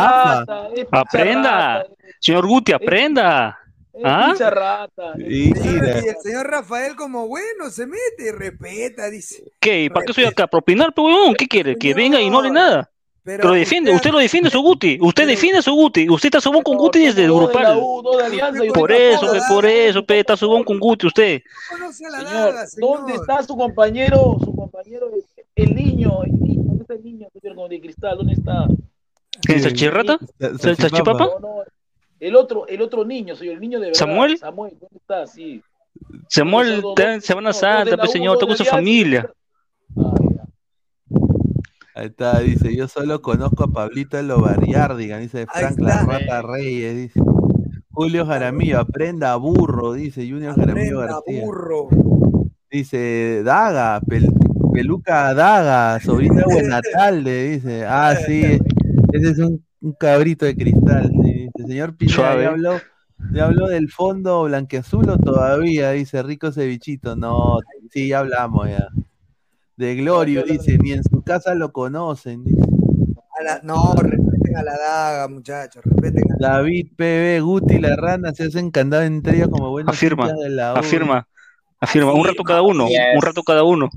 AFA. 0.40 0.47
Aprenda. 0.90 1.85
Señor 2.19 2.47
Guti, 2.47 2.73
aprenda. 2.73 3.57
¿Ah? 4.05 4.35
rata. 4.39 5.15
Y 5.19 5.53
mira. 5.53 6.01
Y 6.05 6.09
el 6.09 6.17
señor 6.23 6.47
Rafael, 6.49 6.95
como 6.97 7.27
bueno, 7.29 7.71
se 7.71 7.87
mete 7.87 8.29
y 8.29 8.31
respeta, 8.31 9.11
dice. 9.11 9.45
¿Qué? 9.61 9.85
¿Y 9.85 9.91
¿Para 9.91 10.07
qué 10.07 10.12
soy 10.12 10.25
acá? 10.25 10.47
¿Para 10.47 10.61
opinar, 10.61 10.93
pe 10.95 11.01
huevón? 11.01 11.35
¿Qué 11.35 11.47
quiere? 11.47 11.77
¿Que 11.77 11.93
venga 11.95 12.21
y 12.21 12.31
no 12.31 12.39
hable 12.39 12.51
nada? 12.51 12.91
Pero 13.23 13.43
Pero 13.43 13.55
defiende, 13.55 13.95
usted 13.95 14.11
lo 14.12 14.19
defiende 14.19 14.49
su 14.49 14.62
Guti, 14.62 14.99
usted 15.01 15.27
defiende 15.27 15.59
a 15.59 15.62
su 15.62 15.73
Guti, 15.75 16.09
usted 16.09 16.29
está 16.29 16.41
subón 16.41 16.62
con 16.62 16.79
Guti 16.79 17.01
desde 17.05 17.25
el 17.25 17.33
grupal. 17.33 17.79
Por 18.73 18.91
eso, 18.91 19.31
pe, 19.31 19.39
por 19.47 19.67
eso, 19.67 20.07
pe, 20.07 20.21
está 20.21 20.39
subón 20.39 20.65
con 20.65 20.79
Guti 20.79 21.07
usted. 21.07 21.43
Señor, 21.93 22.55
¿dónde 22.79 23.15
está 23.15 23.43
su 23.43 23.57
compañero? 23.59 24.39
Su 24.43 24.55
compañero, 24.55 25.11
el 25.55 25.75
niño, 25.75 26.23
el 26.25 26.33
niño, 26.33 26.62
¿dónde 26.65 26.83
está 26.83 26.95
el 26.95 27.05
niño? 27.05 27.29
señor, 27.39 27.57
como 27.57 27.69
de 27.69 27.81
cristal, 27.81 28.17
¿dónde 28.17 28.33
está? 28.33 28.67
¿Quién 29.43 29.59
es 29.59 29.67
el 29.67 29.75
chirrata? 29.75 30.19
Sa- 30.59 30.71
¿El 30.71 30.77
salchipapa? 30.79 31.25
No, 31.27 31.39
no, 31.41 31.62
el 32.21 32.37
otro, 32.37 32.67
el 32.69 32.81
otro 32.83 33.05
niño, 33.05 33.35
señor, 33.35 33.55
el 33.55 33.61
niño 33.61 33.81
de 33.81 33.87
verdad. 33.87 33.99
¿Samuel? 33.99 34.39
Samuel, 34.39 34.77
¿dónde 34.81 34.97
está? 34.97 35.27
Sí. 35.27 35.63
Samuel 36.29 36.83
está 36.97 37.15
en 37.15 37.21
Semana 37.21 37.53
Santa, 37.53 37.97
pe 37.97 38.07
señor, 38.07 38.35
está 38.37 38.47
con 38.47 38.57
su 38.57 38.65
familia. 38.65 39.31
Ahí 41.95 42.07
está, 42.07 42.39
dice, 42.41 42.75
yo 42.75 42.87
solo 42.89 43.21
conozco 43.21 43.65
a 43.65 43.69
Pablito 43.73 44.21
Lobarriardiga, 44.23 45.19
dice 45.19 45.47
Frank 45.47 45.79
La 45.81 46.03
Rata 46.05 46.43
Reyes, 46.43 46.97
dice. 46.97 47.21
Julio 47.91 48.25
Jaramillo, 48.25 48.79
aprenda 48.81 49.35
burro, 49.37 49.93
dice 49.93 50.29
Junior 50.29 50.55
Jaramillo 50.55 51.01
García. 51.01 51.45
burro. 51.45 51.89
Dice, 52.71 53.43
Daga, 53.45 54.01
pel- 54.03 54.33
peluca 54.73 55.35
Daga, 55.35 56.01
sobrina 56.01 56.37
de 56.47 56.55
Buenatalde, 56.55 57.51
dice. 57.51 57.85
Ah, 57.85 58.15
sí, 58.15 58.43
ese 59.13 59.31
es 59.31 59.39
un, 59.41 59.63
un 59.81 59.93
cabrito 59.93 60.44
de 60.47 60.55
cristal. 60.57 61.11
sí, 61.23 61.48
Dice, 61.55 61.69
señor 61.69 61.97
Pineda. 61.97 62.40
¿ya 62.43 62.48
habló, 62.51 62.81
ya 63.32 63.44
habló 63.47 63.69
del 63.69 63.90
fondo 63.90 64.44
blanqueazul 64.44 65.09
o 65.11 65.19
todavía? 65.19 65.90
Dice, 65.93 66.23
rico 66.23 66.52
cevichito. 66.52 67.16
No, 67.16 67.59
sí, 67.90 68.09
ya 68.09 68.20
hablamos 68.20 68.69
ya. 68.69 68.89
De 69.77 69.97
Glorio, 69.97 70.43
dice, 70.43 70.77
ni 70.78 70.93
en 70.93 71.02
su 71.02 71.23
casa 71.23 71.55
lo 71.55 71.73
conocen. 71.73 72.44
dice. 72.44 72.62
A 73.39 73.43
la- 73.43 73.61
no, 73.62 73.94
respeten 73.97 74.57
a 74.57 74.62
la 74.62 74.77
daga, 74.77 75.28
muchachos, 75.28 75.82
respeten 75.85 76.24
a 76.32 76.36
David 76.39 76.89
PB, 76.97 77.40
Guti 77.40 77.74
y 77.77 77.78
la 77.78 77.97
rana 77.97 78.32
se 78.35 78.44
hacen 78.44 78.70
candado 78.70 79.02
entre 79.05 79.36
ellos 79.36 79.48
como 79.48 79.70
buenos 79.70 79.94
Afirma, 79.94 80.31
de 80.32 80.51
la 80.51 80.74
U. 80.74 80.77
afirma, 80.77 81.27
afirma. 81.81 82.12
Un 82.12 82.27
rato 82.27 82.43
cada 82.43 82.61
uno, 82.61 82.86
un 82.86 83.23
rato 83.23 83.43
cada 83.43 83.65
uno. 83.65 83.89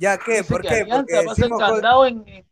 ¿Ya 0.00 0.18
qué? 0.18 0.42
¿Por 0.42 0.62
Que 0.62 0.68
qué? 0.68 0.86
Porque 0.90 1.12
ser 1.14 1.28
decimos 1.28 2.08
en- 2.08 2.44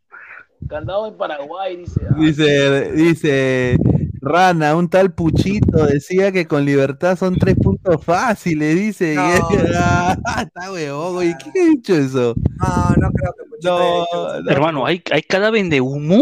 candado 0.67 1.07
en 1.07 1.17
Paraguay, 1.17 1.77
dice. 1.77 2.01
ah. 2.09 2.15
Dice, 2.17 2.91
dice 2.93 3.77
Rana, 4.21 4.75
un 4.75 4.89
tal 4.89 5.13
Puchito 5.13 5.85
decía 5.85 6.31
que 6.31 6.47
con 6.47 6.65
libertad 6.65 7.17
son 7.17 7.35
tres 7.37 7.55
puntos 7.55 8.03
fáciles, 8.03 8.75
dice. 8.75 9.13
y 9.13 9.17
ah, 9.17 10.17
está 10.41 10.71
huevón, 10.71 11.13
güey, 11.13 11.33
¿quién 11.35 11.53
ha 11.67 11.69
dicho 11.69 11.95
eso? 11.95 12.35
No, 12.59 12.95
no 12.97 13.09
creo 13.11 13.33
que 13.33 13.67
No, 13.67 14.05
no. 14.41 14.51
Hermano, 14.51 14.85
hay, 14.85 15.01
hay 15.11 15.21
cada 15.23 15.49
vende 15.49 15.79
humo. 15.81 16.21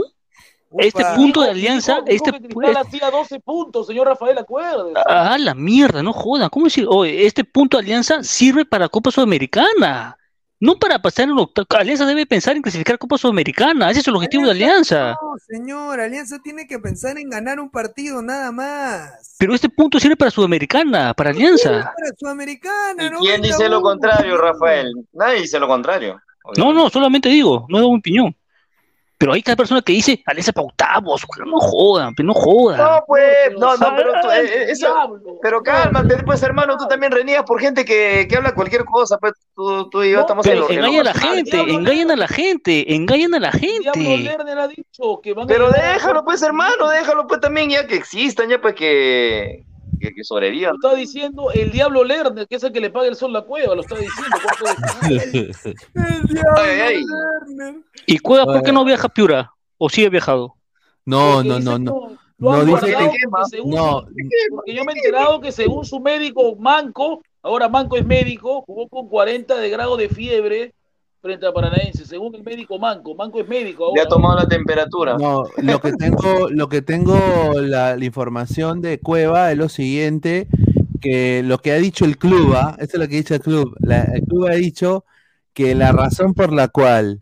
Este 0.77 1.03
punto 1.15 1.41
de 1.41 1.51
alianza, 1.51 1.99
este 2.05 2.31
Cristal 2.33 2.75
hacía 2.75 3.09
12 3.09 3.39
puntos, 3.39 3.87
señor 3.87 4.07
Rafael, 4.07 4.37
acuérdese. 4.37 4.99
Ah, 5.05 5.37
la 5.39 5.55
mierda, 5.55 6.03
no 6.03 6.11
jodan. 6.11 6.49
¿Cómo 6.49 6.65
decir? 6.65 6.85
Oye, 6.89 7.25
este 7.25 7.45
punto 7.45 7.77
de 7.77 7.83
alianza 7.83 8.23
sirve 8.23 8.65
para 8.65 8.89
Copa 8.89 9.09
Sudamericana. 9.09 10.17
No 10.59 10.77
para 10.79 10.99
pasar 10.99 11.25
en 11.25 11.37
octavo. 11.37 11.67
Alianza 11.77 12.05
debe 12.05 12.25
pensar 12.25 12.55
en 12.55 12.61
clasificar 12.61 12.97
Copa 12.97 13.17
Sudamericana. 13.17 13.91
Ese 13.91 13.99
es 13.99 14.07
el 14.07 14.15
objetivo 14.15 14.45
de 14.45 14.51
Alianza. 14.51 15.17
No, 15.21 15.37
señor, 15.45 15.99
Alianza 15.99 16.39
tiene 16.41 16.65
que 16.65 16.79
pensar 16.79 17.17
en 17.17 17.29
ganar 17.29 17.59
un 17.59 17.69
partido 17.69 18.21
nada 18.21 18.51
más. 18.51 19.35
Pero 19.37 19.53
este 19.53 19.67
punto 19.67 19.99
sirve 19.99 20.15
para 20.15 20.31
Sudamericana, 20.31 21.13
para 21.13 21.31
Alianza. 21.31 21.69
Para 21.69 22.15
Sudamericana, 22.17 23.09
no 23.09 23.19
¿Quién 23.19 23.41
dice 23.41 23.67
lo 23.67 23.81
contrario, 23.81 24.37
Rafael? 24.37 24.93
Nadie 25.11 25.41
dice 25.41 25.59
lo 25.59 25.67
contrario. 25.67 26.21
No, 26.57 26.71
no, 26.71 26.89
solamente 26.89 27.27
digo, 27.29 27.65
no 27.69 27.77
he 27.77 27.81
dado 27.81 27.91
mi 27.91 27.99
opinión. 27.99 28.35
Pero 29.17 29.31
hay 29.33 29.41
cada 29.41 29.55
persona 29.55 29.81
que 29.81 29.93
dice 29.93 30.21
Alianza 30.25 30.51
para 30.51 30.67
octavos. 30.67 31.25
No 31.45 31.59
jodan, 31.59 32.13
pero 32.15 32.27
no 32.27 32.33
jodan. 32.33 32.77
No, 32.77 33.03
pues, 33.07 33.25
no, 33.57 33.77
no, 33.77 33.95
pero 33.95 34.11
tú, 34.21 34.29
eh, 34.29 34.43
eh, 34.43 34.65
eso, 34.71 35.19
pero 35.41 35.63
cálmate, 35.63 36.17
pues 36.23 36.43
hermano, 36.43 36.75
tú 36.77 36.87
también 36.87 37.11
reniegas 37.11 37.43
por 37.43 37.59
gente 37.61 37.85
que, 37.85 38.27
que 38.29 38.35
habla 38.35 38.53
cualquier 38.53 38.83
cosa, 38.83 39.17
pues 39.17 39.33
tú, 39.55 39.89
tú 39.89 40.03
y 40.03 40.11
yo 40.11 40.21
estamos 40.21 40.45
Pero 40.45 40.69
en 40.69 40.81
lo 40.81 40.87
engañan 40.87 41.01
a 41.01 41.03
la 41.03 41.13
gente, 41.13 41.59
engañan 41.59 42.11
a 42.11 42.15
la 42.15 42.27
gente, 42.27 42.93
engañan 42.93 43.33
a 43.35 43.39
la 43.39 43.51
Diablo 43.51 43.91
gente. 43.93 44.17
Lerner 44.17 44.59
ha 44.59 44.67
dicho 44.67 45.21
que 45.21 45.33
van 45.33 45.45
a 45.45 45.47
Pero 45.47 45.67
a- 45.67 45.71
déjalo, 45.71 46.23
pues 46.25 46.41
hermano, 46.41 46.89
déjalo 46.89 47.25
pues 47.27 47.39
también 47.39 47.69
ya 47.69 47.87
que 47.87 47.95
existan, 47.95 48.49
ya 48.49 48.59
pues 48.59 48.75
que, 48.75 49.63
que, 49.99 50.13
que 50.13 50.23
sobrevivan. 50.23 50.75
Lo 50.81 50.87
está 50.87 50.99
diciendo 50.99 51.51
el 51.51 51.71
Diablo 51.71 52.03
Lerner, 52.03 52.47
que 52.47 52.55
es 52.55 52.63
el 52.63 52.71
que 52.71 52.81
le 52.81 52.89
paga 52.89 53.07
el 53.07 53.15
sol 53.15 53.33
la 53.33 53.41
cueva, 53.41 53.75
lo 53.75 53.81
está 53.81 53.95
diciendo. 53.95 54.37
¿cuál 54.43 54.75
puede 54.99 55.53
ser? 55.53 55.75
Ay, 56.57 56.79
ay. 56.81 57.05
¿Y 58.05 58.19
Cueva 58.19 58.45
por 58.45 58.63
qué 58.63 58.71
no 58.71 58.85
viaja 58.85 59.07
a 59.07 59.13
Piura? 59.13 59.51
¿O 59.77 59.89
sí 59.89 60.05
ha 60.05 60.09
viajado? 60.09 60.55
No, 61.05 61.43
no, 61.43 61.59
no, 61.59 61.77
no. 61.77 62.17
Lo 62.37 62.51
No 62.51 62.53
han 62.53 62.65
dice 62.65 62.87
que 62.87 63.17
porque 63.29 63.49
según 63.49 63.71
no, 63.71 64.05
porque 64.49 64.73
yo 64.73 64.83
me 64.83 64.91
he 64.91 64.95
enterado 64.95 65.39
que 65.39 65.51
según 65.51 65.85
su 65.85 65.99
médico 65.99 66.55
Manco, 66.57 67.21
ahora 67.41 67.69
Manco 67.69 67.95
es 67.95 68.05
médico, 68.05 68.61
jugó 68.63 68.89
con 68.89 69.07
40 69.07 69.55
de 69.55 69.69
grado 69.69 69.95
de 69.95 70.09
fiebre 70.09 70.73
frente 71.25 71.47
a 71.47 71.51
Paranaense, 71.51 72.05
según 72.05 72.35
el 72.35 72.43
médico 72.43 72.77
Manco, 72.77 73.15
Manco 73.15 73.39
es 73.41 73.47
médico 73.47 73.91
Le 73.95 74.01
ha 74.01 74.05
tomado 74.07 74.35
la 74.37 74.47
temperatura. 74.47 75.17
No, 75.17 75.43
lo 75.57 75.79
que 75.81 75.91
tengo, 75.93 76.49
lo 76.51 76.69
que 76.69 76.83
tengo 76.83 77.17
la, 77.59 77.97
la 77.97 78.05
información 78.05 78.79
de 78.79 78.99
Cueva 78.99 79.51
es 79.51 79.57
lo 79.57 79.67
siguiente, 79.67 80.47
que 81.01 81.41
lo 81.43 81.57
que 81.57 81.71
ha 81.71 81.77
dicho 81.77 82.05
el 82.05 82.19
club, 82.19 82.53
¿ah? 82.53 82.75
eso 82.77 82.97
es 82.97 82.99
lo 82.99 83.07
que 83.07 83.15
ha 83.15 83.17
dicho 83.17 83.33
el 83.33 83.41
club. 83.41 83.75
La- 83.79 84.03
el 84.03 84.21
club 84.21 84.45
ha 84.45 84.53
dicho 84.53 85.03
que 85.53 85.73
la 85.73 85.91
razón 85.91 86.35
por 86.35 86.53
la 86.53 86.67
cual 86.67 87.21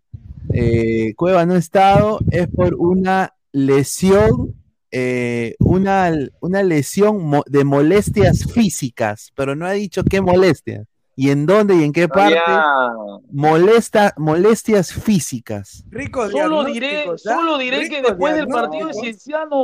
eh, 0.54 1.14
Cueva 1.16 1.46
no 1.46 1.54
ha 1.54 1.58
estado 1.58 2.20
es 2.30 2.48
por 2.50 2.76
una 2.76 3.34
lesión, 3.54 4.54
eh, 4.92 5.56
una, 5.60 6.12
una 6.42 6.62
lesión 6.62 7.24
mo- 7.24 7.44
de 7.48 7.64
molestias 7.64 8.52
físicas, 8.52 9.32
pero 9.34 9.56
no 9.56 9.66
ha 9.66 9.72
dicho 9.72 10.04
qué 10.04 10.20
molestias 10.20 10.88
y 11.16 11.30
en 11.30 11.46
dónde 11.46 11.76
y 11.76 11.84
en 11.84 11.94
qué 11.94 12.08
parte. 12.08 12.40
Molesta, 13.32 14.14
molestias 14.18 14.94
físicas. 14.94 15.84
Ricos 15.90 16.32
Solo 16.32 16.64
diré, 16.66 17.06
¿ah? 17.08 17.18
solo 17.18 17.58
diré 17.58 17.90
que 17.90 18.02
después 18.02 18.36
del 18.36 18.48
partido 18.48 18.88
de. 18.88 18.94
Cienciano, 18.94 19.64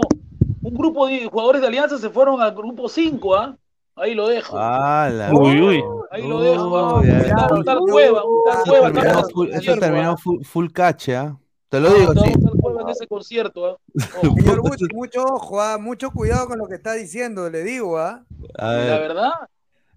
un 0.61 0.73
grupo 0.73 1.07
de 1.07 1.25
jugadores 1.25 1.61
de 1.61 1.67
Alianza 1.67 1.97
se 1.97 2.09
fueron 2.09 2.41
al 2.41 2.53
grupo 2.53 2.89
5, 2.89 3.35
¿ah? 3.35 3.57
Ahí 3.95 4.15
lo 4.15 4.27
dejo. 4.29 4.57
Uy, 5.33 5.61
uy. 5.61 5.83
Ahí 6.11 6.27
lo 6.27 6.39
dejo, 6.41 7.01
tal 7.65 7.79
cueva, 7.79 8.23
un 8.23 8.43
tal 8.45 8.57
Eso 8.57 8.71
cueva, 8.71 8.91
terminó 8.91 9.19
está 9.19 9.23
full, 9.29 9.47
en 9.49 9.55
eso 9.55 9.75
terminó 9.77 10.11
¿ah? 10.11 10.17
full, 10.17 10.43
full 10.43 10.67
catch, 10.71 11.09
¿ah? 11.09 11.37
Te 11.67 11.79
lo 11.79 11.93
digo, 11.93 12.13
mucho 14.95 15.23
ojo, 15.23 15.79
mucho 15.79 16.09
cuidado 16.09 16.47
con 16.47 16.57
lo 16.57 16.67
que 16.67 16.75
está 16.75 16.93
diciendo, 16.93 17.47
le 17.49 17.61
digo, 17.61 17.99
¿ah? 17.99 18.23
La 18.55 18.71
ver. 18.71 19.01
verdad, 19.01 19.33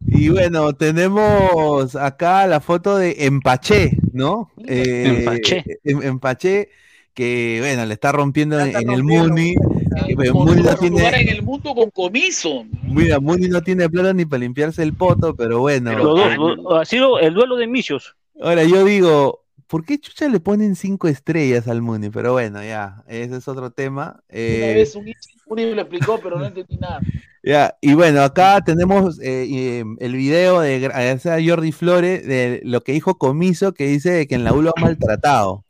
Y 0.06 0.28
bueno, 0.28 0.74
tenemos 0.74 1.96
acá 1.96 2.46
la 2.46 2.60
foto 2.60 2.96
de 2.96 3.24
Empaché, 3.26 3.96
¿no? 4.12 4.50
Eh, 4.66 5.04
Empaché. 5.06 5.64
Em- 5.84 6.02
Empaché, 6.02 6.68
que 7.14 7.58
bueno, 7.60 7.86
le 7.86 7.94
está 7.94 8.12
rompiendo 8.12 8.58
en, 8.60 8.76
en 8.76 8.90
el. 8.90 9.02
Muni. 9.04 9.50
eh, 9.52 10.30
Muni 10.32 10.62
no 10.62 10.72
lugar 10.72 10.78
en 10.82 10.94
tiene, 10.94 11.30
el 11.32 11.42
mundo 11.42 11.74
con 11.74 11.90
comiso. 11.90 12.64
mira, 12.84 13.20
Muni 13.20 13.48
no 13.48 13.62
tiene 13.62 13.88
plata 13.88 14.12
ni 14.12 14.24
para 14.24 14.40
limpiarse 14.40 14.82
el 14.82 14.94
poto, 14.94 15.34
pero 15.34 15.60
bueno. 15.60 15.96
Dos, 15.96 16.36
lo- 16.36 16.76
ha 16.76 16.84
sido 16.84 17.18
el 17.18 17.34
duelo 17.34 17.56
de 17.56 17.66
misios. 17.66 18.14
Ahora 18.40 18.64
yo 18.64 18.84
digo, 18.84 19.44
¿por 19.66 19.84
qué 19.84 19.98
chucha 19.98 20.28
le 20.28 20.40
ponen 20.40 20.74
cinco 20.76 21.08
estrellas 21.08 21.68
al 21.68 21.80
Muni? 21.82 22.10
Pero 22.10 22.32
bueno, 22.32 22.62
ya, 22.62 23.02
ese 23.06 23.36
es 23.36 23.48
otro 23.48 23.70
tema. 23.70 24.22
Una 24.28 24.38
Eh, 24.38 24.74
vez 24.76 24.94
un 24.96 25.08
hincha 25.08 25.30
un 25.52 25.68
me 25.70 25.74
lo 25.74 25.82
explicó, 25.82 26.18
pero 26.22 26.38
no 26.38 26.46
entendí 26.46 26.76
nada. 26.76 27.00
ya, 27.42 27.76
y 27.80 27.94
bueno, 27.94 28.22
acá 28.22 28.60
tenemos 28.64 29.20
eh, 29.20 29.46
eh, 29.50 29.84
el 30.00 30.14
video 30.14 30.60
de 30.60 30.80
gra- 30.80 30.94
agradecer 30.94 31.32
a 31.32 31.44
Jordi 31.44 31.72
Flores 31.72 32.26
de 32.26 32.60
lo 32.64 32.80
que 32.82 32.92
dijo 32.92 33.16
Comiso, 33.18 33.72
que 33.72 33.86
dice 33.86 34.26
que 34.26 34.34
en 34.34 34.44
la 34.44 34.52
U 34.52 34.62
lo 34.62 34.72
ha 34.76 34.80
maltratado. 34.80 35.64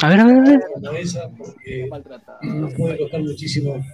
A 0.00 0.08
ver, 0.08 0.20
a 0.20 0.24
ver, 0.24 0.36
a 0.38 0.40
ver. 0.42 0.60
cabeza 0.82 1.28
porque 1.36 1.88
nos 2.42 2.72
puede 2.74 2.96
costar 2.98 3.20
muchísimo 3.22 3.84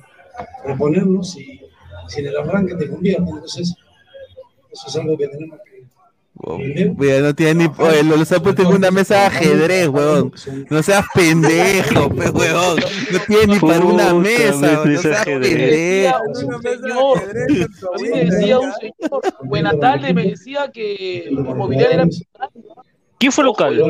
reponernos 0.65 1.37
y 1.37 1.61
si 2.09 2.21
en 2.21 2.27
el 2.29 2.37
arranque 2.37 2.75
te 2.77 2.89
convierte, 2.89 3.29
entonces 3.29 3.75
eso 4.73 4.87
es 4.89 4.97
algo 4.97 5.19
que 5.19 5.27
tenemos 5.29 5.59
que 5.65 5.70
Mira, 6.97 7.21
no 7.21 7.35
tiene 7.35 7.67
ni. 7.69 7.73
Oye, 7.79 8.03
lo, 8.03 8.17
los 8.17 8.33
ha 8.33 8.43
puesto 8.43 8.63
en 8.63 8.69
una 8.69 8.91
mesa 8.91 9.15
de 9.21 9.27
ajedrez, 9.27 9.89
huevón. 9.89 10.33
No 10.71 10.83
seas 10.83 11.05
pendejo, 11.15 12.09
pe, 12.09 12.31
huevón. 12.31 12.81
No 13.13 13.19
tiene 13.27 13.55
ni 13.55 13.59
para 13.61 13.85
una 13.85 14.15
mesa, 14.15 14.83
de 14.83 14.95
No 14.95 15.03
seas 15.03 15.21
ajedrez. 15.21 16.13
pendejo. 16.13 16.23
Un 16.29 16.63
señor, 16.63 17.19
a 17.95 17.99
mí 18.03 18.09
me 18.09 18.25
decía 18.25 18.59
un 18.59 18.73
señor, 18.73 19.23
buena 19.45 19.79
tarde, 19.79 20.15
me 20.15 20.25
decía 20.25 20.71
que 20.73 21.27
inmobiliaria 21.31 21.95
era 21.95 22.09
¿Quién 23.19 23.33
fue 23.33 23.45
local? 23.45 23.83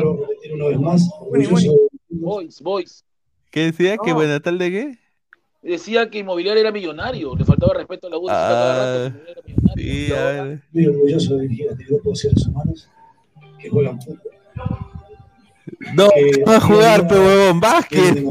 Boys, 2.09 2.61
Boys. 2.61 3.05
¿Qué 3.49 3.61
decía? 3.71 3.97
¿Qué 4.03 4.11
buena 4.13 4.39
tal 4.39 4.57
de 4.57 4.71
qué? 4.71 5.00
Decía 5.61 6.09
que 6.09 6.19
inmobiliaria 6.19 6.61
era 6.61 6.71
millonario, 6.71 7.35
le 7.35 7.45
faltaba 7.45 7.75
respeto 7.75 8.07
a 8.07 8.09
la 8.09 8.17
U. 8.17 8.25
Ah, 8.29 9.11
sí, 9.75 10.11
a 10.11 10.23
ver. 10.23 10.61
Muy 10.71 10.87
orgulloso 10.87 11.35
de 11.35 11.43
dirigir 11.43 11.69
a 11.69 11.73
este 11.73 11.85
grupo 11.85 12.09
de 12.09 12.15
seres 12.15 12.47
humanos 12.47 12.89
que 13.59 13.69
juegan 13.69 14.01
fútbol. 14.01 14.31
No, 15.95 16.09
va 16.47 16.55
a 16.55 16.59
jugar, 16.59 17.07
pe, 17.07 17.13
huevón. 17.13 17.59
Básquet. 17.59 18.23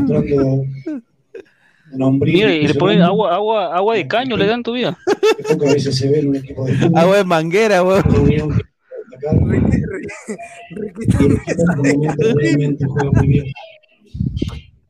Mira, 1.93 2.53
y 2.53 2.67
le 2.67 2.75
ponen 2.75 3.03
agua, 3.03 3.35
agua, 3.35 3.77
agua 3.77 3.95
de 3.95 4.09
caño, 4.09 4.37
le 4.37 4.47
dan 4.47 4.65
todavía. 4.65 4.99
que 5.37 5.43
pocas 5.55 5.75
veces 5.75 5.97
se 5.97 6.09
ve 6.09 6.19
en 6.21 6.29
un 6.29 6.37
equipo 6.37 6.65
de 6.65 6.75
fútbol. 6.75 6.99
Agua 6.99 7.17
de 7.17 7.25
manguera, 7.25 7.85
huevón. 7.85 8.61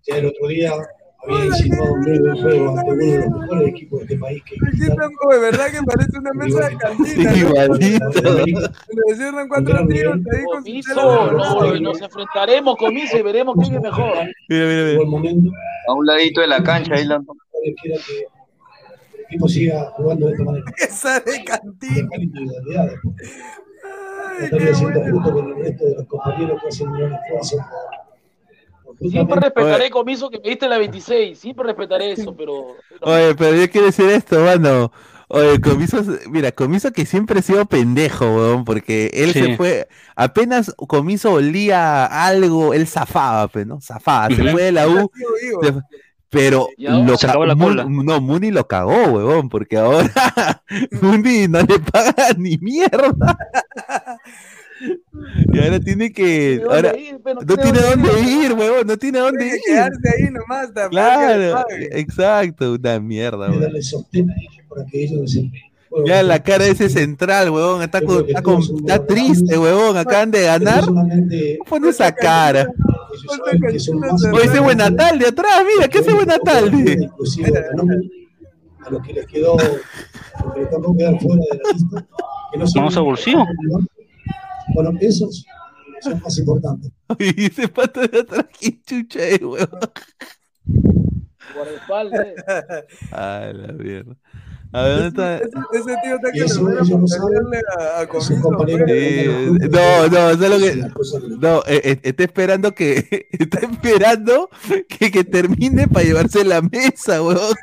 El 0.07 0.27
otro 0.27 0.49
día 0.49 0.73
había 1.23 1.47
insinuado 1.47 1.93
un 1.93 2.01
breve 2.03 2.41
juego 2.41 2.79
ante 2.79 2.91
uno 2.91 3.05
de 3.05 3.19
los 3.19 3.41
mejores 3.41 3.69
equipos 3.69 3.99
de 3.99 4.05
este 4.05 4.19
país 4.19 4.43
que 4.45 4.57
de 4.57 5.39
verdad 5.39 5.67
que 5.71 5.83
parece 5.83 6.19
una 6.19 6.33
mesa 6.33 6.69
de 6.69 6.77
cantina. 6.77 7.37
Igualito. 7.37 8.11
Le 9.09 9.17
cierran 9.17 9.49
cuatro 9.49 9.87
tiros 9.87 10.15
ahí 10.33 10.45
con 10.45 10.63
Comiso, 10.63 11.81
nos 11.81 12.01
enfrentaremos 12.01 12.77
con 12.77 12.95
Miso 12.95 13.19
y 13.19 13.23
veremos 13.23 13.57
quién 13.61 13.75
es 13.75 13.83
mejor. 13.83 14.13
Mira, 14.49 14.67
mira, 14.67 14.85
mira. 14.85 15.51
A 15.89 15.93
un 15.93 16.07
ladito 16.07 16.41
de 16.41 16.47
la 16.47 16.63
cancha, 16.63 16.95
ahí 16.95 17.05
la... 17.05 17.21
que 17.83 17.93
el 17.93 18.01
equipo 19.27 19.49
siga 19.49 19.91
jugando 19.97 20.27
de 20.27 20.33
esta 20.33 20.45
manera. 20.45 20.65
Esa 20.79 21.21
de 21.21 21.45
cantina. 21.45 22.09
individualidades. 22.17 22.99
Estaría 24.41 24.75
siendo 24.75 25.01
justo 25.03 25.33
con 25.33 25.49
el 25.49 25.57
resto 25.57 25.85
de 25.85 25.95
los 25.97 26.07
compañeros 26.07 26.61
que 26.63 26.69
hacen 26.69 26.89
un 26.89 26.99
gran 26.99 27.13
esfuerzo. 27.13 27.57
Siempre 29.01 29.41
respetaré 29.41 29.91
Comiso 29.91 30.29
que 30.31 30.39
me 30.41 30.51
diste 30.51 30.69
la 30.69 30.79
26, 30.79 31.39
siempre 31.39 31.67
respetaré 31.67 32.13
eso, 32.13 32.35
pero 32.37 32.77
Oye, 33.01 33.35
pero 33.35 33.57
yo 33.57 33.71
quiero 33.71 33.87
decir 33.87 34.07
esto, 34.11 34.41
mano. 34.41 34.93
Oye, 35.29 35.61
Comiso, 35.61 36.03
mira, 36.29 36.51
Comiso 36.53 36.91
que 36.93 37.07
siempre 37.07 37.39
ha 37.39 37.43
sido 37.43 37.65
pendejo, 37.65 38.25
weón, 38.27 38.65
porque 38.65 39.11
él 39.15 39.33
Sí. 39.33 39.43
se 39.45 39.57
fue, 39.57 39.89
apenas 40.17 40.75
Comiso 40.77 41.33
olía 41.35 42.05
algo, 42.27 42.75
él 42.75 42.87
zafaba, 42.89 43.47
pues, 43.49 43.65
¿no? 43.67 43.81
Zafaba, 43.81 44.29
se 44.35 44.51
fue 44.51 44.65
de 44.65 44.73
la 44.73 44.89
U, 44.89 45.11
se 45.63 45.73
pero 46.29 46.69
lo 46.79 47.17
se 47.17 47.27
ca- 47.27 47.33
acabó 47.33 47.47
la 47.47 47.57
cola. 47.57 47.85
no, 47.89 48.21
Muni 48.21 48.51
lo 48.51 48.67
cagó, 48.69 49.05
weón, 49.05 49.49
porque 49.49 49.77
ahora 49.79 50.11
Muni 51.01 51.47
no 51.49 51.61
le 51.63 51.79
paga 51.79 52.15
ni 52.37 52.59
mierda. 52.59 53.37
Y 55.53 55.59
ahora 55.59 55.81
tiene 55.81 56.13
que, 56.13 56.63
ahora 56.69 56.97
ir, 56.97 57.19
pero 57.23 57.41
no 57.41 57.47
no 57.47 57.57
tiene 57.57 57.79
dónde 57.81 58.21
ir. 58.21 58.43
ir, 58.45 58.53
weón, 58.55 58.87
no 58.87 58.97
tiene 58.97 59.19
dónde 59.19 59.47
ir. 59.47 59.53
que 59.53 59.61
quedarse 59.73 60.09
ahí 60.17 60.31
nomás, 60.31 60.69
le 60.75 60.89
Claro, 60.89 61.65
exacto, 61.93 62.73
una 62.75 63.01
mierda, 63.01 63.49
ellos 63.49 63.73
desempeñen. 63.73 64.37
Ya 66.07 66.23
la 66.23 66.41
cara 66.41 66.65
de 66.65 66.71
ese 66.71 66.89
central, 66.89 67.51
huevón, 67.51 67.83
está, 67.83 68.01
con- 68.01 68.25
está, 68.29 68.43
con- 68.43 68.63
está 68.63 69.05
triste, 69.05 69.59
huevón, 69.59 69.97
acaban 69.97 70.31
de 70.31 70.43
ganar. 70.45 70.85
Pone 71.69 71.89
esa 71.89 72.13
cara. 72.15 72.69
Oye, 74.33 74.45
ese 74.45 74.61
buena 74.61 74.95
tarde 74.95 75.27
atrás, 75.27 75.65
mira, 75.67 75.89
a 78.87 78.91
los 78.91 79.03
que 79.03 79.13
les 79.13 79.27
quedó, 79.27 79.57
porque 80.43 80.61
les 80.61 80.71
tocó 80.71 80.97
quedar 80.97 81.21
fuera 81.21 81.43
de 81.51 81.59
la 81.59 81.73
lista. 81.73 82.07
Que 82.53 82.59
no 82.59 82.67
son- 82.67 82.81
Vamos 82.83 82.97
a 82.97 83.01
bolsillo. 83.01 83.45
Bueno, 84.75 84.93
esos 85.01 85.45
son 86.01 86.21
más 86.21 86.39
importantes. 86.39 86.91
Oye, 87.09 87.35
ese 87.37 87.69
pato 87.69 88.01
de 88.07 88.21
atrás, 88.21 88.47
qué 88.59 88.81
chucha 88.83 89.21
es, 89.21 89.43
huevón. 89.43 89.81
guardaespaldas. 91.55 92.27
Ay, 93.13 93.53
la 93.55 93.73
mierda. 93.73 94.17
A 94.73 94.83
ver, 94.83 94.93
¿dónde 94.93 95.09
está? 95.09 95.37
Ese, 95.39 95.49
ese 95.73 95.97
tío 96.05 96.15
está 96.15 96.33
que 96.33 96.39
eso 96.45 96.71
ellos 96.71 96.89
no 96.91 96.99
ponerle 97.21 97.61
a, 97.79 98.01
a 98.01 98.07
Comiso. 98.07 98.35
Sí, 98.87 99.25
no, 99.71 100.09
no, 100.09 100.31
eso 100.31 100.45
es 100.45 100.51
lo 100.51 100.59
que. 100.59 101.39
No, 101.41 101.59
eh, 101.67 101.81
eh, 101.85 102.01
está 102.03 102.23
esperando 102.25 102.73
que. 102.75 103.27
Está 103.41 103.59
esperando 103.61 104.49
que, 104.89 105.11
que 105.11 105.25
termine 105.25 105.89
para 105.89 106.05
llevarse 106.05 106.45
la 106.45 106.63
mesa, 106.63 107.23
huevón. 107.23 107.57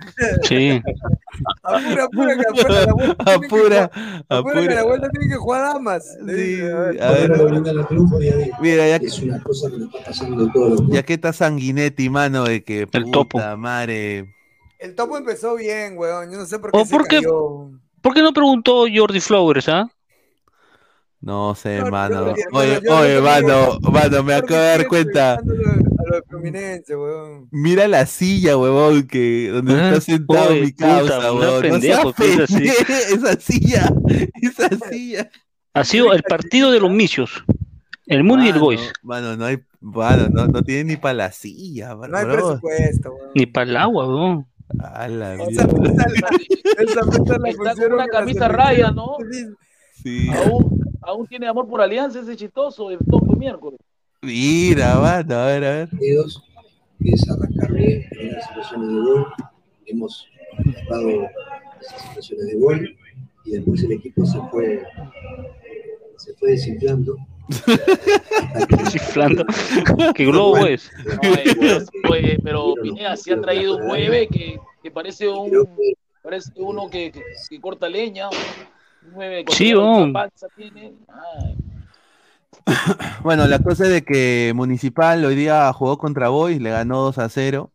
Sí. 0.44 0.82
Apura, 1.64 2.06
apura, 2.06 2.36
que 2.36 2.44
afuera 2.50 2.86
la 2.86 2.94
vuelta 2.94 3.16
tiene 3.18 3.30
que 3.30 3.32
Apura, 3.32 3.92
apura, 4.30 4.62
que 4.62 4.74
la 4.74 4.82
apura. 4.82 4.84
vuelta 4.84 5.10
tiene 5.10 5.28
que 5.30 5.36
jugar 5.36 5.74
damas. 5.74 6.18
Le 6.24 6.34
dice, 6.34 6.72
a 6.72 6.80
ver. 6.80 7.04
A 7.04 7.12
ver, 7.12 7.32
mira, 8.60 8.88
ya, 8.88 8.96
Es 8.98 9.20
una 9.22 9.42
cosa 9.44 9.70
que 9.70 9.78
le 9.78 9.86
está 9.86 10.00
pasando 10.06 10.46
a 10.48 10.52
todos 10.52 10.82
los 10.82 10.90
ya 10.90 11.04
que 11.04 11.14
está 11.14 11.32
Sanguinetti, 11.32 12.10
mano, 12.10 12.44
de 12.44 12.64
que. 12.64 12.88
El 12.92 13.12
topo. 13.12 13.38
puta 13.38 13.56
madre. 13.56 14.37
El 14.80 14.96
topo 14.96 15.18
empezó 15.18 15.56
bien, 15.56 15.98
weón. 15.98 16.32
Yo 16.32 16.38
no 16.38 16.46
sé 16.46 16.60
por 16.60 16.72
qué 16.72 16.78
¿O 16.80 16.86
se 16.86 16.92
por 16.92 17.08
qué, 17.08 17.18
cayó. 17.18 17.72
por 18.02 18.14
qué 18.14 18.22
no 18.22 18.32
preguntó 18.34 18.86
Jordi 18.94 19.20
Flowers, 19.20 19.68
ah? 19.70 19.90
No 21.20 21.56
sé, 21.56 21.80
No, 21.80 21.88
mano. 21.90 22.28
yo- 22.28 22.36
yo- 22.36 22.44
Oye, 22.60 22.80
yo- 22.86 22.96
oye, 22.98 23.22
mano, 23.22 23.80
mano, 23.92 24.24
me 24.24 24.36
acabo 24.36 24.60
de 24.62 24.68
dar 24.68 24.88
cuenta. 24.88 25.34
A 25.34 25.40
weón. 26.90 27.48
Mira 27.52 27.88
la 27.88 28.06
silla, 28.06 28.56
huevón, 28.58 29.08
que 29.08 29.50
donde 29.52 29.74
Ah, 29.74 29.90
está 29.90 30.02
sentado 30.02 30.50
oye, 30.52 30.62
mi 30.62 30.72
puta, 30.72 30.88
causa, 30.88 31.20
no 31.20 31.34
huevón. 31.34 31.70
No 31.70 31.80
seas 31.82 32.06
pendejo, 32.16 32.54
esa 33.14 33.40
silla, 33.40 33.92
esa 34.42 34.70
silla. 34.90 35.30
Ha 35.74 35.84
sido 35.84 36.14
el 36.14 36.24
partido 36.24 36.72
de 36.72 36.80
los 36.80 36.92
misios. 36.92 37.44
El 38.06 38.24
Moon 38.24 38.42
y 38.44 38.48
el 38.48 38.54
Mano, 38.54 38.64
Boys. 38.66 38.94
Mano, 39.04 39.36
no 39.36 39.46
hay, 39.46 39.58
mano, 39.82 40.30
no, 40.32 40.48
no 40.48 40.64
tiene 40.64 40.86
ni 40.86 40.96
para 40.98 41.14
la 41.14 41.32
silla, 41.32 41.94
No 41.96 42.18
hay 42.18 42.24
bro. 42.26 42.34
presupuesto, 42.36 43.12
weón. 43.14 43.30
Ni 43.36 43.46
para 43.48 43.70
el 43.70 43.76
agua, 43.78 44.08
weón. 44.08 44.48
A 44.80 45.08
la 45.08 45.38
O 45.42 45.50
sea, 45.50 45.66
esa, 45.66 45.68
la 45.68 46.30
Está 46.78 47.02
con 47.02 47.26
pusieron 47.26 47.94
una 47.94 48.04
en 48.04 48.10
camisa 48.10 48.48
raya, 48.48 48.92
¿no? 48.92 49.16
Sí. 50.04 50.28
Aún, 50.30 50.82
aún 51.02 51.28
tiene 51.28 51.48
amor 51.48 51.68
por 51.68 51.82
Alianza 51.82 52.20
ese 52.20 52.36
chistoso 52.36 52.90
de 52.90 52.98
topo 52.98 53.36
miércoles. 53.36 53.80
Mira, 54.22 55.00
mano, 55.00 55.36
a 55.36 55.46
ver, 55.46 55.64
a 55.64 55.72
ver. 55.72 55.90
partidos, 55.90 56.44
es 57.00 57.30
arrancar 57.30 57.72
bien, 57.72 58.04
generar 58.10 58.42
situaciones 58.42 58.90
de 58.90 59.00
gol. 59.00 59.28
Hemos 59.86 60.28
dado 60.90 61.10
esas 61.80 62.02
situaciones 62.02 62.48
de 62.48 62.56
gol 62.60 62.98
y 63.46 63.52
después 63.52 63.84
el 63.84 63.92
equipo 63.94 64.26
se 64.26 64.40
fue, 64.52 64.84
se 66.18 66.34
fue 66.34 66.52
desinflando. 66.52 67.16
Chiflando. 68.92 69.46
¿Qué 70.16 70.26
globo 70.26 70.58
es? 70.66 70.92
Ay, 71.24 71.56
pues, 72.08 72.38
pero 72.44 72.74
Pineda 72.82 73.16
sí 73.18 73.32
ha 73.32 73.40
traído 73.42 73.78
un 73.78 73.88
9 73.88 74.28
que, 74.32 74.58
que 74.82 74.92
parece 74.92 75.28
un 75.28 75.68
parece 76.24 76.52
uno 76.58 76.90
que, 76.90 77.12
que, 77.12 77.22
que 77.50 77.62
corta 77.62 77.88
leña. 77.88 78.30
Un 78.30 79.14
9 79.16 79.46
con 79.46 79.56
Sí, 79.56 79.74
una 79.74 79.84
weón. 79.92 80.14
panza 80.14 80.48
tiene. 80.56 80.94
Ay, 81.08 81.56
Bueno, 83.24 83.48
la 83.48 83.60
cosa 83.60 83.86
es 83.86 83.90
de 83.92 84.04
que 84.04 84.52
Municipal 84.56 85.24
hoy 85.24 85.36
día 85.36 85.72
jugó 85.74 85.98
contra 85.98 86.30
Boys, 86.30 86.60
le 86.62 86.72
ganó 86.72 87.02
2 87.02 87.18
a 87.20 87.30
0. 87.30 87.72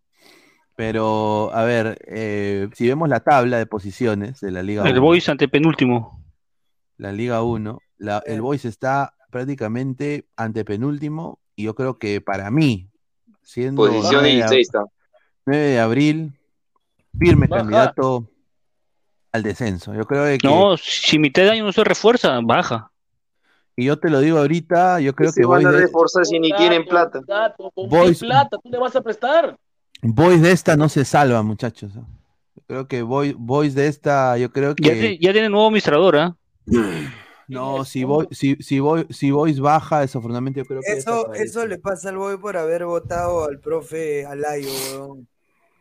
Pero, 0.75 1.51
a 1.55 1.65
ver, 1.65 1.99
eh, 2.07 2.69
si 2.75 2.89
vemos 2.89 3.09
la 3.09 3.21
tabla 3.21 3.59
de 3.59 3.67
posiciones 3.67 4.41
de 4.41 4.51
la 4.51 4.63
Liga 4.63 4.83
El 4.85 4.93
1, 4.93 5.01
Boys 5.03 5.29
ante 5.29 5.47
penúltimo. 5.47 6.23
la 6.97 7.13
Liga 7.13 7.43
1, 7.43 7.79
la- 7.99 8.23
el 8.27 8.41
Boys 8.41 8.65
está 8.65 9.15
prácticamente 9.33 10.27
antepenúltimo 10.37 11.41
y 11.57 11.65
yo 11.65 11.75
creo 11.75 11.99
que 11.99 12.21
para 12.21 12.51
mí, 12.51 12.89
siendo 13.43 13.83
Posición 13.87 14.13
9 14.23 14.29
de, 14.29 14.35
16 14.37 14.67
está. 14.69 14.85
9 15.47 15.63
de 15.63 15.81
abril, 15.81 16.33
firme 17.19 17.47
Baja. 17.49 17.63
candidato 17.63 18.29
al 19.33 19.43
descenso. 19.43 19.95
Yo 19.95 20.05
creo 20.05 20.25
de 20.25 20.39
que 20.39 20.47
No, 20.47 20.77
si 20.77 21.19
mitad 21.19 21.43
de 21.43 21.51
año 21.51 21.65
no 21.65 21.73
se 21.73 21.83
refuerza, 21.83 22.39
baja. 22.45 22.91
Y 23.75 23.87
yo 23.87 23.99
te 23.99 24.11
lo 24.11 24.21
digo 24.21 24.39
ahorita, 24.39 25.01
yo 25.01 25.15
creo 25.15 25.33
Se 25.33 25.41
que 25.41 25.47
van 25.47 25.63
Boys 25.63 25.67
a 25.67 25.73
de, 25.73 25.81
reforzar 25.87 26.27
si 26.27 26.39
ni 26.39 26.53
quieren 26.53 26.85
plata. 26.85 27.21
Gato, 27.27 27.71
¿con 27.75 27.89
Boys- 27.89 28.21
qué 28.21 28.27
plata 28.27 28.59
tú 28.63 28.69
le 28.71 28.79
vas 28.79 28.95
a 28.95 29.01
prestar? 29.01 29.57
Boys 30.03 30.43
de 30.43 30.53
esta 30.53 30.77
no 30.77 30.91
se 30.91 31.07
salva, 31.07 31.43
muchachos. 31.43 31.95
Yo 31.95 32.63
creo 32.67 32.87
que 32.87 33.03
Boy- 33.03 33.35
Boys 33.39 33.75
de 33.75 33.87
esta, 33.89 34.37
yo 34.37 34.53
creo 34.53 34.75
que... 34.75 35.17
ya 35.19 35.33
tiene 35.33 35.49
nuevo 35.49 35.67
administrador, 35.69 36.17
¿ah? 36.19 36.37
No, 37.53 37.85
si 37.85 38.05
Boy- 38.05 38.29
si, 38.31 38.57
si 38.57 38.81
Boy- 38.81 39.07
si 39.11 39.31
Boys 39.31 39.61
baja, 39.61 40.01
desafortunadamente 40.01 40.61
yo 40.61 40.65
creo 40.67 40.81
que... 40.81 40.93
Eso, 40.93 41.33
eso 41.35 41.67
le 41.67 41.79
pasa 41.79 42.09
al 42.11 42.17
Boy 42.17 42.37
por 42.39 42.57
haber 42.57 42.85
votado 42.85 43.45
al 43.45 43.59
profe 43.61 44.25
Alayo, 44.27 44.69
weón. 44.93 45.29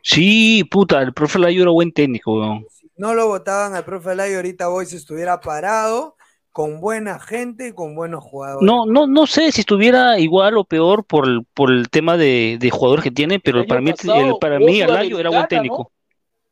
Sí, 0.03 0.63
puta, 0.63 1.01
el 1.01 1.13
profe 1.13 1.37
Layo 1.37 1.61
era 1.61 1.71
buen 1.71 1.91
técnico, 1.91 2.33
weón. 2.39 2.65
No 2.97 3.13
lo 3.13 3.27
votaban 3.27 3.75
al 3.75 3.85
profe 3.85 4.11
Alayo, 4.11 4.37
ahorita 4.37 4.67
Boy 4.67 4.85
se 4.85 4.97
estuviera 4.97 5.39
parado, 5.41 6.15
con 6.51 6.81
buena 6.81 7.19
gente 7.19 7.67
y 7.69 7.71
con 7.73 7.95
buenos 7.95 8.23
jugadores. 8.23 8.65
No, 8.65 8.85
no, 8.85 9.07
no 9.07 9.25
sé 9.27 9.51
si 9.51 9.61
estuviera 9.61 10.19
igual 10.19 10.57
o 10.57 10.63
peor 10.65 11.05
por 11.05 11.27
el, 11.27 11.45
por 11.53 11.71
el 11.71 11.89
tema 11.89 12.17
de, 12.17 12.57
de 12.59 12.69
jugadores 12.71 13.03
que 13.03 13.11
tiene, 13.11 13.39
pero 13.39 13.61
El 13.61 13.67
para 13.67 13.79
mí, 13.79 13.91
pasado 13.91 14.19
el- 14.21 14.35
para 14.41 14.59
mí 14.59 14.81
Alayo 14.81 15.19
era 15.19 15.29
buen 15.29 15.47
técnico. 15.47 15.77
¿no? 15.77 15.91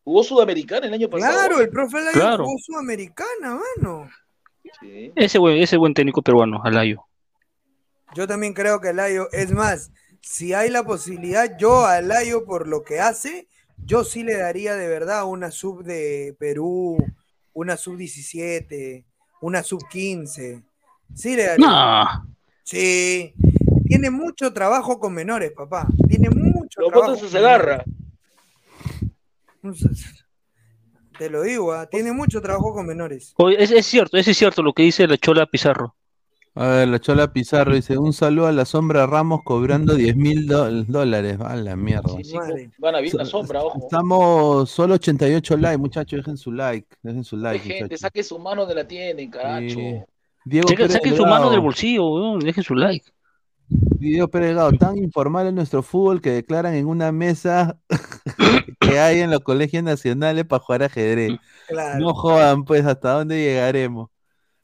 Jugó 0.05 0.23
Sudamericana 0.23 0.87
el 0.87 0.93
año 0.93 1.09
pasado. 1.09 1.33
Claro, 1.37 1.59
el 1.61 1.69
profe 1.69 1.97
Alayo 1.97 2.19
Claro. 2.19 2.45
jugó 2.45 2.57
Sudamericana, 2.59 3.59
mano. 3.77 4.09
Ese 4.81 5.39
buen, 5.39 5.57
ese 5.57 5.77
buen 5.77 5.93
técnico 5.93 6.21
peruano, 6.21 6.61
Alayo. 6.63 7.05
Yo 8.15 8.27
también 8.27 8.53
creo 8.53 8.79
que 8.79 8.89
Alayo, 8.89 9.31
es 9.31 9.51
más, 9.51 9.91
si 10.21 10.53
hay 10.53 10.69
la 10.69 10.83
posibilidad, 10.83 11.57
yo 11.57 11.85
a 11.85 11.95
Alayo 11.95 12.45
por 12.45 12.67
lo 12.67 12.83
que 12.83 12.99
hace, 12.99 13.47
yo 13.85 14.03
sí 14.03 14.23
le 14.23 14.35
daría 14.37 14.75
de 14.75 14.87
verdad 14.87 15.25
una 15.25 15.51
sub 15.51 15.83
de 15.83 16.35
Perú, 16.39 16.97
una 17.53 17.77
sub 17.77 17.97
17, 17.97 19.05
una 19.41 19.63
sub 19.63 19.87
15. 19.89 20.63
Sí 21.13 21.35
le 21.35 21.43
daría. 21.45 21.65
No. 21.65 22.35
Sí. 22.63 23.33
Tiene 23.87 24.11
mucho 24.11 24.53
trabajo 24.53 24.99
con 24.99 25.13
menores, 25.13 25.51
papá. 25.51 25.87
Tiene 26.07 26.29
mucho 26.29 26.81
Los 26.81 26.91
trabajo. 26.91 27.15
se 27.15 27.37
agarra. 27.37 27.83
Te 31.19 31.29
lo 31.29 31.41
digo, 31.41 31.73
ah, 31.73 31.85
tiene 31.85 32.13
mucho 32.13 32.39
trabajo 32.39 32.73
con 32.73 32.85
menores. 32.85 33.33
Oye, 33.35 33.61
es, 33.61 33.71
es 33.71 33.85
cierto, 33.85 34.15
ese 34.15 34.31
es 34.31 34.37
cierto 34.37 34.63
lo 34.63 34.71
que 34.71 34.83
dice 34.83 35.05
la 35.05 35.17
Chola 35.17 35.45
Pizarro. 35.45 35.93
A 36.55 36.67
ver, 36.67 36.87
la 36.87 36.99
Chola 36.99 37.33
Pizarro 37.33 37.75
dice, 37.75 37.97
un 37.97 38.13
saludo 38.13 38.47
a 38.47 38.53
la 38.53 38.63
Sombra 38.63 39.05
Ramos 39.05 39.41
cobrando 39.43 39.95
10 39.95 40.15
mil 40.15 40.47
dólares. 40.47 41.37
A 41.41 41.57
la 41.57 41.75
mierda. 41.75 42.13
Gana 42.77 43.01
bien 43.01 43.17
la 43.17 43.25
sombra, 43.25 43.61
ojo. 43.61 43.79
Estamos 43.83 44.69
solo 44.69 44.93
88 44.93 45.57
likes, 45.57 45.77
muchachos, 45.77 46.19
dejen 46.19 46.37
su 46.37 46.53
like, 46.53 46.87
dejen 47.03 47.25
su 47.25 47.35
like, 47.35 47.59
gente, 47.59 47.83
muchachos. 47.83 47.99
saque 47.99 48.23
su 48.23 48.39
mano 48.39 48.65
de 48.65 48.75
la 48.75 48.87
tienen, 48.87 49.29
caracho. 49.29 49.75
Sí. 49.75 49.99
Diego 50.45 50.69
Saquen, 50.69 50.87
Pérez 50.87 50.93
saquen 50.93 51.17
su 51.17 51.25
mano 51.25 51.49
del 51.49 51.59
bolsillo, 51.59 52.07
weón, 52.07 52.39
dejen 52.39 52.63
su 52.63 52.75
like. 52.75 53.11
Diego 53.67 54.29
Pérez 54.29 54.47
Delgado, 54.47 54.71
tan 54.71 54.97
informal 54.97 55.47
es 55.47 55.53
nuestro 55.53 55.83
fútbol 55.83 56.21
que 56.21 56.31
declaran 56.31 56.75
en 56.75 56.87
una 56.87 57.11
mesa 57.11 57.77
que 58.89 58.99
hay 58.99 59.19
en 59.21 59.31
los 59.31 59.41
colegios 59.41 59.83
nacionales 59.83 60.45
para 60.45 60.63
jugar 60.63 60.83
ajedrez. 60.83 61.37
Claro. 61.67 61.99
No 61.99 62.13
jodan, 62.13 62.63
pues, 62.65 62.85
¿hasta 62.85 63.11
dónde 63.13 63.37
llegaremos? 63.41 64.09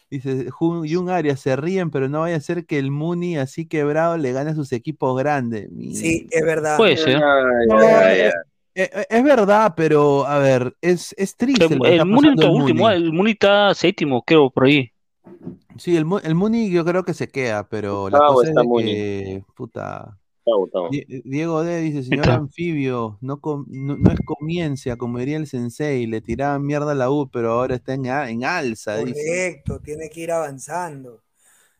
Dice, 0.10 0.50
Jun- 0.52 1.10
Arias, 1.10 1.40
se 1.40 1.56
ríen, 1.56 1.90
pero 1.90 2.08
no 2.08 2.22
vaya 2.22 2.36
a 2.38 2.40
ser 2.40 2.66
que 2.66 2.78
el 2.78 2.92
Muni 2.92 3.38
así 3.38 3.66
quebrado 3.66 4.18
le 4.18 4.32
gane 4.34 4.52
a 4.52 4.56
sus 4.56 4.72
equipos 4.72 5.18
grandes. 5.18 5.70
Sí, 5.94 6.28
es 6.30 6.46
verdad. 6.46 6.78
Puede 6.78 6.96
ser. 6.98 7.20
No, 7.20 7.82
es, 7.82 8.34
es- 8.76 9.08
es 9.10 9.24
verdad, 9.24 9.74
pero 9.76 10.26
a 10.26 10.38
ver, 10.38 10.76
es, 10.82 11.14
es 11.18 11.36
triste. 11.36 11.66
El, 11.66 11.78
lo 11.78 11.84
que 11.84 11.92
está 11.92 12.04
el 12.04 12.10
Muni 12.10 12.30
está 12.30 12.50
último, 12.50 12.84
Muni. 12.84 12.96
el 12.96 13.14
Muni 13.14 13.32
está 13.32 13.74
séptimo, 13.74 14.22
creo, 14.22 14.50
por 14.50 14.66
ahí. 14.66 14.92
Sí, 15.78 15.98
el, 15.98 16.06
el 16.24 16.36
Muni 16.36 16.70
yo 16.70 16.86
creo 16.86 17.04
que 17.04 17.14
se 17.14 17.28
queda, 17.28 17.68
pero 17.68 18.10
la 18.10 18.18
Octavo 18.20 18.36
cosa 18.36 18.50
es 18.50 18.56
Muni. 18.68 19.42
puta, 19.56 20.18
Diego 21.24 21.64
D 21.64 21.82
dice, 21.82 22.04
señor 22.04 22.30
anfibio, 22.30 23.18
no, 23.22 23.42
com- 23.42 23.66
no, 23.70 23.98
no 23.98 24.12
es 24.12 24.20
comiencia, 24.22 24.98
como 24.98 25.18
diría 25.20 25.38
el 25.38 25.48
sensei, 25.48 26.06
le 26.08 26.22
tiraban 26.22 26.64
mierda 26.66 26.92
a 26.92 26.96
la 26.96 27.10
U, 27.12 27.30
pero 27.30 27.52
ahora 27.54 27.76
está 27.76 27.94
en, 27.96 28.06
en 28.06 28.44
alza, 28.46 28.98
dice. 28.98 29.22
Correcto, 29.22 29.80
tiene 29.82 30.10
que 30.10 30.22
ir 30.22 30.32
avanzando. 30.32 31.24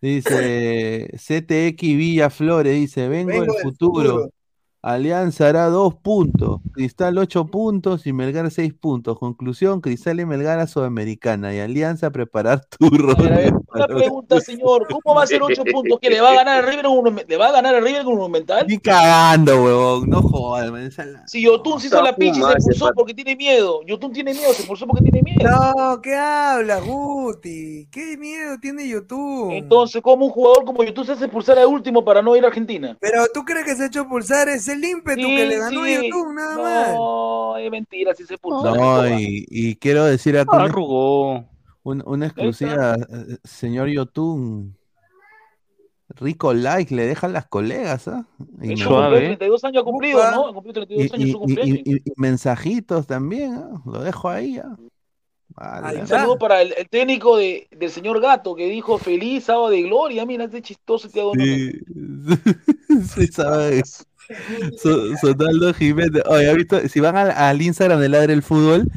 Dice 0.02 1.10
CTX 1.18 1.98
Villa 1.98 2.30
Flores, 2.30 2.74
dice, 2.76 3.08
vengo, 3.08 3.32
Vengo 3.32 3.42
del 3.42 3.56
del 3.56 3.64
futuro. 3.64 4.14
futuro. 4.14 4.32
Alianza 4.88 5.48
hará 5.48 5.66
dos 5.70 5.96
puntos, 5.96 6.62
Cristal 6.74 7.18
ocho 7.18 7.48
puntos 7.48 8.06
y 8.06 8.14
Melgar 8.14 8.52
seis 8.52 8.72
puntos. 8.72 9.18
Conclusión, 9.18 9.82
Cristal 9.82 10.20
y 10.20 10.26
Melgar 10.28 10.60
a 10.60 10.68
Sudamericana 10.68 11.56
y 11.56 11.60
Alianza 11.60 12.08
a 12.08 12.10
preparar 12.12 12.64
turro. 12.66 13.16
Una 13.74 13.88
pregunta, 13.88 14.40
señor. 14.40 14.86
¿Cómo 14.88 15.16
va 15.16 15.24
a 15.24 15.28
ser 15.28 15.42
8 15.42 15.64
puntos? 15.72 15.98
¿Que 16.00 16.10
le 16.12 16.22
va 16.22 16.30
a 16.30 16.36
ganar 16.36 16.64
a 16.64 16.68
River 16.68 16.86
con 16.86 16.98
un- 17.00 17.22
le 17.28 17.38
va 17.38 17.48
a 17.48 17.52
ganar 17.52 17.74
a 17.74 17.80
River 17.80 18.04
con 18.04 18.14
un 18.14 18.20
Monumental? 18.20 18.68
Ni 18.68 18.78
cagando, 18.78 19.64
huevón, 19.64 20.08
no 20.10 20.22
jodas. 20.22 20.72
man, 20.72 20.84
esa 20.84 21.04
la- 21.04 21.28
Si 21.28 21.42
Yotun 21.42 21.80
se 21.80 21.88
hizo 21.88 22.02
la 22.04 22.16
picha 22.16 22.32
y 22.40 22.42
se 22.42 22.42
ese 22.42 22.70
expulsó 22.70 22.92
porque 22.96 23.14
tiene 23.16 23.36
miedo. 23.36 23.82
Yotun 23.88 24.14
tiene 24.14 24.34
miedo, 24.34 24.52
se 24.54 24.60
expulsó 24.60 24.86
porque 24.88 25.04
tiene 25.04 25.22
miedo. 25.24 25.50
No, 25.50 26.00
¿qué 26.02 26.16
hablas, 26.16 26.84
Guti? 26.86 27.88
¿Qué 27.92 28.18
miedo 28.18 28.58
tiene 28.62 28.88
YouTube? 28.88 29.52
Entonces, 29.52 30.02
¿cómo 30.04 30.26
un 30.28 30.32
jugador 30.32 30.64
como 30.64 30.84
Yotun 30.84 31.06
se 31.06 31.14
hace 31.14 31.26
expulsar 31.26 31.58
al 31.58 31.66
último 31.68 32.06
para 32.06 32.22
no 32.22 32.36
ir 32.36 32.44
a 32.46 32.48
Argentina? 32.48 32.96
Pero 33.02 33.26
tú 33.34 33.44
crees 33.44 33.66
que 33.66 33.76
se 33.76 33.84
ha 33.84 33.88
hecho 33.88 34.08
pulsar 34.08 34.48
es 34.50 34.68
el 34.76 34.86
ímpetu 34.86 35.22
que 35.28 35.46
le 35.48 35.58
ganó 35.58 35.82
a 35.84 35.86
sí. 35.88 35.96
YouTube, 35.96 36.34
nada 36.34 36.58
más. 36.58 36.94
No, 36.94 37.58
es 37.58 37.72
mentira, 37.72 38.14
si 38.16 38.24
se 38.26 38.34
expulsó. 38.36 38.76
No, 38.76 39.20
y, 39.20 39.46
y 39.50 39.76
quiero 39.76 40.06
decir 40.06 40.38
acá 40.38 40.56
una, 40.56 40.66
Arrugó. 40.66 41.46
un- 41.84 42.04
una 42.06 42.26
exclusiva, 42.28 42.96
eh, 42.96 43.38
señor 43.44 43.90
Yotun. 43.90 44.76
Rico 46.18 46.54
like, 46.54 46.94
le 46.96 47.08
dejan 47.08 47.34
las 47.34 47.48
colegas, 47.48 48.08
¿ah? 48.08 48.28
Y, 48.62 48.74
Eso 48.74 48.78
me- 48.78 48.78
Suave, 48.78 49.06
cumplió 49.08 49.18
¿eh? 49.18 49.38
32 49.38 49.64
años 49.66 49.82
ha 49.82 49.84
cumplido, 49.84 50.20
Upa. 50.20 50.32
¿no? 50.32 50.48
Ha 50.48 50.54
cumplido 50.54 50.74
32 50.86 51.06
y- 51.08 51.16
años 51.16 51.28
y- 51.28 51.32
su 51.32 51.38
y- 51.38 51.40
cumpleaños. 51.42 51.78
y- 51.84 51.96
y 51.96 52.14
mensajitos 52.16 53.08
también, 53.08 53.56
¿ah? 53.56 53.82
Lo 53.86 54.02
dejo 54.04 54.30
ahí, 54.30 54.58
¿ah? 54.60 54.76
Vale, 55.50 55.88
Ahí 55.88 55.96
¿ah? 55.98 56.02
Un 56.02 56.08
saludo 56.08 56.38
para 56.38 56.62
el, 56.62 56.74
el 56.78 56.88
técnico 56.90 57.38
de, 57.38 57.68
del 57.72 57.90
señor 57.90 58.22
Gato 58.22 58.56
que 58.56 58.68
dijo 58.70 58.98
feliz 59.00 59.46
sábado 59.46 59.70
de 59.70 59.82
gloria. 59.82 60.26
Mira, 60.26 60.44
este 60.46 60.62
chistoso 60.62 61.10
te 61.10 61.22
Sí, 61.34 61.72
sí 63.16 63.28
sabes. 63.28 64.06
So- 64.82 65.16
Sonaldo 65.18 65.74
Jiménez. 65.74 66.24
Oye, 66.28 66.50
¿has 66.50 66.56
visto? 66.56 66.88
Si 66.90 67.00
van 67.00 67.16
al, 67.18 67.32
al 67.32 67.62
Instagram 67.62 68.00
de 68.00 68.10
Ladre 68.10 68.34
el 68.34 68.44
Fútbol, 68.44 68.90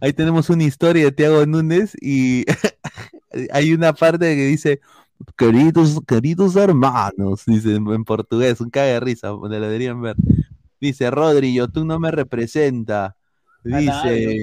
ahí 0.00 0.12
tenemos 0.12 0.50
una 0.50 0.64
historia 0.64 1.04
de 1.04 1.12
Thiago 1.12 1.44
Núñez 1.46 1.94
y 2.00 2.44
hay 3.52 3.72
una 3.72 3.92
parte 3.92 4.34
que 4.36 4.46
dice, 4.46 4.80
queridos, 5.36 5.98
queridos 6.06 6.56
hermanos, 6.56 7.44
dice 7.46 7.74
en, 7.76 8.04
portugués, 8.04 8.60
un 8.60 8.70
caga 8.70 8.86
de 8.94 9.00
risa, 9.00 9.28
donde 9.28 9.58
lo 9.58 9.66
deberían 9.66 10.00
ver. 10.00 10.16
Dice, 10.80 11.10
Rodri, 11.10 11.58
tú 11.72 11.84
no 11.84 11.98
me 11.98 12.10
representa. 12.10 13.16
Dice. 13.62 14.42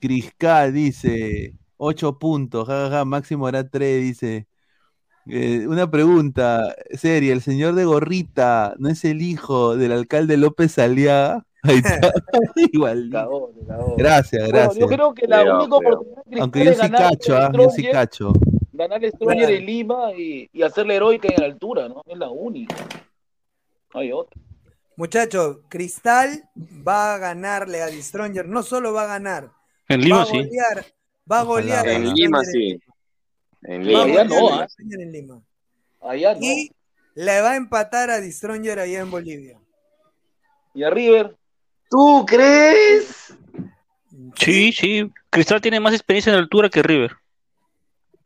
Criscal, 0.00 0.72
dice, 0.72 1.54
8 1.76 2.18
puntos, 2.20 2.68
jajaja, 2.68 3.04
máximo 3.04 3.48
era 3.48 3.68
3, 3.68 4.00
dice. 4.02 4.46
Eh, 5.30 5.66
una 5.68 5.90
pregunta 5.90 6.74
seria, 6.92 7.32
¿el 7.34 7.42
señor 7.42 7.74
de 7.74 7.84
gorrita 7.84 8.74
no 8.78 8.88
es 8.88 9.04
el 9.04 9.20
hijo 9.22 9.76
del 9.76 9.92
alcalde 9.92 10.36
López 10.38 10.78
Aliaga? 10.78 11.44
Ahí 11.62 11.78
está, 11.78 12.12
igual. 12.72 13.10
Cagó, 13.12 13.52
le 13.54 13.66
cagó. 13.66 13.96
Gracias, 13.96 14.50
Bueno, 14.50 14.58
gracias. 14.58 14.78
yo 14.78 14.86
creo 14.86 15.14
que 15.14 15.26
la 15.26 15.44
única 15.44 15.76
oportunidad 15.76 16.24
de 16.24 16.40
Aunque 16.40 16.60
Cristal 16.60 16.64
yo 16.64 16.70
es 16.70 16.76
sí 16.78 16.88
ganar 16.88 17.10
cacho, 17.10 17.36
al 17.36 17.42
ah, 17.46 17.50
yo 17.52 17.70
sí 17.70 17.84
Stronger, 17.84 17.92
cacho. 17.92 18.32
ganar 18.72 19.04
el 19.04 19.12
Stronger 19.12 19.50
en 19.50 19.66
Lima 19.66 20.12
y, 20.16 20.48
y 20.52 20.62
hacerle 20.62 20.96
heroica 20.96 21.28
en 21.28 21.40
la 21.40 21.46
altura, 21.46 21.88
¿no? 21.88 22.02
Es 22.06 22.18
la 22.18 22.30
única. 22.30 22.76
No 23.94 24.00
hay 24.00 24.12
otra. 24.12 24.40
Muchachos, 24.96 25.58
Cristal 25.68 26.44
va 26.56 27.14
a 27.14 27.18
ganarle 27.18 27.82
a 27.82 27.86
Distronger. 27.88 28.48
No 28.48 28.62
solo 28.62 28.92
va 28.92 29.04
a 29.04 29.06
ganar, 29.06 29.52
En 29.88 30.00
va 30.00 30.04
Lima 30.04 30.26
sí. 30.26 30.48
va 31.30 31.40
a 31.40 31.44
golear 31.44 31.86
En 31.88 32.14
Lima 32.14 32.42
Stronger 32.44 32.44
sí. 32.44 32.80
En 33.62 33.82
Va 33.82 34.02
a 34.02 34.06
Lima. 34.06 34.20
Allá 34.20 34.24
no, 34.24 34.54
a 34.54 34.62
¿ah? 34.62 34.68
En 34.78 35.12
Lima. 35.12 35.42
Allá 36.00 36.34
no. 36.34 36.40
Y 36.40 36.72
le 37.14 37.40
va 37.40 37.52
a 37.52 37.56
empatar 37.56 38.10
a 38.10 38.20
Distronger 38.20 38.78
allá 38.78 39.00
en 39.00 39.10
Bolivia. 39.10 39.58
Y 40.74 40.84
a 40.84 40.90
River. 40.90 41.36
¿Tú 41.90 42.24
crees? 42.26 43.34
Sí, 44.36 44.72
sí. 44.72 45.10
Cristal 45.30 45.60
tiene 45.60 45.80
más 45.80 45.94
experiencia 45.94 46.32
en 46.32 46.38
altura 46.38 46.68
que 46.68 46.82
River. 46.82 47.12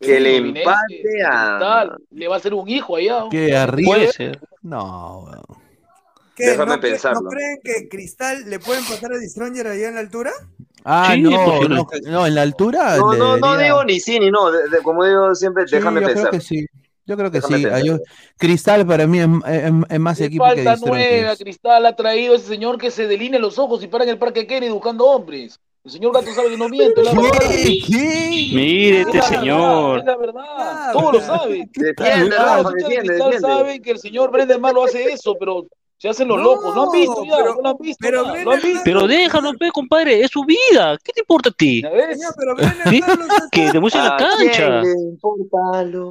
Que 0.00 0.18
le 0.20 0.36
empate 0.36 1.22
a- 1.24 1.58
Cristal, 1.58 1.98
Le 2.10 2.28
va 2.28 2.34
a 2.34 2.38
hacer 2.38 2.54
un 2.54 2.68
hijo 2.68 2.96
allá. 2.96 3.24
¿Qué, 3.30 3.56
arriba? 3.56 3.86
Puede 3.94 4.12
ser. 4.12 4.40
No, 4.62 5.20
weón. 5.20 5.62
¿Qué? 6.34 6.46
Déjame 6.46 6.76
¿No, 6.76 6.80
pensarlo. 6.80 7.20
¿No 7.22 7.30
creen 7.30 7.58
que 7.62 7.88
Cristal 7.88 8.48
le 8.50 8.58
puede 8.58 8.80
empatar 8.80 9.12
a 9.12 9.18
Distronger 9.18 9.66
allá 9.68 9.88
en 9.88 9.94
la 9.94 10.00
altura? 10.00 10.32
Ah, 10.84 11.12
Sí, 11.14 11.20
no, 11.22 11.30
no, 11.68 11.86
no, 12.06 12.26
en 12.26 12.34
la 12.34 12.42
altura. 12.42 12.96
No, 12.96 13.12
no, 13.14 13.36
no 13.36 13.56
digo 13.56 13.84
ni 13.84 14.00
sí 14.00 14.18
ni 14.18 14.30
no. 14.30 14.50
de- 14.50 14.68
de- 14.68 14.82
como 14.82 15.04
digo 15.04 15.34
siempre, 15.34 15.66
Sí, 15.68 15.76
déjame 15.76 16.00
yo 16.00 16.06
pensar. 16.08 16.28
creo 16.30 16.40
que 16.40 16.46
sí. 16.46 16.66
Yo 17.04 17.16
creo 17.16 17.30
que 17.30 17.38
Déjame 17.40 17.58
sí. 17.58 17.66
Ah, 17.72 17.80
yo- 17.80 17.98
Cristal 18.38 18.86
para 18.86 19.06
mí 19.06 19.18
es, 19.20 19.26
es- 19.48 19.72
es 19.88 19.98
más 20.00 20.18
Le 20.20 20.26
equipo 20.26 20.44
que 20.54 20.62
falta 20.62 20.76
nueve. 20.86 21.34
Cristal 21.38 21.86
ha 21.86 21.96
traído 21.96 22.32
a 22.32 22.36
ese 22.36 22.46
señor 22.46 22.78
que 22.78 22.90
se 22.90 23.06
delinea 23.06 23.40
los 23.40 23.58
ojos 23.58 23.82
y 23.82 23.88
para 23.88 24.04
en 24.04 24.10
el 24.10 24.18
Parque 24.18 24.46
Kennedy 24.46 24.72
buscando 24.72 25.06
hombres. 25.06 25.58
El 25.84 25.90
señor 25.90 26.14
Gato 26.14 26.32
sabe 26.32 26.50
que 26.50 26.56
no 26.56 26.68
miente, 26.68 27.02
la 27.02 27.12
verdad. 27.12 27.30
Mire 27.98 29.00
Es 29.00 29.06
este 29.08 29.22
señor. 29.22 29.96
verdad, 29.96 29.98
es 29.98 30.04
la 30.06 30.16
verdad, 30.16 30.92
todos 30.92 31.12
lo 31.14 31.20
saben. 31.20 31.70
Defiende, 31.74 32.36
Todos 32.36 32.46
Rafa, 32.56 32.70
defiende, 32.70 32.96
Cristal 33.08 33.30
defiende. 33.32 33.40
saben 33.40 33.82
que 33.82 33.90
el 33.90 33.98
señor 33.98 34.30
Brenderman 34.30 34.74
lo 34.74 34.84
hace 34.84 35.04
eso, 35.12 35.36
pero 35.38 35.66
se 36.02 36.08
hacen 36.08 36.26
los 36.26 36.42
locos. 36.42 36.74
¿Lo 36.74 36.82
han 36.82 36.90
visto 36.90 37.24
ya? 37.24 37.38
¿No 37.44 37.62
lo 37.62 37.68
han 37.68 37.76
visto? 37.80 38.04
ya? 38.04 38.10
¿Lo 38.42 38.50
han 38.50 38.60
visto? 38.60 38.80
Pero 38.82 39.06
déjalo, 39.06 39.54
pe, 39.54 39.70
compadre, 39.70 40.20
es 40.20 40.32
su 40.32 40.42
vida. 40.44 40.98
¿Qué 41.04 41.12
te 41.12 41.20
importa 41.20 41.50
a 41.50 41.52
ti? 41.52 41.80
¿Sí? 42.90 43.00
Que 43.52 43.70
demuestre 43.70 44.02
la 44.02 44.16
¿A 44.16 44.16
cancha. 44.16 44.82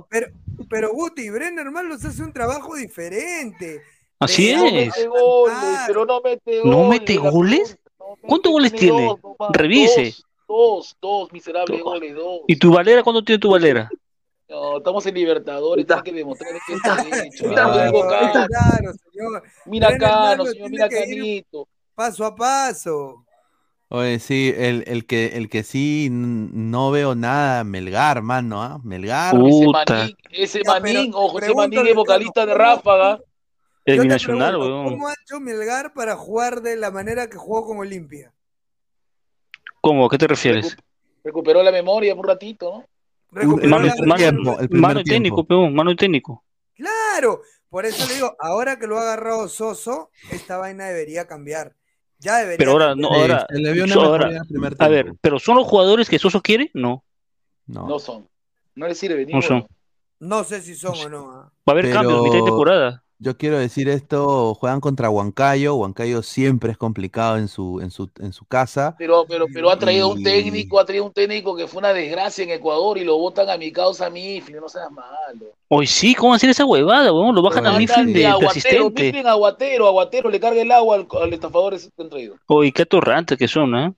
Pero, 0.10 0.28
pero 0.70 0.94
Guti, 0.94 1.30
Brenner 1.30 1.70
Malos 1.72 2.06
hace 2.06 2.24
un 2.24 2.32
trabajo 2.32 2.74
diferente. 2.76 3.82
Así 4.18 4.56
No 4.56 4.66
es. 4.66 4.74
mete 4.74 5.08
goles, 5.08 5.80
pero 5.88 6.06
no 6.06 6.22
mete 6.22 6.62
goles. 6.62 6.66
¿No 6.78 6.88
mete 6.88 7.18
goles? 7.18 7.78
¿Cuántos 8.22 8.52
goles 8.54 8.72
tiene? 8.72 9.14
Revise. 9.52 10.16
Dos, 10.48 10.96
dos 11.02 11.34
miserables 11.34 11.82
goles, 11.82 12.16
dos. 12.16 12.42
¿Y 12.48 12.56
tu 12.56 12.72
Valera 12.72 13.04
cuándo 13.04 13.22
tiene 13.26 13.40
tu 13.40 13.52
Valera? 13.52 13.90
No, 14.52 14.80
estamos 14.80 15.06
en 15.06 15.16
Libertadores, 15.16 15.88
tiene 15.88 16.04
que 16.04 16.12
demostrar 16.12 16.52
que 16.68 16.74
está 16.74 17.26
hecho. 17.26 17.48
Mira, 17.48 17.64
Claro, 17.64 17.74
Rodrigo 17.74 18.10
Cano. 18.10 18.48
claro, 18.48 18.94
señor. 19.10 19.44
Mira 19.66 19.90
Malos 19.98 20.50
señor, 20.52 20.70
mira 20.70 20.90
Canito. 20.90 21.70
Paso 21.96 22.26
a 22.26 22.36
paso. 22.36 23.26
Oye, 23.88 24.20
sí, 24.20 24.54
el, 24.54 24.84
el 24.88 25.06
que 25.06 25.38
el 25.38 25.48
que 25.48 25.64
sí 25.64 26.10
no 26.12 26.92
veo 26.92 27.16
nada, 27.16 27.64
Melgar, 27.64 28.22
mano, 28.24 28.62
¿ah? 28.62 28.82
Melgar. 28.84 29.34
Ese 29.36 29.68
Manín, 29.68 30.18
ese 30.32 30.62
Manín, 30.66 31.12
ojo, 31.16 31.40
ese 31.40 31.56
Manín 31.56 31.88
es 31.88 31.96
vocalista 31.96 32.46
de 32.46 32.54
Ráfaga. 32.54 33.22
Es 33.86 34.02
binacional, 34.02 34.58
weón. 34.58 34.90
¿Cómo 34.90 35.08
ha 35.08 35.14
hecho 35.14 35.40
Melgar 35.40 35.94
para 35.94 36.18
jugar 36.18 36.62
de 36.62 36.76
la 36.76 36.92
manera 36.92 37.30
que 37.30 37.38
jugó 37.38 37.66
con 37.66 37.78
Olimpia? 37.78 38.34
¿Cómo? 39.80 40.08
¿A 40.08 40.10
qué 40.10 40.18
te 40.18 40.28
refieres? 40.28 40.76
Recuperó 41.24 41.64
la 41.64 41.72
memoria 41.72 42.14
por 42.16 42.26
un 42.26 42.30
ratito, 42.30 42.80
¿no? 42.80 42.91
Mano, 43.32 43.58
la- 43.58 43.96
mano- 44.06 44.16
tiempo, 44.18 44.60
el 44.60 44.70
mano 44.72 45.04
técnico, 45.04 45.46
peón, 45.46 45.74
mano 45.74 45.92
y 45.92 45.96
técnico. 45.96 46.44
Claro, 46.76 47.42
por 47.70 47.86
eso 47.86 48.06
le 48.08 48.16
digo, 48.16 48.36
ahora 48.40 48.78
que 48.78 48.88
lo 48.88 48.98
ha 48.98 49.02
agarrado 49.04 49.48
Soso, 49.48 50.10
esta 50.32 50.58
vaina 50.58 50.86
debería 50.88 51.28
cambiar. 51.28 51.76
Ya 52.20 52.38
debería 52.38 52.58
Pero 52.58 52.72
ahora, 52.74 52.96
no, 52.96 53.10
cambiar. 53.10 53.32
ahora, 53.32 53.48
se 53.50 53.60
le 53.60 53.84
una 53.84 53.94
ahora- 53.96 54.42
a 54.80 54.88
ver, 54.90 55.14
pero 55.22 55.40
¿son 55.40 55.56
los 55.56 55.66
jugadores 55.66 56.10
que 56.10 56.20
Soso 56.20 56.42
quiere? 56.42 56.70
No. 56.74 57.04
No 57.68 58.00
son. 58.00 58.28
No 58.76 58.88
le 58.88 58.96
sirve 58.96 59.26
ni 59.26 59.34
No 59.34 59.42
son. 59.42 59.66
No 60.20 60.44
sé 60.44 60.62
si 60.62 60.76
son 60.76 60.94
o 61.00 61.10
no. 61.10 61.32
ah. 61.32 61.52
Va 61.68 61.68
a 61.68 61.72
haber 61.72 61.92
cambios 61.92 62.22
mitad 62.24 62.36
de 62.38 62.44
temporada. 62.44 63.04
Yo 63.24 63.38
quiero 63.38 63.60
decir 63.60 63.88
esto, 63.88 64.56
juegan 64.56 64.82
contra 64.82 65.08
Huancayo, 65.12 65.76
Huancayo 65.76 66.24
siempre 66.24 66.72
es 66.72 66.78
complicado 66.80 67.38
en 67.38 67.48
su, 67.48 67.80
en 67.80 67.92
su, 67.92 68.10
en 68.20 68.34
su 68.34 68.46
casa. 68.46 68.96
Pero, 68.98 69.26
pero, 69.28 69.46
pero 69.54 69.70
ha 69.70 69.78
traído 69.78 70.10
un 70.12 70.22
Y- 70.22 70.24
técnico, 70.24 70.80
ha 70.80 70.86
traído 70.86 71.06
un 71.06 71.14
técnico 71.14 71.56
que 71.56 71.68
fue 71.68 71.78
una 71.82 71.94
desgracia 71.94 72.44
en 72.44 72.50
Ecuador 72.50 72.98
y 72.98 73.04
lo 73.04 73.20
votan 73.20 73.48
a 73.52 73.58
mi 73.60 73.72
causa 73.72 74.08
a 74.08 74.10
mí, 74.10 74.42
no 74.60 74.68
seas 74.68 74.90
malo. 74.90 75.54
Hoy 75.68 75.86
sí, 75.86 76.16
¿cómo 76.16 76.34
hacer 76.34 76.50
esa 76.50 76.66
huevada, 76.66 77.14
weón? 77.14 77.36
Lo 77.36 77.44
bajan 77.44 77.68
a 77.68 77.78
Mifflin 77.78 78.12
de 78.12 78.26
aguatero, 78.26 78.50
asistente. 78.50 79.04
Mifflin 79.04 79.28
aguatero, 79.28 79.86
aguatero, 79.88 80.30
le 80.32 80.40
carga 80.40 80.60
el 80.64 80.72
agua 80.72 80.96
al, 80.96 81.08
al 81.22 81.32
estafador 81.34 81.76
ese 81.76 81.92
que 81.96 82.02
han 82.02 82.10
traído. 82.10 82.36
Oye, 82.48 82.72
qué 82.72 82.82
atorrantes 82.82 83.38
que 83.38 83.48
son, 83.48 83.76
¿eh? 83.76 83.94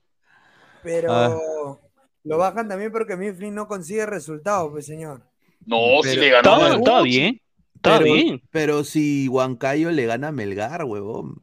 Pero 0.82 1.10
Ah. 1.10 1.78
lo 2.24 2.36
bajan 2.36 2.68
también 2.68 2.92
porque 2.92 3.16
Mifflin 3.16 3.54
no 3.54 3.66
consigue 3.68 4.04
resultados, 4.04 4.70
pues 4.70 4.84
señor. 4.84 5.22
No, 5.64 5.78
si 6.02 6.10
Pero- 6.10 6.20
le 6.20 6.28
ganó 6.28 6.52
Estaba, 6.56 6.74
estaba 6.76 7.02
bien. 7.02 7.40
Estaba 7.84 7.98
pero, 7.98 8.14
bien. 8.14 8.42
pero 8.50 8.84
si 8.84 9.28
Huancayo 9.28 9.90
le 9.90 10.06
gana 10.06 10.28
a 10.28 10.32
Melgar, 10.32 10.84
huevón. 10.84 11.42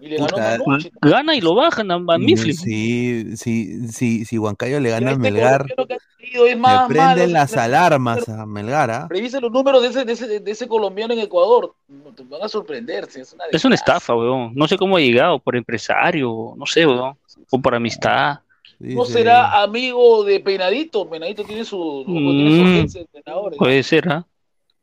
Y 0.00 0.08
le 0.08 0.18
Puta. 0.18 0.58
Gana 1.00 1.36
y 1.36 1.40
lo 1.40 1.54
bajan 1.54 1.90
a, 1.90 1.94
a 1.94 2.18
Mifflin. 2.18 2.54
Sí, 2.54 3.36
sí, 3.36 3.88
sí, 3.88 4.24
si 4.24 4.38
Huancayo 4.38 4.80
le 4.80 4.90
gana 4.90 5.08
a 5.08 5.12
este 5.12 5.22
Melgar, 5.22 5.64
le 6.18 6.88
prenden 6.88 7.32
las 7.32 7.56
alarmas 7.56 8.28
a 8.28 8.44
Melgar, 8.46 8.90
¿ah? 8.90 9.06
Revisen 9.08 9.40
los 9.42 9.52
números 9.52 9.80
de 9.82 9.88
ese, 9.88 10.04
de 10.04 10.12
ese, 10.12 10.40
de 10.40 10.50
ese 10.50 10.66
colombiano 10.68 11.14
en 11.14 11.20
Ecuador. 11.20 11.74
Te 12.16 12.24
van 12.24 12.42
a 12.42 12.48
sorprenderse. 12.48 13.20
Es 13.20 13.32
una 13.32 13.44
Es 13.50 13.64
una 13.64 13.74
estafa, 13.76 14.14
weón. 14.14 14.52
No 14.54 14.66
sé 14.68 14.76
cómo 14.76 14.96
ha 14.96 15.00
llegado, 15.00 15.38
por 15.38 15.56
empresario, 15.56 16.54
no 16.56 16.66
sé, 16.66 16.86
weón. 16.86 17.16
O 17.50 17.58
por 17.60 17.74
amistad. 17.74 18.40
¿No 18.78 19.04
será 19.06 19.62
amigo 19.62 20.24
de 20.24 20.40
Peinadito? 20.40 21.08
Peinadito 21.08 21.44
tiene 21.44 21.64
su, 21.64 22.02
tiene 22.06 22.50
su 22.50 22.62
Mm, 22.62 22.66
agencia 22.76 23.00
de 23.00 23.06
entrenadores. 23.14 23.58
puede 23.58 23.82
ser, 23.82 24.08
¿ah? 24.10 24.26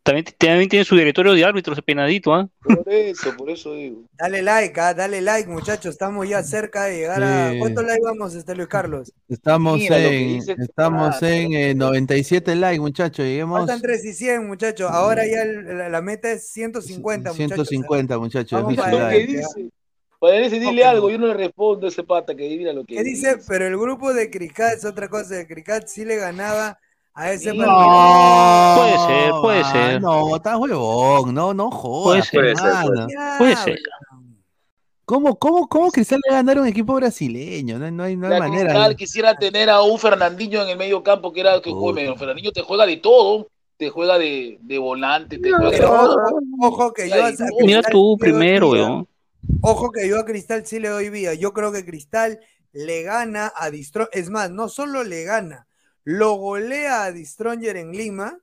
También, 0.03 0.25
también 0.37 0.67
tiene 0.67 0.83
su 0.83 0.97
directorio 0.97 1.31
de 1.31 1.45
árbitros, 1.45 1.81
penadito, 1.81 2.33
¿ah? 2.33 2.49
Por 2.61 2.83
eso, 2.91 3.37
por 3.37 3.49
eso 3.49 3.73
digo. 3.73 4.03
Dale 4.19 4.41
like, 4.41 4.77
ah, 4.81 4.93
dale 4.93 5.21
like, 5.21 5.49
muchachos. 5.49 5.93
Estamos 5.93 6.27
ya 6.27 6.43
cerca 6.43 6.83
de 6.83 6.97
llegar 6.97 7.23
a. 7.23 7.51
Sí. 7.51 7.59
¿Cuántos 7.59 7.85
like 7.85 8.01
vamos, 8.03 8.35
este 8.35 8.53
Luis 8.53 8.67
Carlos? 8.67 9.13
Estamos 9.29 9.79
Mira 9.79 9.97
en, 9.99 10.45
tu 10.45 10.51
estamos 10.61 11.15
padre, 11.15 11.43
en 11.43 11.53
eh, 11.53 11.75
97 11.75 12.53
likes, 12.55 12.81
muchachos. 12.81 13.25
Lleguemos 13.25 13.59
Faltan 13.59 13.81
3 13.81 14.03
y 14.03 14.13
100, 14.13 14.45
muchachos. 14.45 14.91
Ahora 14.91 15.25
ya 15.25 15.43
el- 15.43 15.77
la, 15.77 15.87
la 15.87 16.01
meta 16.01 16.31
es 16.31 16.49
150, 16.49 17.31
muchachos. 17.31 17.69
150, 17.69 18.19
muchachos. 18.19 18.61
Vamos 18.61 18.71
dice 18.71 18.81
para 18.81 19.03
like. 19.09 19.27
dice. 19.27 19.69
Padre, 20.19 20.49
dile 20.49 20.85
algo, 20.85 21.09
yo 21.09 21.17
no 21.17 21.27
le 21.27 21.33
respondo 21.33 21.85
a 21.85 21.89
ese 21.89 22.03
pata 22.03 22.33
que 22.35 22.47
mira 22.47 22.71
lo 22.71 22.85
que 22.85 22.95
¿Qué 22.95 23.03
dice? 23.03 23.37
Pero 23.45 23.67
el 23.67 23.77
grupo 23.77 24.13
de 24.13 24.29
Cricat 24.29 24.75
es 24.77 24.85
otra 24.85 25.09
cosa. 25.09 25.35
De 25.35 25.47
Cricat 25.47 25.87
sí 25.87 26.05
le 26.05 26.15
ganaba 26.15 26.79
a 27.13 27.31
ese 27.31 27.53
No, 27.53 27.65
partido. 27.65 28.75
Puede 28.77 29.07
ser, 29.07 29.31
puede 29.41 29.61
ah, 29.61 29.71
ser. 29.71 30.01
No, 30.01 30.35
estás 30.35 30.57
huevón, 30.57 31.33
no, 31.33 31.53
no 31.53 31.71
jodas. 31.71 32.29
Puede 32.31 32.55
ser. 32.55 32.77
Puede 33.37 33.55
ser. 33.55 33.79
¿Cómo, 35.05 35.37
cómo, 35.37 35.67
cómo 35.67 35.91
Cristal 35.91 36.21
le 36.23 36.31
va 36.31 36.39
a 36.39 36.41
ganar 36.41 36.57
a 36.57 36.61
un 36.61 36.67
equipo 36.67 36.93
brasileño? 36.93 37.77
No, 37.77 37.91
no 37.91 38.03
hay, 38.03 38.15
no 38.15 38.27
hay 38.27 38.33
La 38.33 38.39
manera. 38.39 38.69
Cristal 38.69 38.95
quisiera 38.95 39.35
tener 39.35 39.69
a 39.69 39.81
un 39.81 39.99
Fernandinho 39.99 40.63
en 40.63 40.69
el 40.69 40.77
medio 40.77 41.03
campo 41.03 41.33
que 41.33 41.41
era 41.41 41.61
que 41.61 41.71
juega. 41.71 42.15
Fernandinho 42.15 42.51
te 42.51 42.61
juega 42.61 42.85
de 42.85 42.97
todo. 42.97 43.47
Te 43.75 43.89
juega 43.89 44.19
de, 44.19 44.59
de 44.61 44.77
volante, 44.77 45.39
te 45.39 45.51
juega 45.51 45.71
de 45.71 45.83
ojo, 45.83 46.39
ojo 46.61 46.93
que 46.93 47.09
yo 47.09 47.15
Mira 47.65 47.81
tú 47.81 48.15
primero, 48.19 48.69
weón. 48.69 49.07
Ojo 49.61 49.91
que 49.91 50.07
yo 50.07 50.19
a 50.19 50.25
Cristal 50.25 50.65
sí 50.65 50.79
le 50.79 50.89
doy 50.89 51.09
vida. 51.09 51.33
Yo 51.33 51.53
creo 51.53 51.71
que 51.71 51.83
Cristal 51.83 52.39
le 52.71 53.01
gana 53.03 53.51
a 53.55 53.71
Distro. 53.71 54.09
Es 54.11 54.29
más, 54.29 54.51
no 54.51 54.69
solo 54.69 55.03
le 55.03 55.23
gana, 55.23 55.67
lo 56.05 56.33
golea 56.33 57.03
a 57.05 57.11
Distronger 57.11 57.77
en 57.77 57.91
Lima 57.91 58.37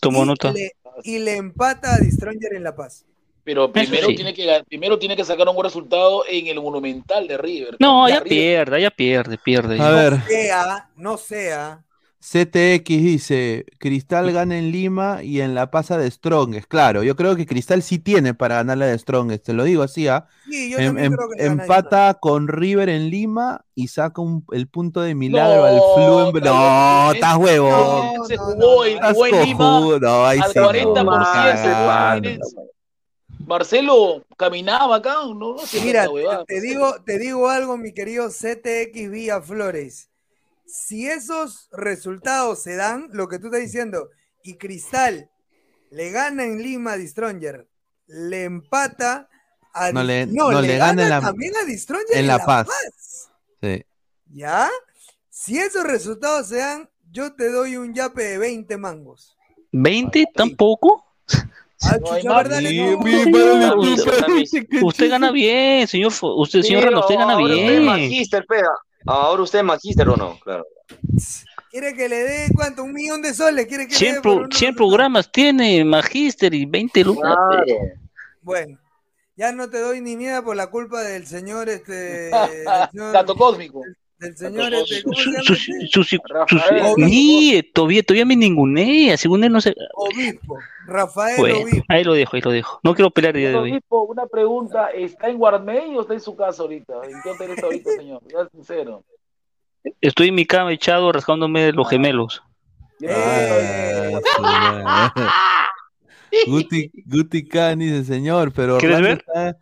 Tomó 0.00 0.24
y 0.24 0.26
nota. 0.26 0.52
le, 0.52 0.72
y 1.04 1.18
le 1.18 1.36
empata 1.36 1.94
a 1.94 1.98
Distronger 1.98 2.54
en 2.54 2.64
La 2.64 2.74
Paz. 2.74 3.04
Pero 3.44 3.72
primero, 3.72 4.06
sí. 4.08 4.14
tiene 4.16 4.32
que, 4.34 4.44
ga- 4.46 4.64
primero 4.64 4.98
tiene 4.98 5.16
que 5.16 5.24
sacar 5.24 5.48
un 5.48 5.54
buen 5.56 5.64
resultado 5.64 6.24
en 6.28 6.46
el 6.46 6.60
Monumental 6.60 7.26
de 7.26 7.36
River. 7.36 7.76
No, 7.80 8.08
Ya 8.08 8.20
River- 8.20 8.28
pierde, 8.28 8.80
ya 8.82 8.90
pierde, 8.90 9.38
pierde. 9.38 9.80
A 9.80 9.90
ver, 9.90 10.22
Sea, 10.28 10.88
no 10.96 11.16
sea. 11.18 11.84
CTX 12.22 13.02
dice, 13.02 13.66
Cristal 13.78 14.32
gana 14.32 14.56
en 14.56 14.70
Lima 14.70 15.24
y 15.24 15.40
en 15.40 15.56
la 15.56 15.72
pasa 15.72 15.98
de 15.98 16.08
Strongest. 16.08 16.68
Claro, 16.68 17.02
yo 17.02 17.16
creo 17.16 17.34
que 17.34 17.46
Cristal 17.46 17.82
sí 17.82 17.98
tiene 17.98 18.32
para 18.32 18.56
ganarle 18.56 18.86
de 18.86 18.96
Strongest, 18.96 19.44
te 19.44 19.52
lo 19.52 19.64
digo 19.64 19.82
así, 19.82 20.06
¿ah? 20.06 20.28
Sí, 20.48 20.70
yo 20.70 20.78
Em- 20.78 20.96
em- 20.98 21.12
creo 21.16 21.28
que 21.28 21.44
empata 21.44 22.14
con 22.20 22.46
River 22.46 22.88
en 22.90 23.10
Lima 23.10 23.64
y 23.74 23.88
saca 23.88 24.22
un- 24.22 24.44
el 24.52 24.68
punto 24.68 25.00
de 25.00 25.16
milagro 25.16 25.64
al 25.64 25.74
No, 25.74 25.94
Flu 25.94 26.26
en... 26.26 26.32
claro, 26.32 27.06
No, 27.06 27.12
estás 27.12 27.36
huevón. 27.38 28.06
ese 28.14 28.28
se 28.28 28.36
jugó, 28.38 28.84
el 28.84 28.92
en 28.92 29.44
Lima 29.44 29.98
no, 30.00 30.24
ahí 30.24 30.38
al 30.38 30.52
sí, 30.52 30.58
no, 30.60 30.64
40%. 30.64 31.02
cagada. 31.02 32.20
¿no? 32.20 32.62
Marcelo 33.46 34.24
caminaba 34.36 34.96
acá, 34.96 35.14
no, 35.24 35.34
no 35.34 35.56
Mira, 35.84 36.06
te, 36.06 36.54
te 36.54 36.60
digo, 36.60 36.94
te 37.04 37.18
digo 37.18 37.48
algo, 37.48 37.76
mi 37.76 37.92
querido 37.92 38.30
CTX 38.30 39.10
Vía 39.10 39.42
Flores. 39.42 40.11
Si 40.74 41.06
esos 41.06 41.68
resultados 41.70 42.62
se 42.62 42.76
dan, 42.76 43.10
lo 43.12 43.28
que 43.28 43.38
tú 43.38 43.46
estás 43.48 43.60
diciendo, 43.60 44.08
y 44.42 44.54
Cristal 44.56 45.30
le 45.90 46.10
gana 46.10 46.44
en 46.44 46.62
Lima 46.62 46.92
a 46.92 46.96
Distronger, 46.96 47.68
le 48.06 48.44
empata 48.44 49.28
a 49.74 49.92
No 49.92 50.02
le- 50.02 50.24
no, 50.26 50.50
le 50.62 50.78
gana 50.78 51.02
en 51.02 51.10
la- 51.10 51.20
también 51.20 51.52
a 51.62 51.66
Distronger 51.66 52.16
en 52.16 52.26
La 52.26 52.44
Paz. 52.44 52.68
Sí. 53.60 53.84
¿Ya? 54.32 54.70
Si 55.28 55.58
esos 55.58 55.84
resultados 55.84 56.48
se 56.48 56.56
dan, 56.56 56.88
yo 57.10 57.34
te 57.34 57.50
doy 57.50 57.76
un 57.76 57.92
yape 57.92 58.22
de 58.22 58.38
20 58.38 58.78
mangos. 58.78 59.36
¿20? 59.72 60.26
¿Tampoco? 60.34 61.04
Ah. 61.84 61.98
Usted, 63.76 64.82
usted 64.82 65.10
gana 65.10 65.30
bien, 65.32 65.86
señor, 65.86 66.12
usted, 66.22 66.62
señor 66.62 66.84
Rando, 66.84 67.00
usted 67.00 67.16
gana 67.16 67.32
es 67.34 67.38
bien. 67.68 67.84
magíster, 67.84 68.46
pega. 68.46 68.70
Ahora 69.06 69.42
usted 69.42 69.58
es 69.60 69.64
magíster 69.64 70.08
o 70.08 70.16
no, 70.16 70.38
claro. 70.40 70.64
¿Quiere 71.70 71.94
que 71.94 72.08
le 72.08 72.16
dé 72.22 72.48
cuánto? 72.54 72.84
Un 72.84 72.92
millón 72.92 73.22
de 73.22 73.32
soles. 73.34 73.66
¿Quiere 73.66 73.86
que 73.86 73.92
le 73.92 73.98
100, 73.98 74.14
dé 74.16 74.20
pro- 74.20 74.32
por 74.34 74.40
uno? 74.42 74.48
100 74.56 74.74
programas 74.74 75.32
tiene 75.32 75.84
Magister 75.84 76.52
y 76.52 76.66
20 76.66 77.02
lucas. 77.04 77.34
Bueno, 78.42 78.78
ya 79.36 79.52
no 79.52 79.70
te 79.70 79.78
doy 79.80 80.00
ni 80.00 80.16
miedo 80.16 80.44
por 80.44 80.54
la 80.56 80.66
culpa 80.68 81.00
del 81.02 81.26
señor, 81.26 81.68
este. 81.68 81.92
del 82.30 82.64
señor- 82.92 83.12
Gato 83.12 83.34
cósmico. 83.34 83.82
Del 84.22 84.36
señor, 84.36 84.72
este, 84.72 85.02
¿cómo 85.02 85.14
se 85.16 85.24
llama? 85.24 86.46
este? 86.46 87.70
todavía, 87.74 88.02
todavía 88.04 88.24
me 88.24 88.36
ningunea, 88.36 89.16
según 89.16 89.42
él 89.42 89.50
no 89.50 89.60
sé. 89.60 89.74
Obispo. 89.94 90.58
Rafael 90.86 91.36
Bueno, 91.38 91.58
Obispo. 91.62 91.84
ahí 91.88 92.04
lo 92.04 92.12
dejo, 92.12 92.36
ahí 92.36 92.42
lo 92.42 92.50
dejo. 92.52 92.78
No 92.84 92.94
quiero 92.94 93.10
pelear 93.10 93.34
el 93.34 93.40
día 93.42 93.50
de 93.50 93.56
hoy. 93.56 93.72
Obispo, 93.72 94.02
una 94.02 94.26
pregunta, 94.26 94.90
¿está 94.90 95.28
en 95.28 95.38
Guarmey 95.38 95.96
o 95.96 96.02
está 96.02 96.14
en 96.14 96.20
su 96.20 96.36
casa 96.36 96.62
ahorita? 96.62 96.94
¿En 97.04 97.20
qué 97.20 97.30
hotel 97.30 97.50
está 97.50 97.66
ahorita, 97.66 97.90
señor? 97.96 98.22
Ya 98.30 98.48
sincero. 98.48 99.04
Estoy 100.00 100.28
en 100.28 100.36
mi 100.36 100.46
cama 100.46 100.72
echado 100.72 101.10
rascándome 101.10 101.72
los 101.72 101.88
gemelos. 101.90 102.44
Ah, 103.08 104.20
su 104.36 104.42
madre. 104.42 105.24
Guti, 106.46 106.92
Guti 107.06 107.42
dice, 107.76 108.04
señor, 108.04 108.52
pero 108.52 108.78
¿Quieres 108.78 108.98
Orlando, 108.98 109.24
ver? 109.34 109.50
está, 109.50 109.58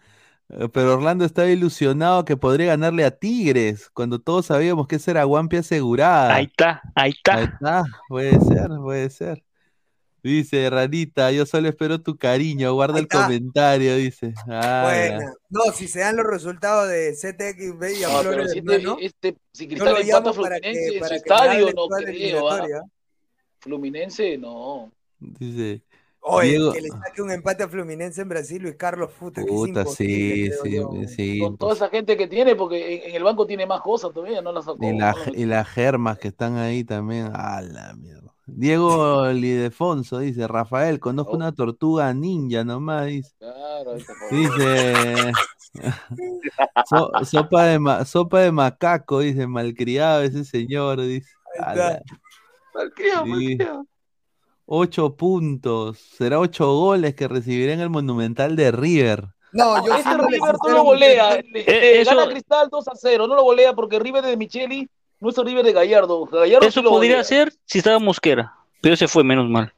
pero 0.72 0.94
Orlando 0.94 1.24
estaba 1.24 1.48
ilusionado 1.48 2.24
que 2.24 2.36
podría 2.36 2.66
ganarle 2.66 3.04
a 3.04 3.10
Tigres, 3.10 3.90
cuando 3.92 4.18
todos 4.20 4.46
sabíamos 4.46 4.86
que 4.88 4.96
esa 4.96 5.12
era 5.12 5.24
Guampi 5.24 5.56
asegurada. 5.56 6.34
Ahí 6.34 6.44
está, 6.46 6.82
ahí 6.94 7.10
está. 7.10 7.34
Ahí 7.34 7.44
está, 7.44 7.84
puede 8.08 8.40
ser, 8.40 8.68
puede 8.82 9.10
ser. 9.10 9.44
Dice, 10.22 10.68
Ranita, 10.68 11.32
yo 11.32 11.46
solo 11.46 11.68
espero 11.68 12.02
tu 12.02 12.18
cariño, 12.18 12.74
guarda 12.74 12.98
el 12.98 13.08
comentario, 13.08 13.96
dice. 13.96 14.34
Ah, 14.48 14.82
Bueno, 14.84 15.32
no, 15.48 15.62
si 15.72 15.88
se 15.88 16.00
dan 16.00 16.16
los 16.16 16.26
resultados 16.26 16.90
de 16.90 17.14
CTXB 17.14 17.98
y 18.00 18.04
a 18.04 18.08
No, 18.08 18.18
pero 18.18 18.32
Flores 18.32 18.52
si, 18.52 18.58
este, 18.58 18.62
Plano, 18.62 18.96
este- 19.00 19.36
si 19.54 19.66
Cristal 19.66 19.94
lo 19.94 19.98
empata 20.00 20.32
Fluminense 20.34 20.96
en 20.96 21.04
su 21.08 21.14
estadio, 21.14 21.66
no 21.74 21.88
creo. 21.88 22.50
¿ah? 22.50 22.82
Fluminense, 23.60 24.36
no. 24.36 24.92
Dice, 25.18 25.82
Oye, 26.22 26.50
Diego- 26.50 26.72
que 26.72 26.80
le 26.82 26.88
saque 26.88 27.22
un 27.22 27.30
empate 27.30 27.62
a 27.62 27.68
Fluminense 27.68 28.20
en 28.20 28.28
Brasil, 28.28 28.62
Luis 28.62 28.74
Carlos 28.76 29.10
Futa, 29.10 29.42
que 29.42 29.48
es 29.50 29.56
puta, 29.56 29.84
sí, 29.86 30.50
sí, 30.62 30.70
yo. 30.76 30.90
sí. 31.08 31.38
Con 31.40 31.56
toda 31.56 31.72
esa 31.72 31.88
gente 31.88 32.16
que 32.16 32.26
tiene, 32.28 32.54
porque 32.56 33.06
en, 33.08 33.14
el 33.16 33.24
banco 33.24 33.46
tiene 33.46 33.66
más 33.66 33.80
cosas 33.80 34.12
todavía, 34.12 34.42
no 34.42 34.52
las 34.52 34.66
sacó. 34.66 34.78
Y, 34.86 34.98
la- 34.98 35.14
y 35.34 35.46
las 35.46 35.66
germas 35.68 36.18
que 36.18 36.28
están 36.28 36.56
ahí 36.56 36.84
también. 36.84 37.30
A 37.34 37.62
la 37.62 37.94
mierda. 37.94 38.32
Diego 38.46 39.26
Lidefonso 39.32 40.18
dice, 40.18 40.46
Rafael, 40.46 41.00
conozco 41.00 41.32
una 41.36 41.52
tortuga 41.52 42.12
ninja 42.12 42.64
nomás, 42.64 43.06
dice. 43.06 43.32
Claro. 43.38 43.94
Dice, 44.30 45.32
so- 46.86 47.10
sopa, 47.24 47.64
de 47.64 47.78
ma- 47.78 48.04
sopa 48.04 48.40
de 48.40 48.52
macaco, 48.52 49.20
dice, 49.20 49.46
malcriado 49.46 50.22
ese 50.22 50.44
señor, 50.44 51.00
dice. 51.00 51.30
Malcriado, 52.74 53.24
Sí. 53.24 53.30
malcriado. 53.30 53.86
Ocho 54.72 55.16
puntos, 55.16 55.98
será 55.98 56.38
ocho 56.38 56.72
goles 56.72 57.16
que 57.16 57.26
recibirá 57.26 57.72
en 57.72 57.80
el 57.80 57.90
Monumental 57.90 58.54
de 58.54 58.70
River. 58.70 59.24
No, 59.50 59.84
yo 59.84 59.92
Este 59.96 60.10
River 60.16 60.54
no 60.64 60.68
lo 60.74 60.84
golea, 60.84 61.34
Eh, 61.38 61.44
le 61.52 62.00
eso- 62.02 62.14
gana 62.14 62.30
Cristal 62.30 62.68
2 62.70 62.86
a 62.86 62.92
0, 62.94 63.26
no 63.26 63.34
lo 63.34 63.42
golea 63.42 63.72
porque 63.72 63.98
River 63.98 64.22
de 64.24 64.36
Micheli 64.36 64.88
no 65.18 65.30
es 65.30 65.38
el 65.38 65.44
River 65.46 65.64
de 65.64 65.72
Gallardo. 65.72 66.24
Gallardo 66.26 66.68
Eso 66.68 66.78
sí 66.80 66.84
lo 66.84 66.90
podría 66.90 67.14
golea. 67.14 67.24
ser 67.24 67.52
si 67.64 67.78
estaba 67.78 67.98
Mosquera, 67.98 68.54
pero 68.80 68.94
se 68.94 69.08
fue 69.08 69.24
menos 69.24 69.48
mal. 69.48 69.72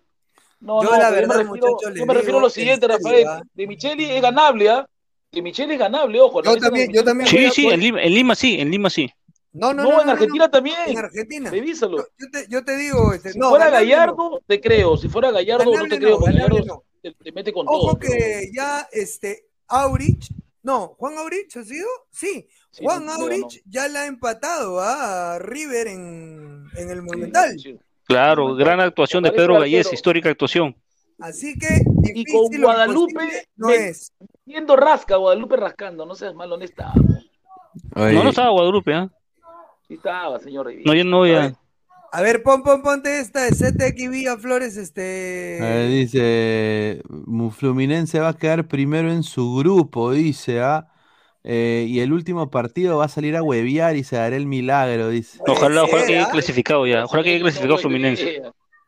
No, 0.60 0.82
Yo 0.82 0.90
no, 0.90 0.98
la 0.98 1.09
pero 1.09 1.23
yo 1.23 1.27
me 1.28 1.35
refiero, 1.39 1.48
muchachos, 1.48 1.81
yo 1.82 1.90
les 1.90 2.06
me 2.06 2.12
refiero 2.14 2.39
a 2.39 2.43
lo 2.43 2.51
siguiente, 2.51 2.86
Rafael. 2.86 3.27
¿ah? 3.27 3.43
De 3.55 3.66
Micheli 3.66 4.05
es 4.10 4.20
ganable, 4.20 4.69
¿ah? 4.69 4.86
De 5.32 5.40
Micheli 5.40 5.73
es 5.73 5.78
ganable, 5.78 6.20
ojo. 6.20 6.43
Yo 6.43 6.55
también, 6.59 6.89
yo 6.93 7.01
Micheli. 7.01 7.05
también 7.06 7.28
Sí, 7.31 7.51
sí, 7.62 7.69
en 7.70 7.81
Lima, 7.81 8.02
en 8.02 8.12
Lima 8.14 8.35
sí, 8.35 8.60
en 8.60 8.70
Lima 8.70 8.90
sí. 8.90 9.10
No, 9.54 9.74
no, 9.74 9.82
No, 9.84 9.90
no, 9.92 10.02
en 10.02 10.08
Argentina 10.10 10.44
no, 10.46 10.50
también. 10.50 10.76
En 10.86 10.98
Argentina. 10.98 11.50
Revísalo. 11.50 11.98
Yo 12.18 12.26
te, 12.32 12.46
yo 12.48 12.64
te 12.64 12.76
digo, 12.76 13.12
este, 13.12 13.32
Si 13.32 13.38
no, 13.38 13.50
fuera. 13.50 13.68
Gallardo, 13.70 14.40
te 14.46 14.60
creo. 14.60 14.96
Si 14.96 15.08
fuera 15.08 15.30
Gallardo, 15.30 15.64
no 15.76 15.84
te 15.86 15.98
creo, 15.98 16.18
Gallardo 16.18 16.58
no. 16.64 16.82
te, 17.02 17.12
te 17.12 17.32
mete 17.32 17.52
con 17.52 17.66
Ojo 17.68 17.88
todo. 17.88 17.98
que 17.98 18.50
ya 18.54 18.88
este 18.92 19.46
Aurich, 19.68 20.28
no, 20.62 20.94
Juan 20.98 21.18
Aurich 21.18 21.54
ha 21.56 21.64
sido, 21.64 21.86
sí, 22.10 22.48
Sí, 22.70 22.82
Juan. 22.84 23.06
Aurich 23.10 23.62
ya 23.66 23.86
la 23.88 24.02
ha 24.02 24.06
empatado 24.06 24.80
a 24.80 25.38
River 25.38 25.88
en, 25.88 26.64
en 26.76 26.90
el 26.90 27.02
Monumental. 27.02 27.54
Claro, 28.04 28.54
gran 28.54 28.80
actuación 28.80 29.22
de 29.22 29.32
Pedro. 29.32 29.60
Gallés, 29.60 29.92
histórica 29.92 30.30
actuación. 30.30 30.74
Así 31.18 31.54
que 31.58 31.82
Y 32.14 32.24
con 32.32 32.44
difícil 32.44 32.62
Guadalupe 32.64 33.46
no 33.56 33.68
me- 33.68 33.88
es. 33.88 34.12
Yendo 34.46 34.74
rasca, 34.76 35.16
Guadalupe 35.16 35.56
rascando, 35.56 36.06
no 36.06 36.14
seas 36.14 36.34
malo, 36.34 36.52
¿dónde 36.52 36.64
estaba? 36.66 36.94
Oye, 37.94 38.12
No, 38.14 38.24
no 38.24 38.30
estaba 38.30 38.50
Guadalupe, 38.50 38.94
¿ah? 38.94 39.10
Sí 39.93 39.97
estaba, 39.97 40.39
señor 40.39 40.69
Rivera. 40.69 40.85
No, 40.86 40.94
ya 40.94 41.05
no, 41.05 41.27
ya. 41.27 41.55
A 42.12 42.23
ver, 42.23 42.43
pon, 42.43 42.62
pon, 42.62 42.82
ponte 42.82 43.20
esta 43.20 43.44
de 43.44 43.51
CTX 43.51 44.09
Villa 44.09 44.39
Flores, 44.39 44.78
este. 44.78 45.59
a 45.60 45.66
ver, 45.66 45.89
dice, 45.90 47.02
Fluminense 47.51 48.19
va 48.19 48.28
a 48.28 48.36
quedar 48.39 48.69
primero 48.69 49.12
en 49.12 49.23
su 49.23 49.55
grupo, 49.55 50.12
dice, 50.12 50.60
¿ah? 50.60 50.89
Eh, 51.44 51.85
y 51.86 52.01
el 52.01 52.14
último 52.14 52.51
partido 52.51 52.97
va 52.97 53.05
a 53.05 53.09
salir 53.09 53.36
a 53.36 53.43
huevear 53.43 53.97
y 53.97 54.02
se 54.02 54.16
dará 54.16 54.35
el 54.35 54.47
milagro, 54.47 55.10
dice. 55.10 55.40
Ojalá, 55.47 55.85
ojalá 55.85 56.06
que 56.06 56.14
haya 56.14 56.24
¿ah? 56.24 56.31
clasificado 56.31 56.86
ya. 56.86 57.05
Ojalá 57.05 57.23
que 57.23 57.31
haya 57.32 57.40
clasificado 57.40 57.77
Fluminense. 57.77 58.40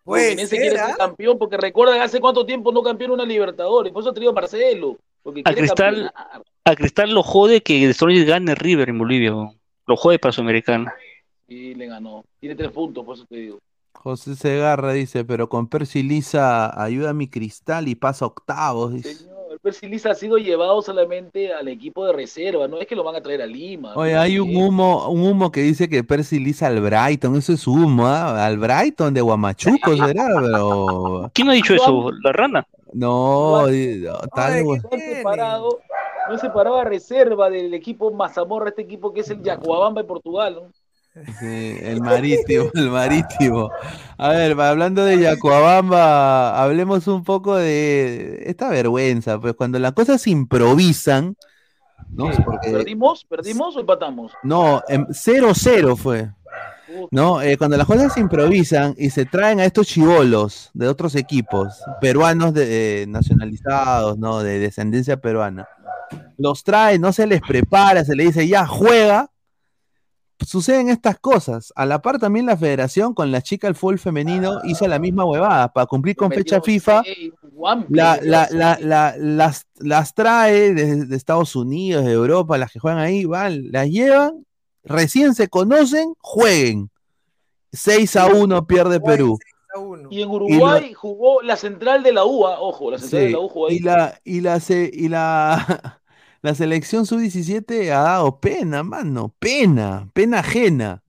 Puede 0.04 0.24
Fluminense 0.28 0.56
ser, 0.56 0.60
quiere 0.60 0.78
¿ah? 0.80 0.86
ser 0.86 0.96
campeón 0.96 1.38
porque 1.38 1.58
recuerda 1.58 1.96
que 1.96 2.00
hace 2.00 2.18
cuánto 2.18 2.46
tiempo 2.46 2.72
no 2.72 2.82
campeón 2.82 3.10
una 3.10 3.26
Libertadores. 3.26 3.92
Por 3.92 4.00
eso 4.00 4.08
ha 4.08 4.14
traído 4.14 4.32
a 4.32 4.34
Marcelo. 4.34 4.96
Porque 5.22 5.42
A 5.44 5.52
Cristal, 5.52 6.10
campeonar. 6.10 6.42
a 6.64 6.76
Cristal 6.76 7.10
lo 7.12 7.22
jode 7.22 7.62
que 7.62 7.92
Strongest 7.92 8.26
gane 8.26 8.54
River 8.54 8.88
en 8.88 8.98
Bolivia. 8.98 9.34
weón. 9.34 9.63
Lo 9.86 9.96
jode 9.96 10.18
para 10.18 10.32
Sudamericana. 10.32 10.94
Y 11.46 11.74
le 11.74 11.86
ganó. 11.86 12.24
Tiene 12.40 12.54
tres 12.54 12.70
puntos, 12.70 13.04
por 13.04 13.16
eso 13.16 13.26
te 13.28 13.36
digo. 13.36 13.58
José 13.92 14.34
Segarra 14.34 14.92
dice, 14.92 15.24
pero 15.24 15.48
con 15.48 15.68
Percy 15.68 16.02
Lisa 16.02 16.82
ayuda 16.82 17.10
a 17.10 17.14
mi 17.14 17.28
cristal 17.28 17.88
y 17.88 17.94
pasa 17.94 18.26
octavos, 18.26 18.92
dice. 18.92 19.14
Señor, 19.14 19.60
Percy 19.62 19.86
Lisa 19.88 20.10
ha 20.10 20.14
sido 20.14 20.36
llevado 20.36 20.82
solamente 20.82 21.54
al 21.54 21.68
equipo 21.68 22.04
de 22.06 22.12
reserva. 22.12 22.68
No 22.68 22.80
es 22.80 22.86
que 22.86 22.96
lo 22.96 23.04
van 23.04 23.16
a 23.16 23.22
traer 23.22 23.40
a 23.40 23.46
Lima. 23.46 23.94
Oye, 23.94 24.14
hay 24.16 24.38
un 24.38 24.54
humo, 24.54 25.08
un 25.08 25.22
humo 25.26 25.50
que 25.52 25.62
dice 25.62 25.88
que 25.88 26.04
Percy 26.04 26.38
Lisa 26.38 26.66
al 26.66 26.80
Brighton, 26.80 27.36
eso 27.36 27.52
es 27.52 27.66
humo, 27.66 28.06
¿ah? 28.06 28.44
Al 28.44 28.58
Brighton 28.58 29.14
de 29.14 29.20
Guamachuco 29.20 29.96
será, 29.96 30.28
pero 30.40 31.30
¿Quién 31.32 31.48
ha 31.48 31.52
dicho 31.52 31.74
eso? 31.74 32.10
¿La 32.22 32.32
rana? 32.32 32.66
no, 32.92 33.66
no, 33.66 34.18
tal, 34.34 34.52
Ay, 34.52 34.62
güey. 34.62 34.80
¿qué 34.90 35.22
No 36.26 36.34
han 36.34 36.40
tiene? 36.40 36.40
separado, 36.40 36.76
no 36.76 36.80
han 36.80 36.80
separado 36.80 36.80
a 36.80 36.84
reserva 36.84 37.50
del 37.50 37.74
equipo 37.74 38.12
Mazamorra, 38.12 38.70
este 38.70 38.82
equipo 38.82 39.12
que 39.12 39.20
es 39.20 39.30
el 39.30 39.42
Yacuabamba 39.42 40.02
de 40.02 40.08
Portugal. 40.08 40.58
¿no? 40.62 41.22
Sí, 41.38 41.76
el 41.80 42.00
marítimo, 42.00 42.70
el 42.74 42.90
marítimo. 42.90 43.70
A 44.18 44.30
ver, 44.30 44.60
hablando 44.60 45.04
de 45.04 45.20
Yacuabamba, 45.20 46.60
hablemos 46.60 47.06
un 47.06 47.22
poco 47.22 47.54
de 47.56 48.42
esta 48.46 48.68
vergüenza, 48.68 49.38
pues 49.40 49.54
cuando 49.54 49.78
las 49.78 49.92
cosas 49.92 50.20
se 50.22 50.30
improvisan, 50.30 51.36
¿no? 52.10 52.30
Porque, 52.44 52.70
¿Perdimos? 52.72 53.24
¿Perdimos 53.24 53.76
o 53.76 53.80
empatamos? 53.80 54.32
no, 54.42 54.82
em, 54.88 55.06
0-0 55.10 55.96
fue. 55.96 56.30
No, 57.10 57.40
Eh, 57.42 57.56
cuando 57.56 57.76
las 57.76 57.86
cosas 57.86 58.12
se 58.12 58.20
improvisan 58.20 58.94
y 58.96 59.10
se 59.10 59.24
traen 59.24 59.58
a 59.58 59.64
estos 59.64 59.86
chivolos 59.88 60.70
de 60.74 60.86
otros 60.88 61.16
equipos, 61.16 61.80
peruanos 62.00 62.54
de, 62.54 63.02
eh, 63.02 63.06
nacionalizados, 63.06 64.16
¿no? 64.18 64.40
De 64.42 64.58
descendencia 64.60 65.16
peruana, 65.16 65.66
los 66.36 66.64
trae, 66.64 66.98
no 66.98 67.12
se 67.12 67.26
les 67.26 67.40
prepara, 67.40 68.04
se 68.04 68.14
le 68.16 68.24
dice 68.24 68.46
ya 68.48 68.66
juega, 68.66 69.30
suceden 70.40 70.88
estas 70.88 71.18
cosas. 71.18 71.72
A 71.76 71.86
la 71.86 72.02
par 72.02 72.18
también 72.18 72.46
la 72.46 72.56
federación 72.56 73.14
con 73.14 73.30
la 73.32 73.40
chica 73.40 73.66
del 73.66 73.74
fútbol 73.76 73.98
femenino 73.98 74.60
hizo 74.64 74.86
la 74.88 74.98
misma 74.98 75.24
huevada 75.24 75.72
para 75.72 75.86
cumplir 75.86 76.16
con 76.16 76.30
fecha 76.30 76.60
FIFA. 76.60 77.02
La, 77.88 78.18
la- 78.22 78.48
la- 78.50 78.78
la- 78.80 79.14
las, 79.16 79.66
las 79.76 80.14
trae 80.14 80.74
de, 80.74 81.06
de 81.06 81.16
Estados 81.16 81.54
Unidos, 81.56 82.04
de 82.04 82.12
Europa, 82.12 82.58
las 82.58 82.72
que 82.72 82.78
juegan 82.80 82.98
ahí, 83.00 83.24
van, 83.24 83.70
las 83.70 83.88
llevan, 83.88 84.44
recién 84.82 85.34
se 85.34 85.48
conocen, 85.48 86.14
jueguen. 86.18 86.90
6 87.72 88.16
a 88.16 88.26
1 88.26 88.66
pierde 88.66 89.00
Perú. 89.00 89.38
Y 90.08 90.22
en 90.22 90.30
Uruguay 90.30 90.92
jugó 90.94 91.42
la 91.42 91.56
central 91.56 92.02
de 92.02 92.12
la 92.12 92.24
UA, 92.24 92.60
ojo, 92.60 92.90
la 92.90 92.98
central 92.98 93.22
Sí, 93.22 93.26
de 93.26 93.32
la 93.32 93.40
U 93.40 93.48
jugó 93.48 93.68
ahí. 93.68 93.76
Y 93.76 93.80
la, 93.80 94.20
y 94.24 94.40
la, 94.40 94.60
se- 94.60 94.90
y 94.92 95.08
la, 95.08 96.00
la 96.42 96.54
selección 96.54 97.06
sub-17 97.06 97.92
ha 97.92 98.00
dado 98.02 98.40
pena, 98.40 98.82
mano, 98.82 99.34
pena, 99.38 100.10
pena 100.14 100.40
ajena. 100.40 101.03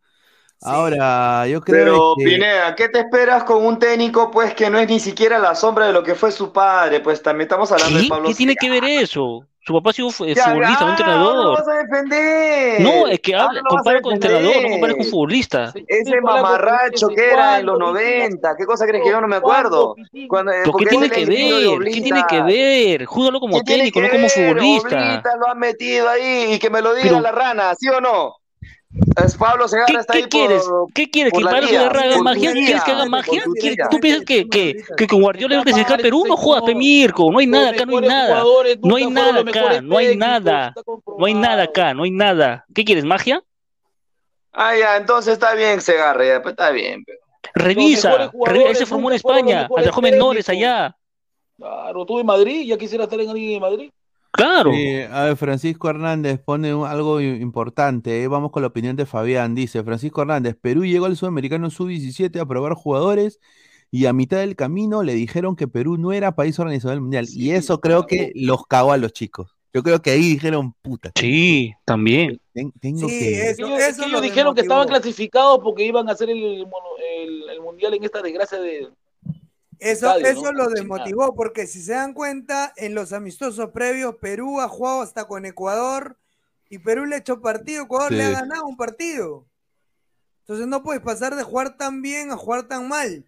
Ahora, 0.66 1.48
yo 1.48 1.62
creo 1.62 1.86
Pero, 1.86 2.14
que... 2.18 2.26
Pineda, 2.26 2.76
¿qué 2.76 2.90
te 2.90 3.00
esperas 3.00 3.44
con 3.44 3.66
un 3.66 3.78
técnico, 3.80 4.32
pues, 4.32 4.54
que 4.54 4.70
no 4.70 4.80
es 4.80 4.88
ni 4.90 5.00
siquiera 5.00 5.38
la 5.40 5.56
sombra 5.56 5.88
de 5.88 5.94
lo 5.94 6.04
que 6.04 6.16
fue 6.16 6.32
su 6.32 6.52
padre? 6.52 7.00
Pues 7.02 7.22
también 7.22 7.44
estamos 7.46 7.72
hablando 7.72 7.98
de 7.98 8.04
¿Qué? 8.04 8.10
Pablo 8.10 8.28
¿Qué 8.30 8.36
tiene 8.36 8.56
que 8.56 8.70
ver 8.70 8.84
eso? 8.84 9.46
Su 9.68 9.74
papá 9.74 9.90
ha 9.90 9.94
sido 9.94 10.12
fu- 10.12 10.28
Ya, 10.28 10.44
futbolista, 10.46 10.80
ya, 10.80 10.80
no 10.80 10.86
no 10.86 10.86
lo 10.86 10.92
entrenador. 10.92 11.58
vas 11.58 11.68
a 11.68 11.74
defender. 11.84 12.82
No, 12.82 13.08
es 13.08 13.20
que 13.20 13.34
habla, 13.36 13.62
no 13.64 13.70
compara 13.70 14.00
con 14.00 14.14
entrenador, 14.14 14.62
no 14.62 14.70
compara 14.70 14.94
con 14.94 15.06
futbolista. 15.06 15.74
Ese 15.88 16.22
mamarracho 16.22 17.08
que 17.08 17.32
era 17.32 17.60
en 17.60 17.66
los 17.66 17.80
90, 17.80 18.56
¿qué 18.58 18.66
cosa 18.68 18.86
crees 18.86 19.04
que 19.04 19.10
yo 19.10 19.20
no 19.22 19.28
me 19.28 19.38
acuerdo? 19.38 19.96
Cuando, 20.28 20.52
¿Pero 20.52 20.74
qué 20.78 20.86
tiene 20.86 21.10
que 21.10 21.26
de 21.26 21.78
ver? 21.80 21.80
¿Qué 21.94 22.02
tiene 22.02 22.24
que 22.30 22.42
ver? 22.44 23.06
Júgalo 23.06 23.40
como 23.40 23.58
¿Qué 23.58 23.64
tiene 23.64 23.84
técnico, 23.86 24.02
no 24.02 24.10
como 24.10 24.30
futbolista. 24.30 24.98
Oblita 24.98 25.36
lo 25.38 25.48
han 25.50 25.58
metido 25.58 26.10
ahí 26.10 26.54
y 26.54 26.60
que 26.60 26.70
me 26.70 26.82
lo 26.84 26.94
diga 26.94 27.10
Pero- 27.10 27.22
la 27.22 27.32
rana, 27.32 27.74
¿sí 27.74 27.90
o 27.90 28.00
no? 28.00 28.36
Es 29.24 29.36
Pablo 29.36 29.68
Segarra 29.68 29.88
¿Qué, 29.88 29.98
está 29.98 30.14
qué 30.14 30.20
ahí 30.20 30.26
quieres? 30.26 30.64
por, 30.64 30.94
¿Qué 30.94 31.10
quieres? 31.10 31.34
¿Que 31.34 31.44
Pablo 31.44 31.68
Segarra 31.68 32.02
haga 32.02 32.22
magia? 32.22 32.52
¿Quieres 32.54 32.84
que 32.84 32.92
haga 32.92 33.06
magia? 33.06 33.44
tu 33.44 33.52
¿Quieres- 33.54 33.76
tía. 33.78 33.88
¿Tú 33.90 34.00
piensas 34.00 34.26
que, 34.26 34.48
que, 34.48 34.84
que 34.96 35.08
con 35.08 35.22
Guardiola 35.22 35.56
va 35.58 35.62
a 35.62 35.66
clasificar 35.66 36.02
Perú? 36.02 36.24
No 36.28 36.38
jodas, 36.38 36.64
pe 36.64 36.76
Mirko, 36.76 37.32
no 37.32 37.40
hay 37.40 37.48
nada 37.48 37.70
acá, 37.72 37.86
no 37.86 37.98
hay 37.98 38.08
nada. 38.08 38.44
No 38.82 38.96
hay 38.96 39.06
nada 39.10 39.40
acá, 39.42 39.82
no 39.82 39.98
hay 39.98 40.16
nada. 40.18 40.74
No 41.18 41.26
hay 41.26 41.34
nada 41.34 41.64
acá, 41.64 41.94
no 41.94 42.04
hay 42.04 42.12
nada. 42.12 42.66
¿Qué 42.74 42.86
quieres, 42.86 43.04
magia? 43.06 43.44
Ah, 44.54 44.76
ya, 44.78 44.96
entonces 44.96 45.34
está 45.34 45.54
bien 45.54 45.82
Segarra, 45.82 46.26
ya, 46.26 46.42
pues 46.42 46.54
está 46.54 46.72
bien. 46.72 47.04
pero- 47.06 47.20
Revisa, 47.54 48.10
revisa, 48.12 48.32
jugadores 48.32 48.70
él 48.70 48.76
se 48.76 48.86
formó 48.86 49.10
en 49.10 49.16
España, 49.16 49.68
atrajo 49.78 50.02
menores 50.02 50.50
allá. 50.50 50.96
Claro, 51.58 52.06
tú 52.06 52.20
en 52.20 52.26
Madrid, 52.26 52.66
ya 52.68 52.78
quisiera 52.78 53.04
estar 53.06 53.20
en 53.20 53.30
alguien 53.30 53.52
en 53.52 53.62
Madrid. 53.62 53.92
Claro. 54.36 54.72
Sí, 54.74 55.00
a 55.12 55.24
ver, 55.26 55.36
Francisco 55.38 55.90
Hernández 55.90 56.40
pone 56.44 56.74
un- 56.74 56.86
algo 56.88 57.22
importante. 57.22 58.24
eh, 58.24 58.28
Vamos 58.28 58.52
con 58.52 58.62
la 58.62 58.68
opinión 58.68 58.96
de 58.96 59.06
Fabián. 59.06 59.56
Dice 59.56 59.84
Francisco 59.84 60.22
Hernández: 60.22 60.56
Perú 60.60 60.86
llegó 60.86 61.06
al 61.06 61.16
Sudamericano 61.18 61.70
Sub-17 61.70 62.40
a 62.40 62.46
probar 62.46 62.74
jugadores 62.74 63.40
y 63.92 64.06
a 64.08 64.14
mitad 64.14 64.38
del 64.38 64.56
camino 64.56 65.04
le 65.04 65.14
dijeron 65.14 65.56
que 65.56 65.68
Perú 65.68 65.98
no 65.98 66.12
era 66.12 66.36
país 66.36 66.60
organizador 66.60 66.96
del 66.96 67.02
mundial. 67.02 67.28
y 67.30 67.52
eso 67.52 67.80
creo 67.80 68.06
que 68.08 68.32
los 68.36 68.66
cagó 68.68 68.92
a 68.92 68.98
los 68.98 69.14
chicos. 69.14 69.56
Yo 69.74 69.84
creo 69.84 70.02
que 70.02 70.12
ahí 70.12 70.22
dijeron, 70.22 70.74
puta. 70.82 71.12
Sí, 71.20 71.74
también. 71.84 72.40
ten- 72.54 72.72
tengo 72.80 73.10
Sí, 73.10 73.20
que. 73.20 73.50
eso, 73.50 73.66
Ellos, 73.68 73.80
eso 73.80 74.02
ellos 74.04 74.12
lo 74.14 74.22
dijeron 74.22 74.56
que 74.56 74.62
estaban 74.62 74.88
clasificados 74.88 75.60
porque 75.62 75.86
iban 75.86 76.08
a 76.08 76.14
hacer 76.14 76.30
el, 76.30 76.60
mono- 76.66 76.96
el- 77.24 77.50
el 77.50 77.62
mundial 77.62 77.94
en 77.94 78.04
esta 78.06 78.22
desgracia 78.22 78.58
de. 78.58 78.88
Eso, 79.80 80.08
estadio, 80.08 80.28
eso 80.28 80.52
¿no? 80.52 80.64
lo 80.64 80.70
desmotivó 80.70 81.36
porque 81.36 81.68
si 81.68 81.82
se 81.82 81.94
dan 81.94 82.14
cuenta, 82.14 82.74
en 82.78 82.96
los 82.96 83.14
amistosos 83.14 83.72
previos, 83.72 84.16
Perú 84.16 84.62
ha 84.62 84.68
jugado 84.68 85.02
hasta 85.02 85.26
con 85.26 85.46
Ecuador 85.46 86.18
y 86.70 86.80
Perú 86.80 87.06
le 87.06 87.16
ha 87.16 87.20
hecho 87.20 87.42
partido, 87.42 87.84
Ecuador 87.84 88.12
le 88.12 88.24
ha 88.24 88.30
ganado 88.32 88.66
un 88.66 88.78
partido. 88.78 89.46
Entonces 90.42 90.68
no 90.68 90.84
puedes 90.84 91.02
pasar 91.02 91.36
de 91.36 91.44
jugar 91.44 91.78
tan 91.78 92.02
bien 92.02 92.32
a 92.32 92.38
jugar 92.38 92.68
tan 92.68 92.88
mal. 92.88 93.26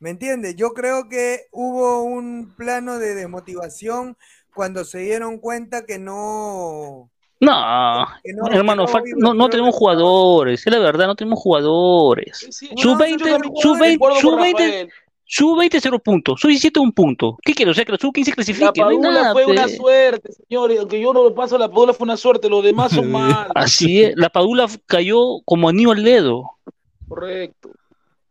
¿Me 0.00 0.10
entiendes? 0.10 0.54
Yo 0.54 0.74
creo 0.74 1.08
que 1.08 1.46
hubo 1.50 2.02
un 2.02 2.54
plano 2.56 2.98
de 2.98 3.14
desmotivación 3.14 4.16
cuando 4.54 4.84
se 4.84 4.98
dieron 4.98 5.38
cuenta 5.38 5.84
que 5.84 5.98
no... 5.98 7.10
No, 7.40 8.06
Que 8.24 8.32
no- 8.32 8.48
hermano, 8.48 8.86
no 9.16 9.32
no, 9.32 9.48
tenemos 9.48 9.74
jugadores, 9.74 10.66
es 10.66 10.72
la 10.72 10.80
verdad, 10.80 11.06
no 11.06 11.14
tenemos 11.14 11.38
jugadores. 11.38 12.48
Sub 12.76 12.98
20, 12.98 13.38
sub 13.62 13.78
20, 13.78 14.20
sub 14.20 14.36
20, 14.40 14.88
sub 15.30 15.58
20 15.58 15.78
cero 15.80 15.98
puntos, 15.98 16.40
sub 16.40 16.48
17 16.48 16.80
un 16.80 16.92
punto. 16.92 17.36
¿Qué 17.42 17.52
quieres? 17.52 17.72
O 17.72 17.74
sea, 17.74 17.84
que 17.84 17.92
la 17.92 17.98
sub 17.98 18.14
15 18.14 18.30
La 18.30 18.34
clasifique, 18.34 18.64
no 18.80 18.88
hay 18.88 18.96
Padula 18.96 19.10
nada. 19.12 19.32
fue 19.34 19.44
una 19.44 19.64
pe. 19.66 19.76
suerte, 19.76 20.32
señores. 20.32 20.78
Aunque 20.80 21.00
yo 21.00 21.12
no 21.12 21.22
lo 21.22 21.34
paso, 21.34 21.58
la 21.58 21.68
Padula 21.68 21.92
fue 21.92 22.04
una 22.06 22.16
suerte. 22.16 22.48
Los 22.48 22.64
demás 22.64 22.92
son 22.92 23.10
malos. 23.12 23.52
Así 23.54 24.02
es, 24.02 24.14
la 24.16 24.30
Padula 24.30 24.66
cayó 24.86 25.18
como 25.44 25.68
anillo 25.68 25.90
al 25.92 26.02
dedo. 26.02 26.44
Correcto. 27.06 27.70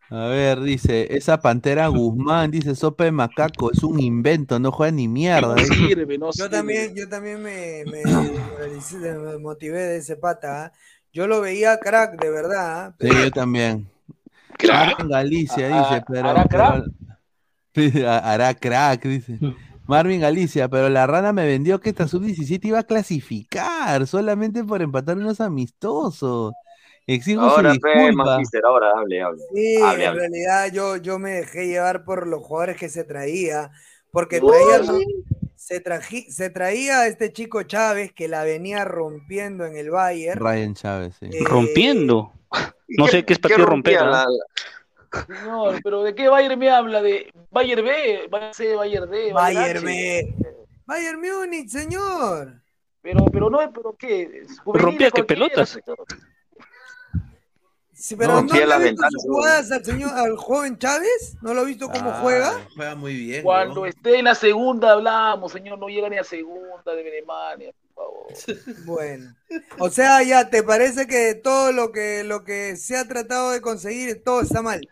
A 0.10 0.28
ver, 0.28 0.62
dice, 0.62 1.08
esa 1.18 1.42
pantera 1.42 1.88
Guzmán, 1.90 2.50
dice, 2.50 2.74
sopa 2.76 3.04
de 3.04 3.12
macaco, 3.12 3.72
es 3.74 3.84
un 3.84 4.00
invento, 4.00 4.58
no 4.58 4.72
juega 4.72 4.92
ni 4.92 5.08
mierda. 5.10 5.50
No 5.56 5.62
¿eh? 5.62 5.66
sirve, 5.66 6.18
no 6.18 6.28
Yo 6.28 6.32
sirve. 6.32 6.50
también, 6.50 6.96
yo 6.96 7.10
también 7.10 7.44
me, 7.44 7.84
me, 7.86 8.04
moralicé- 8.04 9.20
me 9.20 9.38
motivé 9.38 9.80
de 9.82 9.98
ese 9.98 10.16
pata. 10.16 10.66
¿ah? 10.66 10.72
Yo 11.12 11.28
lo 11.28 11.42
veía 11.42 11.78
crack, 11.80 12.22
de 12.22 12.30
verdad. 12.32 12.86
¿ah? 12.86 12.96
Sí, 13.00 13.08
yo 13.10 13.32
también. 13.32 13.90
Marvin 14.68 15.10
Galicia 15.10 15.68
dice, 15.68 16.04
pero. 16.08 16.30
¿hará 16.30 16.46
crack? 16.46 16.84
pero- 17.74 18.10
hará 18.12 18.54
crack, 18.54 19.04
dice. 19.06 19.38
Marvin 19.86 20.20
Galicia, 20.22 20.68
pero 20.68 20.90
la 20.90 21.08
rana 21.08 21.32
me 21.32 21.46
vendió 21.46 21.80
que 21.80 21.90
esta 21.90 22.08
sub-17 22.08 22.60
iba 22.66 22.80
a 22.80 22.84
clasificar 22.84 24.06
solamente 24.08 24.64
por 24.64 24.82
empatar 24.82 25.18
unos 25.18 25.40
amistosos. 25.40 26.54
Exijo 27.06 27.42
Ahora, 27.42 27.74
su 27.74 27.80
fe, 27.80 27.90
disculpa. 28.00 28.24
Magister, 28.32 28.66
ahora 28.66 28.92
hable, 28.98 29.22
hable. 29.22 29.40
Sí, 29.56 29.78
hable, 29.82 30.04
en 30.04 30.10
hable. 30.10 30.20
realidad 30.20 30.72
yo, 30.74 30.98
yo 30.98 31.20
me 31.20 31.32
dejé 31.32 31.68
llevar 31.68 32.04
por 32.04 32.28
los 32.28 32.42
jugadores 32.44 32.76
que 32.76 32.90
se 32.90 33.06
traía, 33.06 33.72
porque 34.12 34.42
traía, 34.42 34.82
se, 35.56 35.82
traji- 35.82 36.28
se 36.30 36.50
traía 36.50 37.00
a 37.02 37.08
este 37.08 37.32
chico 37.32 37.64
Chávez 37.64 38.12
que 38.12 38.28
la 38.28 38.44
venía 38.44 38.84
rompiendo 38.84 39.66
en 39.66 39.78
el 39.78 39.90
Bayern. 39.90 40.38
Ryan 40.42 40.74
Chávez, 40.74 41.16
sí. 41.18 41.28
Eh, 41.32 41.44
Rompiendo. 41.46 42.34
No 42.90 43.08
sé 43.08 43.24
qué 43.26 43.34
es 43.34 43.40
partido 43.40 43.66
romper. 43.66 44.00
¿ah? 44.02 44.26
Señor, 45.26 45.80
pero 45.84 46.04
¿de 46.04 46.14
qué 46.14 46.28
Bayern 46.28 46.60
me 46.60 46.70
habla? 46.70 47.02
¿De 47.02 47.32
Bayern 47.50 47.84
B? 47.84 48.28
Bayern 48.30 48.54
C, 48.54 48.76
Bayern 48.76 49.10
D, 49.10 49.34
Bayern? 49.34 49.84
B. 49.84 50.36
Bayern 50.86 51.20
Múnich, 51.20 51.70
señor. 51.70 52.62
Pero, 53.02 53.26
pero 53.32 53.50
no, 53.50 53.60
pero 53.74 53.96
¿qué? 53.98 54.46
Rompía 54.66 55.12
que 55.12 55.24
pelotas. 55.24 55.80
Sí, 57.94 58.16
pero 58.16 58.34
No, 58.34 58.42
¿no, 58.44 58.54
le 58.54 58.64
ha 58.64 58.68
las 58.68 58.84
visto 58.84 59.04
sus 59.10 59.24
jugadas 59.24 59.72
al 59.72 59.84
señor, 59.84 60.12
al 60.14 60.38
joven 60.38 60.78
Chávez? 60.78 61.36
¿No 61.42 61.54
lo 61.54 61.62
ha 61.62 61.64
visto 61.64 61.90
cómo 61.90 62.12
juega? 62.22 62.68
Juega 62.76 62.96
muy 62.96 63.16
bien. 63.16 63.44
Cuando 63.44 63.86
esté 63.86 64.20
en 64.20 64.26
la 64.26 64.36
segunda 64.36 64.92
hablamos, 64.92 65.52
señor, 65.52 65.80
no 65.80 65.88
llega 65.88 66.08
ni 66.08 66.18
a 66.18 66.24
segunda 66.24 66.94
de 66.94 67.04
Benemania, 67.04 67.72
por 67.72 67.87
favor. 67.98 68.28
Bueno, 68.86 69.36
o 69.80 69.90
sea, 69.90 70.24
ya 70.24 70.50
te 70.50 70.64
parece 70.64 71.08
que 71.08 71.36
todo 71.36 71.72
lo 71.72 71.92
que 71.92 72.24
lo 72.24 72.44
que 72.44 72.78
se 72.78 72.96
ha 72.98 73.08
tratado 73.08 73.52
de 73.52 73.62
conseguir, 73.62 74.24
todo 74.24 74.42
está 74.42 74.62
mal. 74.62 74.88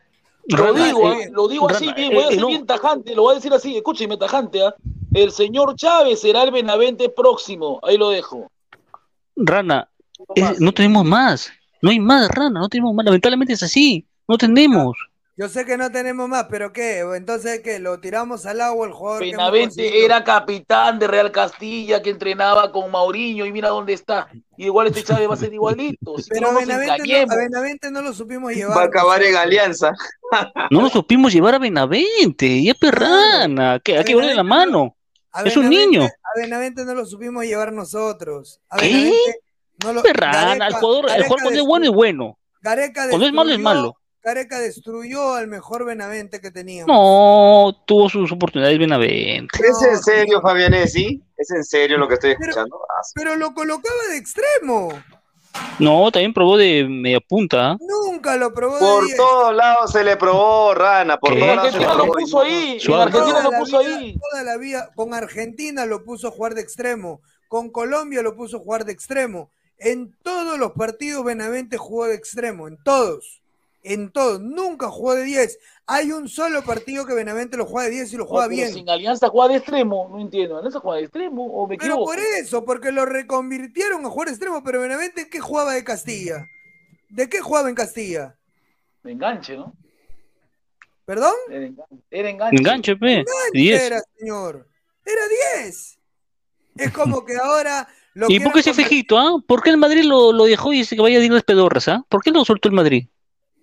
Lo 0.48 0.58
Rana, 0.58 0.86
digo, 0.86 1.12
eh, 1.12 1.26
ah, 1.26 1.30
lo 1.32 1.48
digo 1.48 1.70
así, 1.70 1.92
bien, 1.94 2.12
eh, 2.12 2.16
voy 2.16 2.24
a 2.24 2.28
eh, 2.28 2.32
ser 2.32 2.42
no. 2.42 2.48
bien 2.48 2.66
tajante, 2.66 3.16
lo 3.16 3.24
voy 3.24 3.32
a 3.32 3.36
decir 3.36 3.54
así, 3.54 3.78
escúcheme, 3.78 4.18
tajante, 4.18 4.62
¿ah? 4.62 4.76
El 5.14 5.32
señor 5.32 5.76
Chávez 5.76 6.20
será 6.20 6.44
el 6.44 6.52
Benavente 6.52 7.10
próximo, 7.10 7.80
ahí 7.84 7.98
lo 7.98 8.10
dejo. 8.10 8.52
Rana, 9.36 9.90
es- 10.36 10.60
no 10.60 10.74
tenemos 10.74 11.06
más. 11.06 11.52
No 11.82 11.90
hay 11.92 12.00
más, 12.00 12.30
Rana, 12.30 12.60
no 12.60 12.70
tenemos 12.70 12.94
más. 12.94 13.06
Lamentablemente 13.06 13.54
es 13.54 13.64
así. 13.64 14.06
No 14.28 14.38
tenemos. 14.38 14.98
Yo 15.38 15.50
sé 15.50 15.66
que 15.66 15.76
no 15.76 15.92
tenemos 15.92 16.30
más, 16.30 16.46
pero 16.50 16.72
¿qué? 16.72 17.00
Entonces, 17.16 17.60
¿qué? 17.62 17.80
¿Lo 17.80 18.00
tiramos 18.00 18.46
al 18.46 18.62
agua 18.62 18.88
el 18.88 18.94
jugador 18.94 19.20
Benavente 19.22 20.06
era 20.06 20.24
capitán 20.24 20.98
de 20.98 21.08
Real 21.08 21.30
Castilla 21.34 22.02
que 22.02 22.12
entrenaba 22.12 22.72
con 22.72 22.90
Mauriño 22.90 23.46
y 23.46 23.52
mira 23.52 23.68
dónde 23.68 23.92
está. 23.92 24.30
Y 24.56 24.66
igual 24.66 24.88
este 24.88 25.04
Chávez 25.04 25.30
va 25.30 25.34
a 25.34 25.38
ser 25.38 25.54
igualito. 25.54 26.18
Si 26.20 26.30
Pero 26.30 26.54
no 26.54 26.60
Benavente, 26.60 27.26
no, 27.26 27.34
a 27.34 27.36
Benavente 27.36 27.92
no 27.92 28.02
lo 28.02 28.14
supimos 28.14 28.54
llevar. 28.54 28.78
Va 28.78 28.82
a 28.84 28.86
acabar 28.86 29.22
en 29.24 29.36
alianza. 29.36 29.92
No 30.72 30.82
lo 30.82 30.90
supimos 30.90 31.32
llevar 31.34 31.56
a 31.56 31.60
Benavente. 31.60 32.64
Ya 32.64 32.74
perrana. 32.74 33.80
Que 33.84 33.98
hay 33.98 34.04
que 34.06 34.14
ponerle 34.14 34.36
la 34.36 34.44
mano. 34.44 34.96
Es 35.44 35.56
un 35.58 35.70
niño. 35.70 36.04
A 36.04 36.40
Benavente 36.40 36.86
no 36.86 36.94
lo 36.94 37.06
supimos 37.06 37.44
llevar 37.44 37.74
nosotros. 37.74 38.62
A 38.70 38.78
¿Qué? 38.78 39.14
No 39.84 39.92
lo- 39.94 40.02
Perrana. 40.02 40.56
Gareca- 40.56 40.68
El 40.68 40.74
jugador, 40.76 41.06
el 41.10 41.24
jugador 41.24 41.42
cuando 41.42 41.60
es 41.60 41.66
bueno 41.66 41.86
es 41.86 41.92
bueno. 41.92 42.40
Gareca 42.62 43.10
Cuando 43.10 43.28
es 43.28 43.34
malo 43.34 43.52
es 43.52 43.60
malo. 43.60 43.98
Gareca 44.26 44.60
destruyó 44.60 45.36
al 45.36 45.48
mejor 45.48 45.86
Benavente 45.86 46.42
que 46.42 46.50
teníamos. 46.50 46.88
No, 46.94 47.84
tuvo 47.86 48.10
sus 48.10 48.32
oportunidades 48.32 48.80
Benavente. 48.80 49.48
¿Es 49.64 49.82
en 49.88 50.00
serio, 50.02 50.42
Fabianesi? 50.42 51.22
¿Es 51.38 51.52
en 51.52 51.64
serio 51.64 52.00
lo 52.00 52.08
que 52.08 52.16
estoy 52.16 52.36
Pero- 52.36 52.50
escuchando? 52.50 52.80
Ah, 52.90 53.04
sí. 53.04 53.12
Pero 53.16 53.36
lo 53.36 53.54
colocaba 53.54 53.96
de 54.10 54.18
extremo. 54.18 54.90
No, 55.80 56.12
también 56.12 56.34
probó 56.34 56.58
de 56.58 56.86
media 56.90 57.20
punta. 57.22 57.72
¿ah? 57.72 57.78
Nunca 57.80 58.36
lo 58.36 58.52
probó 58.54 58.74
de 58.76 58.80
Por 58.80 59.06
10. 59.06 59.16
todos 59.16 59.56
lados 59.56 59.92
se 59.92 60.04
le 60.04 60.18
probó, 60.18 60.74
Rana. 60.74 61.18
Por 61.18 61.34
¿Qué? 61.34 61.40
todos 61.40 61.56
lados 61.56 61.72
se 61.72 61.78
Argentina 61.78 61.94
lo 61.96 62.04
probó. 62.12 62.20
puso 62.20 62.42
ahí, 62.42 62.80
Suave. 62.80 63.04
Argentina 63.04 63.42
lo 63.44 63.52
puso 63.52 63.80
vida- 63.80 63.98
ahí. 63.98 64.20
Toda 64.32 64.44
la 64.44 64.58
vida, 64.58 64.90
con 64.96 65.14
Argentina 65.14 65.86
lo 65.86 66.04
puso 66.04 66.28
a 66.30 66.32
jugar 66.32 66.56
de 66.56 66.62
extremo, 66.62 67.22
con 67.48 67.70
Colombia 67.70 68.22
lo 68.24 68.36
puso 68.36 68.58
a 68.58 68.60
jugar 68.60 68.86
de 68.86 68.92
extremo. 68.92 69.52
En 69.78 70.18
todos 70.24 70.58
los 70.58 70.72
partidos 70.72 71.24
Benavente 71.24 71.78
jugó 71.78 72.08
de 72.08 72.16
extremo, 72.16 72.68
en 72.68 72.78
todos. 72.84 73.42
En 73.88 74.12
todos, 74.12 74.42
nunca 74.42 74.90
jugó 74.90 75.14
de 75.14 75.24
10. 75.24 75.60
Hay 75.86 76.12
un 76.12 76.28
solo 76.28 76.64
partido 76.64 77.06
que 77.06 77.14
Benavente 77.14 77.56
lo 77.56 77.68
juega 77.68 77.88
de 77.88 77.98
10 77.98 78.14
y 78.14 78.18
lo 78.18 78.26
juega 78.26 78.48
bien. 78.48 78.74
sin 78.74 78.90
Alianza 78.90 79.30
juega 79.30 79.50
de 79.50 79.58
extremo, 79.58 80.10
no 80.12 80.20
entiendo. 80.20 80.58
¿Alianza 80.58 80.80
juega 80.80 80.98
de 80.98 81.04
extremo 81.04 81.46
o 81.46 81.68
me 81.68 81.78
Pero 81.78 81.94
equivoco? 81.94 82.12
por 82.12 82.20
eso, 82.20 82.66
porque 82.66 82.92
lo 82.92 83.06
reconvirtieron 83.06 84.04
a 84.04 84.10
jugar 84.10 84.30
de 84.30 84.34
extremo, 84.34 84.64
pero 84.64 84.82
Benavente 84.82 85.22
¿en 85.22 85.30
qué 85.30 85.40
jugaba 85.40 85.74
de 85.74 85.84
Castilla? 85.84 86.48
¿De 87.10 87.30
qué 87.30 87.42
jugaba 87.42 87.70
en 87.70 87.76
Castilla? 87.76 88.36
De 89.04 89.12
enganche, 89.12 89.56
¿no? 89.56 89.72
¿Perdón? 91.06 91.36
Era 91.52 91.68
enganche. 91.68 91.96
Era 92.10 92.30
enganche. 92.32 92.58
Enganche, 92.58 92.96
pe. 92.96 93.12
Enganche 93.20 93.52
10. 93.54 93.82
era, 93.84 94.02
señor. 94.18 94.68
Era 95.06 95.62
10. 95.62 96.00
Es 96.78 96.92
como 96.92 97.24
que 97.24 97.36
ahora 97.36 97.88
lo 98.16 98.32
¿Y 98.32 98.40
por 98.40 98.52
qué 98.52 98.62
ese 98.62 98.74
fejito, 98.74 99.20
ah? 99.20 99.36
¿Por 99.46 99.62
qué 99.62 99.70
el 99.70 99.78
Madrid 99.78 100.06
lo, 100.06 100.34
lo 100.34 100.46
dejó 100.46 100.74
y 100.74 100.78
dice 100.78 100.96
que 100.96 101.04
vaya 101.04 101.20
a 101.20 101.32
las 101.32 101.44
pedorras, 101.44 101.88
ah? 101.88 102.04
¿Por 102.10 102.24
qué 102.24 102.32
lo 102.32 102.44
soltó 102.44 102.68
el 102.68 102.74
Madrid? 102.74 103.08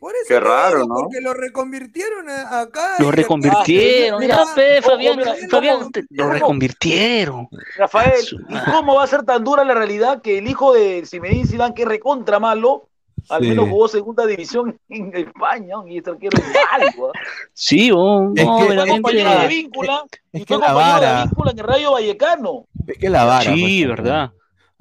Por 0.03 0.12
eso 0.16 0.24
Qué 0.27 0.41
raro, 0.41 0.83
digo, 0.83 0.89
¿no? 0.89 0.95
Porque 1.03 1.20
lo 1.20 1.33
reconvirtieron 1.33 2.29
a- 2.29 2.62
acá. 2.62 2.97
Lo 2.99 3.11
y- 3.11 3.12
reconvirtieron, 3.12 4.19
mira, 4.19 4.43
pe, 4.53 4.83
Fabián, 4.83 5.16
mira, 5.16 5.33
Fabián, 5.49 5.79
lo 6.11 6.29
reconvirtieron. 6.29 7.49
Rafael, 7.77 8.20
¿y 8.49 8.70
cómo 8.73 8.97
va 8.97 9.05
a 9.05 9.07
ser 9.07 9.23
tan 9.23 9.45
dura 9.45 9.62
la 9.65 9.74
realidad 9.74 10.20
que 10.20 10.39
el 10.39 10.49
hijo 10.49 10.73
de 10.74 11.05
Zinedine 11.07 11.47
Zidane, 11.47 11.73
que 11.73 11.83
es 11.83 11.89
recontra 11.89 12.41
malo, 12.41 12.89
al 13.29 13.43
Sí. 13.43 13.51
menos 13.51 13.69
jugó 13.69 13.87
segunda 13.87 14.27
división 14.27 14.77
en 14.89 15.15
España 15.16 15.77
y 15.87 15.99
este 15.99 16.11
arquero 16.11 16.37
es 16.37 16.45
malo? 16.47 17.12
¿ah? 17.15 17.19
Sí, 17.53 17.93
oh, 17.95 18.33
Es 18.35 18.45
no, 18.45 18.59
que- 18.59 18.65
Fue 18.66 18.77
compañero 18.77 18.99
de 19.05 19.12
verdaderamente. 19.12 19.55
víncula 19.55 20.05
es 20.33 20.41
y 20.43 20.45
que 20.45 20.55
fue 20.55 20.66
compañero 20.66 21.01
de 21.01 21.07
vara. 21.07 21.24
víncula 21.27 21.51
en 21.53 21.59
el 21.61 21.65
Rayo 21.65 21.93
Vallecano. 21.93 22.66
Es 22.89 22.99
que 22.99 23.09
la 23.09 23.24
vara. 23.24 23.55
Sí, 23.55 23.85
pues, 23.87 23.97
verdad. 23.97 24.33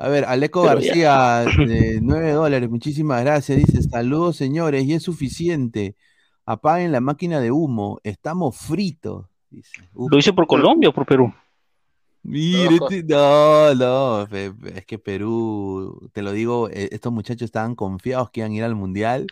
A 0.01 0.09
ver, 0.09 0.25
Aleco 0.25 0.63
Pero 0.63 0.79
ya. 0.79 1.43
García, 1.43 1.65
de 1.67 1.99
9 2.01 2.31
dólares, 2.31 2.69
muchísimas 2.69 3.23
gracias. 3.23 3.59
Dice, 3.59 3.83
saludos 3.83 4.35
señores, 4.35 4.83
y 4.85 4.93
es 4.93 5.03
suficiente. 5.03 5.95
Apaguen 6.43 6.91
la 6.91 7.01
máquina 7.01 7.39
de 7.39 7.51
humo, 7.51 7.99
estamos 8.03 8.57
fritos. 8.57 9.27
Dice. 9.51 9.87
¿Lo 9.93 10.17
hice 10.17 10.33
por 10.33 10.47
Colombia 10.47 10.89
o 10.89 10.93
por 10.93 11.05
Perú? 11.05 11.31
Mire, 12.23 12.79
no, 13.07 13.75
no, 13.75 14.27
es 14.31 14.85
que 14.87 14.97
Perú, 14.97 16.09
te 16.13 16.23
lo 16.23 16.31
digo, 16.31 16.69
eh, 16.69 16.89
estos 16.91 17.11
muchachos 17.13 17.43
estaban 17.43 17.75
confiados 17.75 18.31
que 18.31 18.39
iban 18.39 18.51
a 18.53 18.55
ir 18.55 18.63
al 18.63 18.75
Mundial 18.75 19.27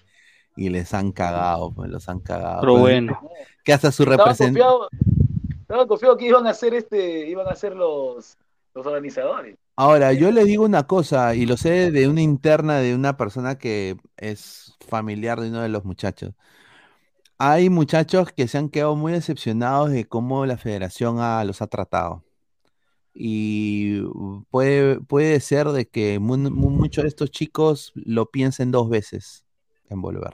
y 0.55 0.69
les 0.69 0.93
han 0.93 1.11
cagado, 1.11 1.71
pues, 1.71 1.89
los 1.89 2.07
han 2.09 2.19
cagado. 2.19 2.61
Pero 2.61 2.73
Pues, 2.73 2.81
bueno. 2.81 3.19
Que 3.63 3.73
hasta 3.73 3.91
su 3.91 4.05
representante... 4.05 4.59
confiado, 4.59 4.89
estaba 5.61 5.87
confiado 5.87 6.17
que 6.17 6.27
iban 6.27 6.45
a 6.45 6.51
hacer 6.51 6.75
este, 6.75 7.27
iban 7.27 7.47
a 7.47 7.51
hacer 7.51 7.75
los, 7.75 8.37
los 8.75 8.85
organizadores. 8.85 9.57
Ahora, 9.81 10.11
yo 10.11 10.29
le 10.31 10.43
digo 10.43 10.65
una 10.65 10.83
cosa, 10.87 11.35
y 11.35 11.45
lo 11.45 11.55
sé 11.55 11.89
de 11.91 12.09
una 12.09 12.21
interna 12.21 12.79
de 12.79 12.93
una 12.93 13.15
persona 13.15 13.57
que 13.57 13.95
es 14.17 14.75
familiar 14.85 15.39
de 15.39 15.47
uno 15.47 15.61
de 15.61 15.69
los 15.69 15.85
muchachos. 15.85 16.33
Hay 17.37 17.69
muchachos 17.69 18.33
que 18.35 18.49
se 18.49 18.57
han 18.57 18.67
quedado 18.67 18.97
muy 18.97 19.13
decepcionados 19.13 19.91
de 19.91 20.03
cómo 20.03 20.45
la 20.45 20.57
federación 20.57 21.19
ha- 21.21 21.45
los 21.45 21.61
ha 21.61 21.67
tratado. 21.67 22.25
Y 23.13 24.01
puede, 24.49 24.99
puede 24.99 25.39
ser 25.39 25.69
de 25.69 25.87
que 25.87 26.19
mu- 26.19 26.35
mu- 26.37 26.71
muchos 26.71 27.03
de 27.03 27.07
estos 27.07 27.31
chicos 27.31 27.93
lo 27.95 28.25
piensen 28.25 28.71
dos 28.71 28.89
veces 28.89 29.45
en 29.89 30.01
volver. 30.01 30.33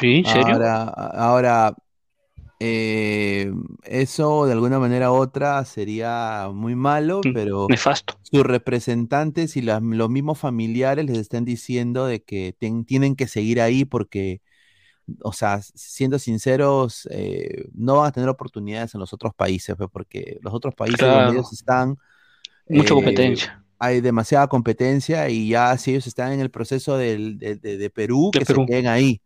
Sí, 0.00 0.14
¿en 0.16 0.24
serio? 0.24 0.54
Ahora, 0.54 0.84
ahora 0.84 1.74
eh, 2.64 3.52
eso 3.82 4.46
de 4.46 4.52
alguna 4.52 4.78
manera 4.78 5.10
u 5.10 5.14
otra 5.16 5.64
sería 5.64 6.48
muy 6.54 6.76
malo, 6.76 7.20
pero 7.34 7.66
nefasto. 7.68 8.18
sus 8.22 8.44
representantes 8.44 9.56
y 9.56 9.62
las- 9.62 9.82
los 9.82 10.08
mismos 10.08 10.38
familiares 10.38 11.04
les 11.06 11.18
están 11.18 11.44
diciendo 11.44 12.06
de 12.06 12.22
que 12.22 12.54
ten- 12.58 12.84
tienen 12.84 13.16
que 13.16 13.26
seguir 13.26 13.60
ahí 13.60 13.84
porque, 13.84 14.40
o 15.22 15.32
sea, 15.32 15.60
siendo 15.62 16.20
sinceros, 16.20 17.08
eh, 17.10 17.64
no 17.74 17.96
van 17.96 18.06
a 18.06 18.12
tener 18.12 18.28
oportunidades 18.28 18.94
en 18.94 19.00
los 19.00 19.12
otros 19.12 19.34
países, 19.34 19.74
pues, 19.76 19.90
porque 19.92 20.38
los 20.40 20.54
otros 20.54 20.74
países 20.76 21.00
Claro. 21.00 21.24
donde 21.26 21.38
ellos 21.40 21.52
están... 21.52 21.96
Mucha 22.68 22.92
eh, 22.92 22.94
competencia. 22.94 23.64
hay 23.80 24.00
demasiada 24.00 24.46
competencia 24.46 25.28
y 25.28 25.48
ya 25.48 25.76
si 25.76 25.90
ellos 25.90 26.06
están 26.06 26.30
en 26.32 26.38
el 26.40 26.50
proceso 26.52 26.96
del- 26.96 27.38
de, 27.38 27.56
de- 27.56 27.76
de 27.76 27.90
Perú, 27.90 28.30
De 28.32 28.38
que 28.38 28.44
Perú. 28.46 28.60
se 28.62 28.66
queden 28.72 28.86
ahí, 28.86 29.20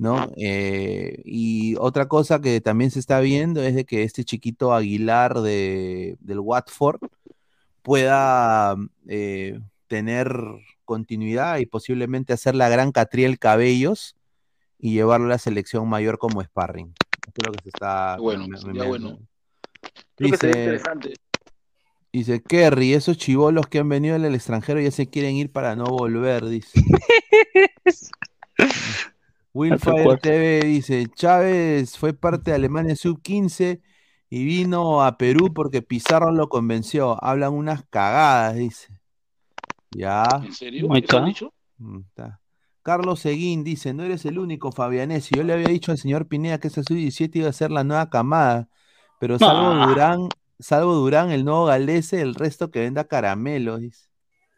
¿no? 0.00 0.32
Eh, 0.38 1.20
y 1.26 1.76
otra 1.78 2.08
cosa 2.08 2.40
que 2.40 2.62
también 2.62 2.90
se 2.90 2.98
está 2.98 3.20
viendo 3.20 3.62
es 3.62 3.74
de 3.74 3.84
que 3.84 4.02
este 4.02 4.24
chiquito 4.24 4.72
Aguilar 4.72 5.42
de, 5.42 6.16
del 6.20 6.40
Watford 6.40 7.00
pueda 7.82 8.76
eh, 9.08 9.60
tener 9.88 10.34
continuidad 10.86 11.58
y 11.58 11.66
posiblemente 11.66 12.32
hacer 12.32 12.54
la 12.54 12.70
gran 12.70 12.92
Catriel 12.92 13.38
Cabellos 13.38 14.16
y 14.78 14.94
llevarlo 14.94 15.26
a 15.26 15.30
la 15.30 15.38
selección 15.38 15.86
mayor 15.86 16.16
como 16.18 16.42
sparring. 16.42 16.94
Lo 17.44 17.52
que 17.52 17.62
se 17.64 17.68
está... 17.68 18.16
Bueno, 18.18 18.44
me- 18.44 18.54
me- 18.54 18.58
sería 18.58 18.82
me- 18.82 18.88
bueno. 18.88 19.18
Creo 20.16 20.30
que 20.30 20.36
sería 20.38 20.56
Dice, 20.56 20.64
interesante. 20.64 21.14
Dice 22.12 22.42
Kerry, 22.42 22.94
esos 22.94 23.18
chivolos 23.18 23.66
que 23.66 23.78
han 23.80 23.88
venido 23.90 24.18
del 24.18 24.34
extranjero 24.34 24.80
ya 24.80 24.90
se 24.90 25.08
quieren 25.08 25.36
ir 25.36 25.52
para 25.52 25.76
no 25.76 25.84
volver, 25.84 26.46
dice. 26.46 26.80
Wilfire 29.52 30.02
cuarto. 30.02 30.20
TV 30.20 30.64
dice, 30.64 31.06
Chávez 31.14 31.98
fue 31.98 32.12
parte 32.14 32.50
de 32.52 32.56
Alemania 32.56 32.94
Sub-15 32.96 33.80
y 34.28 34.44
vino 34.44 35.02
a 35.02 35.18
Perú 35.18 35.52
porque 35.52 35.82
Pizarro 35.82 36.30
lo 36.32 36.48
convenció. 36.48 37.22
Hablan 37.24 37.52
unas 37.54 37.84
cagadas, 37.90 38.54
dice. 38.56 39.00
Ya. 39.90 40.24
¿En 40.42 40.52
serio? 40.52 40.88
Ahí 40.90 41.02
¿Eso 41.04 41.18
han 41.18 41.24
está. 41.24 41.26
dicho? 41.26 41.54
Mm, 41.78 42.00
está. 42.08 42.40
Carlos 42.82 43.20
Seguín 43.20 43.64
dice, 43.64 43.92
no 43.92 44.04
eres 44.04 44.24
el 44.24 44.38
único, 44.38 44.72
Fabianesi. 44.72 45.34
Yo 45.34 45.42
le 45.44 45.52
había 45.52 45.68
dicho 45.68 45.92
al 45.92 45.98
señor 45.98 46.28
Pineda 46.28 46.58
que 46.58 46.68
esa 46.68 46.82
sub-17 46.82 47.36
iba 47.36 47.48
a 47.48 47.52
ser 47.52 47.70
la 47.70 47.84
nueva 47.84 48.08
camada, 48.10 48.68
pero 49.18 49.38
salvo 49.38 49.74
Ah. 49.74 49.86
Durán, 49.88 50.28
salvo 50.58 50.94
Durán, 50.94 51.30
el 51.30 51.44
nuevo 51.44 51.66
Galese, 51.66 52.20
el 52.22 52.34
resto 52.34 52.70
que 52.70 52.80
venda 52.80 53.04
caramelos, 53.04 53.80
dice. 53.80 54.06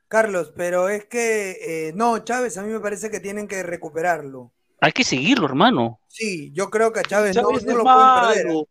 Carlos, 0.08 0.52
pero 0.54 0.88
es 0.88 1.06
que 1.06 1.88
eh, 1.88 1.92
no, 1.94 2.18
Chávez, 2.20 2.58
a 2.58 2.62
mí 2.62 2.68
me 2.72 2.80
parece 2.80 3.10
que 3.10 3.18
tienen 3.20 3.48
que 3.48 3.62
recuperarlo. 3.62 4.52
Hay 4.82 4.90
que 4.90 5.04
seguirlo, 5.04 5.46
hermano. 5.46 6.00
Sí, 6.08 6.50
yo 6.52 6.68
creo 6.68 6.92
que 6.92 6.98
a 6.98 7.02
Chávez, 7.04 7.36
no- 7.36 7.42
Chávez 7.42 7.64
no, 7.64 7.70
es 7.70 7.76
lo 7.78 7.84
pueden 7.84 8.34
perder. 8.34 8.66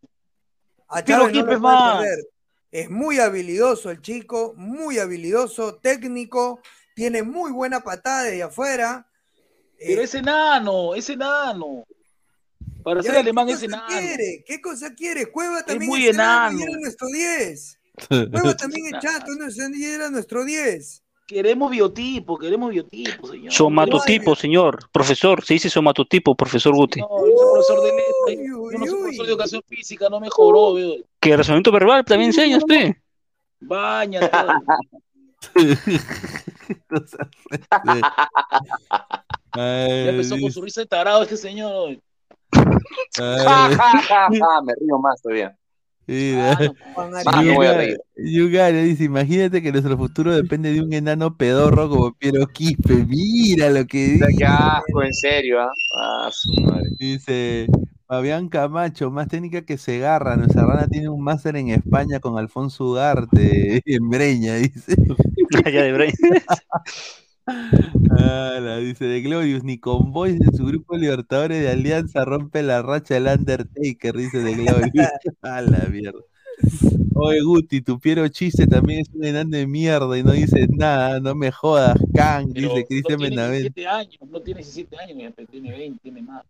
A 0.90 1.06
Pero 1.06 1.18
Chávez 1.20 1.34
no 1.36 1.46
lo 1.46 1.52
es 1.54 1.60
pueden 1.60 1.80
perder. 2.00 2.26
Es 2.70 2.90
muy 2.90 3.20
habilidoso 3.20 3.90
el 3.92 4.02
chico, 4.02 4.54
muy 4.58 5.00
habilidoso, 5.00 5.76
técnico, 5.76 6.60
tiene 6.96 7.24
muy 7.24 7.52
buena 7.54 7.80
patada 7.82 8.24
desde 8.24 8.44
afuera. 8.44 9.08
Pero 9.80 10.02
es 10.02 10.14
enano, 10.14 10.96
es 10.96 11.10
enano. 11.10 11.86
Para 12.84 13.02
ser 13.02 13.14
¿qué 13.14 13.18
alemán 13.20 13.48
es 13.48 13.56
cosa 13.56 13.66
enano. 13.68 13.88
quiere? 13.88 14.44
¿Qué 14.46 14.62
cosa 14.62 14.94
quiere? 14.94 15.32
Cueva 15.32 15.64
también 15.64 15.90
muy 15.90 16.08
es 16.08 16.14
enano 16.14 16.58
y 16.60 16.62
enano. 16.64 16.72
era 16.74 16.80
nuestro 16.82 17.08
10. 17.08 17.80
Cueva 18.32 18.56
también 18.58 18.86
es 18.88 19.02
chato 19.02 19.32
no 19.40 19.46
es- 19.48 19.58
y 19.58 19.86
era 19.86 20.10
nuestro 20.10 20.44
10. 20.44 21.01
Queremos 21.32 21.72
biotipo, 21.72 22.38
queremos 22.38 22.72
biotipo, 22.72 23.26
señor. 23.26 23.54
Somatotipo, 23.54 24.36
señor. 24.36 24.90
Profesor, 24.92 25.42
se 25.46 25.54
dice 25.54 25.70
somatotipo, 25.70 26.36
profesor 26.36 26.76
Guti. 26.76 27.00
No, 27.00 27.08
yo 27.08 27.38
soy 27.38 27.54
profesor 27.54 27.82
de 27.84 27.94
letras, 27.94 28.36
yo 28.46 28.70
no 28.78 28.86
soy 28.86 29.00
profesor 29.00 29.26
de 29.26 29.32
educación 29.32 29.62
física, 29.66 30.10
no 30.10 30.20
me 30.20 30.30
joró, 30.30 30.74
veo. 30.74 30.96
Que 31.22 31.38
razonamiento 31.38 31.72
verbal 31.72 32.04
también 32.04 32.32
enseñas, 32.32 32.66
pe. 32.66 33.02
Baña. 33.62 34.20
Ya 39.56 40.10
empezó 40.10 40.38
con 40.38 40.52
su 40.52 40.62
risa 40.62 40.82
de 40.82 40.88
tarado 40.88 41.24
este 41.24 41.38
señor. 41.38 41.72
hoy. 41.74 42.02
Me 44.66 44.74
río 44.82 45.00
más 45.00 45.22
todavía. 45.22 45.58
Mira. 46.12 46.74
Juan 46.94 47.12
Más 47.12 47.46
me 47.46 47.56
voy 47.56 47.66
a 47.68 47.74
reír. 47.74 47.98
Yugare 48.18 48.84
dice, 48.84 49.06
imagínate 49.06 49.62
que 49.62 49.72
nuestro 49.72 49.98
futuro 49.98 50.36
depende 50.36 50.74
de 50.74 50.82
un 50.82 50.92
enano 50.92 51.38
pedorro 51.38 51.90
como 51.90 52.14
Piero 52.14 52.46
Quispe. 52.48 53.06
Mira 53.06 53.70
lo 53.70 53.86
que 53.88 53.98
dice. 53.98 54.26
Qué 54.38 54.46
asco, 54.46 55.04
en 55.04 55.14
serio, 55.14 55.62
¿ah? 55.62 55.72
Ah, 55.98 56.30
su 56.32 56.54
madre. 56.62 56.90
Dice 57.00 57.68
Fabián 58.08 58.50
Camacho, 58.50 59.10
más 59.10 59.30
técnica 59.30 59.62
que 59.62 59.78
se 59.78 59.96
agarra. 59.96 60.36
Nuestra 60.36 60.66
rana 60.66 60.86
tiene 60.88 61.08
un 61.08 61.24
máster 61.24 61.56
en 61.56 61.70
España 61.70 62.20
con 62.20 62.38
Alfonso 62.38 62.92
Ugarte 62.92 63.82
en 63.86 64.10
Breña, 64.10 64.56
dice. 64.56 64.96
Allá 65.66 65.84
de 65.84 65.94
Breña. 65.94 66.14
Ala, 68.10 68.78
dice 68.78 69.06
de 69.06 69.22
Glorious, 69.22 69.64
ni 69.64 69.78
con 69.78 70.12
Boys 70.12 70.40
en 70.42 70.54
su 70.56 70.66
grupo 70.66 70.98
Libertadores 70.98 71.62
de 71.62 71.70
Alianza 71.70 72.26
rompe 72.26 72.62
la 72.64 72.82
racha 72.82 73.14
del 73.16 73.28
Undertaker, 73.28 74.16
dice 74.16 74.40
de 74.40 74.54
Glorious. 74.56 74.92
A 75.42 75.62
la 75.62 75.80
mierda. 75.90 76.20
Oye, 77.16 77.42
Guti, 77.42 77.82
tu 77.82 78.00
Piero 78.00 78.28
Chiste 78.28 78.68
también 78.68 79.02
es 79.02 79.10
un 79.14 79.24
enano 79.24 79.52
de 79.58 79.66
mierda 79.68 80.18
y 80.18 80.24
no 80.24 80.32
dices 80.32 80.70
nada, 80.70 81.20
no 81.20 81.34
me 81.36 81.52
jodas, 81.52 81.98
Kang, 82.14 82.52
Pero 82.54 82.70
dice 82.70 82.86
Cristian 82.88 83.20
no 83.20 83.26
tiene 83.26 83.36
Benavente. 83.36 83.70
17 83.74 83.88
años, 83.88 84.18
no 84.30 84.40
tiene 84.42 84.58
17 84.60 84.98
años, 84.98 85.16
mira, 85.16 85.32
pero 85.36 85.48
tiene 85.48 85.72
20, 85.72 86.00
tiene 86.02 86.22
más. 86.22 86.44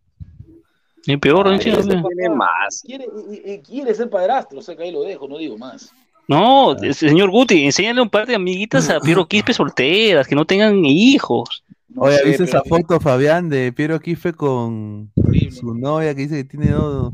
Y 1.06 1.18
peor, 1.18 1.48
Ay, 1.48 1.56
ese 1.58 1.72
pe. 1.72 1.82
Tiene 1.84 2.30
más. 2.36 2.82
Quiere, 2.86 3.06
y- 3.32 3.52
y- 3.54 3.60
quiere 3.60 3.94
ser 3.96 4.10
padrastro, 4.10 4.60
o 4.60 4.62
sea 4.62 4.76
que 4.76 4.84
ahí 4.84 4.92
lo 4.92 5.02
dejo, 5.04 5.28
no 5.28 5.38
digo 5.38 5.58
más. 5.58 5.92
No, 6.28 6.76
eh, 6.82 6.94
señor 6.94 7.30
Guti, 7.30 7.66
enséñale 7.66 8.02
un 8.02 8.10
par 8.10 8.26
de 8.26 8.36
amiguitas 8.36 8.90
a 8.90 9.00
Piero 9.00 9.28
Quispe 9.28 9.54
solteras, 9.54 10.28
que 10.28 10.36
no 10.36 10.46
tengan 10.46 10.86
hijos. 10.86 11.64
Oye, 11.98 12.18
¿viste 12.24 12.46
esa 12.46 12.62
foto, 12.64 13.00
Fabián, 13.02 13.50
de 13.50 13.74
Piero 13.74 14.00
Quispe 14.00 14.32
con 14.34 15.12
su 15.52 15.74
novia 15.76 16.16
que 16.16 16.22
dice 16.22 16.36
que 16.38 16.44
tiene 16.46 16.72
dos... 16.72 17.14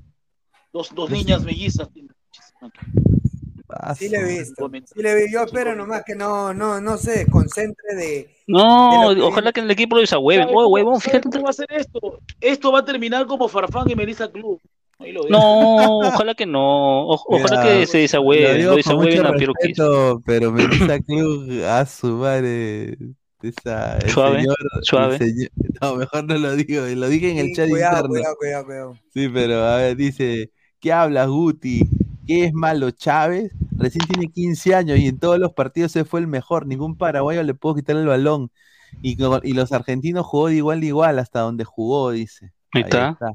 Dos, 0.72 0.94
dos 0.94 1.10
niñas 1.10 1.44
mellizas. 1.44 1.90
Sí 3.98 4.10
le 4.10 4.18
he 4.18 4.40
visto. 4.40 4.70
Sí 4.86 5.02
le 5.02 5.16
vi. 5.16 5.32
Yo 5.32 5.44
espero 5.44 5.76
nomás 5.76 6.04
que 6.06 6.16
no, 6.16 6.54
no, 6.54 6.80
no 6.80 6.98
se 6.98 7.20
desconcentre 7.20 7.96
de. 7.96 8.30
No, 8.48 9.10
de 9.10 9.16
lo 9.16 9.22
que- 9.22 9.22
ojalá 9.28 9.52
que 9.52 9.60
en 9.60 9.66
el 9.66 9.72
equipo 9.72 9.96
lo 9.96 10.02
desahueven. 10.02 10.46
¿Sabe 10.46 10.56
Oye, 10.58 10.68
huevón, 10.68 11.02
fíjate. 11.02 11.30
cómo 11.30 11.44
va 11.44 11.50
a 11.50 11.54
ser 11.54 11.68
esto? 11.72 12.20
Esto 12.40 12.72
va 12.72 12.80
a 12.80 12.86
terminar 12.86 13.26
como 13.28 13.48
Farfán 13.48 13.90
y 13.90 13.96
Melissa 13.96 14.32
Club. 14.32 14.62
Ahí 15.00 15.12
lo. 15.12 15.22
No, 15.30 15.98
ojalá 16.24 16.34
que 16.36 16.46
no. 16.46 17.08
O- 17.08 17.24
ojalá 17.28 17.62
Mira, 17.62 17.80
que 17.80 17.86
se 17.88 17.98
lo 17.98 18.02
desahueven, 18.02 18.64
lo 18.64 18.68
con 18.70 18.78
desahueven 18.78 19.26
a 19.26 19.34
Piero 19.34 19.54
respeto, 19.54 20.22
pero 20.26 20.52
Melissa 20.52 21.00
Club 21.00 21.64
a 21.66 21.86
su 21.86 22.08
madre. 22.16 22.98
Esa, 23.42 23.98
el 24.00 24.10
Suave, 24.10 24.40
señor- 24.42 24.58
el 24.78 24.84
suave. 24.84 25.18
señor- 25.20 25.52
no, 25.82 25.96
mejor 25.96 26.24
no 26.26 26.38
lo 26.38 26.56
digo, 26.56 26.82
lo 26.88 27.08
dije 27.08 27.32
en 27.32 27.38
el 27.38 27.46
Sí, 27.48 27.54
chat 27.56 27.70
cuidado, 27.70 27.98
interno. 27.98 28.10
cuidado, 28.10 28.36
cuidado, 28.38 28.66
cuidado. 28.66 28.98
Sí, 29.14 29.30
pero 29.30 29.64
a 29.64 29.76
ver, 29.78 29.96
dice, 29.96 30.52
¿qué 30.80 30.92
hablas, 30.92 31.28
Guti? 31.28 31.88
¿Qué 32.26 32.46
es 32.46 32.54
malo 32.54 32.90
Chávez? 32.92 33.52
Recién 33.78 34.06
tiene 34.08 34.30
15 34.32 34.74
años 34.74 34.98
y 34.98 35.08
en 35.08 35.20
todos 35.20 35.38
los 35.40 35.54
partidos 35.54 35.92
se 35.92 36.04
fue 36.04 36.20
el 36.20 36.28
mejor. 36.28 36.66
Ningún 36.66 36.98
paraguayo 36.98 37.44
le 37.44 37.54
pudo 37.54 37.76
quitar 37.76 37.96
el 37.96 38.08
balón. 38.08 38.52
Y, 39.02 39.16
los 39.54 39.72
argentinos 39.72 40.26
jugó 40.26 40.48
de 40.48 40.56
igual 40.56 40.82
a 40.82 40.86
igual 40.86 41.20
hasta 41.20 41.42
donde 41.42 41.64
jugó, 41.64 42.12
dice. 42.12 42.52
Ahí 42.74 42.82
está. 42.82 43.06
Ahí 43.08 43.14
está. 43.14 43.32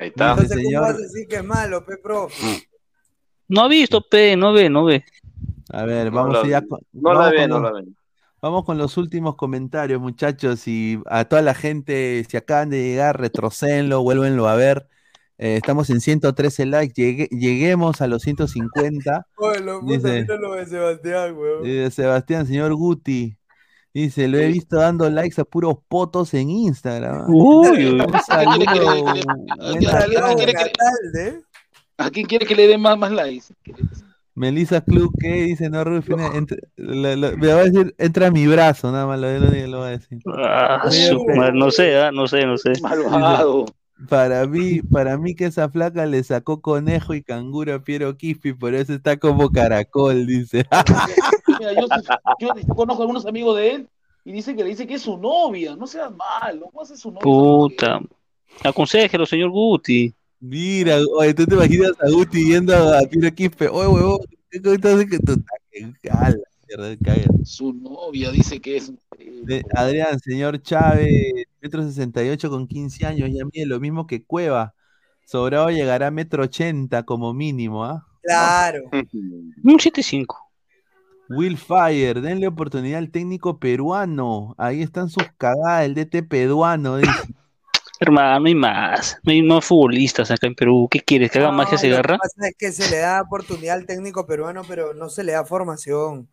Dice, 0.00 0.12
Entonces, 0.16 0.48
¿cómo 0.48 0.62
señor, 0.62 0.82
vas 0.82 0.94
a 0.94 0.98
decir 0.98 1.26
que 1.28 1.36
es 1.36 1.44
malo, 1.44 1.84
pe, 1.84 1.96
profe? 1.98 2.66
No 3.48 3.62
ha 3.62 3.68
visto, 3.68 4.00
pe, 4.08 4.36
no 4.36 4.52
ve, 4.52 4.70
no 4.70 4.84
ve. 4.84 5.04
a 5.72 5.84
ver, 5.84 6.06
No 6.12 6.12
vamos 6.24 6.48
ya 6.48 6.60
ve. 6.60 6.68
con, 6.68 6.80
No 6.92 7.12
la 7.12 7.18
vamos 7.20 7.32
ve, 7.32 7.48
no 7.48 7.60
los- 7.60 7.72
la 7.72 7.80
ve. 7.80 7.86
Vamos 8.42 8.64
con 8.64 8.78
los 8.78 8.96
últimos 8.96 9.36
comentarios, 9.36 10.00
muchachos, 10.00 10.66
y 10.66 10.98
a 11.06 11.26
toda 11.26 11.42
la 11.42 11.52
gente, 11.54 12.24
si 12.28 12.36
acaban 12.38 12.70
de 12.70 12.82
llegar, 12.82 13.20
retrocenlo, 13.20 14.02
vuélvenlo 14.02 14.48
a 14.48 14.54
ver. 14.56 14.88
Eh, 15.36 15.56
estamos 15.56 15.90
en 15.90 16.00
113 16.00 16.64
likes, 16.66 16.94
llegue- 16.94 17.28
lleguemos 17.30 18.00
a 18.00 18.06
los 18.06 18.22
150. 18.22 19.26
Oye, 19.36 19.60
lo 19.60 19.80
Dice, 19.82 20.24
lo 20.38 20.54
de 20.54 20.66
Sebastián, 20.66 21.34
weón. 21.36 21.62
eh, 21.64 21.90
Sebastián, 21.90 22.46
señor 22.46 22.74
Guti, 22.74 23.36
dice, 23.94 24.28
lo 24.28 24.38
he 24.38 24.46
visto 24.48 24.76
dando 24.76 25.08
likes 25.10 25.40
a 25.40 25.44
puros 25.44 25.76
potos 25.88 26.32
en 26.34 26.50
Instagram. 26.50 27.24
Uy, 27.28 27.68
uy. 27.86 28.00
Un 28.00 28.20
saludo, 28.20 28.58
¿Qué 28.58 28.64
quiere 28.66 28.72
que 28.72 28.78
le- 28.80 29.02
buena 29.02 29.32
¿A 29.58 30.04
quién 30.06 30.36
quiere 30.36 30.52
que 30.52 30.64
le- 30.64 30.72
Natalde. 30.72 31.42
¿A 31.98 32.10
quién 32.10 32.26
quiere 32.26 32.46
que 32.46 32.54
le 32.54 32.66
dé 32.66 32.78
más, 32.78 32.96
más 32.98 33.12
likes? 33.12 33.46
Melissa 34.34 34.80
Club, 34.80 35.12
¿qué? 35.20 35.42
Dice, 35.42 35.68
no, 35.68 35.82
entra- 35.82 36.56
lo- 36.76 37.16
lo- 37.16 37.36
me 37.36 37.46
va 37.48 37.60
a 37.60 37.64
decir, 37.64 37.94
entra 37.98 38.28
a 38.28 38.30
mi 38.30 38.46
brazo, 38.46 38.90
nada 38.90 39.06
más, 39.06 39.20
lo, 39.20 39.38
lo, 39.38 39.66
lo 39.66 39.78
va 39.80 39.88
a 39.88 39.90
decir. 39.90 40.18
Ah, 40.38 40.82
su 40.90 41.26
madre, 41.36 41.52
no 41.52 41.70
sé, 41.70 41.98
ah, 42.00 42.10
no 42.10 42.26
sé, 42.26 42.46
no 42.46 42.56
sé. 42.56 42.72
Malvado. 42.80 43.66
Para 44.08 44.46
mí, 44.46 44.80
para 44.82 45.18
mí 45.18 45.34
que 45.34 45.46
esa 45.46 45.68
flaca 45.68 46.06
le 46.06 46.22
sacó 46.24 46.60
conejo 46.60 47.14
y 47.14 47.22
canguro 47.22 47.74
a 47.74 47.82
Piero 47.84 48.16
Quispe, 48.16 48.54
por 48.54 48.74
eso 48.74 48.94
está 48.94 49.16
como 49.18 49.50
caracol, 49.50 50.26
dice. 50.26 50.64
Mira, 51.60 51.72
yo, 51.74 51.86
yo- 52.40 52.74
conozco 52.74 53.02
a 53.02 53.04
algunos 53.04 53.26
amigos 53.26 53.56
de 53.58 53.70
él 53.72 53.88
y 54.24 54.32
dicen 54.32 54.56
que 54.56 54.62
le 54.64 54.70
dice 54.70 54.86
que 54.86 54.94
es 54.94 55.02
su 55.02 55.18
novia. 55.18 55.76
No 55.76 55.86
seas 55.86 56.10
malo, 56.14 56.66
¿cómo 56.66 56.82
hace 56.82 56.96
su 56.96 57.10
novia? 57.10 57.22
Puta. 57.22 58.00
Aconsejelo, 58.64 59.26
señor 59.26 59.50
Guti. 59.50 60.14
Mira, 60.40 60.96
oye, 61.18 61.34
tú 61.34 61.44
te 61.44 61.54
imaginas 61.54 61.92
a 62.00 62.10
Guti 62.10 62.46
yendo 62.52 62.74
a 62.74 63.02
Piero 63.02 63.34
Quispe, 63.34 63.68
oye, 63.68 63.88
huevón, 63.88 64.20
¿qué 64.50 64.62
cosa 64.62 64.94
haces 64.94 65.10
que 65.10 65.18
tú. 65.18 65.34
Su 67.44 67.72
novia 67.72 68.30
dice 68.30 68.60
que 68.60 68.76
es. 68.76 68.92
De- 69.42 69.64
Adrián, 69.74 70.18
señor 70.20 70.60
Chávez, 70.62 71.46
metro 71.60 71.82
68 71.82 72.50
con 72.50 72.66
15 72.66 73.06
años, 73.06 73.30
ya 73.32 73.44
mide 73.44 73.66
lo 73.66 73.80
mismo 73.80 74.06
que 74.06 74.24
Cueva. 74.24 74.74
Sobrado 75.24 75.70
llegará 75.70 76.08
a 76.08 76.10
metro 76.10 76.42
80 76.42 77.04
como 77.04 77.32
mínimo, 77.32 77.84
¿ah? 77.84 78.06
Claro. 78.22 78.80
Un 78.92 79.78
7-5. 79.78 80.26
Will 81.28 81.56
Fire, 81.56 82.20
denle 82.20 82.48
oportunidad 82.48 82.98
al 82.98 83.10
técnico 83.10 83.58
peruano. 83.60 84.54
Ahí 84.58 84.82
están 84.82 85.08
sus 85.08 85.24
cagadas, 85.38 85.84
el 85.84 85.94
DT 85.94 86.24
peruano, 86.28 86.96
dice. 86.96 87.12
Hermano, 88.00 88.40
no 88.40 88.46
hay 88.46 88.54
más. 88.54 89.18
No 89.22 89.30
hay 89.30 89.42
más 89.42 89.64
futbolistas 89.64 90.30
acá 90.30 90.46
en 90.46 90.54
Perú. 90.54 90.88
¿Qué 90.90 91.00
quieres? 91.00 91.30
¿Que 91.30 91.38
haga 91.38 91.52
magia 91.52 91.76
se 91.76 91.88
Lo 91.88 91.96
que 91.96 91.98
agarra? 91.98 92.18
pasa 92.18 92.48
es 92.48 92.54
que 92.58 92.72
se 92.72 92.90
le 92.90 92.96
da 92.96 93.20
oportunidad 93.20 93.76
al 93.76 93.86
técnico 93.86 94.26
peruano, 94.26 94.62
pero 94.66 94.94
no 94.94 95.10
se 95.10 95.22
le 95.22 95.32
da 95.32 95.44
formación. 95.44 96.28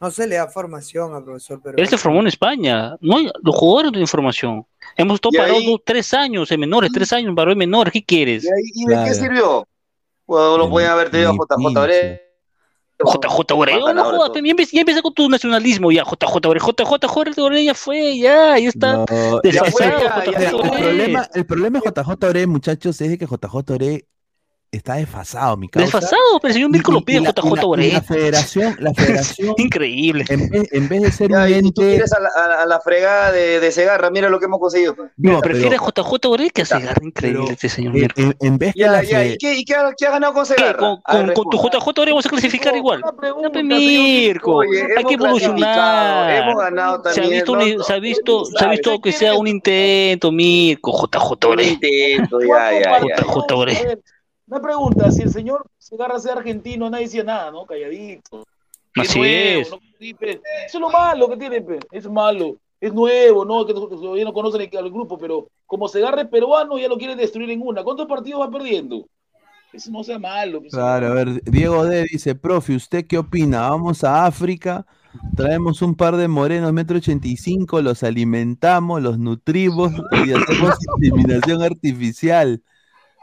No 0.00 0.10
se 0.10 0.26
le 0.26 0.36
da 0.36 0.46
formación 0.48 1.14
al 1.14 1.24
profesor 1.24 1.60
peruano. 1.60 1.82
Él 1.82 1.88
se 1.88 1.98
formó 1.98 2.20
en 2.20 2.28
España. 2.28 2.96
No 3.00 3.16
hay, 3.16 3.30
los 3.42 3.54
jugadores 3.56 3.86
no 3.86 3.92
tienen 3.92 4.06
formación. 4.08 4.64
Hemos 4.96 5.16
estado 5.16 5.32
parados 5.32 5.58
ahí- 5.58 5.76
tres 5.84 6.14
años 6.14 6.50
en 6.52 6.60
menores, 6.60 6.90
tres 6.92 7.12
años 7.12 7.28
en 7.30 7.34
varón 7.34 7.52
en 7.52 7.58
menores. 7.58 7.92
¿Qué 7.92 8.04
quieres? 8.04 8.44
¿Y, 8.44 8.48
ahí- 8.48 8.70
y 8.74 8.84
de 8.86 9.04
qué 9.04 9.14
sirvió? 9.14 9.66
Bueno, 10.26 10.58
lo 10.58 10.70
pueden 10.70 10.90
haber 10.90 11.10
tenido 11.10 11.30
a 11.30 11.34
JJ 11.34 11.76
Ore. 11.80 12.22
JJ 13.00 13.54
Oreo, 13.54 13.94
no 13.94 14.04
jodas, 14.04 14.32
ya 14.72 14.80
empecé 14.80 15.02
con 15.02 15.14
tu 15.14 15.28
nacionalismo, 15.28 15.92
ya, 15.92 16.02
JJ 16.02 16.48
Oreo, 16.48 16.60
JJ 16.66 17.40
Oreo 17.40 17.62
ya 17.62 17.72
fue, 17.74 18.18
ya, 18.18 18.58
ya 18.58 18.68
está 18.68 18.92
No, 18.96 19.40
desfasado, 19.40 20.00
ya, 20.00 20.24
ya, 20.24 20.32
JJ 20.32 20.32
ya. 20.40 20.48
El 20.48 20.54
Oreo. 20.56 20.72
problema, 20.82 21.28
el 21.32 21.46
problema 21.46 21.80
de 21.80 21.90
JJ 21.90 22.46
muchachos, 22.48 23.00
es 23.00 23.08
de 23.08 23.16
que 23.18 23.26
JJ 23.26 24.02
está 24.70 24.94
desfasado, 24.96 25.56
mi 25.56 25.68
causa. 25.68 25.86
Desfasado, 25.86 26.20
pero 26.42 26.48
el 26.48 26.54
señor 26.54 26.70
Mirko 26.70 26.92
lo 26.92 27.00
pide, 27.00 27.20
JJ 27.20 27.78
y 27.78 27.92
la- 27.92 28.02
federación, 28.02 28.76
la 28.80 28.92
federación, 28.94 29.54
Increíble. 29.56 30.24
en 30.28 30.48
vez, 30.50 30.68
en 30.72 30.88
vez 30.88 31.02
de 31.02 31.12
ser 31.12 31.30
Ya, 31.30 31.42
un 31.44 31.48
si 31.48 31.72
tú 31.72 31.82
quieres 31.82 32.12
a 32.12 32.20
la, 32.20 32.28
a- 32.36 32.62
a 32.62 32.66
la 32.66 32.80
fregada 32.80 33.32
de, 33.32 33.60
de 33.60 33.72
Segarra, 33.72 34.10
mira 34.10 34.28
lo 34.28 34.38
que 34.38 34.44
hemos 34.44 34.60
conseguido. 34.60 34.94
No, 35.16 35.40
Prefiere 35.40 35.76
a 35.76 35.78
JJ 35.78 36.26
Oreo 36.28 36.50
que 36.52 36.62
a 36.62 36.64
Segarra, 36.66 37.00
increíble 37.02 37.46
este 37.50 37.68
señor 37.68 37.94
en, 37.96 38.02
Mirko. 38.02 38.20
en- 38.20 38.36
en 38.40 38.58
vez 38.58 38.74
que 38.74 38.80
Ya, 38.80 38.92
la 38.92 39.02
ya, 39.02 39.18
fe- 39.20 39.32
¿y 39.32 39.38
qué, 39.38 39.54
y 39.54 39.64
qué 39.64 39.74
ha, 39.74 39.92
qué 39.96 40.06
ha 40.06 40.10
ganado 40.10 40.34
con 40.34 40.44
Segarra? 40.46 40.98
Con, 41.04 41.50
tu. 41.50 41.58
JJ 41.58 41.88
Oreo 42.00 42.14
vamos 42.14 42.26
a 42.26 42.28
clasificar 42.30 42.76
igual. 42.76 43.02
Ya, 43.42 43.50
pe, 43.50 43.62
Mirko, 43.62 44.56
Oye, 44.56 44.82
hay 44.96 45.04
que 45.04 45.14
evolucionar. 45.14 46.42
hemos 46.42 46.56
ganado 46.62 47.02
Se 47.04 47.08
ha 47.10 47.12
también, 47.22 47.30
visto, 47.40 47.56
no, 47.56 47.64
un- 47.64 47.76
no, 47.76 47.84
se 47.84 47.92
ha 47.92 47.98
visto, 47.98 48.44
se 48.44 48.64
ha 48.64 48.68
visto 48.68 49.00
que 49.00 49.12
sea 49.12 49.34
un 49.34 49.46
intento, 49.46 50.30
Mirko, 50.30 50.92
JJ 51.10 51.46
Un 51.46 51.52
Oreo. 51.52 51.66
intento, 51.66 52.38
ya, 52.48 52.72
ya, 52.72 53.00
ya. 53.00 53.16
JJ 53.16 53.54
Oreo. 53.54 53.98
Una 54.48 54.62
pregunta, 54.62 55.10
si 55.10 55.22
el 55.22 55.30
señor 55.30 55.66
se 55.76 55.94
agarra 55.94 56.16
a 56.16 56.20
ser 56.20 56.32
argentino, 56.38 56.88
nadie 56.88 57.04
decía 57.04 57.22
nada, 57.22 57.50
¿no? 57.50 57.66
Calladito. 57.66 58.46
Así 58.96 59.18
nuevo, 59.18 59.60
es. 59.60 59.68
Eso 60.00 60.40
es 60.78 60.80
lo 60.80 60.90
malo 60.90 61.28
que 61.28 61.36
tiene, 61.36 61.60
pe. 61.60 61.78
es 61.92 62.08
malo. 62.08 62.56
Es 62.80 62.92
nuevo, 62.92 63.44
¿no? 63.44 63.66
Que 63.66 63.74
todavía 63.74 64.24
no 64.24 64.32
conocen 64.32 64.62
el, 64.62 64.78
al 64.78 64.90
grupo, 64.90 65.18
pero 65.18 65.48
como 65.66 65.88
se 65.88 65.98
agarre 65.98 66.24
peruano, 66.24 66.78
ya 66.78 66.88
lo 66.88 66.96
quieren 66.96 67.18
destruir 67.18 67.50
en 67.50 67.60
una. 67.60 67.82
¿Cuántos 67.82 68.06
partidos 68.06 68.40
va 68.40 68.50
perdiendo? 68.50 69.06
Eso 69.72 69.90
no 69.90 70.02
sea 70.02 70.18
malo. 70.18 70.62
Claro, 70.70 71.08
a 71.08 71.10
ver, 71.10 71.42
Diego 71.44 71.84
D 71.84 72.06
dice, 72.10 72.34
profe, 72.34 72.74
¿usted 72.74 73.06
qué 73.06 73.18
opina? 73.18 73.68
Vamos 73.68 74.02
a 74.02 74.24
África, 74.24 74.86
traemos 75.36 75.82
un 75.82 75.94
par 75.94 76.16
de 76.16 76.26
morenos 76.26 76.72
metro 76.72 76.96
ochenta 76.96 77.28
y 77.28 77.36
cinco, 77.36 77.82
los 77.82 78.02
alimentamos, 78.02 79.02
los 79.02 79.18
nutrimos 79.18 79.92
y 80.24 80.32
hacemos 80.32 80.74
inseminación 81.00 81.62
artificial. 81.62 82.62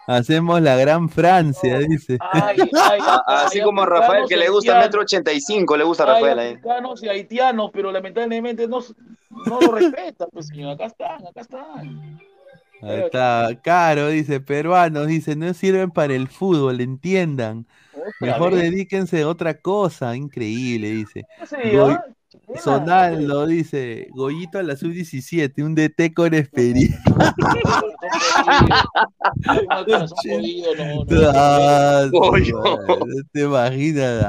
Hacemos 0.08 0.62
la 0.62 0.76
gran 0.76 1.10
Francia, 1.10 1.80
dice. 1.80 2.18
Ay, 2.32 2.58
ay, 2.74 3.00
A- 3.08 3.46
Así 3.46 3.62
como 3.62 3.82
a 3.82 3.86
Rafael, 3.86 4.26
que 4.28 4.38
le 4.38 4.50
gusta 4.50 4.80
metro 4.80 5.02
ochenta 5.02 5.32
y 5.34 5.42
cinco, 5.42 5.76
le 5.78 5.84
gusta 5.84 6.04
a 6.04 6.08
Hay 6.16 6.22
Rafael 6.24 6.40
ahí. 6.40 6.50
africanos 6.54 7.04
y 7.04 7.10
haitianos, 7.10 7.72
pero 7.74 7.92
lamentablemente 7.92 8.68
no, 8.68 8.80
no 9.46 9.60
lo 9.62 9.72
respetan, 9.72 10.28
pues 10.32 10.48
señor. 10.48 10.74
Acá 10.74 10.86
están, 10.86 11.26
acá 11.28 11.42
están. 11.42 12.20
Ahí 12.82 13.00
está, 13.06 13.50
Caro 13.64 14.10
dice, 14.10 14.40
peruanos, 14.42 15.08
dice, 15.08 15.36
no 15.36 15.54
sirven 15.54 15.90
para 15.90 16.14
el 16.14 16.28
fútbol, 16.28 16.82
entiendan. 16.82 17.66
Mejor 18.20 18.54
dedíquense 18.54 19.24
a 19.24 19.28
otra 19.28 19.56
cosa, 19.56 20.16
increíble, 20.16 20.90
dice. 20.90 21.24
Sí, 21.50 21.56
Goy- 21.72 21.94
¿ah? 21.94 22.06
Sonaldo 22.62 23.46
dice, 23.48 24.08
Goyito 24.12 24.60
a 24.60 24.64
la 24.64 24.76
sub-17, 24.76 25.64
un 25.64 25.76
DT 25.76 26.14
con 26.14 26.34
experiencia. 26.34 27.00
Ah, 31.38 32.08
te 33.32 33.42
imaginas. 33.42 34.26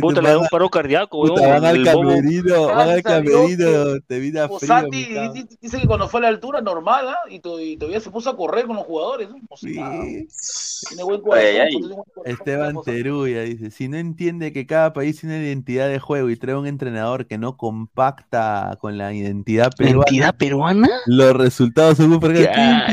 Puta, 0.00 0.20
le 0.22 0.28
da 0.28 0.36
van 0.36 0.38
un 0.38 0.46
paro 0.50 0.68
cardíaco, 0.68 1.22
puta, 1.26 1.46
van 1.48 1.64
al 1.64 1.84
camerino, 1.84 2.66
van 2.66 2.88
al 2.90 3.02
camerino, 3.02 4.00
te 4.06 4.18
vino 4.18 4.40
frío, 4.58 4.68
causa. 4.68 5.32
dice- 5.32 5.58
que 5.80 5.86
cuando 5.86 6.08
fue 6.08 6.20
a 6.20 6.22
la 6.24 6.28
altura 6.28 6.60
normal, 6.60 7.08
¿ah? 7.08 7.18
y, 7.30 7.40
to- 7.40 7.60
y 7.60 7.76
todavía 7.76 8.00
se 8.00 8.10
puso 8.10 8.30
a 8.30 8.36
correr 8.36 8.66
con 8.66 8.76
los 8.76 8.84
jugadores. 8.84 9.28
nada. 9.62 10.02
Tiene 10.88 11.02
buen. 11.04 11.20
Esteban 12.24 12.76
Teruya 12.84 13.42
dice, 13.42 13.70
si 13.70 13.88
no 13.88 13.96
entiende 13.96 14.52
que 14.52 14.66
cada 14.66 14.92
país 14.92 15.20
tiene 15.20 15.36
una 15.36 15.46
identidad 15.46 15.85
de 15.88 15.98
juego 15.98 16.30
y 16.30 16.36
trae 16.36 16.54
un 16.54 16.66
entrenador 16.66 17.26
que 17.26 17.38
no 17.38 17.56
compacta 17.56 18.76
con 18.80 18.96
la 18.98 19.12
identidad 19.12 19.70
peruana, 19.76 20.04
¿Identidad 20.10 20.34
peruana? 20.36 20.88
los 21.06 21.32
resultados 21.34 21.96
son 21.98 22.10
ya, 22.20 22.86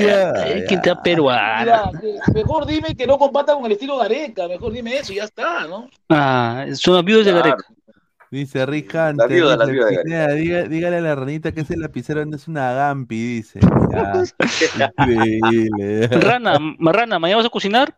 identidad 0.47 1.01
peruana. 1.03 1.59
Mira, 1.59 2.13
mejor 2.33 2.65
dime 2.65 2.95
que 2.95 3.05
no 3.07 3.17
compata 3.17 3.53
con 3.53 3.65
el 3.65 3.73
estilo 3.73 3.97
Gareca, 3.97 4.47
mejor 4.47 4.71
dime 4.73 4.97
eso 4.97 5.13
y 5.13 5.17
ya 5.17 5.23
está, 5.25 5.67
¿no? 5.67 5.89
Ah, 6.09 6.65
son 6.73 6.97
amigos 6.97 7.25
de 7.25 7.31
Gareca. 7.33 7.63
Dice 8.31 8.65
Rick 8.65 8.95
Hunter, 8.95 9.29
viuda, 9.29 9.55
la 9.55 9.65
dice, 9.65 9.73
viuda 9.75 9.89
de 9.89 10.03
Pineda, 10.03 10.27
diga- 10.33 10.67
dígale 10.67 10.97
a 10.97 11.01
la 11.01 11.13
ranita 11.15 11.51
que 11.51 11.61
ese 11.61 11.77
lapicero 11.77 12.25
no 12.25 12.35
es 12.35 12.47
una 12.47 12.73
Gampi, 12.73 13.15
dice. 13.35 13.59
Ya, 14.75 14.91
increíble. 14.97 16.07
Rana, 16.07 16.57
Marrana, 16.79 17.19
¿mañana 17.19 17.37
vas 17.37 17.45
a 17.45 17.49
cocinar? 17.49 17.95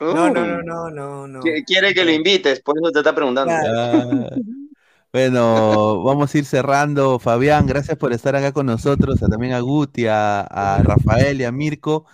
No, 0.00 0.30
no, 0.30 0.44
no, 0.46 0.62
no, 0.62 0.90
no, 0.90 1.28
no. 1.28 1.40
Qui- 1.40 1.64
Quiere 1.64 1.92
que 1.92 2.04
lo 2.04 2.12
invites, 2.12 2.60
por 2.60 2.76
eso 2.78 2.92
te 2.92 2.98
está 3.00 3.14
preguntando. 3.14 3.52
Ah, 3.52 4.28
Bueno, 5.10 6.02
vamos 6.02 6.34
a 6.34 6.38
ir 6.38 6.44
cerrando. 6.44 7.18
Fabián, 7.18 7.66
gracias 7.66 7.96
por 7.96 8.12
estar 8.12 8.36
acá 8.36 8.52
con 8.52 8.66
nosotros. 8.66 9.22
a- 9.22 9.28
también 9.28 9.54
a 9.54 9.60
Guti, 9.60 10.06
a, 10.06 10.40
a 10.42 10.82
Rafael 10.82 11.40
y 11.40 11.44
a 11.44 11.52
Mirko. 11.52 12.04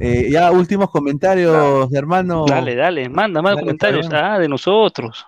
Eh, 0.00 0.28
ya 0.32 0.50
últimos 0.50 0.90
comentarios, 0.90 1.88
hermano. 1.92 2.44
Dale, 2.46 2.74
dale, 2.74 3.08
manda, 3.08 3.40
Dale, 3.40 3.60
comentarios. 3.60 4.06
Fabián. 4.06 4.24
Ah, 4.32 4.38
de 4.38 4.48
nosotros. 4.48 5.26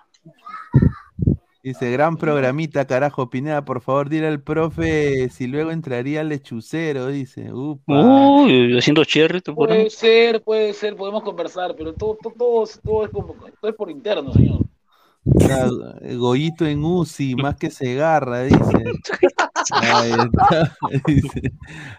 Dice, 1.63 1.89
gran 1.91 2.17
programita, 2.17 2.85
carajo, 2.85 3.29
Pineda, 3.29 3.63
por 3.63 3.79
favor, 3.79 4.09
dile 4.09 4.27
al 4.27 4.41
profe 4.41 5.29
si 5.29 5.47
luego 5.47 5.71
entraría 5.71 6.19
al 6.19 6.27
lechucero, 6.27 7.07
dice. 7.07 7.53
Upa. 7.53 8.01
Uy, 8.41 8.77
haciendo 8.77 9.05
cherry. 9.05 9.39
Puede 9.39 9.89
ser, 9.89 10.43
puede 10.43 10.73
ser, 10.73 10.97
podemos 10.97 11.23
conversar, 11.23 11.73
pero 11.77 11.93
todo, 11.93 12.17
todo, 12.21 12.33
todo, 12.37 12.63
es- 12.65 12.81
todo 12.83 13.05
es, 13.05 13.11
como- 13.11 13.35
todo 13.61 13.71
es 13.71 13.75
por 13.77 13.89
interno, 13.89 14.33
señor. 14.33 14.59
Está, 15.37 15.69
eh, 16.01 16.17
Goyito 16.17 16.65
en 16.65 16.83
UCI, 16.83 17.35
más 17.35 17.55
que 17.55 17.69
dice. 17.69 18.03
Ahí 18.03 18.49
está, 20.11 20.75
dice. 21.07 21.53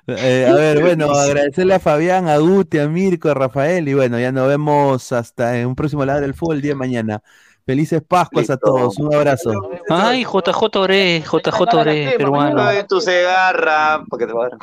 Eh, 0.09 0.47
a 0.47 0.53
ver, 0.55 0.83
bueno, 0.83 1.11
agradecerle 1.11 1.73
a 1.73 1.81
Fabián, 1.81 2.29
a 2.29 2.37
Guti, 2.37 2.81
a 2.81 2.87
Mirko, 2.87 3.31
a 3.31 3.35
Rafael, 3.35 3.89
y 3.89 3.95
bueno, 3.95 4.21
ya 4.21 4.31
nos 4.31 4.47
vemos 4.47 5.11
hasta 5.13 5.59
en 5.59 5.69
un 5.69 5.75
próximo 5.75 6.05
lado 6.05 6.21
del 6.21 6.35
fútbol 6.35 6.57
el 6.57 6.63
día 6.63 6.73
de 6.73 6.77
mañana. 6.77 7.23
Felices 7.67 8.03
Pascuas 8.07 8.51
a 8.51 8.55
Listo. 8.55 8.67
todos, 8.67 8.99
un 8.99 9.15
abrazo. 9.15 9.51
Ay, 9.89 10.25
JJ 10.25 10.77
Ore, 10.77 11.21
JJ 11.21 11.75
Ore, 11.75 12.15
peruano. 12.19 12.63
Tu 12.87 13.01
Segarra, 13.01 14.05
porque 14.09 14.27
te 14.27 14.33
va 14.35 14.47
a 14.47 14.49
dar. 14.51 14.59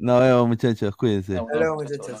Nos 0.00 0.20
vemos, 0.20 0.48
muchachos, 0.48 0.96
cuídense. 0.96 1.38
Hasta 1.38 1.56
luego, 1.56 1.76
muchachos. 1.76 2.20